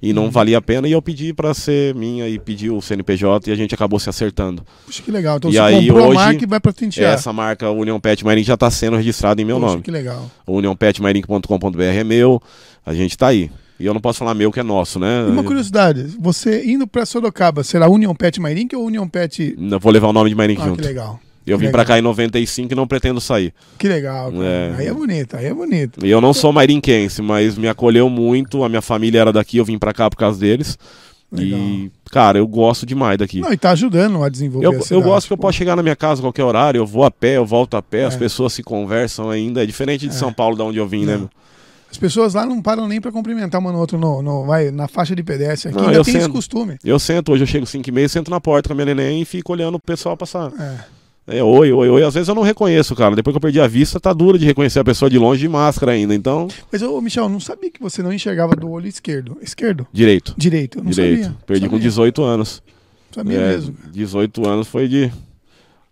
e 0.00 0.14
não 0.14 0.30
valia 0.30 0.56
a 0.56 0.62
pena. 0.62 0.88
E 0.88 0.92
eu 0.92 1.02
pedi 1.02 1.34
para 1.34 1.52
ser 1.52 1.94
minha 1.94 2.26
e 2.26 2.38
pedi 2.38 2.70
o 2.70 2.80
CNPJ 2.80 3.50
e 3.50 3.52
a 3.52 3.56
gente 3.56 3.74
acabou 3.74 3.98
se 4.00 4.08
acertando. 4.08 4.64
Puxa, 4.86 5.02
que 5.02 5.10
legal. 5.10 5.36
Então 5.36 5.50
E 5.50 5.54
você 5.54 5.58
aí, 5.60 5.86
comprou 5.86 6.08
hoje, 6.08 6.18
a 6.18 6.24
marca 6.24 6.44
e 6.44 6.46
vai 6.46 6.60
patentear. 6.60 7.12
Essa 7.12 7.30
marca 7.30 7.70
Union 7.70 8.00
Pet 8.00 8.24
Marink 8.24 8.46
já 8.46 8.54
está 8.54 8.70
sendo 8.70 8.96
registrada 8.96 9.42
em 9.42 9.44
meu 9.44 9.60
Poxa, 9.60 9.70
nome. 9.70 9.82
que 9.82 9.90
legal. 9.90 10.30
O 10.46 10.54
unionpetmarink.com.br 10.56 11.82
é 11.82 12.04
meu. 12.04 12.40
A 12.86 12.94
gente 12.94 13.18
tá 13.18 13.26
aí. 13.26 13.50
E 13.78 13.84
eu 13.86 13.92
não 13.92 14.00
posso 14.00 14.18
falar 14.18 14.34
meu 14.34 14.50
que 14.50 14.58
é 14.58 14.62
nosso, 14.62 14.98
né? 14.98 15.24
Uma 15.24 15.44
curiosidade, 15.44 16.04
você 16.18 16.64
indo 16.64 16.86
pra 16.86 17.04
Sorocaba, 17.04 17.62
será 17.62 17.88
Union 17.88 18.14
Pet 18.14 18.40
Mairink 18.40 18.74
ou 18.74 18.86
Union 18.86 19.06
Pet... 19.06 19.54
Eu 19.58 19.78
vou 19.80 19.92
levar 19.92 20.08
o 20.08 20.12
nome 20.14 20.30
de 20.30 20.34
Marink 20.36 20.60
Ah, 20.60 20.64
que 20.64 20.70
junto. 20.70 20.84
legal. 20.84 21.20
Eu 21.46 21.56
vim 21.58 21.66
legal. 21.66 21.72
pra 21.78 21.84
cá 21.84 21.98
em 21.98 22.02
95 22.02 22.72
e 22.72 22.74
não 22.74 22.86
pretendo 22.88 23.20
sair. 23.20 23.52
Que 23.78 23.86
legal. 23.86 24.32
cara. 24.32 24.44
É. 24.44 24.74
Aí 24.78 24.86
é 24.86 24.92
bonito, 24.92 25.36
aí 25.36 25.44
é 25.46 25.54
bonito. 25.54 26.04
E 26.04 26.10
eu 26.10 26.20
não 26.20 26.32
sou 26.34 26.52
mairinquense, 26.52 27.22
mas 27.22 27.56
me 27.56 27.68
acolheu 27.68 28.08
muito. 28.10 28.64
A 28.64 28.68
minha 28.68 28.82
família 28.82 29.20
era 29.20 29.32
daqui, 29.32 29.58
eu 29.58 29.64
vim 29.64 29.78
pra 29.78 29.92
cá 29.92 30.10
por 30.10 30.16
causa 30.16 30.40
deles. 30.40 30.76
E, 31.36 31.90
cara, 32.10 32.38
eu 32.38 32.46
gosto 32.46 32.86
demais 32.86 33.18
daqui. 33.18 33.40
Não, 33.40 33.52
e 33.52 33.56
tá 33.56 33.70
ajudando 33.72 34.22
a 34.24 34.28
desenvolver 34.28 34.66
Eu, 34.66 34.70
a 34.72 34.74
eu 34.76 34.82
cidade, 34.82 35.04
gosto 35.04 35.26
que 35.26 35.32
eu 35.34 35.38
posso 35.38 35.58
chegar 35.58 35.76
na 35.76 35.82
minha 35.82 35.96
casa 35.96 36.20
a 36.20 36.24
qualquer 36.24 36.44
horário, 36.44 36.78
eu 36.78 36.86
vou 36.86 37.04
a 37.04 37.10
pé, 37.10 37.36
eu 37.36 37.44
volto 37.44 37.76
a 37.76 37.82
pé, 37.82 38.04
as 38.04 38.14
É. 38.14 38.18
pessoas 38.18 38.52
se 38.52 38.62
conversam 38.62 39.28
ainda. 39.28 39.62
É 39.62 39.66
diferente 39.66 40.08
de 40.08 40.14
São 40.14 40.32
Paulo, 40.32 40.56
da 40.56 40.64
onde 40.64 40.78
eu 40.78 40.86
vim, 40.86 41.04
né? 41.04 41.20
As 41.90 41.96
pessoas 41.98 42.34
lá 42.34 42.44
não 42.44 42.60
param 42.60 42.86
nem 42.88 43.00
pra 43.00 43.10
cumprimentar 43.12 43.60
uma 43.60 43.72
no 43.72 43.78
outro 43.78 43.96
no, 43.98 44.20
no- 44.22 44.44
vai, 44.44 44.70
na 44.70 44.86
faixa 44.88 45.14
de 45.16 45.22
pedestre. 45.22 45.68
Aqui 45.70 45.78
Não, 45.78 45.86
ainda 45.86 45.98
eu 45.98 46.04
tem 46.04 46.14
esse 46.14 46.24
sento. 46.24 46.32
costume. 46.32 46.76
Eu 46.84 46.98
sento, 46.98 47.32
hoje 47.32 47.44
eu 47.44 47.46
chego 47.46 47.64
5 47.66 47.88
e 47.88 47.92
meia, 47.92 48.08
sento 48.08 48.30
na 48.30 48.40
porta 48.40 48.68
com 48.68 48.72
a 48.72 48.76
minha 48.76 48.86
neném 48.94 49.22
e 49.22 49.24
fico 49.24 49.52
olhando 49.52 49.76
o 49.76 49.80
pessoal 49.80 50.16
passar. 50.16 50.52
É. 50.58 50.96
É, 51.38 51.42
oi, 51.42 51.72
oi, 51.72 51.88
oi. 51.88 52.04
Às 52.04 52.14
vezes 52.14 52.28
eu 52.28 52.34
não 52.36 52.42
reconheço, 52.42 52.94
cara. 52.94 53.16
Depois 53.16 53.32
que 53.34 53.38
eu 53.38 53.40
perdi 53.40 53.60
a 53.60 53.66
vista, 53.66 53.98
tá 53.98 54.12
duro 54.12 54.38
de 54.38 54.44
reconhecer 54.44 54.78
a 54.78 54.84
pessoa 54.84 55.10
de 55.10 55.18
longe 55.18 55.40
de 55.40 55.48
máscara 55.48 55.90
ainda. 55.92 56.14
Então, 56.14 56.46
Mas, 56.70 56.82
ô, 56.82 57.00
Michel, 57.00 57.28
não 57.28 57.40
sabia 57.40 57.68
que 57.68 57.80
você 57.80 58.00
não 58.00 58.12
enxergava 58.12 58.54
do 58.54 58.70
olho 58.70 58.86
esquerdo. 58.86 59.36
Esquerdo? 59.42 59.86
direito. 59.92 60.34
Direito. 60.36 60.78
Eu 60.78 60.84
não 60.84 60.90
direito. 60.92 61.22
sabia. 61.24 61.36
Perdi 61.44 61.64
sabia. 61.66 61.78
com 61.78 61.82
18 61.82 62.22
anos. 62.22 62.62
Sabia 63.12 63.38
É, 63.38 63.48
mesmo. 63.56 63.74
18 63.92 64.46
anos 64.46 64.68
foi 64.68 64.86
de. 64.86 65.10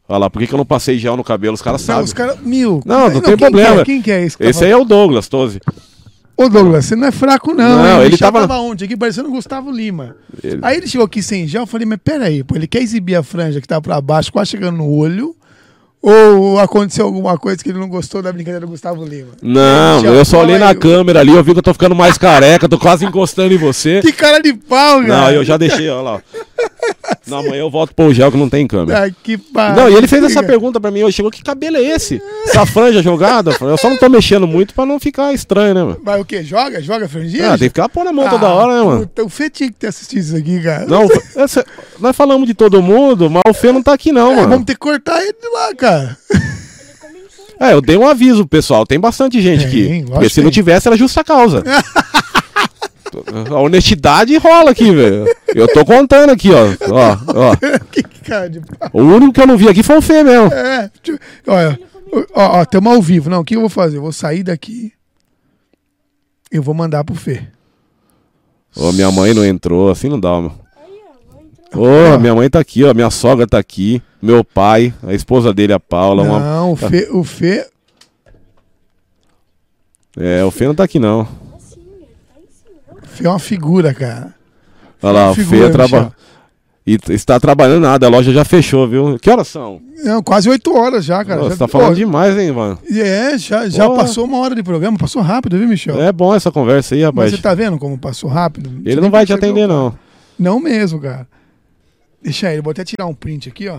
Olha 0.09 0.19
lá, 0.19 0.31
por 0.31 0.39
que, 0.39 0.47
que 0.47 0.53
eu 0.55 0.59
não 0.59 0.67
passei 0.67 0.99
gel 0.99 1.17
no 1.17 1.25
cabelo? 1.25 1.55
Os 1.55 1.63
caras 1.63 1.81
Não, 1.81 1.87
sabem. 1.87 2.05
os 2.05 2.13
caras. 2.13 2.39
Mil. 2.41 2.83
Não, 2.85 3.09
não 3.09 3.21
tem 3.21 3.23
quem 3.23 3.37
problema. 3.37 3.75
Que 3.77 3.81
é? 3.81 3.85
Quem 3.85 4.03
que 4.03 4.11
é 4.11 4.23
esse? 4.25 4.37
que 4.37 4.45
Esse 4.45 4.61
tá 4.61 4.67
aí 4.67 4.73
é 4.73 4.77
o 4.77 4.85
Douglas, 4.85 5.29
12. 5.29 5.61
Ô, 6.37 6.49
Douglas, 6.49 6.85
você 6.87 6.97
não 6.97 7.07
é 7.07 7.13
fraco, 7.13 7.55
não. 7.55 7.79
Não, 7.83 7.97
hein? 7.97 8.03
Ele 8.03 8.11
Michel 8.11 8.31
tava- 8.33 8.59
onde? 8.59 8.85
Aqui 8.85 8.97
parecendo 8.97 9.29
o 9.29 9.33
Gustavo 9.33 9.71
Lima. 9.71 10.17
Ele- 10.43 10.59
Aí 10.63 10.77
ele 10.79 10.87
chegou 10.89 11.07
aqui 11.07 11.23
sem 11.23 11.47
gel, 11.47 11.63
eu 11.63 11.67
falei, 11.67 11.87
mas 11.87 11.99
peraí, 12.03 12.43
pô, 12.45 12.55
ele 12.57 12.67
quer 12.67 12.83
exibir 12.83 13.15
a 13.15 13.23
franja 13.23 13.61
que 13.61 13.69
tá 13.69 13.81
pra 13.81 14.01
baixo, 14.01 14.33
quase 14.33 14.51
chegando 14.51 14.77
no 14.79 14.91
olho. 14.91 15.35
Ou 16.07 16.59
aconteceu 16.59 17.07
alguma 17.07 17.39
coisa 17.39 17.65
que 17.65 17.71
ele 17.71 17.79
não 17.79 17.89
gostou 17.89 18.21
da 18.21 18.31
brincadeira 18.31 18.67
do 18.67 18.71
Gustavo 18.71 19.03
Lima? 19.07 19.31
Não, 19.41 19.97
Michel, 20.03 20.13
eu 20.15 20.25
só 20.27 20.41
olhei 20.43 20.59
na 20.59 20.69
aí. 20.69 20.75
câmera 20.75 21.21
ali, 21.21 21.33
eu 21.33 21.43
vi 21.43 21.53
que 21.55 21.59
eu 21.61 21.63
tô 21.63 21.73
ficando 21.73 21.95
mais 21.95 22.19
careca, 22.19 22.69
tô 22.69 22.79
quase 22.79 23.07
encostando 23.07 23.55
em 23.55 23.57
você. 23.57 24.01
Que 24.05 24.13
cara 24.13 24.39
de 24.43 24.53
pau, 24.53 25.01
cara. 25.01 25.07
Não, 25.09 25.31
eu 25.31 25.43
já 25.45 25.57
deixei, 25.57 25.89
olha 25.89 26.03
lá. 26.03 26.23
Não, 27.27 27.39
amanhã 27.39 27.61
eu 27.61 27.71
volto 27.71 27.95
pro 27.95 28.13
gel 28.13 28.31
que 28.31 28.37
não 28.37 28.49
tem 28.51 28.67
câmera. 28.67 29.11
Que 29.23 29.39
pariu. 29.39 29.77
Não, 29.77 29.89
e 29.91 29.95
ele 29.95 30.07
fez 30.07 30.23
essa 30.25 30.43
pergunta 30.43 30.79
pra 30.79 30.91
mim 30.91 31.03
hoje. 31.03 31.17
Chegou, 31.17 31.31
que 31.31 31.43
cabelo 31.43 31.77
é 31.79 31.83
esse? 31.83 32.21
Essa 32.47 32.67
franja 32.67 33.03
jogada? 33.03 33.51
Eu 33.63 33.77
só 33.79 33.89
não 33.89 33.97
tô 33.97 34.09
mexendo 34.11 34.47
muito 34.47 34.75
pra 34.75 34.85
não 34.85 35.01
ficar 35.01 35.33
estranho, 35.33 35.75
né, 35.75 35.83
mano? 35.83 36.01
Mas 36.05 36.21
o 36.21 36.25
quê? 36.25 36.43
Joga? 36.45 36.83
Joga 36.83 37.09
franjinha? 37.09 37.47
Ah, 37.47 37.59
tem 37.59 37.69
que 37.71 37.75
ficar 37.75 37.89
pôr 37.89 38.05
na 38.05 38.13
mão 38.13 38.29
toda 38.29 38.47
Ah, 38.47 38.55
hora, 38.55 38.79
né, 38.79 38.83
mano? 38.85 39.01
puta, 39.07 39.25
o 39.25 39.29
Fê 39.31 39.49
tinha 39.49 39.71
que 39.71 39.77
ter 39.77 39.87
assistido 39.87 40.19
isso 40.21 40.37
aqui, 40.37 40.61
cara. 40.63 40.85
Não, 40.87 41.09
essa- 41.37 41.65
nós 41.99 42.15
falamos 42.15 42.47
de 42.47 42.53
todo 42.55 42.83
mundo, 42.83 43.31
mas 43.31 43.43
o 43.49 43.55
Fê 43.55 43.73
não 43.73 43.83
tá 43.83 43.95
aqui 43.95 44.13
não, 44.13 44.33
É, 44.33 44.37
mano. 44.37 44.49
vamos 44.51 44.65
ter 44.67 44.75
que 44.75 44.81
cortar 44.81 45.23
ele 45.23 45.33
de 45.33 45.49
lá, 45.49 45.75
cara. 45.75 46.19
É, 47.59 47.73
eu 47.73 47.81
dei 47.81 47.97
um 47.97 48.07
aviso, 48.07 48.47
pessoal. 48.47 48.85
Tem 48.85 48.99
bastante 49.01 49.41
gente 49.41 49.61
Tem, 49.61 49.69
aqui. 50.03 50.05
Porque 50.11 50.29
se 50.29 50.35
que 50.37 50.41
não 50.41 50.51
tem. 50.51 50.55
tivesse, 50.55 50.89
era 50.89 50.97
justa 50.97 51.25
causa. 51.25 51.63
A 53.51 53.59
honestidade 53.61 54.37
rola 54.39 54.71
aqui, 54.71 54.91
velho. 54.95 55.25
Eu 55.55 55.67
tô 55.69 55.85
contando 55.85 56.31
aqui, 56.31 56.51
ó. 56.51 56.67
Ó, 56.91 57.17
ó. 57.51 57.57
que 57.91 58.03
cara 58.23 58.49
de 58.49 58.61
pau. 58.61 58.91
O 58.93 59.03
único 59.03 59.33
que 59.33 59.41
eu 59.41 59.47
não 59.47 59.57
vi 59.57 59.69
aqui 59.69 59.83
foi 59.83 59.97
o 59.99 60.03
Fê 60.03 60.23
mesmo. 60.23 60.53
É, 60.53 60.91
olha, 61.47 61.79
ó, 62.35 62.61
ó, 62.61 62.65
tamo 62.65 62.91
ao 62.91 63.01
vivo. 63.03 63.29
Não, 63.31 63.41
o 63.41 63.45
que 63.45 63.57
eu 63.57 63.61
vou 63.61 63.69
fazer? 63.69 63.97
Eu 63.99 64.03
vou 64.03 64.13
sair 64.13 64.43
daqui. 64.43 64.93
Eu 66.51 66.63
vou 66.63 66.75
mandar 66.75 67.05
pro 67.05 67.15
Fê. 67.15 67.43
Ô, 68.77 68.91
minha 68.93 69.11
mãe 69.13 69.33
não 69.35 69.45
entrou, 69.45 69.91
assim 69.91 70.09
não 70.09 70.19
dá, 70.19 70.31
entrar. 70.37 70.55
Ô, 71.77 72.19
minha 72.19 72.35
mãe 72.35 72.49
tá 72.49 72.59
aqui, 72.61 72.85
ó. 72.85 72.93
Minha 72.95 73.11
sogra 73.11 73.47
tá 73.47 73.59
aqui. 73.59 74.03
Meu 74.23 74.43
pai, 74.45 74.93
a 75.03 75.13
esposa 75.13 75.53
dele, 75.53 75.73
a 75.73 75.81
Paula. 75.81 76.23
uma- 76.23 76.41
Não, 76.41 76.73
o 76.73 76.77
Fê, 76.77 77.09
o 77.11 77.23
Fê. 77.25 77.69
É, 80.17 80.45
o 80.45 80.51
Fê 80.51 80.67
não 80.67 80.75
tá 80.75 80.85
aqui, 80.85 80.99
não. 80.99 81.23
Assim, 81.57 81.81
ele 81.81 82.07
tá 82.33 82.41
em 82.41 82.47
cima. 82.49 83.01
o 83.03 83.04
Fê 83.15 83.27
é 83.27 83.31
uma 83.31 83.39
figura, 83.39 83.95
cara. 83.95 84.35
Olha 85.03 85.13
lá, 85.13 85.31
o 85.31 85.35
Fê 85.35 85.71
traba... 85.71 86.13
E 86.87 86.99
está 87.09 87.41
trabalhando 87.41 87.81
nada, 87.81 88.07
a 88.07 88.11
loja 88.11 88.31
já 88.31 88.45
fechou, 88.45 88.87
viu? 88.87 89.19
Que 89.19 89.31
horas 89.31 89.49
são? 89.49 89.81
Não, 90.05 90.23
quase 90.23 90.51
oito 90.51 90.71
horas 90.77 91.03
já, 91.03 91.25
cara. 91.25 91.41
Ô, 91.41 91.45
já, 91.45 91.51
você 91.53 91.57
tá 91.59 91.67
falando 91.67 91.89
Pô, 91.89 91.95
demais, 91.95 92.37
hein, 92.37 92.53
mano? 92.53 92.79
É, 92.91 93.39
já, 93.39 93.67
já 93.71 93.89
passou 93.89 94.27
uma 94.27 94.37
hora 94.37 94.55
de 94.55 94.63
programa. 94.63 94.99
Passou 94.99 95.23
rápido, 95.23 95.57
viu, 95.57 95.67
Michel? 95.67 95.99
É 95.99 96.13
bom 96.13 96.35
essa 96.35 96.53
conversa 96.53 96.95
aí, 96.95 97.01
Mas 97.01 97.07
rapaz. 97.07 97.31
você 97.31 97.39
tá 97.39 97.55
vendo 97.55 97.79
como 97.79 97.97
passou 97.97 98.29
rápido? 98.29 98.69
Você 98.69 98.91
Ele 98.91 99.01
não 99.01 99.11
vai 99.11 99.25
te 99.25 99.33
atender, 99.33 99.67
cara. 99.67 99.73
não. 99.73 99.99
Não 100.39 100.61
mesmo, 100.61 101.01
cara. 101.01 101.27
Deixa 102.23 102.53
ele, 102.53 102.61
vou 102.61 102.73
até 102.73 102.85
tirar 102.85 103.07
um 103.07 103.15
print 103.15 103.49
aqui, 103.49 103.67
ó. 103.67 103.79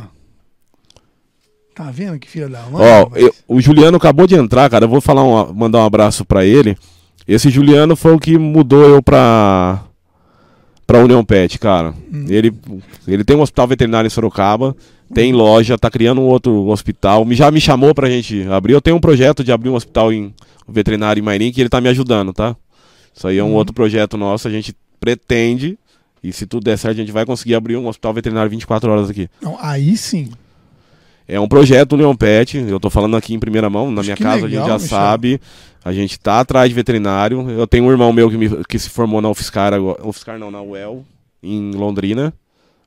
Tá 1.76 1.92
vendo 1.92 2.18
que 2.18 2.28
filha 2.28 2.48
da 2.50 2.62
mãe? 2.64 2.82
Ó, 2.82 3.10
eu- 3.16 3.34
o 3.48 3.62
Juliano 3.62 3.98
acabou 3.98 4.26
de 4.26 4.34
entrar, 4.34 4.68
cara. 4.68 4.86
Eu 4.86 4.90
vou 4.90 5.02
falar 5.02 5.24
um- 5.24 5.54
mandar 5.54 5.80
um 5.80 5.86
abraço 5.86 6.26
pra 6.26 6.44
ele. 6.44 6.76
Esse 7.28 7.50
Juliano 7.50 7.96
foi 7.96 8.14
o 8.14 8.20
que 8.20 8.38
mudou 8.38 8.84
eu 8.84 9.02
pra 9.02 9.84
pra 10.86 11.00
União 11.04 11.26
Pet, 11.26 11.58
cara. 11.58 11.94
Hum. 12.14 12.26
Ele 12.30 12.54
ele 13.08 13.24
tem 13.24 13.36
um 13.36 13.42
hospital 13.42 13.68
veterinário 13.68 14.08
em 14.08 14.12
Sorocaba, 14.12 14.76
tem 15.14 15.34
loja, 15.34 15.78
tá 15.78 15.90
criando 15.90 16.22
um 16.22 16.26
outro 16.26 16.68
hospital. 16.68 17.26
Já 17.32 17.50
me 17.50 17.60
chamou 17.60 17.94
pra 17.96 18.10
gente 18.10 18.44
abrir. 18.50 18.74
Eu 18.74 18.82
tenho 18.82 18.96
um 18.98 19.02
projeto 19.02 19.44
de 19.44 19.52
abrir 19.52 19.70
um 19.70 19.76
hospital 19.76 20.14
em 20.14 20.34
veterinário 20.68 21.20
em 21.20 21.24
Mairim 21.24 21.52
que 21.52 21.60
ele 21.62 21.70
tá 21.70 21.82
me 21.82 21.90
ajudando, 21.90 22.32
tá? 22.34 22.56
Isso 23.16 23.28
aí 23.28 23.38
é 23.38 23.44
um 23.44 23.48
Uhum. 23.48 23.54
outro 23.56 23.74
projeto 23.74 24.18
nosso, 24.18 24.48
a 24.48 24.52
gente 24.52 24.76
pretende 25.00 25.78
e 26.24 26.34
se 26.34 26.46
tudo 26.46 26.64
der 26.64 26.78
certo, 26.78 26.96
a 26.96 27.00
gente 27.00 27.12
vai 27.12 27.26
conseguir 27.26 27.56
abrir 27.56 27.78
um 27.78 27.88
hospital 27.88 28.14
veterinário 28.14 28.50
24 28.50 28.92
horas 28.92 29.10
aqui. 29.10 29.30
Não, 29.42 29.58
aí 29.60 29.96
sim. 29.96 30.30
É 31.28 31.40
um 31.40 31.48
projeto 31.48 31.96
Leon 31.96 32.16
Pet, 32.16 32.58
eu 32.58 32.80
tô 32.80 32.90
falando 32.90 33.18
aqui 33.18 33.34
em 33.34 33.40
primeira 33.40 33.70
mão, 33.70 33.90
na 33.92 34.02
Acho 34.02 34.08
minha 34.10 34.18
casa 34.18 34.46
a 34.46 34.48
legal, 34.48 34.62
gente 34.64 34.68
já 34.68 34.74
Michel. 34.76 34.90
sabe, 34.90 35.42
a 35.84 35.92
gente 35.92 36.20
tá 36.20 36.40
atrás 36.40 36.70
de 36.70 36.76
veterinário. 36.76 37.50
Eu 37.50 37.66
tenho 37.66 37.86
um 37.86 37.92
irmão 37.92 38.14
meu 38.14 38.30
que, 38.30 38.38
me- 38.38 38.64
que 38.70 38.78
se 38.78 38.90
formou 38.90 39.22
na 39.22 39.30
UFSCar, 39.30 39.74
agora- 39.74 40.06
UFSCar 40.08 40.38
não, 40.38 40.52
na 40.52 40.62
UEL, 40.62 41.04
em 41.42 41.72
Londrina. 41.72 42.32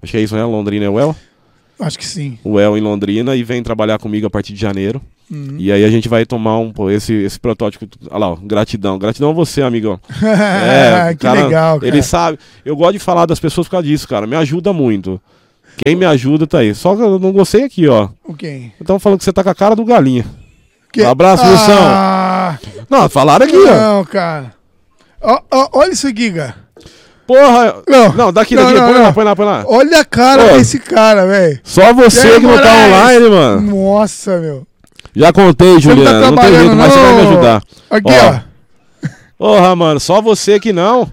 Acho 0.00 0.12
que 0.12 0.18
é 0.18 0.20
isso, 0.20 0.36
né? 0.36 0.44
Londrina 0.44 0.84
é 0.84 0.88
UEL? 0.88 1.16
Acho 1.80 1.98
que 1.98 2.06
sim. 2.06 2.38
UEL 2.44 2.76
em 2.78 2.80
Londrina 2.80 3.34
e 3.36 3.42
vem 3.42 3.62
trabalhar 3.62 3.98
comigo 3.98 4.26
a 4.26 4.30
partir 4.30 4.52
de 4.52 4.60
janeiro. 4.60 5.00
Uhum. 5.30 5.56
E 5.58 5.70
aí 5.70 5.84
a 5.84 5.90
gente 5.90 6.08
vai 6.08 6.24
tomar 6.24 6.58
um, 6.58 6.72
pô, 6.72 6.90
esse, 6.90 7.12
esse 7.12 7.38
protótipo. 7.38 7.86
Olha 8.10 8.18
lá, 8.18 8.30
ó, 8.30 8.36
gratidão. 8.36 8.98
Gratidão 8.98 9.30
a 9.30 9.32
você, 9.32 9.62
amigão. 9.62 10.00
É, 10.22 11.10
que 11.14 11.18
cara, 11.18 11.44
legal, 11.44 11.78
cara. 11.80 11.86
Ele 11.92 12.02
sabe. 12.02 12.38
Eu 12.64 12.74
gosto 12.76 12.92
de 12.94 12.98
falar 12.98 13.26
das 13.26 13.38
pessoas 13.38 13.66
por 13.66 13.72
causa 13.72 13.86
disso, 13.86 14.08
cara. 14.08 14.26
Me 14.26 14.36
ajuda 14.36 14.72
muito. 14.72 15.20
Quem 15.84 15.94
me 15.96 16.04
ajuda 16.04 16.46
tá 16.46 16.58
aí. 16.58 16.74
Só 16.74 16.94
que 16.96 17.02
eu 17.02 17.18
não 17.18 17.32
gostei 17.32 17.64
aqui, 17.64 17.88
ó. 17.88 18.08
O 18.24 18.34
quem? 18.34 18.72
Estão 18.80 18.98
falando 18.98 19.18
que 19.18 19.24
você 19.24 19.32
tá 19.32 19.42
com 19.44 19.50
a 19.50 19.54
cara 19.54 19.74
do 19.76 19.84
galinha. 19.84 20.24
Que- 20.92 21.02
Um 21.02 21.10
abraço, 21.10 21.44
Wilson. 21.46 21.72
ah, 21.78 22.58
Não, 22.88 23.08
falaram 23.08 23.46
aqui, 23.46 23.56
ó. 23.56 23.76
Não, 23.76 24.04
cara. 24.04 24.52
Ó, 25.22 25.38
ó, 25.50 25.68
olha 25.74 25.92
isso 25.92 26.06
aqui, 26.06 26.32
cara. 26.32 26.54
Porra. 27.26 27.82
Não. 27.86 28.12
Não, 28.14 28.32
daqui, 28.32 28.54
Não, 28.54 28.62
daqui. 28.64 28.74
não, 28.78 28.86
põe 28.86 28.94
não. 28.94 29.02
lá, 29.02 29.12
põe 29.12 29.24
lá, 29.24 29.36
põe 29.36 29.46
lá. 29.46 29.64
Olha 29.66 30.00
a 30.00 30.04
cara 30.04 30.54
Ô. 30.54 30.56
desse 30.58 30.78
cara, 30.78 31.26
velho. 31.26 31.60
Só 31.62 31.92
você 31.92 32.26
aí, 32.26 32.40
que 32.40 32.46
não 32.46 32.56
tá 32.56 32.72
online, 32.74 33.28
mano. 33.28 33.60
Nossa, 33.76 34.38
meu. 34.38 34.66
Já 35.14 35.32
contei, 35.32 35.74
Você 35.74 35.94
não 35.94 36.04
tá. 36.04 36.12
Não, 36.20 36.36
tem 36.36 36.54
jeito, 36.54 36.74
mas 36.76 36.92
você 36.92 36.98
vai 37.00 37.12
me 37.12 37.22
não. 37.22 37.30
ajudar. 37.30 37.62
Aqui, 37.90 38.12
Ó. 38.12 38.34
ó. 38.34 38.40
Porra, 39.36 39.76
mano, 39.76 40.00
só 40.00 40.20
você 40.22 40.58
que 40.58 40.72
não. 40.72 41.12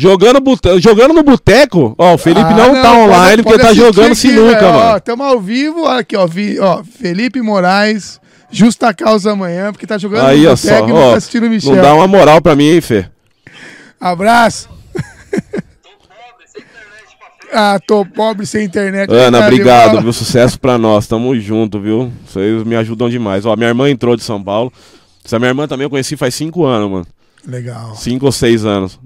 Jogando, 0.00 0.40
bute- 0.40 0.80
jogando 0.80 1.12
no 1.12 1.24
boteco, 1.24 1.92
ó, 1.98 2.14
o 2.14 2.18
Felipe 2.18 2.52
Ah, 2.52 2.54
não, 2.54 2.72
tá 2.74 2.82
pode- 2.82 2.98
online 3.00 3.42
pode 3.42 3.44
porque 3.56 3.58
tá 3.58 3.74
jogando 3.74 4.06
aqui, 4.12 4.14
sinuca, 4.14 4.60
velho. 4.60 4.68
Ó, 4.68 4.72
mano. 4.86 5.00
tamo 5.00 5.22
ao 5.24 5.40
vivo, 5.40 5.82
olha 5.82 5.98
aqui, 6.00 6.16
ó, 6.16 6.24
vi, 6.24 6.56
ó. 6.60 6.84
Felipe 6.84 7.42
Moraes, 7.42 8.20
Justa 8.48 8.94
Causa 8.94 9.32
amanhã, 9.32 9.72
porque 9.72 9.88
tá 9.88 9.98
jogando 9.98 10.26
Aí, 10.26 10.44
no 10.44 10.52
ó, 10.52 10.56
só, 10.56 10.68
boteco 10.68 10.88
e 10.88 10.92
não 10.92 11.02
ó, 11.02 11.10
tá 11.10 11.16
assistindo 11.16 11.46
o 11.46 11.50
Michel. 11.50 11.74
não 11.74 11.82
dá 11.82 11.94
uma 11.94 12.06
moral 12.06 12.40
pra 12.40 12.54
mim, 12.54 12.68
hein, 12.68 12.80
Fê. 12.80 13.06
Abraço. 14.00 14.68
ah, 17.52 17.80
tô 17.84 18.04
pobre 18.04 18.46
sem 18.46 18.64
internet. 18.64 19.10
Ana, 19.12 19.38
Cara, 19.38 19.50
obrigado, 19.52 20.00
viu? 20.00 20.12
Sucesso 20.12 20.60
pra 20.60 20.78
nós, 20.78 21.06
tamo 21.08 21.34
junto, 21.40 21.80
viu? 21.80 22.12
Vocês 22.26 22.62
me 22.62 22.76
ajudam 22.76 23.08
demais. 23.08 23.44
Ó, 23.46 23.56
minha 23.56 23.68
irmã 23.68 23.88
entrou 23.90 24.14
de 24.16 24.22
São 24.22 24.40
Paulo. 24.42 24.72
Essa 25.24 25.38
minha 25.38 25.48
irmã 25.50 25.66
também 25.66 25.84
eu 25.86 25.90
conheci 25.90 26.16
faz 26.16 26.34
cinco 26.36 26.64
anos, 26.64 26.88
mano. 26.90 27.06
Legal. 27.46 27.94
Cinco 27.94 28.26
ou 28.26 28.32
seis 28.32 28.64
anos. 28.64 28.98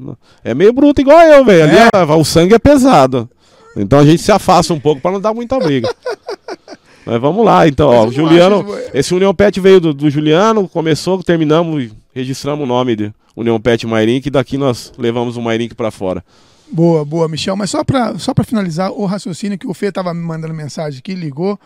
É 0.42 0.54
meio 0.54 0.72
bruto 0.72 1.00
igual 1.00 1.20
eu, 1.20 1.44
velho. 1.44 1.64
Ali, 1.64 1.76
É? 1.76 1.88
ó, 1.94 2.16
o 2.18 2.24
sangue 2.24 2.54
é 2.54 2.58
pesado. 2.58 3.28
Então 3.76 3.98
a 3.98 4.04
gente 4.04 4.20
se 4.22 4.32
afasta 4.32 4.72
um 4.74 4.80
pouco 4.80 5.00
pra 5.00 5.10
não 5.12 5.20
dar 5.20 5.32
muita 5.34 5.58
briga. 5.58 5.88
Mas 7.04 7.20
vamos 7.20 7.44
lá, 7.44 7.66
então, 7.66 7.88
ó. 7.88 8.06
O 8.06 8.12
Juliano. 8.12 8.64
Esse 8.94 9.14
União 9.14 9.34
Pet 9.34 9.58
veio 9.60 9.80
do, 9.80 9.92
do 9.94 10.08
Juliano, 10.10 10.68
começou, 10.68 11.22
terminamos 11.22 11.84
e 11.84 11.92
registramos 12.14 12.64
o 12.64 12.66
nome 12.66 12.94
de 12.94 13.12
União 13.36 13.60
Pet 13.60 13.86
Mairink, 13.86 14.28
e 14.28 14.30
daqui 14.30 14.56
nós 14.56 14.92
levamos 14.98 15.36
o 15.36 15.42
Mairink 15.42 15.74
pra 15.74 15.90
fora. 15.90 16.24
Boa, 16.70 17.04
boa, 17.04 17.28
Michel. 17.28 17.56
Mas 17.56 17.70
só 17.70 17.82
pra, 17.82 18.18
só 18.18 18.32
pra 18.32 18.44
finalizar 18.44 18.92
o 18.92 19.04
raciocínio 19.04 19.58
que 19.58 19.66
o 19.66 19.74
Fê 19.74 19.90
tava 19.90 20.14
me 20.14 20.22
mandando 20.22 20.54
mensagem 20.54 20.98
aqui, 21.00 21.14
ligou. 21.14 21.58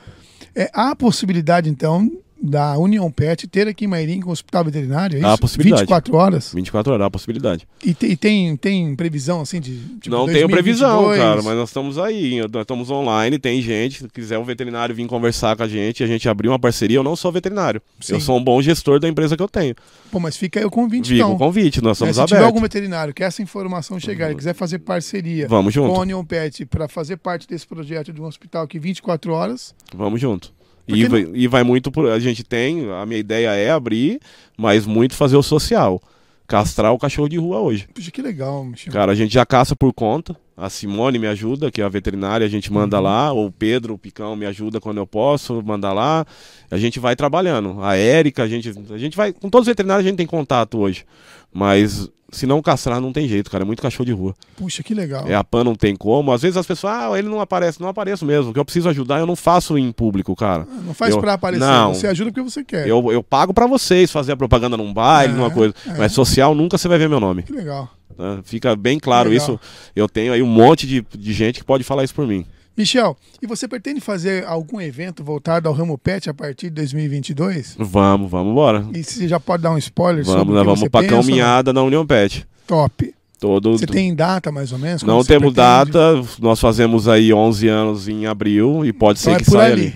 É, 0.55 0.71
há 0.73 0.91
a 0.93 0.97
possibilidade, 0.97 1.69
então, 1.69 2.11
da 2.41 2.77
União 2.79 3.11
Pet 3.11 3.47
ter 3.49 3.67
aqui 3.67 3.87
em 3.87 3.89
Mairim 3.89 4.21
com 4.21 4.29
o 4.29 4.33
hospital 4.33 4.65
veterinário, 4.65 5.17
é 5.17 5.19
isso? 5.21 5.27
Há 5.27 5.33
a 5.33 5.39
possibilidade. 5.39 5.83
24 5.83 6.17
horas? 6.17 6.53
24 6.55 6.93
horas, 6.93 7.07
a 7.07 7.11
possibilidade. 7.11 7.67
E, 7.85 7.95
te- 7.95 8.07
e 8.07 8.17
tem, 8.17 8.57
tem 8.57 8.95
previsão, 8.95 9.41
assim, 9.41 9.59
de. 9.61 9.79
Tipo, 10.01 10.11
não 10.11 10.27
tenho 10.27 10.47
2022? 10.47 10.53
previsão, 10.63 11.17
cara, 11.17 11.43
mas 11.43 11.57
nós 11.57 11.71
estamos 11.71 11.99
aí, 11.99 12.41
nós 12.53 12.63
estamos 12.63 12.91
online, 12.91 13.39
tem 13.39 13.61
gente, 13.63 14.01
se 14.03 14.09
quiser 14.09 14.39
o 14.39 14.45
veterinário 14.45 14.95
vir 14.95 15.07
conversar 15.07 15.57
com 15.57 15.63
a 15.63 15.69
gente, 15.69 16.03
a 16.05 16.07
gente 16.07 16.29
abriu 16.29 16.51
uma 16.53 16.59
parceria, 16.59 16.99
eu 16.99 17.03
não 17.03 17.17
sou 17.17 17.33
veterinário, 17.33 17.81
Sim. 18.01 18.15
eu 18.15 18.21
sou 18.21 18.37
um 18.37 18.45
bom 18.45 18.61
gestor 18.61 19.01
da 19.01 19.09
empresa 19.09 19.37
que 19.37 19.43
eu 19.43 19.49
tenho. 19.49 19.75
Pô, 20.11 20.21
mas 20.21 20.37
fica 20.37 20.61
aí 20.61 20.67
o 20.67 20.71
convite, 20.71 21.09
Viva 21.09 21.25
então. 21.25 21.35
o 21.35 21.39
convite, 21.39 21.83
nós 21.83 21.99
Né, 22.01 22.11
estamos 22.11 22.17
se 22.17 22.23
tiver 22.27 22.37
abertos. 22.37 22.47
algum 22.47 22.61
veterinário 22.61 23.15
que 23.15 23.25
essa 23.25 23.43
informação 23.43 23.99
chegar 23.99 24.31
e 24.31 24.35
quiser 24.35 24.55
fazer 24.55 24.79
parceria 24.81 25.49
Vamos 25.49 25.75
com 25.75 25.85
a 25.85 25.87
junto, 25.89 26.01
União 26.01 26.25
Pet 26.25 26.65
para 26.67 26.87
fazer 26.87 27.17
parte 27.17 27.49
desse 27.49 27.67
projeto 27.67 28.13
de 28.13 28.21
um 28.21 28.25
hospital 28.27 28.65
aqui 28.65 28.79
24 28.79 29.33
horas, 29.33 29.75
vamos 29.95 30.21
junto. 30.21 30.55
E 30.89 31.07
vai, 31.07 31.29
e 31.35 31.49
vai 31.49 31.63
muito 31.63 31.91
por. 31.91 32.09
A 32.11 32.19
gente 32.19 32.45
tem, 32.45 32.91
a 32.93 33.05
minha 33.05 33.19
ideia 33.19 33.49
é 33.51 33.71
abrir, 33.71 34.21
mas 34.57 34.87
muito 34.87 35.15
fazer 35.15 35.37
o 35.37 35.43
social. 35.43 36.01
Castrar 36.47 36.93
o 36.93 36.99
cachorro 36.99 37.29
de 37.29 37.37
rua 37.37 37.59
hoje. 37.59 37.89
puxa, 37.93 38.11
que 38.11 38.23
legal, 38.23 38.65
Michel. 38.65 38.93
Cara, 38.93 39.13
a 39.13 39.15
gente 39.15 39.35
já 39.35 39.45
caça 39.45 39.75
por 39.75 39.93
conta. 39.93 40.37
A 40.57 40.71
Simone 40.71 41.19
me 41.19 41.27
ajuda, 41.27 41.71
que 41.71 41.83
é 41.83 41.85
a 41.85 41.89
veterinária, 41.89 42.47
a 42.47 42.49
gente 42.49 42.73
manda 42.73 42.97
Uhum. 42.97 43.03
lá. 43.03 43.31
O 43.33 43.51
Pedro, 43.53 43.93
o 43.95 43.99
Picão, 43.99 44.35
me 44.35 44.47
ajuda 44.47 44.81
quando 44.81 44.97
eu 44.97 45.07
posso, 45.07 45.63
manda 45.63 45.93
lá. 45.93 46.25
A 46.71 46.79
gente 46.79 46.99
vai 46.99 47.15
trabalhando. 47.15 47.83
A 47.83 47.95
Érica, 47.97 48.43
a 48.45 48.49
gente, 48.49 48.73
a 48.91 48.97
gente 48.97 49.17
vai. 49.17 49.33
Com 49.35 49.51
todos 49.51 49.67
os 49.67 49.71
veterinários 49.71 50.07
a 50.07 50.09
gente 50.09 50.17
tem 50.17 50.27
contato 50.27 50.79
hoje. 50.79 51.05
Mas 51.53 52.11
se 52.33 52.47
não 52.47 52.61
castrar, 52.63 53.01
não 53.01 53.13
tem 53.13 53.29
jeito, 53.29 53.51
cara. 53.51 53.65
É 53.65 53.67
muito 53.67 53.83
cachorro 53.83 54.05
de 54.07 54.13
rua. 54.13 54.35
Puxa, 54.57 54.83
que 54.83 54.95
legal. 54.95 55.27
É 55.29 55.35
a 55.35 55.45
PAN 55.45 55.63
não 55.65 55.75
tem 55.75 55.95
como. 55.95 56.33
Às 56.33 56.41
vezes 56.43 56.57
as 56.57 56.67
pessoas, 56.67 56.93
ah, 56.95 57.19
ele 57.19 57.29
não 57.29 57.41
aparece. 57.41 57.81
Não 57.81 57.89
apareço 57.89 58.25
mesmo. 58.25 58.51
O 58.51 58.55
que 58.55 58.59
eu 58.59 58.65
preciso 58.65 58.89
ajudar, 58.89 59.19
eu 59.21 59.27
não 59.27 59.37
faço 59.37 59.77
em 59.79 59.93
público, 59.93 60.35
cara. 60.35 60.67
Não 60.85 60.93
faz 60.95 61.15
Eu- 61.15 61.21
pra 61.21 61.35
aparecer, 61.35 61.65
não. 61.65 61.95
você 61.95 62.07
ajuda 62.07 62.33
porque 62.33 62.51
você 62.51 62.65
quer. 62.65 62.87
Eu, 62.89 63.13
eu 63.13 63.23
pago 63.23 63.53
pra 63.55 63.67
vocês 63.67 64.11
fazer 64.11 64.33
a 64.33 64.37
propaganda 64.37 64.77
num 64.77 64.93
baile, 64.93 65.35
É, 65.35 65.37
numa 65.37 65.51
coisa. 65.51 65.75
é. 65.87 65.99
Mas 65.99 66.13
social 66.13 66.55
nunca 66.55 66.77
você 66.79 66.89
vai 66.89 66.99
ver 66.99 67.09
meu 67.09 67.21
nome. 67.21 67.43
Que 67.43 67.53
legal. 67.53 67.91
Né? 68.19 68.41
Fica 68.45 68.75
bem 68.77 68.99
claro 68.99 69.29
Legal. 69.31 69.45
isso. 69.45 69.61
Eu 69.95 70.09
tenho 70.09 70.33
aí 70.33 70.43
um 70.43 70.47
monte 70.47 70.87
de, 70.87 71.05
de 71.17 71.33
gente 71.33 71.59
que 71.61 71.65
pode 71.65 71.85
falar 71.85 72.05
isso 72.05 72.15
por 72.15 72.27
mim. 72.27 72.45
Michel, 72.77 73.17
e 73.41 73.47
você 73.47 73.67
pretende 73.67 74.03
fazer 74.03 74.45
algum 74.47 74.79
evento 74.81 75.25
voltado 75.25 75.67
ao 75.67 75.75
ramo 75.75 75.97
pet 75.97 76.29
a 76.29 76.35
partir 76.35 76.67
de 76.69 76.75
2022? 76.77 77.75
Vamos, 77.79 78.31
vamos 78.31 78.53
embora. 78.53 78.87
E 78.93 79.03
você 79.03 79.27
já 79.27 79.41
pode 79.41 79.63
dar 79.63 79.71
um 79.71 79.79
spoiler 79.79 80.25
sobre 80.27 80.39
Vamos, 80.41 80.55
nós 80.55 80.63
que 80.63 80.67
vamos 80.67 80.89
pra 80.91 81.01
pensa, 81.01 81.15
caminhada 81.15 81.73
na 81.73 81.83
União 81.83 82.07
Pet. 82.07 82.47
Top. 82.67 83.15
Todo, 83.41 83.73
Você 83.79 83.87
tem 83.87 84.15
data 84.15 84.51
mais 84.53 84.73
ou 84.73 84.79
menos? 84.79 85.03
Não 85.03 85.23
temos 85.25 85.53
pretende? 85.55 85.93
data, 85.93 86.23
nós 86.39 86.59
fazemos 86.61 87.07
aí 87.09 87.33
11 87.33 87.69
anos 87.69 88.09
em 88.09 88.27
abril 88.27 88.85
e 88.85 88.93
pode 88.93 89.21
Então 89.21 89.33
ser 89.35 89.37
é 89.37 89.39
que 89.43 89.45
por 89.51 89.53
saia 89.59 89.73
ali. 89.73 89.83
ali. 89.83 89.95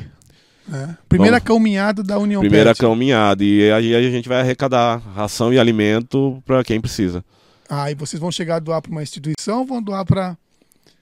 né? 0.69 0.97
Primeira 1.09 1.39
Vamos. 1.39 1.49
caminhada 1.49 2.03
da 2.03 2.19
União 2.19 2.41
Primeira 2.41 2.71
Pet. 2.71 2.81
caminhada. 2.81 3.43
E 3.45 3.71
aí 3.73 3.95
a 3.95 4.11
gente 4.11 4.29
vai 4.29 4.41
arrecadar 4.41 4.99
ração 5.15 5.53
e 5.53 5.59
alimento 5.59 6.43
para 6.47 6.63
quem 6.65 6.81
precisa. 6.81 7.25
Ah, 7.71 7.91
e 7.91 7.95
vocês 7.95 8.21
vão 8.21 8.33
chegar 8.33 8.57
a 8.57 8.59
doar 8.59 8.83
para 8.83 8.91
uma 8.91 9.03
instituição 9.03 9.61
ou 9.61 9.65
vão 9.65 9.81
doar 9.81 10.05
para 10.05 10.37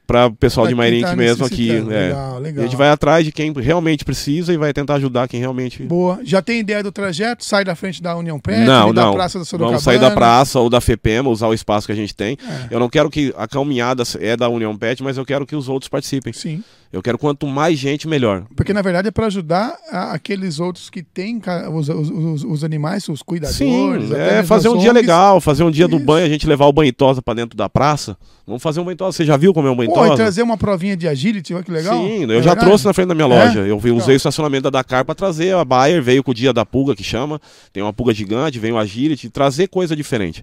Para 0.06 0.26
o 0.26 0.32
pessoal 0.34 0.66
de 0.66 0.74
Pra 0.74 0.84
quem 0.84 0.90
Mairink 1.00 1.10
tá 1.10 1.16
mesmo 1.16 1.44
aqui. 1.44 1.70
é. 1.70 1.80
Legal, 1.80 2.38
legal. 2.38 2.62
E 2.62 2.66
a 2.66 2.68
gente 2.68 2.76
vai 2.78 2.88
atrás 2.90 3.24
de 3.24 3.32
quem 3.32 3.52
realmente 3.52 4.04
precisa 4.04 4.52
e 4.52 4.56
vai 4.56 4.72
tentar 4.72 4.94
ajudar 4.94 5.28
quem 5.28 5.38
realmente. 5.40 5.82
Boa. 5.82 6.20
Já 6.24 6.40
tem 6.40 6.60
ideia 6.60 6.82
do 6.82 6.90
trajeto? 6.92 7.44
Sai 7.44 7.64
da 7.64 7.74
frente 7.74 8.02
da 8.02 8.16
União 8.16 8.38
Pet? 8.40 8.60
não, 8.66 8.92
da 8.94 9.04
não. 9.04 9.14
Praça 9.14 9.38
da 9.38 9.44
Sorocabana? 9.44 9.72
Vamos 9.78 9.84
sair 9.84 9.98
da 9.98 10.10
praça 10.10 10.60
ou 10.60 10.70
da 10.70 10.80
FEPEMA, 10.80 11.28
usar 11.28 11.48
o 11.48 11.54
espaço 11.54 11.86
que 11.86 11.92
a 11.92 11.96
gente 11.96 12.14
tem. 12.14 12.38
É. 12.42 12.74
Eu 12.74 12.80
não 12.80 12.88
quero 12.88 13.10
que 13.10 13.34
a 13.36 13.46
caminhada 13.46 14.02
é 14.20 14.36
da 14.36 14.48
União 14.48 14.76
Pet, 14.76 15.02
mas 15.02 15.16
eu 15.18 15.24
quero 15.26 15.46
que 15.46 15.56
os 15.56 15.68
outros 15.68 15.88
participem. 15.88 16.32
Sim. 16.32 16.62
Eu 16.90 17.02
quero 17.02 17.18
quanto 17.18 17.46
mais 17.46 17.78
gente, 17.78 18.08
melhor. 18.08 18.44
Porque 18.56 18.72
na 18.72 18.80
verdade 18.80 19.08
é 19.08 19.10
para 19.10 19.26
ajudar 19.26 19.76
a- 19.92 20.12
aqueles 20.14 20.58
outros 20.58 20.88
que 20.88 21.02
têm 21.02 21.38
os, 21.74 21.88
os, 21.90 22.44
os- 22.44 22.64
animais, 22.64 23.06
os 23.10 23.22
cuidadores. 23.22 23.58
Sim, 23.58 24.14
é 24.14 24.42
fazer 24.42 24.70
um 24.70 24.78
dia 24.78 24.90
legal, 24.90 25.38
fazer 25.38 25.64
um 25.64 25.70
dia 25.70 25.86
do 25.86 25.96
Isso. 25.96 26.06
banho, 26.06 26.24
a 26.24 26.28
gente 26.30 26.46
levar 26.46 26.64
o 26.64 26.72
banho 26.72 26.90
tosa 26.92 27.20
pra 27.20 27.34
dentro 27.34 27.56
da 27.58 27.68
praça. 27.68 28.16
Vamos 28.46 28.62
fazer 28.62 28.80
um 28.80 28.84
banho 28.84 28.96
tosa. 28.96 29.14
Você 29.14 29.26
já 29.26 29.36
viu 29.36 29.52
como 29.52 29.68
é 29.68 29.70
um 29.70 29.76
banho 29.76 29.92
Pô, 29.92 30.06
e 30.06 30.16
trazer 30.16 30.40
uma 30.42 30.56
provinha 30.56 30.96
de 30.96 31.06
agility, 31.06 31.52
olha 31.52 31.62
que 31.62 31.70
legal. 31.70 31.94
Sim, 32.02 32.22
eu 32.22 32.30
é 32.30 32.34
já 32.36 32.50
verdade? 32.52 32.60
trouxe 32.60 32.86
na 32.86 32.94
frente 32.94 33.08
da 33.08 33.14
minha 33.14 33.26
É? 33.26 33.44
loja. 33.44 33.60
Eu 33.60 33.78
vi- 33.78 33.90
usei 33.90 34.00
Então. 34.04 34.14
o 34.14 34.16
estacionamento 34.16 34.62
da 34.62 34.70
Dakar 34.70 35.04
pra 35.04 35.14
trazer 35.14 35.54
a 35.54 35.64
Bayer, 35.66 36.02
veio 36.02 36.24
com 36.24 36.30
o 36.30 36.34
dia 36.34 36.54
da 36.54 36.64
pulga 36.64 36.96
que 36.96 37.04
chama. 37.04 37.38
Tem 37.70 37.82
uma 37.82 37.92
pulga 37.92 38.14
gigante, 38.14 38.58
vem 38.58 38.72
o 38.72 38.78
agility, 38.78 39.28
trazer 39.28 39.68
coisa 39.68 39.94
diferente. 39.94 40.42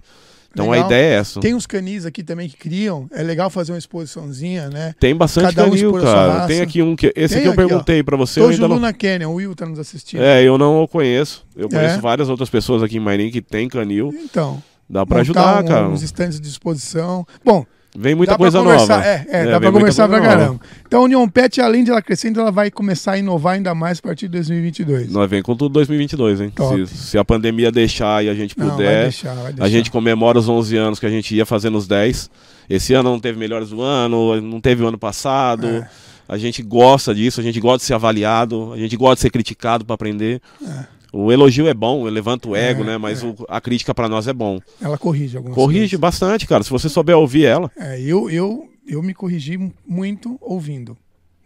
Então 0.56 0.70
Legal. 0.70 0.84
a 0.84 0.88
ideia 0.88 1.14
é 1.14 1.18
essa. 1.18 1.34
Tem, 1.34 1.50
Tem 1.50 1.54
uns 1.54 1.66
canis 1.66 2.06
aqui 2.06 2.22
também 2.22 2.48
que 2.48 2.56
criam. 2.56 3.06
É 3.12 3.22
legal 3.22 3.50
fazer 3.50 3.72
uma 3.72 3.78
exposiçãozinha, 3.78 4.70
né? 4.70 4.94
bastante 5.14 5.54
cada 5.54 5.66
um 5.68 5.70
canil, 5.72 5.90
sua 5.90 6.00
cara. 6.02 6.46
Tem 6.46 6.60
aqui 6.62 6.80
um 6.80 6.96
que 6.96 7.12
esse 7.14 7.34
Tem 7.34 7.38
aqui 7.38 7.48
eu 7.48 7.52
aqui, 7.52 7.56
perguntei 7.56 8.02
pra 8.02 8.16
você, 8.16 8.40
Tojo 8.40 8.60
não 8.62 8.68
Luna 8.68 8.92
Canyon, 8.92 9.30
o 9.30 9.34
Will 9.34 9.54
tá 9.54 9.66
nos 9.66 9.78
assistindo. 9.78 10.22
É, 10.22 10.42
eu 10.42 10.56
não 10.56 10.82
o 10.82 10.88
conheço. 10.88 11.44
Eu 11.54 11.68
conheço 11.68 11.96
É? 11.96 12.00
várias 12.00 12.30
outras 12.30 12.48
pessoas 12.48 12.82
aqui 12.82 12.96
em 12.96 13.00
Mairim 13.00 13.30
que 13.30 13.42
tem 13.42 13.68
canil. 13.68 14.14
Então, 14.24 14.62
Dá 14.88 15.04
pra 15.04 15.18
montar 15.18 15.20
ajudar, 15.20 15.64
um- 15.64 15.66
cara. 15.68 15.88
uns 15.88 16.02
estandes 16.02 16.40
de 16.40 16.48
exposição. 16.48 17.26
Bom, 17.44 17.66
Vem 17.98 18.14
muita 18.14 18.32
dá 18.32 18.38
coisa 18.38 18.62
nova. 18.62 19.04
É, 19.04 19.26
é, 19.28 19.40
É, 19.40 19.44
dá 19.44 19.50
muita 19.60 19.72
conversar 19.72 20.08
pra 20.08 20.18
coisa 20.18 20.34
nova. 20.34 20.44
caramba. 20.44 20.60
Então 20.86 21.00
a 21.00 21.04
União 21.04 21.28
Pet, 21.28 21.60
além 21.60 21.82
de 21.84 21.90
ela 21.90 22.02
crescendo, 22.02 22.40
ela 22.40 22.50
vai 22.52 22.70
começar 22.70 23.12
a 23.12 23.18
inovar 23.18 23.54
ainda 23.54 23.74
mais 23.74 23.98
a 23.98 24.02
partir 24.02 24.26
de 24.28 24.32
2022. 24.32 25.10
Nós 25.10 25.28
vem 25.30 25.42
com 25.42 25.56
tudo 25.56 25.72
2022, 25.72 26.40
hein? 26.40 26.52
Se, 26.86 26.96
se 26.96 27.18
a 27.18 27.24
pandemia 27.24 27.72
deixar 27.72 28.24
e 28.24 28.28
a 28.28 28.34
gente 28.34 28.58
Não, 28.58 28.66
vai 28.66 28.76
puder, 28.76 29.02
deixar, 29.04 29.34
vai 29.34 29.52
deixar. 29.52 29.64
a 29.64 29.68
gente 29.68 29.90
comemora 29.90 30.38
os 30.38 30.48
11 30.48 30.76
anos 30.76 30.98
que 31.00 31.06
a 31.06 31.10
gente 31.10 31.34
ia 31.34 31.46
fazendo 31.46 31.78
os 31.78 31.86
10. 31.86 32.30
Esse 32.68 32.94
ano 32.94 33.10
não 33.10 33.20
teve 33.20 33.38
melhores 33.38 33.70
do 33.70 33.80
ano, 33.80 34.40
não 34.40 34.60
teve 34.60 34.82
o 34.82 34.86
ano 34.88 34.98
passado. 34.98 35.66
É. 35.66 35.88
A 36.28 36.36
gente 36.36 36.60
gosta 36.60 37.14
disso, 37.14 37.40
a 37.40 37.42
gente 37.42 37.60
gosta 37.60 37.78
de 37.78 37.84
ser 37.84 37.94
avaliado, 37.94 38.72
a 38.72 38.76
gente 38.76 38.96
gosta 38.96 39.14
de 39.14 39.20
ser 39.22 39.30
criticado 39.30 39.84
para 39.84 39.94
aprender. 39.94 40.40
É. 40.66 40.95
O 41.16 41.32
elogio 41.32 41.66
é 41.68 41.74
bom, 41.74 42.04
levanta 42.04 42.48
o 42.48 42.54
ego, 42.56 42.82
É, 42.82 42.86
né? 42.86 42.98
Mas 42.98 43.22
o- 43.22 43.34
a 43.48 43.60
crítica 43.60 43.94
para 43.94 44.08
nós 44.08 44.26
é 44.28 44.32
bom. 44.32 44.60
Ela 44.80 44.98
corrige 44.98 45.36
algumas 45.36 45.54
Corrige 45.54 45.80
coisas. 45.96 46.00
bastante, 46.00 46.46
cara. 46.46 46.62
Se 46.62 46.70
você 46.70 46.88
souber 46.88 47.16
ouvir 47.16 47.44
ela. 47.46 47.70
É, 47.76 48.00
eu, 48.00 48.28
eu, 48.30 48.68
eu 48.86 49.02
me 49.02 49.14
corrigi 49.14 49.58
muito 49.86 50.36
ouvindo, 50.40 50.96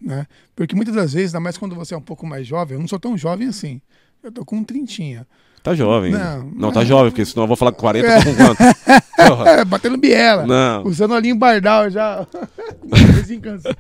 né? 0.01 0.27
Porque 0.57 0.75
muitas 0.75 0.95
das 0.95 1.13
vezes, 1.13 1.29
ainda 1.35 1.41
mais 1.45 1.57
quando 1.57 1.75
você 1.75 1.95
é 1.95 1.97
um 1.97 2.03
pouco 2.03 2.27
mais 2.27 2.47
jovem, 2.47 2.75
eu 2.77 2.81
não 2.81 2.89
sou 2.89 2.99
tão 2.99 3.17
jovem 3.17 3.49
assim. 3.49 3.81
Eu 4.23 4.31
tô 4.33 4.45
com 4.45 4.57
um 4.57 4.65
trintinha. 4.65 5.27
Tá 5.63 5.75
jovem. 5.75 6.11
Não, 6.11 6.51
Não, 6.57 6.73
tá 6.73 6.83
jovem, 6.85 7.11
porque 7.11 7.25
senão 7.25 7.45
eu 7.45 7.49
vou 7.49 7.57
falar 7.57 7.73
com 7.73 7.81
40, 7.81 8.07
eu 8.09 8.23
tô 8.25 8.31
com 8.31 8.37
quanto? 8.37 8.61
É, 9.47 9.65
batendo 9.67 9.99
biela. 9.99 10.47
Não. 10.47 10.85
Usando 10.87 11.15
ali 11.15 11.29
em 11.29 11.37
Bardal 11.37 11.91
já. 11.91 12.27
Vizinho 13.15 13.41
cansado. 13.43 13.77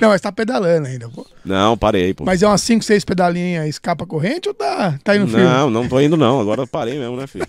Não, 0.00 0.08
mas 0.08 0.20
tá 0.20 0.30
pedalando 0.30 0.86
ainda, 0.88 1.08
pô. 1.08 1.26
Não, 1.44 1.76
parei, 1.76 2.12
pô. 2.14 2.24
Mas 2.24 2.42
é 2.42 2.46
umas 2.46 2.60
5, 2.62 2.84
6 2.84 3.04
pedalinhas 3.04 3.68
escapa 3.68 4.06
corrente 4.06 4.48
ou 4.48 4.54
tá, 4.54 4.98
tá 5.02 5.16
indo 5.16 5.26
firme? 5.28 5.44
Não, 5.44 5.70
não 5.70 5.88
tô 5.88 6.00
indo 6.00 6.16
não. 6.16 6.40
Agora 6.40 6.62
eu 6.62 6.66
parei 6.66 6.98
mesmo, 6.98 7.16
né, 7.16 7.26
filho? 7.26 7.46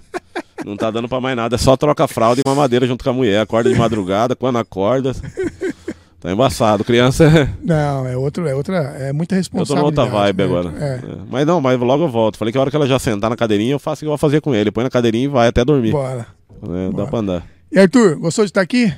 Não 0.66 0.78
tá 0.78 0.92
dando 0.92 1.10
pra 1.10 1.20
mais 1.20 1.36
nada. 1.36 1.56
É 1.56 1.58
só 1.58 1.76
troca 1.76 2.08
fralda 2.08 2.42
e 2.46 2.48
mamadeira 2.48 2.86
junto 2.86 3.04
com 3.04 3.10
a 3.10 3.14
mulher. 3.14 3.42
Acorda 3.42 3.72
de 3.72 3.78
madrugada, 3.78 4.36
quando 4.36 4.58
acorda. 4.60 5.14
Tá 6.20 6.32
embaçado. 6.32 6.84
Criança 6.84 7.24
é. 7.26 7.50
Não, 7.64 8.06
é 8.08 8.16
outro, 8.16 8.48
é 8.48 8.54
outra, 8.54 8.78
é 8.78 9.12
muita 9.12 9.34
Eu 9.34 9.38
tô 9.38 9.40
responsabilidade. 9.40 9.80
numa 9.80 9.86
outra 9.88 10.06
vibe 10.06 10.38
né? 10.38 10.44
agora. 10.46 10.74
É. 10.80 10.96
É. 10.98 11.18
Mas 11.30 11.48
não, 11.48 11.60
mas 11.60 11.80
logo 11.80 12.04
eu 12.04 12.10
volto. 12.10 12.38
Falei 12.38 12.52
que 12.52 12.58
a 12.60 12.62
hora 12.62 12.70
que 12.70 12.76
ela 12.76 12.86
já 12.86 13.00
sentar 13.00 13.30
na 13.30 13.36
cadeirinha, 13.36 13.72
eu 13.74 13.80
faço 13.80 14.00
o 14.00 14.00
que 14.02 14.06
eu 14.06 14.10
vou 14.12 14.18
fazer 14.20 14.40
com 14.40 14.54
ele. 14.54 14.70
Põe 14.72 14.84
na 14.84 14.90
cadeirinha 14.92 15.26
e 15.26 15.28
vai 15.28 15.48
até 15.48 15.66
dormir. 15.66 15.92
Bora. 15.92 16.28
É, 16.62 16.86
dá 16.86 16.92
Bora. 16.92 17.08
pra 17.08 17.20
andar. 17.20 17.44
E 17.72 17.80
Arthur, 17.80 18.18
gostou 18.20 18.46
de 18.46 18.52
estar 18.52 18.62
aqui? 18.62 18.94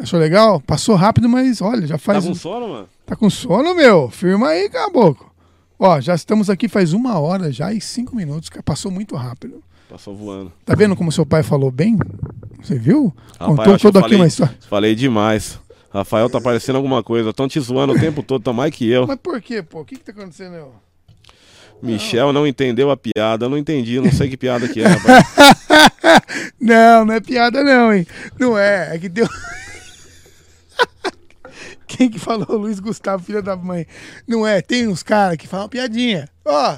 Achou 0.00 0.18
legal? 0.20 0.60
Passou 0.60 0.94
rápido, 0.94 1.28
mas 1.28 1.60
olha, 1.62 1.86
já 1.86 1.94
Tá 1.94 1.98
faz. 1.98 2.24
com 2.24 2.34
sono, 2.34 2.68
mano? 2.68 2.88
Tá 3.06 3.16
com 3.16 3.30
sono, 3.30 3.74
meu? 3.74 4.10
Firma 4.10 4.48
aí, 4.48 4.68
caboclo. 4.68 5.30
Ó, 5.78 6.00
já 6.00 6.14
estamos 6.14 6.48
aqui 6.50 6.68
faz 6.68 6.92
uma 6.92 7.18
hora 7.18 7.50
já 7.52 7.72
e 7.72 7.80
cinco 7.80 8.14
minutos. 8.14 8.48
cara. 8.48 8.62
Passou 8.62 8.90
muito 8.90 9.14
rápido. 9.16 9.62
Passou 9.88 10.14
voando. 10.14 10.52
Tá 10.64 10.74
vendo 10.74 10.96
como 10.96 11.12
seu 11.12 11.24
pai 11.24 11.42
falou 11.42 11.70
bem? 11.70 11.96
Você 12.62 12.78
viu? 12.78 13.14
Rapaz, 13.38 13.56
Contou 13.56 13.78
todo 13.78 13.96
aqui 13.98 14.04
falei- 14.08 14.18
uma 14.20 14.26
história. 14.26 14.54
Falei 14.68 14.94
demais. 14.94 15.58
Rafael 15.92 16.28
tá 16.28 16.40
parecendo 16.40 16.76
alguma 16.76 17.02
coisa. 17.02 17.32
Tão 17.32 17.46
te 17.48 17.58
zoando 17.60 17.94
o 17.94 17.98
tempo 17.98 18.22
todo, 18.22 18.42
tá 18.42 18.52
mais 18.52 18.74
que 18.74 18.88
eu. 18.90 19.06
Mas 19.06 19.18
por 19.22 19.40
quê, 19.40 19.62
pô? 19.62 19.80
O 19.80 19.84
que 19.84 19.96
que 19.96 20.04
tá 20.04 20.12
acontecendo 20.12 20.56
ó? 20.56 20.86
Michel 21.82 22.32
não 22.32 22.46
entendeu 22.46 22.90
a 22.90 22.96
piada. 22.96 23.44
Eu 23.46 23.50
não 23.50 23.56
entendi, 23.58 24.00
não 24.00 24.10
sei 24.10 24.28
que 24.28 24.36
piada 24.36 24.66
que 24.68 24.80
é, 24.82 24.86
rapaz. 24.88 25.24
Não, 26.60 27.04
não 27.04 27.14
é 27.14 27.20
piada 27.20 27.62
não, 27.62 27.92
hein? 27.92 28.06
Não 28.40 28.56
é, 28.58 28.94
é 28.94 28.98
que 28.98 29.08
deu... 29.08 29.28
Quem 31.86 32.08
que 32.10 32.18
falou? 32.18 32.46
Luiz 32.58 32.80
Gustavo, 32.80 33.22
filho 33.22 33.42
da 33.42 33.56
mãe. 33.56 33.86
Não 34.26 34.46
é, 34.46 34.60
tem 34.60 34.86
uns 34.88 35.02
caras 35.02 35.36
que 35.36 35.46
falam 35.46 35.68
piadinha. 35.68 36.28
Ó, 36.44 36.76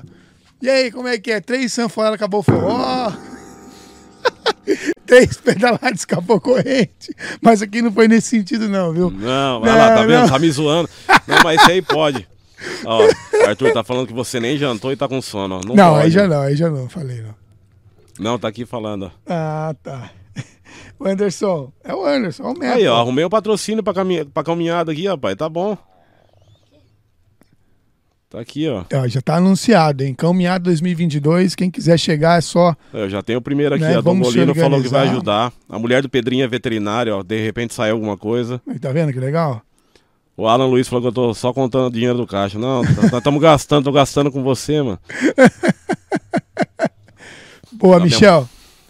e 0.60 0.68
aí, 0.68 0.90
como 0.90 1.08
é 1.08 1.18
que 1.18 1.30
é? 1.30 1.40
Três 1.40 1.72
sanfonadas, 1.72 2.16
acabou 2.16 2.40
o 2.40 2.42
forró. 2.42 3.12
Três 5.06 5.38
pedaladas, 5.38 6.00
escapou 6.00 6.38
corrente. 6.40 7.14
Mas 7.40 7.62
aqui 7.62 7.80
não 7.80 7.90
foi 7.90 8.06
nesse 8.08 8.28
sentido 8.28 8.68
não, 8.68 8.92
viu? 8.92 9.10
Não, 9.10 9.60
vai 9.60 9.70
lá, 9.76 9.88
tá 9.88 10.00
Não, 10.02 10.06
vendo? 10.06 10.20
não. 10.22 10.28
Tá 10.28 10.38
me 10.38 10.50
zoando. 10.50 10.90
Não, 11.26 11.42
mas 11.42 11.60
isso 11.60 11.70
aí 11.70 11.80
pode. 11.80 12.28
Ó, 12.84 13.00
Arthur 13.46 13.72
tá 13.72 13.82
falando 13.82 14.06
que 14.06 14.12
você 14.12 14.38
nem 14.38 14.58
jantou 14.58 14.92
e 14.92 14.96
tá 14.96 15.08
com 15.08 15.22
sono. 15.22 15.56
ó. 15.56 15.60
Não, 15.66 15.74
Não, 15.74 15.90
pode. 15.92 16.04
aí 16.04 16.10
já 16.10 16.28
não, 16.28 16.40
aí 16.42 16.56
já 16.56 16.68
não, 16.68 16.88
falei 16.88 17.22
não. 17.22 17.34
Não, 18.18 18.38
tá 18.38 18.48
aqui 18.48 18.66
falando. 18.66 19.04
ó. 19.04 19.10
Ah, 19.28 19.74
tá. 19.82 20.10
O 21.00 21.06
Anderson, 21.06 21.72
é 21.84 21.94
o 21.94 22.04
Anderson, 22.04 22.42
é 22.42 22.46
o 22.46 22.54
Neto. 22.54 22.74
Aí, 22.76 22.88
ó, 22.88 22.96
arrumei 22.96 23.24
o 23.24 23.30
patrocínio 23.30 23.84
pra, 23.84 23.94
caminha, 23.94 24.24
pra 24.24 24.42
caminhada 24.42 24.90
aqui, 24.90 25.06
rapaz. 25.06 25.36
Tá 25.36 25.48
bom. 25.48 25.78
Tá 28.28 28.40
aqui, 28.40 28.68
ó. 28.68 28.84
Ó, 28.92 29.06
já 29.06 29.22
tá 29.22 29.36
anunciado, 29.36 30.02
hein? 30.02 30.12
Caminhada 30.12 30.64
2022, 30.64 31.54
quem 31.54 31.70
quiser 31.70 31.98
chegar 31.98 32.36
é 32.38 32.40
só... 32.40 32.74
Eu 32.92 33.08
já 33.08 33.22
tenho 33.22 33.38
o 33.38 33.42
primeiro 33.42 33.74
aqui, 33.76 33.84
Né, 33.84 33.96
ó. 33.96 34.02
Dom 34.02 34.16
Molino 34.16 34.54
falou 34.56 34.82
que 34.82 34.88
vai 34.88 35.08
ajudar. 35.08 35.52
A 35.68 35.78
mulher 35.78 36.02
do 36.02 36.08
Pedrinho 36.08 36.44
é 36.44 36.48
veterinária, 36.48 37.14
ó. 37.16 37.22
De 37.22 37.40
repente 37.42 37.72
sai 37.74 37.90
alguma 37.92 38.16
coisa. 38.18 38.60
Aí, 38.68 38.78
Tá 38.78 38.90
vendo 38.92 39.12
que 39.12 39.20
legal? 39.20 39.62
O 40.36 40.46
Alan 40.48 40.66
Luiz 40.66 40.86
falou 40.88 41.00
que 41.02 41.08
eu 41.08 41.12
tô 41.12 41.32
só 41.32 41.52
contando 41.52 41.92
dinheiro 41.92 42.18
do 42.18 42.26
caixa. 42.26 42.58
Não, 42.58 42.82
nós 42.82 43.12
estamos 43.12 43.40
gastando, 43.40 43.84
tô 43.84 43.92
gastando 43.92 44.30
com 44.32 44.42
você, 44.42 44.82
mano. 44.82 44.98
Boa, 47.72 47.98
Tá 47.98 48.04
Michel. 48.04 48.48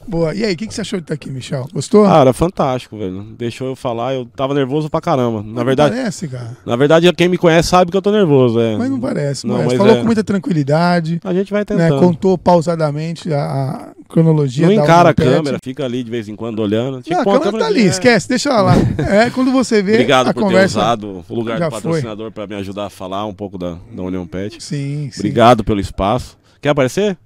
Boa. 0.09 0.35
E 0.35 0.43
aí, 0.43 0.55
o 0.55 0.57
que, 0.57 0.67
que 0.67 0.75
você 0.75 0.81
achou 0.81 0.99
de 0.99 1.05
estar 1.05 1.15
aqui, 1.15 1.29
Michel? 1.31 1.67
Gostou? 1.73 2.05
Cara, 2.07 2.33
fantástico, 2.33 2.97
velho. 2.97 3.23
Deixou 3.37 3.67
eu 3.69 3.77
falar, 3.77 4.15
eu 4.15 4.25
tava 4.25 4.55
nervoso 4.55 4.89
pra 4.89 5.03
caramba. 5.03 5.43
Na 5.43 5.53
Não 5.61 5.65
verdade, 5.67 5.95
parece, 5.95 6.27
cara. 6.29 6.57
na 6.65 6.77
verdade, 6.77 7.13
quem 7.13 7.29
me 7.29 7.37
conhece 7.37 7.69
sabe 7.69 7.91
que 7.91 7.97
eu 7.97 8.01
tô 8.01 8.11
nervoso, 8.11 8.59
é. 8.59 8.77
Mas 8.77 8.89
não 8.89 8.99
parece. 8.99 9.47
Não, 9.47 9.63
mas 9.63 9.75
Falou 9.75 9.93
é- 9.95 9.99
com 10.01 10.07
muita 10.07 10.25
tranquilidade, 10.25 11.21
A 11.23 11.35
gente 11.35 11.51
vai 11.51 11.61
né? 11.61 11.65
tentando. 11.67 12.01
contou 12.01 12.39
pausadamente 12.39 13.31
a, 13.33 13.39
a 13.45 13.89
cronologia 14.09 14.67
não 14.67 14.73
encara 14.73 15.11
a 15.11 15.15
câmera, 15.15 15.59
fica 15.63 15.85
ali 15.85 16.03
de 16.03 16.11
vez 16.11 16.27
em 16.27 16.35
quando 16.35 16.61
olhando. 16.61 17.03
Tinha 17.03 17.19
Não, 17.19 17.25
a 17.31 17.35
uma 17.35 17.41
câmera 17.41 17.65
tá 17.65 17.71
ali, 17.71 17.83
é. 17.83 17.87
esquece, 17.87 18.27
deixa 18.29 18.49
ela 18.49 18.63
lá. 18.63 18.75
É, 19.09 19.29
quando 19.31 19.53
você 19.53 19.83
vê 19.83 19.93
Obrigado 19.93 20.29
a 20.29 20.35
por 20.35 20.43
conversa... 20.43 20.75
ter 20.79 20.81
usado 20.85 21.25
o 21.29 21.35
lugar 21.35 21.59
já 21.59 21.69
do 21.69 21.73
patrocinador 21.73 22.33
pra 22.33 22.47
me 22.47 22.55
ajudar 22.55 22.87
a 22.87 22.91
falar 22.91 23.27
um 23.27 23.35
pouco 23.35 23.59
da, 23.59 23.77
da 23.93 24.03
União 24.03 24.27
Pet. 24.27 24.63
Sim, 24.63 25.11
sim. 25.13 25.21
Obrigado 25.21 25.63
pelo 25.65 25.81
espaço. 25.81 26.39
Quer 26.63 26.71
aparecer? 26.71 27.17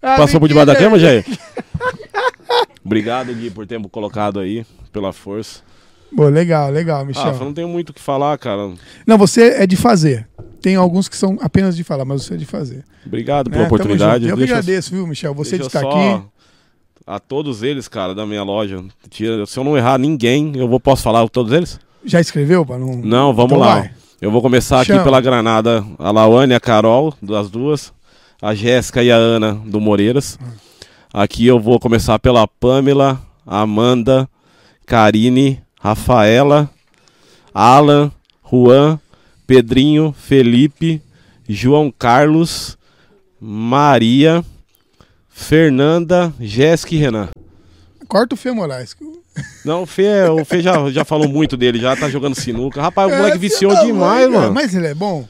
Ah, 0.00 0.16
Passou 0.16 0.38
por 0.38 0.48
debaixo 0.48 0.66
da 0.66 0.76
cama, 0.76 0.98
Jair? 0.98 1.24
Obrigado, 2.88 3.34
Gui, 3.34 3.50
por 3.50 3.66
ter 3.66 3.78
colocado 3.90 4.40
aí, 4.40 4.64
pela 4.90 5.12
força. 5.12 5.60
Boa, 6.10 6.30
legal, 6.30 6.70
legal, 6.70 7.04
Michel. 7.04 7.22
Ah, 7.38 7.44
não 7.44 7.52
tenho 7.52 7.68
muito 7.68 7.90
o 7.90 7.92
que 7.92 8.00
falar, 8.00 8.38
cara. 8.38 8.72
Não, 9.06 9.18
você 9.18 9.48
é 9.62 9.66
de 9.66 9.76
fazer. 9.76 10.26
Tem 10.62 10.74
alguns 10.74 11.06
que 11.06 11.14
são 11.16 11.36
apenas 11.42 11.76
de 11.76 11.84
falar, 11.84 12.06
mas 12.06 12.24
você 12.24 12.32
é 12.32 12.36
de 12.38 12.46
fazer. 12.46 12.82
Obrigado 13.04 13.50
pela 13.50 13.64
Tamo 13.64 13.74
oportunidade. 13.74 14.26
Eu 14.26 14.34
que 14.34 14.38
Deixa 14.38 14.54
agradeço, 14.54 14.90
viu, 14.90 15.06
Michel? 15.06 15.34
Você 15.34 15.58
de 15.58 15.66
estar 15.66 15.82
só- 15.82 15.90
aqui. 15.90 16.24
A 17.06 17.18
todos 17.18 17.62
eles, 17.62 17.88
cara, 17.88 18.14
da 18.14 18.24
minha 18.26 18.42
loja. 18.42 18.82
Se 19.10 19.58
eu 19.58 19.64
não 19.64 19.76
errar 19.76 19.98
ninguém, 19.98 20.52
eu 20.56 20.66
vou, 20.66 20.80
posso 20.80 21.02
falar 21.02 21.28
todos 21.28 21.52
eles? 21.52 21.78
Já 22.04 22.20
escreveu 22.20 22.66
não. 22.68 22.96
Não, 22.96 23.34
vamos 23.34 23.52
Então 23.52 23.58
lá. 23.66 23.74
vai. 23.80 23.90
Eu 24.20 24.30
vou 24.30 24.42
começar 24.42 24.84
Chama. 24.84 25.00
aqui 25.00 25.04
pela 25.04 25.20
Granada. 25.20 25.84
A 25.98 26.10
Lawane 26.10 26.52
e 26.52 26.56
a 26.56 26.60
Carol, 26.60 27.14
das 27.22 27.50
duas. 27.50 27.92
A 28.40 28.54
Jéssica 28.54 29.02
e 29.02 29.10
a 29.10 29.16
Ana, 29.16 29.54
do 29.54 29.80
Moreiras. 29.80 30.38
Aqui 31.12 31.46
eu 31.46 31.58
vou 31.58 31.80
começar 31.80 32.18
pela 32.18 32.46
Pamela, 32.46 33.20
Amanda, 33.46 34.28
Karine, 34.84 35.62
Rafaela, 35.80 36.68
Alan, 37.54 38.12
Juan, 38.50 39.00
Pedrinho, 39.46 40.14
Felipe, 40.16 41.00
João 41.48 41.90
Carlos, 41.90 42.76
Maria, 43.40 44.44
Fernanda, 45.30 46.32
Jéssica 46.38 46.94
e 46.94 46.98
Renan. 46.98 47.28
Corta 48.06 48.34
o 48.34 48.38
Fê 48.38 48.52
Moraes. 48.52 48.94
Não, 49.64 49.82
o 49.82 49.86
Fê, 49.86 50.24
o 50.28 50.44
Fê 50.44 50.60
já, 50.60 50.90
já 50.90 51.04
falou 51.04 51.28
muito 51.28 51.56
dele, 51.56 51.78
já 51.78 51.96
tá 51.96 52.10
jogando 52.10 52.34
sinuca. 52.34 52.82
Rapaz, 52.82 53.10
o 53.10 53.16
moleque 53.16 53.36
É, 53.36 53.40
viciou 53.40 53.70
filho 53.70 53.82
da 53.82 53.86
demais, 53.86 54.30
mano. 54.30 54.52
Mas 54.52 54.74
ele 54.74 54.88
é 54.88 54.94
bom? 54.94 55.26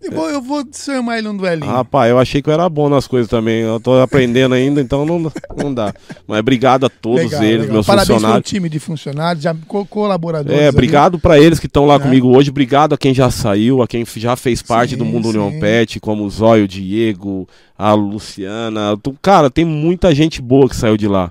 Eu 0.00 0.12
vou, 0.12 0.30
eu 0.30 0.40
vou 0.40 0.64
chamar 0.72 1.18
ele 1.18 1.26
num 1.26 1.36
duelinho. 1.36 1.70
Rapaz, 1.70 2.08
eu 2.08 2.18
achei 2.20 2.40
que 2.40 2.48
eu 2.48 2.52
era 2.54 2.68
bom 2.68 2.88
nas 2.88 3.08
coisas 3.08 3.28
também. 3.28 3.62
Eu 3.62 3.80
tô 3.80 4.00
aprendendo 4.00 4.54
ainda, 4.54 4.80
então 4.80 5.04
não, 5.04 5.30
não 5.56 5.74
dá. 5.74 5.92
Mas 6.26 6.38
obrigado 6.38 6.86
a 6.86 6.88
todos 6.88 7.24
Legal, 7.24 7.42
eles, 7.42 7.60
legal. 7.62 7.72
meus 7.74 7.86
Parabéns 7.86 8.08
funcionários. 8.14 8.48
time 8.48 8.68
de 8.68 8.78
funcionários, 8.78 9.42
já 9.42 9.54
co 9.66 9.84
colaboradores. 9.84 10.56
É, 10.60 10.68
obrigado 10.68 11.18
pra 11.18 11.38
eles 11.40 11.58
que 11.58 11.66
estão 11.66 11.84
lá 11.84 11.98
Né? 11.98 12.04
comigo 12.04 12.28
hoje. 12.28 12.50
Obrigado 12.50 12.94
a 12.94 12.98
quem 12.98 13.12
já 13.12 13.28
saiu, 13.30 13.82
a 13.82 13.88
quem 13.88 14.04
já 14.16 14.36
fez 14.36 14.62
parte 14.62 14.90
Sim, 14.92 14.98
do 14.98 15.04
Mundo 15.04 15.32
sim. 15.32 15.36
União 15.38 15.58
Pet, 15.58 15.98
como 15.98 16.24
o 16.24 16.30
Zóio, 16.30 16.64
o 16.64 16.68
Diego, 16.68 17.48
a 17.76 17.92
Luciana. 17.92 18.96
Cara, 19.20 19.50
tem 19.50 19.64
muita 19.64 20.14
gente 20.14 20.40
boa 20.40 20.68
que 20.68 20.76
saiu 20.76 20.96
de 20.96 21.08
lá. 21.08 21.30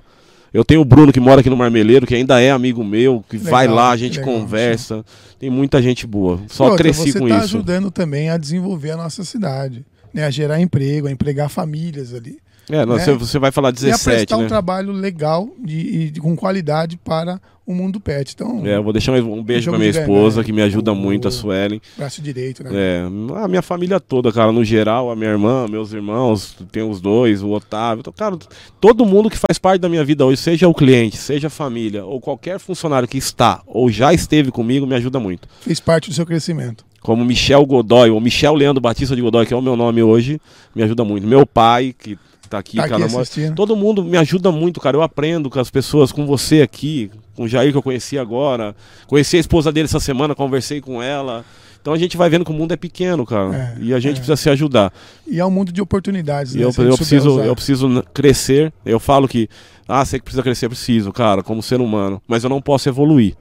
Eu 0.58 0.64
tenho 0.64 0.80
o 0.80 0.84
Bruno 0.84 1.12
que 1.12 1.20
mora 1.20 1.40
aqui 1.40 1.48
no 1.48 1.56
Marmeleiro, 1.56 2.04
que 2.04 2.16
ainda 2.16 2.40
é 2.40 2.50
amigo 2.50 2.82
meu, 2.82 3.24
que 3.30 3.36
Legal, 3.36 3.52
vai 3.52 3.68
lá, 3.68 3.90
a 3.90 3.96
gente 3.96 4.18
legal, 4.18 4.34
conversa. 4.34 5.04
Tem 5.38 5.48
muita 5.48 5.80
gente 5.80 6.04
boa. 6.04 6.40
Só 6.48 6.74
cresci 6.74 7.12
você 7.12 7.20
com 7.20 7.28
tá 7.28 7.36
isso. 7.36 7.44
ajudando 7.44 7.92
também 7.92 8.28
a 8.28 8.36
desenvolver 8.36 8.90
a 8.90 8.96
nossa 8.96 9.22
cidade, 9.22 9.86
né? 10.12 10.24
A 10.24 10.30
gerar 10.30 10.60
emprego, 10.60 11.06
a 11.06 11.12
empregar 11.12 11.48
famílias 11.48 12.12
ali. 12.12 12.40
É, 12.70 12.84
né? 12.84 13.14
você, 13.14 13.38
vai 13.38 13.50
falar 13.50 13.68
e 13.68 13.70
a 13.70 13.72
17, 13.72 14.04
prestar 14.04 14.36
um 14.36 14.42
né? 14.42 14.48
trabalho 14.48 14.92
legal 14.92 15.48
de, 15.58 15.78
e 15.78 16.10
de- 16.10 16.20
com 16.20 16.36
qualidade 16.36 16.96
para 16.96 17.40
o 17.66 17.74
mundo 17.74 18.00
pet. 18.00 18.32
Então, 18.34 18.66
É, 18.66 18.76
eu 18.76 18.82
vou 18.82 18.92
deixar 18.94 19.12
um 19.12 19.42
beijo 19.42 19.70
pra 19.70 19.78
minha 19.78 19.90
esposa, 19.90 20.42
que 20.42 20.52
me 20.52 20.62
ajuda 20.62 20.94
muito, 20.94 21.26
a 21.26 21.28
O- 21.28 21.32
Suelen. 21.32 21.80
braço 21.98 22.22
direito, 22.22 22.64
né? 22.64 22.70
É, 22.72 23.02
a 23.42 23.46
minha 23.48 23.60
família 23.60 24.00
toda, 24.00 24.32
cara, 24.32 24.50
no 24.52 24.64
geral, 24.64 25.10
a 25.10 25.16
minha 25.16 25.30
irmã, 25.30 25.66
meus 25.68 25.92
irmãos, 25.92 26.56
tem 26.72 26.82
os 26.82 26.98
dois, 27.00 27.42
o 27.42 27.50
Otávio, 27.50 28.00
então, 28.00 28.12
cara, 28.12 28.38
todo 28.80 29.04
mundo 29.04 29.28
que 29.28 29.36
faz 29.36 29.58
parte 29.58 29.80
da 29.82 29.88
minha 29.88 30.02
vida 30.04 30.24
hoje, 30.24 30.40
seja 30.40 30.66
o 30.66 30.72
cliente, 30.74 31.16
seja 31.18 31.48
a 31.48 31.50
família, 31.50 32.04
ou 32.06 32.20
qualquer 32.20 32.58
funcionário 32.58 33.06
que 33.06 33.18
está 33.18 33.60
ou 33.66 33.90
já 33.90 34.14
esteve 34.14 34.50
comigo, 34.50 34.86
me 34.86 34.94
ajuda 34.94 35.20
muito. 35.20 35.46
Fez 35.60 35.78
parte 35.78 36.08
do 36.08 36.14
seu 36.14 36.24
crescimento. 36.24 36.86
Como 37.02 37.24
Michel 37.24 37.64
Godoy, 37.66 38.10
ou 38.10 38.20
Michel 38.20 38.54
Leandro 38.54 38.80
Batista 38.80 39.14
de 39.14 39.22
Godoy, 39.22 39.44
que 39.46 39.52
é 39.54 39.56
o 39.56 39.62
meu 39.62 39.76
nome 39.76 40.02
hoje, 40.02 40.40
me 40.74 40.82
ajuda 40.82 41.04
muito. 41.04 41.26
Meu 41.26 41.46
pai, 41.46 41.94
que 41.96 42.18
tá 42.48 42.58
aqui, 42.58 42.76
Tá 42.76 42.84
aqui 42.84 42.92
cara, 42.92 43.08
mora- 43.08 43.22
assistindo. 43.22 43.54
Todo 43.54 43.76
mundo 43.76 44.02
me 44.02 44.16
ajuda 44.16 44.50
muito, 44.50 44.80
cara. 44.80 44.96
Eu 44.96 45.02
aprendo 45.02 45.48
com 45.50 45.60
as 45.60 45.70
pessoas, 45.70 46.10
com 46.10 46.26
você 46.26 46.62
aqui, 46.62 47.10
com 47.34 47.44
o 47.44 47.48
Jair 47.48 47.70
que 47.70 47.78
eu 47.78 47.82
conheci 47.82 48.18
agora. 48.18 48.74
Conheci 49.06 49.36
a 49.36 49.40
esposa 49.40 49.70
dele 49.70 49.86
essa 49.86 50.00
semana, 50.00 50.34
conversei 50.34 50.80
com 50.80 51.02
ela. 51.02 51.44
Então 51.80 51.92
a 51.92 51.98
gente 51.98 52.16
vai 52.16 52.28
vendo 52.28 52.44
que 52.44 52.50
o 52.50 52.54
mundo 52.54 52.72
é 52.72 52.76
pequeno, 52.76 53.24
cara. 53.24 53.74
É, 53.78 53.78
e 53.80 53.94
a 53.94 54.00
gente 54.00 54.12
é. 54.12 54.16
precisa 54.16 54.36
se 54.36 54.50
ajudar. 54.50 54.92
E 55.26 55.38
é 55.38 55.46
um 55.46 55.50
mundo 55.50 55.72
de 55.72 55.80
oportunidades. 55.80 56.54
Né? 56.54 56.62
eu, 56.62 56.72
eu 56.76 56.96
preciso, 56.96 57.34
usar. 57.34 57.46
eu 57.46 57.54
preciso 57.54 58.04
crescer. 58.12 58.72
Eu 58.84 58.98
falo 58.98 59.28
que, 59.28 59.48
ah, 59.86 60.04
sei 60.04 60.18
que 60.18 60.24
precisa 60.24 60.42
crescer, 60.42 60.68
preciso, 60.68 61.12
cara, 61.12 61.42
como 61.42 61.62
ser 61.62 61.80
humano. 61.80 62.20
Mas 62.26 62.44
eu 62.44 62.50
não 62.50 62.60
posso 62.60 62.88
evoluir. 62.88 63.34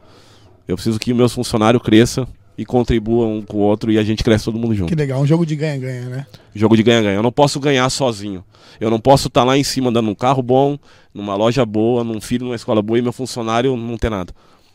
Eu 0.68 0.76
preciso 0.76 1.00
que 1.00 1.12
o 1.12 1.16
meus 1.16 1.34
funcionários 1.34 1.82
cresçam 1.82 2.28
e 2.58 2.66
contribuam 2.66 3.38
um 3.38 3.42
com 3.42 3.58
o 3.58 3.60
outro 3.60 3.92
e 3.92 3.98
a 4.00 4.04
gente 4.04 4.24
cresce 4.24 4.46
todo 4.46 4.58
mundo 4.58 4.74
junto. 4.74 4.90
Que 4.90 4.96
legal, 4.96 5.22
um 5.22 5.28
jogo 5.28 5.46
de 5.46 5.56
ganha-ganha, 5.56 6.06
né? 6.10 6.26
Jogo 6.56 6.76
de 6.76 6.84
ganha-ganha. 6.84 7.16
Eu 7.16 7.24
não 7.24 7.32
posso 7.32 7.60
ganhar 7.60 7.88
sozinho. 7.90 8.44
Eu 8.80 8.90
não 8.90 9.00
posso 9.00 9.28
estar 9.28 9.44
lá 9.44 9.58
em 9.58 9.64
cima 9.64 9.92
dando 9.92 10.10
um 10.10 10.16
carro 10.16 10.42
bom, 10.42 10.78
numa 11.14 11.36
loja 11.36 11.66
boa, 11.66 12.04
num 12.04 12.20
filho 12.22 12.46
numa 12.46 12.56
escola 12.56 12.82
boa 12.82 12.98
e 12.98 13.02
meu 13.02 13.14
funcionário 13.14 13.76
não 13.78 13.98
ter 13.98 14.10
nada. 14.10 14.34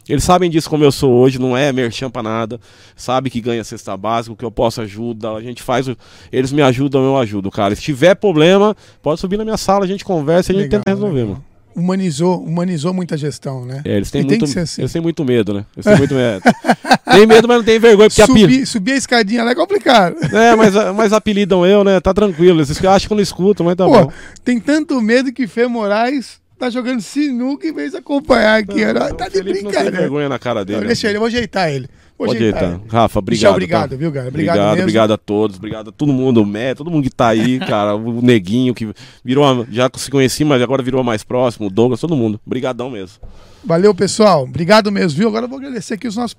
Eles 0.08 0.24
sabem 0.24 0.50
disso 0.50 0.68
como 0.68 0.82
eu 0.82 0.90
sou 0.90 1.12
hoje, 1.12 1.38
não 1.38 1.56
é 1.56 1.72
merchan 1.72 2.10
pra 2.10 2.24
nada. 2.24 2.60
Sabe 2.96 3.30
que 3.30 3.40
ganha 3.40 3.62
cesta 3.62 3.96
básica, 3.96 4.34
que 4.34 4.44
eu 4.44 4.50
posso 4.50 4.80
ajudar. 4.80 5.36
A 5.36 5.40
gente 5.40 5.62
faz. 5.62 5.86
o- 5.86 5.96
Eles 6.32 6.50
me 6.50 6.60
ajudam, 6.60 7.04
eu 7.04 7.16
ajudo, 7.16 7.50
cara. 7.52 7.74
Se 7.76 7.82
tiver 7.82 8.16
problema, 8.16 8.76
pode 9.00 9.20
subir 9.20 9.36
na 9.36 9.44
minha 9.44 9.56
sala, 9.56 9.84
a 9.84 9.88
gente 9.88 10.04
conversa 10.04 10.50
e 10.52 10.56
a 10.56 10.58
gente 10.58 10.64
Legal, 10.70 10.80
tenta 10.84 10.90
resolver, 10.90 11.14
legal. 11.20 11.28
mano. 11.34 11.44
Humanizou, 11.74 12.42
humanizou 12.42 12.92
muita 12.92 13.16
gestão, 13.16 13.64
né? 13.64 13.82
É, 13.84 13.96
eles 13.96 14.10
têm 14.10 14.22
E 14.22 14.24
tem 14.26 14.38
muito, 14.38 14.44
que 14.46 14.52
ser 14.52 14.60
assim. 14.60 14.82
eles 14.82 14.92
têm 14.92 15.02
muito 15.02 15.24
medo, 15.24 15.54
né? 15.54 15.64
Eles 15.76 15.84
têm 15.86 15.96
muito 15.96 16.14
medo. 16.14 16.42
tem 17.10 17.26
medo, 17.26 17.48
mas 17.48 17.56
não 17.58 17.64
tem 17.64 17.78
vergonha, 17.78 18.08
porque. 18.08 18.24
Subir, 18.24 18.66
subir 18.66 18.92
a 18.92 18.96
escadinha 18.96 19.42
lá 19.44 19.50
é 19.52 19.54
complicado. 19.54 20.16
É, 20.34 20.54
mas, 20.54 20.74
mas 20.94 21.12
apelidam 21.12 21.64
eu, 21.66 21.82
né? 21.84 22.00
Tá 22.00 22.12
tranquilo. 22.12 22.58
Eles 22.60 22.70
acham 22.84 23.06
que 23.08 23.12
eu 23.12 23.16
não 23.16 23.22
escuto, 23.22 23.64
mas 23.64 23.74
tá 23.76 23.84
Pô, 23.84 23.90
bom. 24.06 24.12
tem 24.44 24.60
tanto 24.60 25.00
medo 25.00 25.32
que 25.32 25.46
Fê 25.46 25.66
Moraes 25.66 26.40
tá 26.58 26.70
jogando 26.70 27.00
sinuca 27.00 27.66
em 27.66 27.72
vez 27.72 27.90
de 27.90 27.96
acompanhar 27.96 28.60
aqui. 28.60 28.84
Não, 28.84 29.14
tá 29.16 29.26
o 29.26 29.30
de 29.30 29.38
Felipe 29.38 29.38
não 29.38 29.42
tem 29.54 29.62
brincadeira. 29.64 29.96
vergonha 29.98 30.28
na 30.28 30.38
cara 30.38 30.64
dele. 30.64 30.80
Não, 30.80 30.86
deixa 30.86 31.08
ele, 31.08 31.16
eu 31.16 31.20
vou 31.20 31.26
ajeitar 31.26 31.68
ele. 31.70 31.88
Pode 32.18 32.36
ajeitar. 32.36 32.62
ajeitar. 32.62 32.80
ele. 32.80 32.90
Rafa, 32.90 33.18
obrigado. 33.18 33.38
Michel, 33.40 33.52
obrigado, 33.52 33.90
tá? 33.90 33.96
viu, 33.96 34.12
cara? 34.12 34.28
Obrigado, 34.28 34.54
Obrigado, 34.56 34.70
mesmo. 34.74 34.82
obrigado 34.82 35.12
a 35.12 35.16
todos, 35.18 35.56
obrigado 35.56 35.88
a 35.88 35.92
todo 35.92 36.12
mundo, 36.12 36.42
o 36.42 36.46
Mé, 36.46 36.74
todo 36.74 36.90
mundo 36.90 37.02
que 37.04 37.10
tá 37.10 37.28
aí, 37.28 37.58
cara, 37.66 37.94
o 37.96 38.22
Neguinho 38.22 38.74
que 38.74 38.92
virou, 39.24 39.44
a- 39.44 39.66
já 39.70 39.90
se 39.96 40.10
conheci, 40.10 40.44
mas 40.44 40.62
agora 40.62 40.82
virou 40.82 41.02
mais 41.02 41.24
próximo, 41.24 41.66
o 41.66 41.70
Douglas, 41.70 42.00
todo 42.00 42.16
mundo. 42.16 42.40
Obrigadão 42.46 42.90
mesmo. 42.90 43.18
Valeu, 43.64 43.94
pessoal. 43.94 44.42
Obrigado 44.42 44.90
mesmo, 44.90 45.18
viu? 45.18 45.28
Agora 45.28 45.44
eu 45.44 45.48
vou 45.48 45.58
agradecer 45.58 45.94
aqui 45.94 46.08
os 46.08 46.16
nossos 46.16 46.34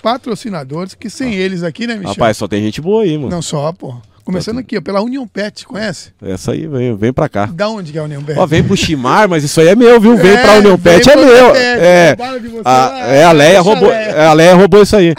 patrocinadores, 0.00 0.94
que 0.94 1.10
sem 1.10 1.34
eles 1.34 1.62
aqui, 1.62 1.86
né, 1.86 1.94
Michel? 1.94 2.12
Rapaz, 2.12 2.36
só 2.36 2.46
tem 2.46 2.62
gente 2.62 2.80
boa 2.80 3.02
aí, 3.02 3.16
mano. 3.16 3.30
Não 3.30 3.42
só, 3.42 3.72
pô. 3.72 3.96
Começando 4.26 4.58
aqui, 4.58 4.76
ó, 4.76 4.80
pela 4.80 5.00
Union 5.00 5.24
Pet, 5.26 5.64
conhece? 5.64 6.12
Essa 6.20 6.50
aí, 6.50 6.66
vem, 6.66 6.96
vem 6.96 7.12
pra 7.12 7.28
cá. 7.28 7.46
Da 7.46 7.68
onde 7.68 7.92
que 7.92 7.98
é 7.98 8.00
a 8.00 8.04
Union 8.04 8.22
Pet? 8.22 8.36
Ó, 8.38 8.44
vem 8.44 8.62
pro 8.62 8.76
Chimar, 8.76 9.28
mas 9.28 9.44
isso 9.44 9.60
aí 9.60 9.68
é 9.68 9.76
meu, 9.76 10.00
viu? 10.00 10.16
Vem 10.16 10.32
É, 10.32 10.42
pra 10.42 10.54
União 10.58 10.76
vem 10.76 10.98
Pet, 10.98 11.08
é 11.08 11.16
União 11.16 11.28
meu. 11.32 11.52
Pet, 11.52 11.62
É, 11.80 12.16
você 12.16 12.62
a, 12.64 12.70
lá, 12.72 12.98
é, 13.06 13.24
a 13.24 13.32
Leia 13.32 13.60
roubou, 13.60 13.92
é, 13.92 14.26
a 14.26 14.32
Leia 14.32 14.54
roubou 14.56 14.82
isso 14.82 14.96
aí. 14.96 15.14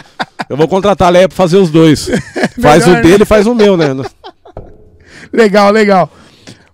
Eu 0.48 0.56
vou 0.58 0.68
contratar 0.68 1.08
a 1.08 1.10
Leia 1.10 1.26
pra 1.28 1.34
fazer 1.36 1.56
os 1.56 1.70
dois. 1.70 2.08
Faz 2.60 2.86
o 2.86 3.00
dele 3.00 3.22
e 3.22 3.26
faz 3.26 3.46
o 3.46 3.54
meu, 3.54 3.76
né? 3.76 3.86
Legal, 5.32 5.70
legal. 5.72 6.12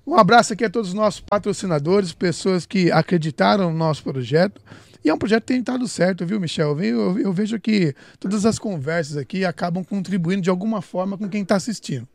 Um 0.07 0.16
abraço 0.16 0.53
aqui 0.53 0.64
a 0.64 0.70
todos 0.70 0.89
os 0.89 0.95
nossos 0.95 1.20
patrocinadores, 1.20 2.12
pessoas 2.12 2.66
que 2.66 2.91
acreditaram 2.91 3.70
no 3.70 3.76
nosso 3.78 4.03
projeto. 4.03 4.61
E 5.05 5.09
é 5.11 5.14
um 5.14 5.18
projeto 5.18 5.43
que 5.43 5.53
tem 5.53 5.62
dado 5.62 5.87
certo, 5.87 6.24
viu, 6.24 6.41
Michel? 6.41 6.80
Eu- 6.82 7.18
eu 7.18 7.32
vejo 7.32 7.61
que 7.61 7.95
todas 8.18 8.47
as 8.47 8.59
conversas 8.59 9.16
aqui 9.18 9.45
acabam 9.45 9.85
contribuindo 9.85 10.43
de 10.43 10.51
alguma 10.51 10.80
forma 10.80 11.16
com 11.18 11.28
quem 11.28 11.43
está 11.43 11.57
assistindo. 11.57 12.09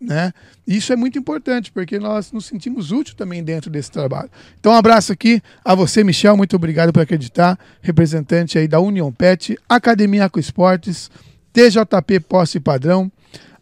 Né? 0.00 0.32
Isso 0.66 0.92
é 0.92 0.96
muito 0.96 1.18
importante, 1.18 1.72
porque 1.72 1.98
nós 1.98 2.30
nos 2.30 2.46
sentimos 2.46 2.92
úteis 2.92 3.14
também 3.16 3.42
dentro 3.42 3.68
desse 3.68 3.90
trabalho. 3.90 4.30
Então, 4.58 4.72
um 4.72 4.76
abraço 4.76 5.12
aqui 5.12 5.42
a 5.64 5.74
você, 5.74 6.04
Michel. 6.04 6.36
Muito 6.36 6.54
obrigado 6.54 6.92
por 6.92 7.02
acreditar. 7.02 7.58
Representante 7.82 8.58
aí 8.58 8.68
da 8.68 8.78
União 8.78 9.12
Pet, 9.12 9.58
Academia 9.68 10.26
Aqua 10.26 10.38
Esportes, 10.38 11.10
TJP 11.52 12.20
Posse 12.20 12.60
Padrão, 12.60 13.10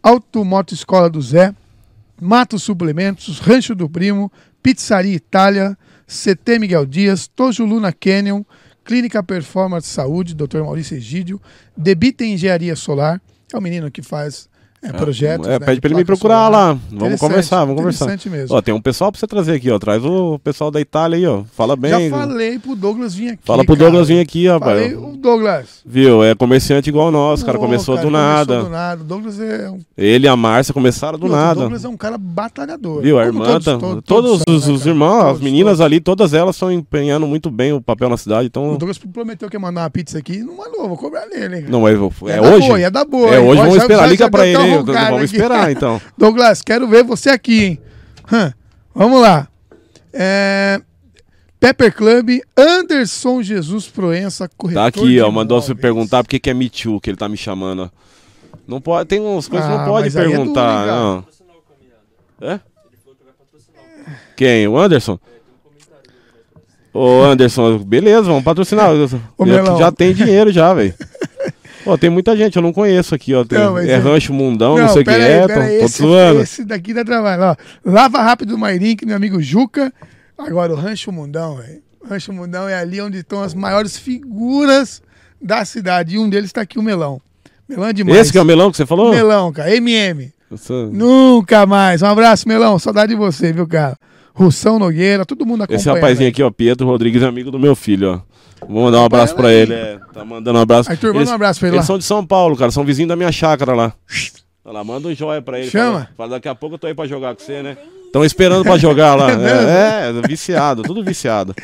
Automoto 0.03 0.75
Escola 0.75 1.09
do 1.09 1.23
Zé, 1.23 1.55
Mato 2.21 2.59
Suplementos, 2.59 3.39
Rancho 3.39 3.75
do 3.75 3.89
Primo, 3.89 4.31
Pizzaria 4.63 5.15
Itália, 5.15 5.77
CT 6.07 6.59
Miguel 6.59 6.85
Dias, 6.85 7.27
Tojuluna 7.27 7.93
Canyon, 7.93 8.43
Clínica 8.85 9.23
Performance 9.23 9.89
Saúde, 9.89 10.35
Dr. 10.35 10.59
Maurício 10.59 10.97
Egídio, 10.97 11.41
Debita 11.77 12.25
Engenharia 12.25 12.77
Solar, 12.77 13.21
é 13.53 13.57
o 13.57 13.61
menino 13.61 13.91
que 13.91 14.03
faz 14.03 14.49
é, 14.89 14.93
projetos. 14.93 15.47
É, 15.47 15.51
né, 15.51 15.59
pede 15.59 15.81
pra 15.81 15.89
ele 15.89 15.97
me 15.97 16.05
procurar 16.05 16.49
lá. 16.49 16.77
Vamos 16.91 17.21
conversar, 17.21 17.61
vamos 17.65 17.77
conversar. 17.77 18.05
Interessante 18.07 18.31
mesmo. 18.31 18.55
Ó, 18.57 18.61
tem 18.63 18.75
um 18.75 18.81
pessoal 18.81 19.11
pra 19.11 19.19
você 19.21 19.27
trazer 19.27 19.53
aqui, 19.55 19.71
ó. 19.71 19.79
Traz 19.79 20.05
o 20.05 20.39
pessoal 20.43 20.71
da 20.71 20.81
Itália 20.81 21.17
aí, 21.19 21.27
ó. 21.27 21.43
Fala 21.57 21.77
bem. 21.77 22.11
Já 22.11 22.17
falei 22.17 22.59
pro 22.59 22.75
Douglas 22.77 23.15
vir 23.15 23.31
aqui. 23.31 23.43
Fala 23.45 23.65
pro 23.65 23.77
cara. 23.77 23.91
Douglas 23.91 24.09
vir 24.09 24.21
aqui, 24.21 24.47
rapaz. 24.49 24.81
Falei, 24.81 24.95
o 24.97 25.17
Douglas. 25.17 25.67
Viu? 25.85 26.25
É 26.25 26.35
comerciante 26.35 26.89
igual 26.89 27.11
nós, 27.11 27.43
cara. 27.43 27.59
Começou 27.59 27.95
cara, 27.97 28.07
do 28.07 28.11
começou 28.13 28.29
nada. 28.37 28.63
do 28.65 28.69
nada. 28.71 29.01
O 29.03 29.05
Douglas 29.05 29.41
é 29.41 29.71
um. 29.71 29.79
Ele 29.97 30.27
e 30.27 30.29
a 30.29 30.37
Márcia 30.37 30.73
começaram 30.75 31.19
do 31.19 31.29
nada. 31.29 31.59
O 31.59 31.63
Douglas 31.63 31.85
é 31.85 31.89
um 31.89 31.97
cara 31.97 32.19
batalhador. 32.19 33.03
Viu? 33.03 33.19
A 33.19 33.27
Como 33.27 33.43
irmã, 33.45 33.61
tá- 33.61 33.79
todos, 34.05 34.43
são, 34.47 34.55
os, 34.57 34.67
né, 34.67 34.75
os 34.75 34.87
irmãos, 34.87 35.21
as 35.21 35.27
Todos, 35.29 35.41
meninas 35.43 35.73
todos. 35.79 35.81
ali, 35.81 36.01
todas 36.01 36.35
elas 36.35 36.55
estão 36.57 36.71
empenhando 36.71 37.27
muito 37.27 37.51
bem 37.51 37.73
o 37.73 37.81
papel 37.81 38.09
na 38.09 38.17
cidade. 38.17 38.47
O 38.47 38.49
Então. 38.49 38.69
Douglas 38.77 38.99
prometeu 38.99 39.49
que 39.49 39.57
ia 39.57 39.61
mandar 39.61 39.83
uma 39.83 39.91
pizza 39.91 40.19
aqui 40.19 40.35
e 40.35 40.43
não 40.45 40.57
mandou, 40.57 40.89
vou 40.89 40.97
cobrar 40.97 41.27
nele, 41.27 41.57
hein? 41.57 41.63
cara. 41.63 41.73
Não, 41.73 41.87
é, 41.89 41.93
é 41.93 41.95
É 42.37 42.41
hoje? 42.41 42.67
boa, 42.67 42.81
é 42.81 42.91
da 42.91 43.05
boa, 43.05 43.35
É 43.35 43.39
hoje, 43.41 43.61
vamos 43.63 43.77
esperar. 43.77 44.07
Liga 44.09 44.31
pra 44.31 44.47
ele 44.47 44.76
roncado 44.79 45.11
Vamos 45.11 45.33
esperar, 45.33 45.71
então. 45.71 46.01
Douglas, 46.17 46.63
quero 46.63 46.87
ver 46.89 47.05
você 47.05 47.31
aqui, 47.31 47.65
hein? 47.65 47.81
Hã, 48.33 48.53
Vamos 48.95 49.21
lá. 49.21 49.47
É, 50.13 50.81
Pepper 51.61 51.95
Club, 51.95 52.41
Anderson 52.57 53.43
Jesus 53.43 53.87
Proença, 53.89 54.49
corretor 54.57 54.83
Tá 54.83 54.87
aqui, 54.89 55.21
ó. 55.21 55.31
Mandou 55.31 55.61
você 55.61 55.73
imóveis. 55.73 55.83
perguntar 55.83 56.23
por 56.25 56.31
que 56.31 56.39
que 56.39 56.49
é 56.51 56.55
Me 56.55 56.71
Too, 56.71 57.01
que 57.01 57.11
ele 57.11 57.17
tá 57.17 57.29
me 57.29 57.37
chamando. 57.37 57.91
Não 58.67 58.81
pode, 58.81 59.09
tem 59.09 59.21
umas 59.21 59.47
coisas 59.47 59.69
que 59.69 59.75
Ah, 59.75 59.79
não 59.79 59.85
pode 59.85 60.07
mas 60.07 60.17
aí 60.17 60.25
é 60.25 60.29
perguntar, 60.29 60.87
cara? 60.87 60.93
não. 60.93 61.25
É? 62.41 62.61
Quem? 64.37 64.67
O 64.69 64.79
Anderson? 64.79 65.19
Ô, 66.93 67.23
Anderson, 67.25 67.79
beleza, 67.79 68.23
vamos 68.23 68.43
patrocinar. 68.45 68.91
Ô, 69.37 69.45
que 69.45 69.79
já 69.79 69.93
tem 69.93 70.15
dinheiro 70.15 70.51
já, 70.53 70.73
velho. 70.73 70.95
Ó, 71.87 71.97
tem 71.97 72.11
muita 72.11 72.37
gente, 72.37 72.57
eu 72.57 72.63
não 72.63 72.73
conheço 72.73 73.15
aqui, 73.15 73.33
ó. 73.35 73.45
Tem, 73.45 73.59
Não, 73.59 73.79
é 73.79 73.89
é- 73.89 73.97
Rancho 73.97 74.33
Mundão, 74.35 74.77
não, 74.77 74.89
sei 74.89 75.03
o 75.03 75.05
que 75.05 75.11
aí, 75.11 75.23
é. 75.23 75.47
pera 75.47 75.55
Tô, 75.55 75.61
aí, 75.61 75.79
tô 75.79 75.85
esse, 75.85 75.99
zoando. 76.03 76.41
esse 76.41 76.65
daqui 76.65 76.93
dá 76.93 77.05
trabalho. 77.05 77.43
Ó, 77.43 77.57
Lava 77.85 78.21
Rápido 78.23 78.59
Mairink, 78.59 79.07
meu 79.07 79.17
amigo 79.17 79.41
Juca. 79.41 79.93
Agora 80.37 80.73
o 80.73 80.77
Rancho 80.77 81.13
Mundão, 81.13 81.57
velho. 81.57 81.81
Rancho 82.09 82.33
Mundão 82.33 82.69
é 82.69 82.75
ali 82.75 83.01
onde 83.01 83.19
estão 83.19 83.43
as 83.43 83.55
maiores 83.55 83.97
figuras 83.97 85.01
da 85.41 85.65
cidade. 85.65 86.17
E 86.17 86.19
um 86.19 86.29
deles 86.29 86.53
tá 86.53 86.61
aqui, 86.63 86.79
o 86.79 86.83
Melão. 86.83 87.21
Melão 87.69 87.89
é 87.89 87.93
demais. 87.93 88.19
Esse 88.21 88.33
que 88.33 88.39
é 88.39 88.43
o 88.43 88.45
melão 88.45 88.71
que 88.71 88.77
você 88.77 88.87
falou? 88.87 89.11
Melão, 89.13 89.53
cara. 89.53 89.75
MM. 89.75 90.31
Essa- 90.53 90.87
Nunca 90.87 91.67
mais. 91.67 92.03
Um 92.03 92.07
abraço, 92.07 92.47
Melão. 92.49 92.79
Saudade 92.79 93.13
de 93.13 93.19
você, 93.19 93.53
viu, 93.53 93.67
cara? 93.67 93.97
Russão 94.33 94.79
Nogueira, 94.79 95.25
todo 95.25 95.45
mundo 95.47 95.63
acompanha. 95.63 95.79
Esse 95.81 95.89
rapazinho 95.89 96.29
aqui, 96.29 96.43
ó, 96.43 96.51
Pietro 96.51 96.87
Rodrigues, 96.87 97.23
amigo 97.23 97.51
do 97.51 97.59
meu 97.59 97.75
filho, 97.75 98.11
ó. 98.13 98.21
Vou 98.61 98.85
mandar 98.85 99.01
um 99.01 99.05
abraço 99.05 99.35
pra 99.35 99.53
ele. 99.53 99.73
É, 99.75 99.99
tá 100.13 100.25
mandando 100.25 100.59
um 100.59 100.63
abraço. 100.63 100.91
Arthur, 100.91 101.09
manda 101.09 101.19
Eles- 101.21 101.31
um 101.31 101.35
abraço 101.35 101.61
pra 101.61 101.69
ele 101.69 101.77
Eles 101.77 101.85
lá. 101.85 101.87
são 101.87 101.99
de 101.99 102.05
São 102.05 102.25
Paulo, 102.27 102.57
cara. 102.57 102.71
São 102.71 102.85
vizinhos 102.85 103.09
da 103.09 103.17
minha 103.17 103.31
chácara 103.33 103.75
lá. 103.75 103.93
Olha 104.65 104.73
lá, 104.75 104.85
manda 104.85 105.09
um 105.09 105.15
joia 105.15 105.41
pra 105.43 105.59
ele. 105.61 105.71
Chama. 105.71 105.93
Fala, 106.01 106.09
fala, 106.17 106.31
daqui 106.31 106.49
a 106.49 106.55
pouco 106.55 106.75
eu 106.75 106.79
tô 106.79 106.87
aí 106.87 106.95
pra 106.95 107.07
jogar 107.07 107.35
com 107.37 107.43
você, 107.43 107.63
né? 107.63 107.77
Estão 108.07 108.25
esperando 108.25 108.65
pra 108.65 108.79
jogar 108.79 109.15
lá. 109.15 109.29
É, 109.39 110.09
é, 110.09 110.27
viciado, 110.27 110.83
tudo 110.83 111.05
viciado. 111.05 111.55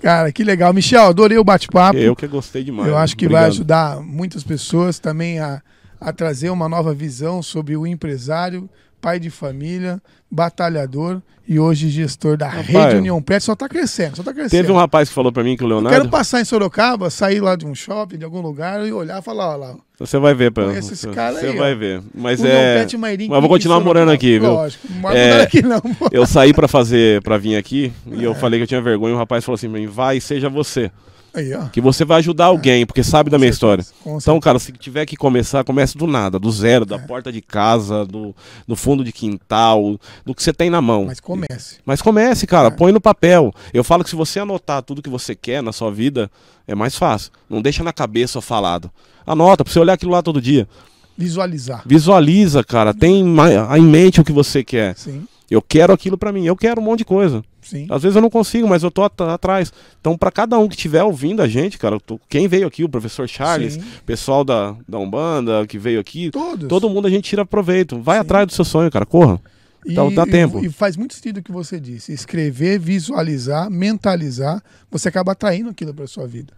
Cara, 0.00 0.30
que 0.30 0.44
legal. 0.44 0.72
Michel, 0.72 1.06
adorei 1.06 1.38
o 1.38 1.44
bate-papo. 1.44 1.96
Eu 1.98 2.14
que 2.14 2.26
gostei 2.26 2.62
demais. 2.62 2.88
Eu 2.88 2.96
acho 2.96 3.16
que 3.16 3.26
vai 3.26 3.42
Obrigado. 3.46 3.52
ajudar 3.52 4.00
muitas 4.02 4.44
pessoas 4.44 4.98
também 4.98 5.38
a, 5.40 5.60
a 6.00 6.12
trazer 6.12 6.50
uma 6.50 6.68
nova 6.68 6.92
visão 6.94 7.42
sobre 7.42 7.76
o 7.76 7.86
empresário, 7.86 8.68
pai 9.02 9.18
de 9.18 9.28
família, 9.30 10.00
batalhador 10.30 11.20
e 11.46 11.58
hoje 11.58 11.88
gestor 11.90 12.36
da 12.36 12.48
Rede 12.48 12.96
União 12.96 13.20
Pet. 13.20 13.42
Só 13.42 13.56
tá 13.56 13.68
crescendo, 13.68 14.16
só 14.16 14.22
tá 14.22 14.32
crescendo. 14.32 14.60
Teve 14.60 14.70
um 14.72 14.76
rapaz 14.76 15.08
que 15.08 15.14
falou 15.14 15.32
pra 15.32 15.42
mim 15.42 15.56
que 15.56 15.64
o 15.64 15.66
Quero 15.68 15.80
Leonardo. 15.80 16.08
passar 16.08 16.40
em 16.40 16.44
Sorocaba, 16.44 17.10
sair 17.10 17.40
lá 17.40 17.56
de 17.56 17.66
um 17.66 17.74
shopping, 17.74 18.16
de 18.16 18.24
algum 18.24 18.40
lugar 18.40 18.86
e 18.86 18.92
olhar 18.92 19.18
e 19.18 19.22
falar, 19.22 19.50
ó 19.54 19.56
lá, 19.56 19.74
Você 19.98 20.18
vai 20.18 20.34
ver, 20.34 20.52
pra... 20.52 20.66
Conheço 20.66 20.92
esse 20.92 21.08
cara 21.08 21.34
Você 21.34 21.46
aí, 21.46 21.56
vai 21.56 21.74
ó. 21.74 21.76
ver. 21.76 22.00
Mas 22.14 22.38
União 22.40 22.54
é. 22.56 22.78
Pet 22.80 22.96
Mairim. 22.96 23.26
Mas 23.28 23.34
eu 23.34 23.40
vou 23.40 23.50
continuar 23.50 23.80
morando 23.80 24.12
aqui, 24.12 24.38
viu? 24.38 24.52
Lógico, 24.52 24.86
não 25.02 25.10
É. 25.10 25.42
aqui 25.42 25.62
não. 25.62 25.80
pô. 25.80 26.08
Eu 26.12 26.24
saí 26.24 26.54
pra 26.54 26.68
fazer, 26.68 27.20
pra 27.22 27.36
vir 27.36 27.56
aqui, 27.56 27.92
e 28.06 28.22
É. 28.22 28.26
eu 28.26 28.34
falei 28.36 28.60
que 28.60 28.62
eu 28.62 28.68
tinha 28.68 28.80
vergonha, 28.80 29.10
e 29.12 29.14
o 29.14 29.18
rapaz 29.18 29.44
falou 29.44 29.56
assim, 29.56 29.86
vai, 29.88 30.20
seja 30.20 30.48
você. 30.48 30.90
Aí, 31.34 31.54
ó. 31.54 31.66
Que 31.68 31.80
você 31.80 32.04
vai 32.04 32.18
ajudar 32.18 32.46
alguém, 32.46 32.84
porque 32.84 33.02
sabe 33.02 33.30
da 33.30 33.38
minha 33.38 33.50
história. 33.50 33.84
Com 34.04 34.18
Então, 34.18 34.38
cara, 34.38 34.58
se 34.58 34.70
tiver 34.72 35.06
que 35.06 35.16
começar, 35.16 35.64
comece 35.64 35.96
do 35.96 36.06
nada, 36.06 36.38
do 36.38 36.50
zero, 36.50 36.84
da 36.84 36.98
porta 36.98 37.32
de 37.32 37.40
casa, 37.40 38.04
do, 38.04 38.34
do 38.66 38.76
fundo 38.76 39.02
de 39.02 39.12
quintal, 39.12 39.98
do 40.26 40.34
que 40.34 40.42
você 40.42 40.52
tem 40.52 40.68
na 40.68 40.82
mão. 40.82 41.06
Mas 41.06 41.20
comece. 41.20 41.76
Mas 41.86 42.02
comece, 42.02 42.46
cara, 42.46 42.70
põe 42.70 42.92
no 42.92 43.00
papel. 43.00 43.52
Eu 43.72 43.82
falo 43.82 44.04
que 44.04 44.10
se 44.10 44.16
você 44.16 44.40
anotar 44.40 44.82
tudo 44.82 45.00
que 45.00 45.08
você 45.08 45.34
quer 45.34 45.62
na 45.62 45.72
sua 45.72 45.90
vida, 45.90 46.30
é 46.66 46.74
mais 46.74 46.96
fácil. 46.96 47.32
Não 47.48 47.62
deixa 47.62 47.82
na 47.82 47.92
cabeça 47.92 48.40
falado. 48.40 48.90
Anota, 49.26 49.64
pra 49.64 49.72
você 49.72 49.78
olhar 49.80 49.94
aquilo 49.94 50.12
lá 50.12 50.22
todo 50.22 50.40
dia. 50.40 50.68
Visualizar. 51.16 51.82
Visualiza, 51.86 52.64
cara, 52.64 52.92
tem 52.92 53.20
em 53.22 53.82
mente 53.82 54.20
o 54.20 54.24
que 54.24 54.32
você 54.32 54.62
quer. 54.64 54.96
Sim, 54.96 55.26
Eu 55.50 55.62
quero 55.62 55.92
aquilo 55.92 56.18
pra 56.18 56.32
mim, 56.32 56.44
eu 56.44 56.56
quero 56.56 56.80
um 56.80 56.84
monte 56.84 56.98
de 57.00 57.04
coisa. 57.04 57.42
Sim. 57.72 57.86
Às 57.90 58.02
vezes 58.02 58.16
eu 58.16 58.22
não 58.22 58.30
consigo, 58.30 58.68
mas 58.68 58.82
eu 58.82 58.90
tô 58.90 59.02
at- 59.04 59.20
atrás. 59.20 59.72
Então, 60.00 60.16
pra 60.16 60.30
cada 60.30 60.58
um 60.58 60.68
que 60.68 60.74
estiver 60.76 61.02
ouvindo 61.02 61.42
a 61.42 61.48
gente, 61.48 61.78
cara, 61.78 61.98
tô- 62.00 62.20
quem 62.28 62.46
veio 62.46 62.66
aqui, 62.66 62.84
o 62.84 62.88
professor 62.88 63.28
Charles, 63.28 63.74
Sim. 63.74 63.82
pessoal 64.06 64.44
da, 64.44 64.76
da 64.88 64.98
Umbanda 64.98 65.66
que 65.66 65.78
veio 65.78 65.98
aqui, 66.00 66.30
Todos. 66.30 66.68
todo 66.68 66.88
mundo 66.88 67.06
a 67.06 67.10
gente 67.10 67.24
tira 67.24 67.44
proveito. 67.44 67.98
Vai 68.00 68.16
Sim. 68.16 68.20
atrás 68.22 68.46
do 68.46 68.52
seu 68.52 68.64
sonho, 68.64 68.90
cara, 68.90 69.04
corra. 69.06 69.40
Então, 69.84 70.12
dá 70.14 70.22
e, 70.22 70.30
tempo. 70.30 70.64
E 70.64 70.68
faz 70.70 70.96
muito 70.96 71.12
sentido 71.14 71.38
o 71.38 71.42
que 71.42 71.50
você 71.50 71.80
disse. 71.80 72.12
Escrever, 72.12 72.78
visualizar, 72.78 73.68
mentalizar, 73.68 74.62
você 74.90 75.08
acaba 75.08 75.32
atraindo 75.32 75.70
aquilo 75.70 75.92
para 75.92 76.06
sua 76.06 76.26
vida. 76.26 76.52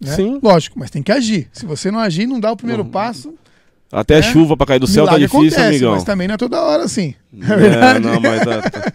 né? 0.00 0.14
Sim. 0.16 0.38
Lógico, 0.42 0.78
mas 0.78 0.90
tem 0.90 1.02
que 1.02 1.12
agir. 1.12 1.48
Se 1.52 1.66
você 1.66 1.90
não 1.90 1.98
agir, 1.98 2.26
não 2.26 2.40
dá 2.40 2.50
o 2.50 2.56
primeiro 2.56 2.84
passo. 2.86 3.34
Até 3.92 4.18
É. 4.18 4.22
chuva 4.22 4.56
pra 4.56 4.66
cair 4.66 4.78
do 4.78 4.86
céu 4.86 5.04
tá 5.04 5.12
milagre 5.12 5.26
difícil, 5.26 5.48
acontece, 5.58 5.68
amigão. 5.68 5.92
Mas 5.94 6.04
também 6.04 6.28
não 6.28 6.34
é 6.36 6.38
toda 6.38 6.60
hora 6.62 6.84
assim. 6.84 7.14
É 7.40 7.44
É, 7.52 7.56
verdade. 7.56 8.00
não, 8.00 8.20
mas 8.20 8.44
tá- 8.44 8.62
tá- 8.70 8.92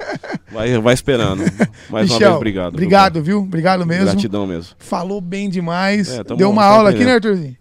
vai, 0.51 0.77
vai 0.80 0.93
esperando. 0.93 1.43
Mais 1.89 2.09
uma 2.09 2.15
Michel, 2.15 2.19
vez, 2.19 2.35
obrigado. 2.35 2.73
Obrigado, 2.73 3.22
viu? 3.23 3.39
Obrigado 3.39 3.85
mesmo. 3.85 4.05
Gratidão 4.05 4.47
mesmo. 4.47 4.73
Falou 4.80 5.19
bem 5.19 5.49
demais. 5.49 6.09
É, 6.09 6.23
tamo- 6.23 6.38
Deu 6.38 6.49
uma 6.49 6.61
tamo 6.61 6.73
aula 6.76 6.89
aqui, 6.91 7.03
né, 7.03 7.13
Arthurzinho? 7.15 7.57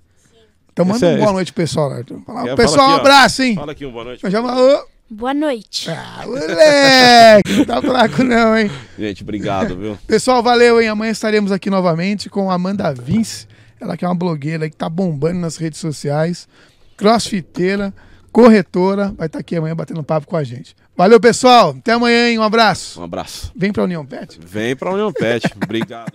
Então 0.73 0.85
manda 0.85 1.05
é- 1.07 1.09
uma 1.11 1.17
boa 1.17 1.25
esse- 1.27 1.33
noite, 1.35 1.53
pessoal, 1.53 1.91
Arthur. 1.93 2.21
Fala, 2.25 2.51
É, 2.51 2.55
pessoal, 2.57 2.77
fala 2.77 2.89
um 2.89 2.95
aqui, 2.97 2.99
ó. 2.99 3.01
abraço, 3.01 3.43
hein? 3.43 3.55
Fala 3.57 3.73
aqui, 3.73 3.87
um 3.87 3.93
boa 3.93 4.05
noite. 4.05 4.21
Falou. 4.31 4.87
Boa 5.11 5.35
noite. 5.35 5.91
Ah, 5.91 6.23
moleque, 6.27 7.53
não 7.53 7.65
tá 7.65 7.83
fraco 7.83 8.23
não, 8.25 8.57
hein? 8.57 8.71
Gente, 8.99 9.23
obrigado, 9.23 9.77
viu? 9.77 9.99
Pessoal, 10.07 10.43
valeu, 10.43 10.81
hein? 10.81 10.89
Amanhã 10.89 11.11
estaremos 11.11 11.53
aqui 11.53 11.69
novamente 11.69 12.31
com 12.31 12.51
a 12.51 12.55
Amanda 12.55 12.93
Vince. 12.95 13.47
Ela 13.81 13.97
que 13.97 14.05
é 14.05 14.09
uma 14.09 14.15
blogueira 14.15 14.65
aí 14.65 14.71
que 14.71 14.77
tá 14.77 14.89
bombando 14.89 15.39
nas 15.41 15.57
redes 15.57 15.79
sociais. 15.79 16.49
Crossfiteira, 16.97 17.93
corretora. 18.33 19.13
Vai 19.17 19.27
estar 19.27 19.39
aqui 19.39 19.57
amanhã 19.57 19.75
batendo 19.75 20.03
papo 20.03 20.27
com 20.27 20.37
a 20.37 20.45
gente. 20.45 20.75
Valeu, 20.97 21.19
pessoal. 21.21 21.75
Até 21.79 21.93
amanhã, 21.93 22.29
hein? 22.29 22.39
Um 22.39 22.43
abraço. 22.43 23.01
Um 23.01 23.05
abraço. 23.05 23.53
Vem 23.57 23.73
pra 23.73 23.85
União 23.85 24.05
Pet. 24.07 24.39
Vem 24.45 24.77
pra 24.77 24.93
União 24.93 25.13
Pet. 25.13 25.49
Obrigado. 25.63 26.13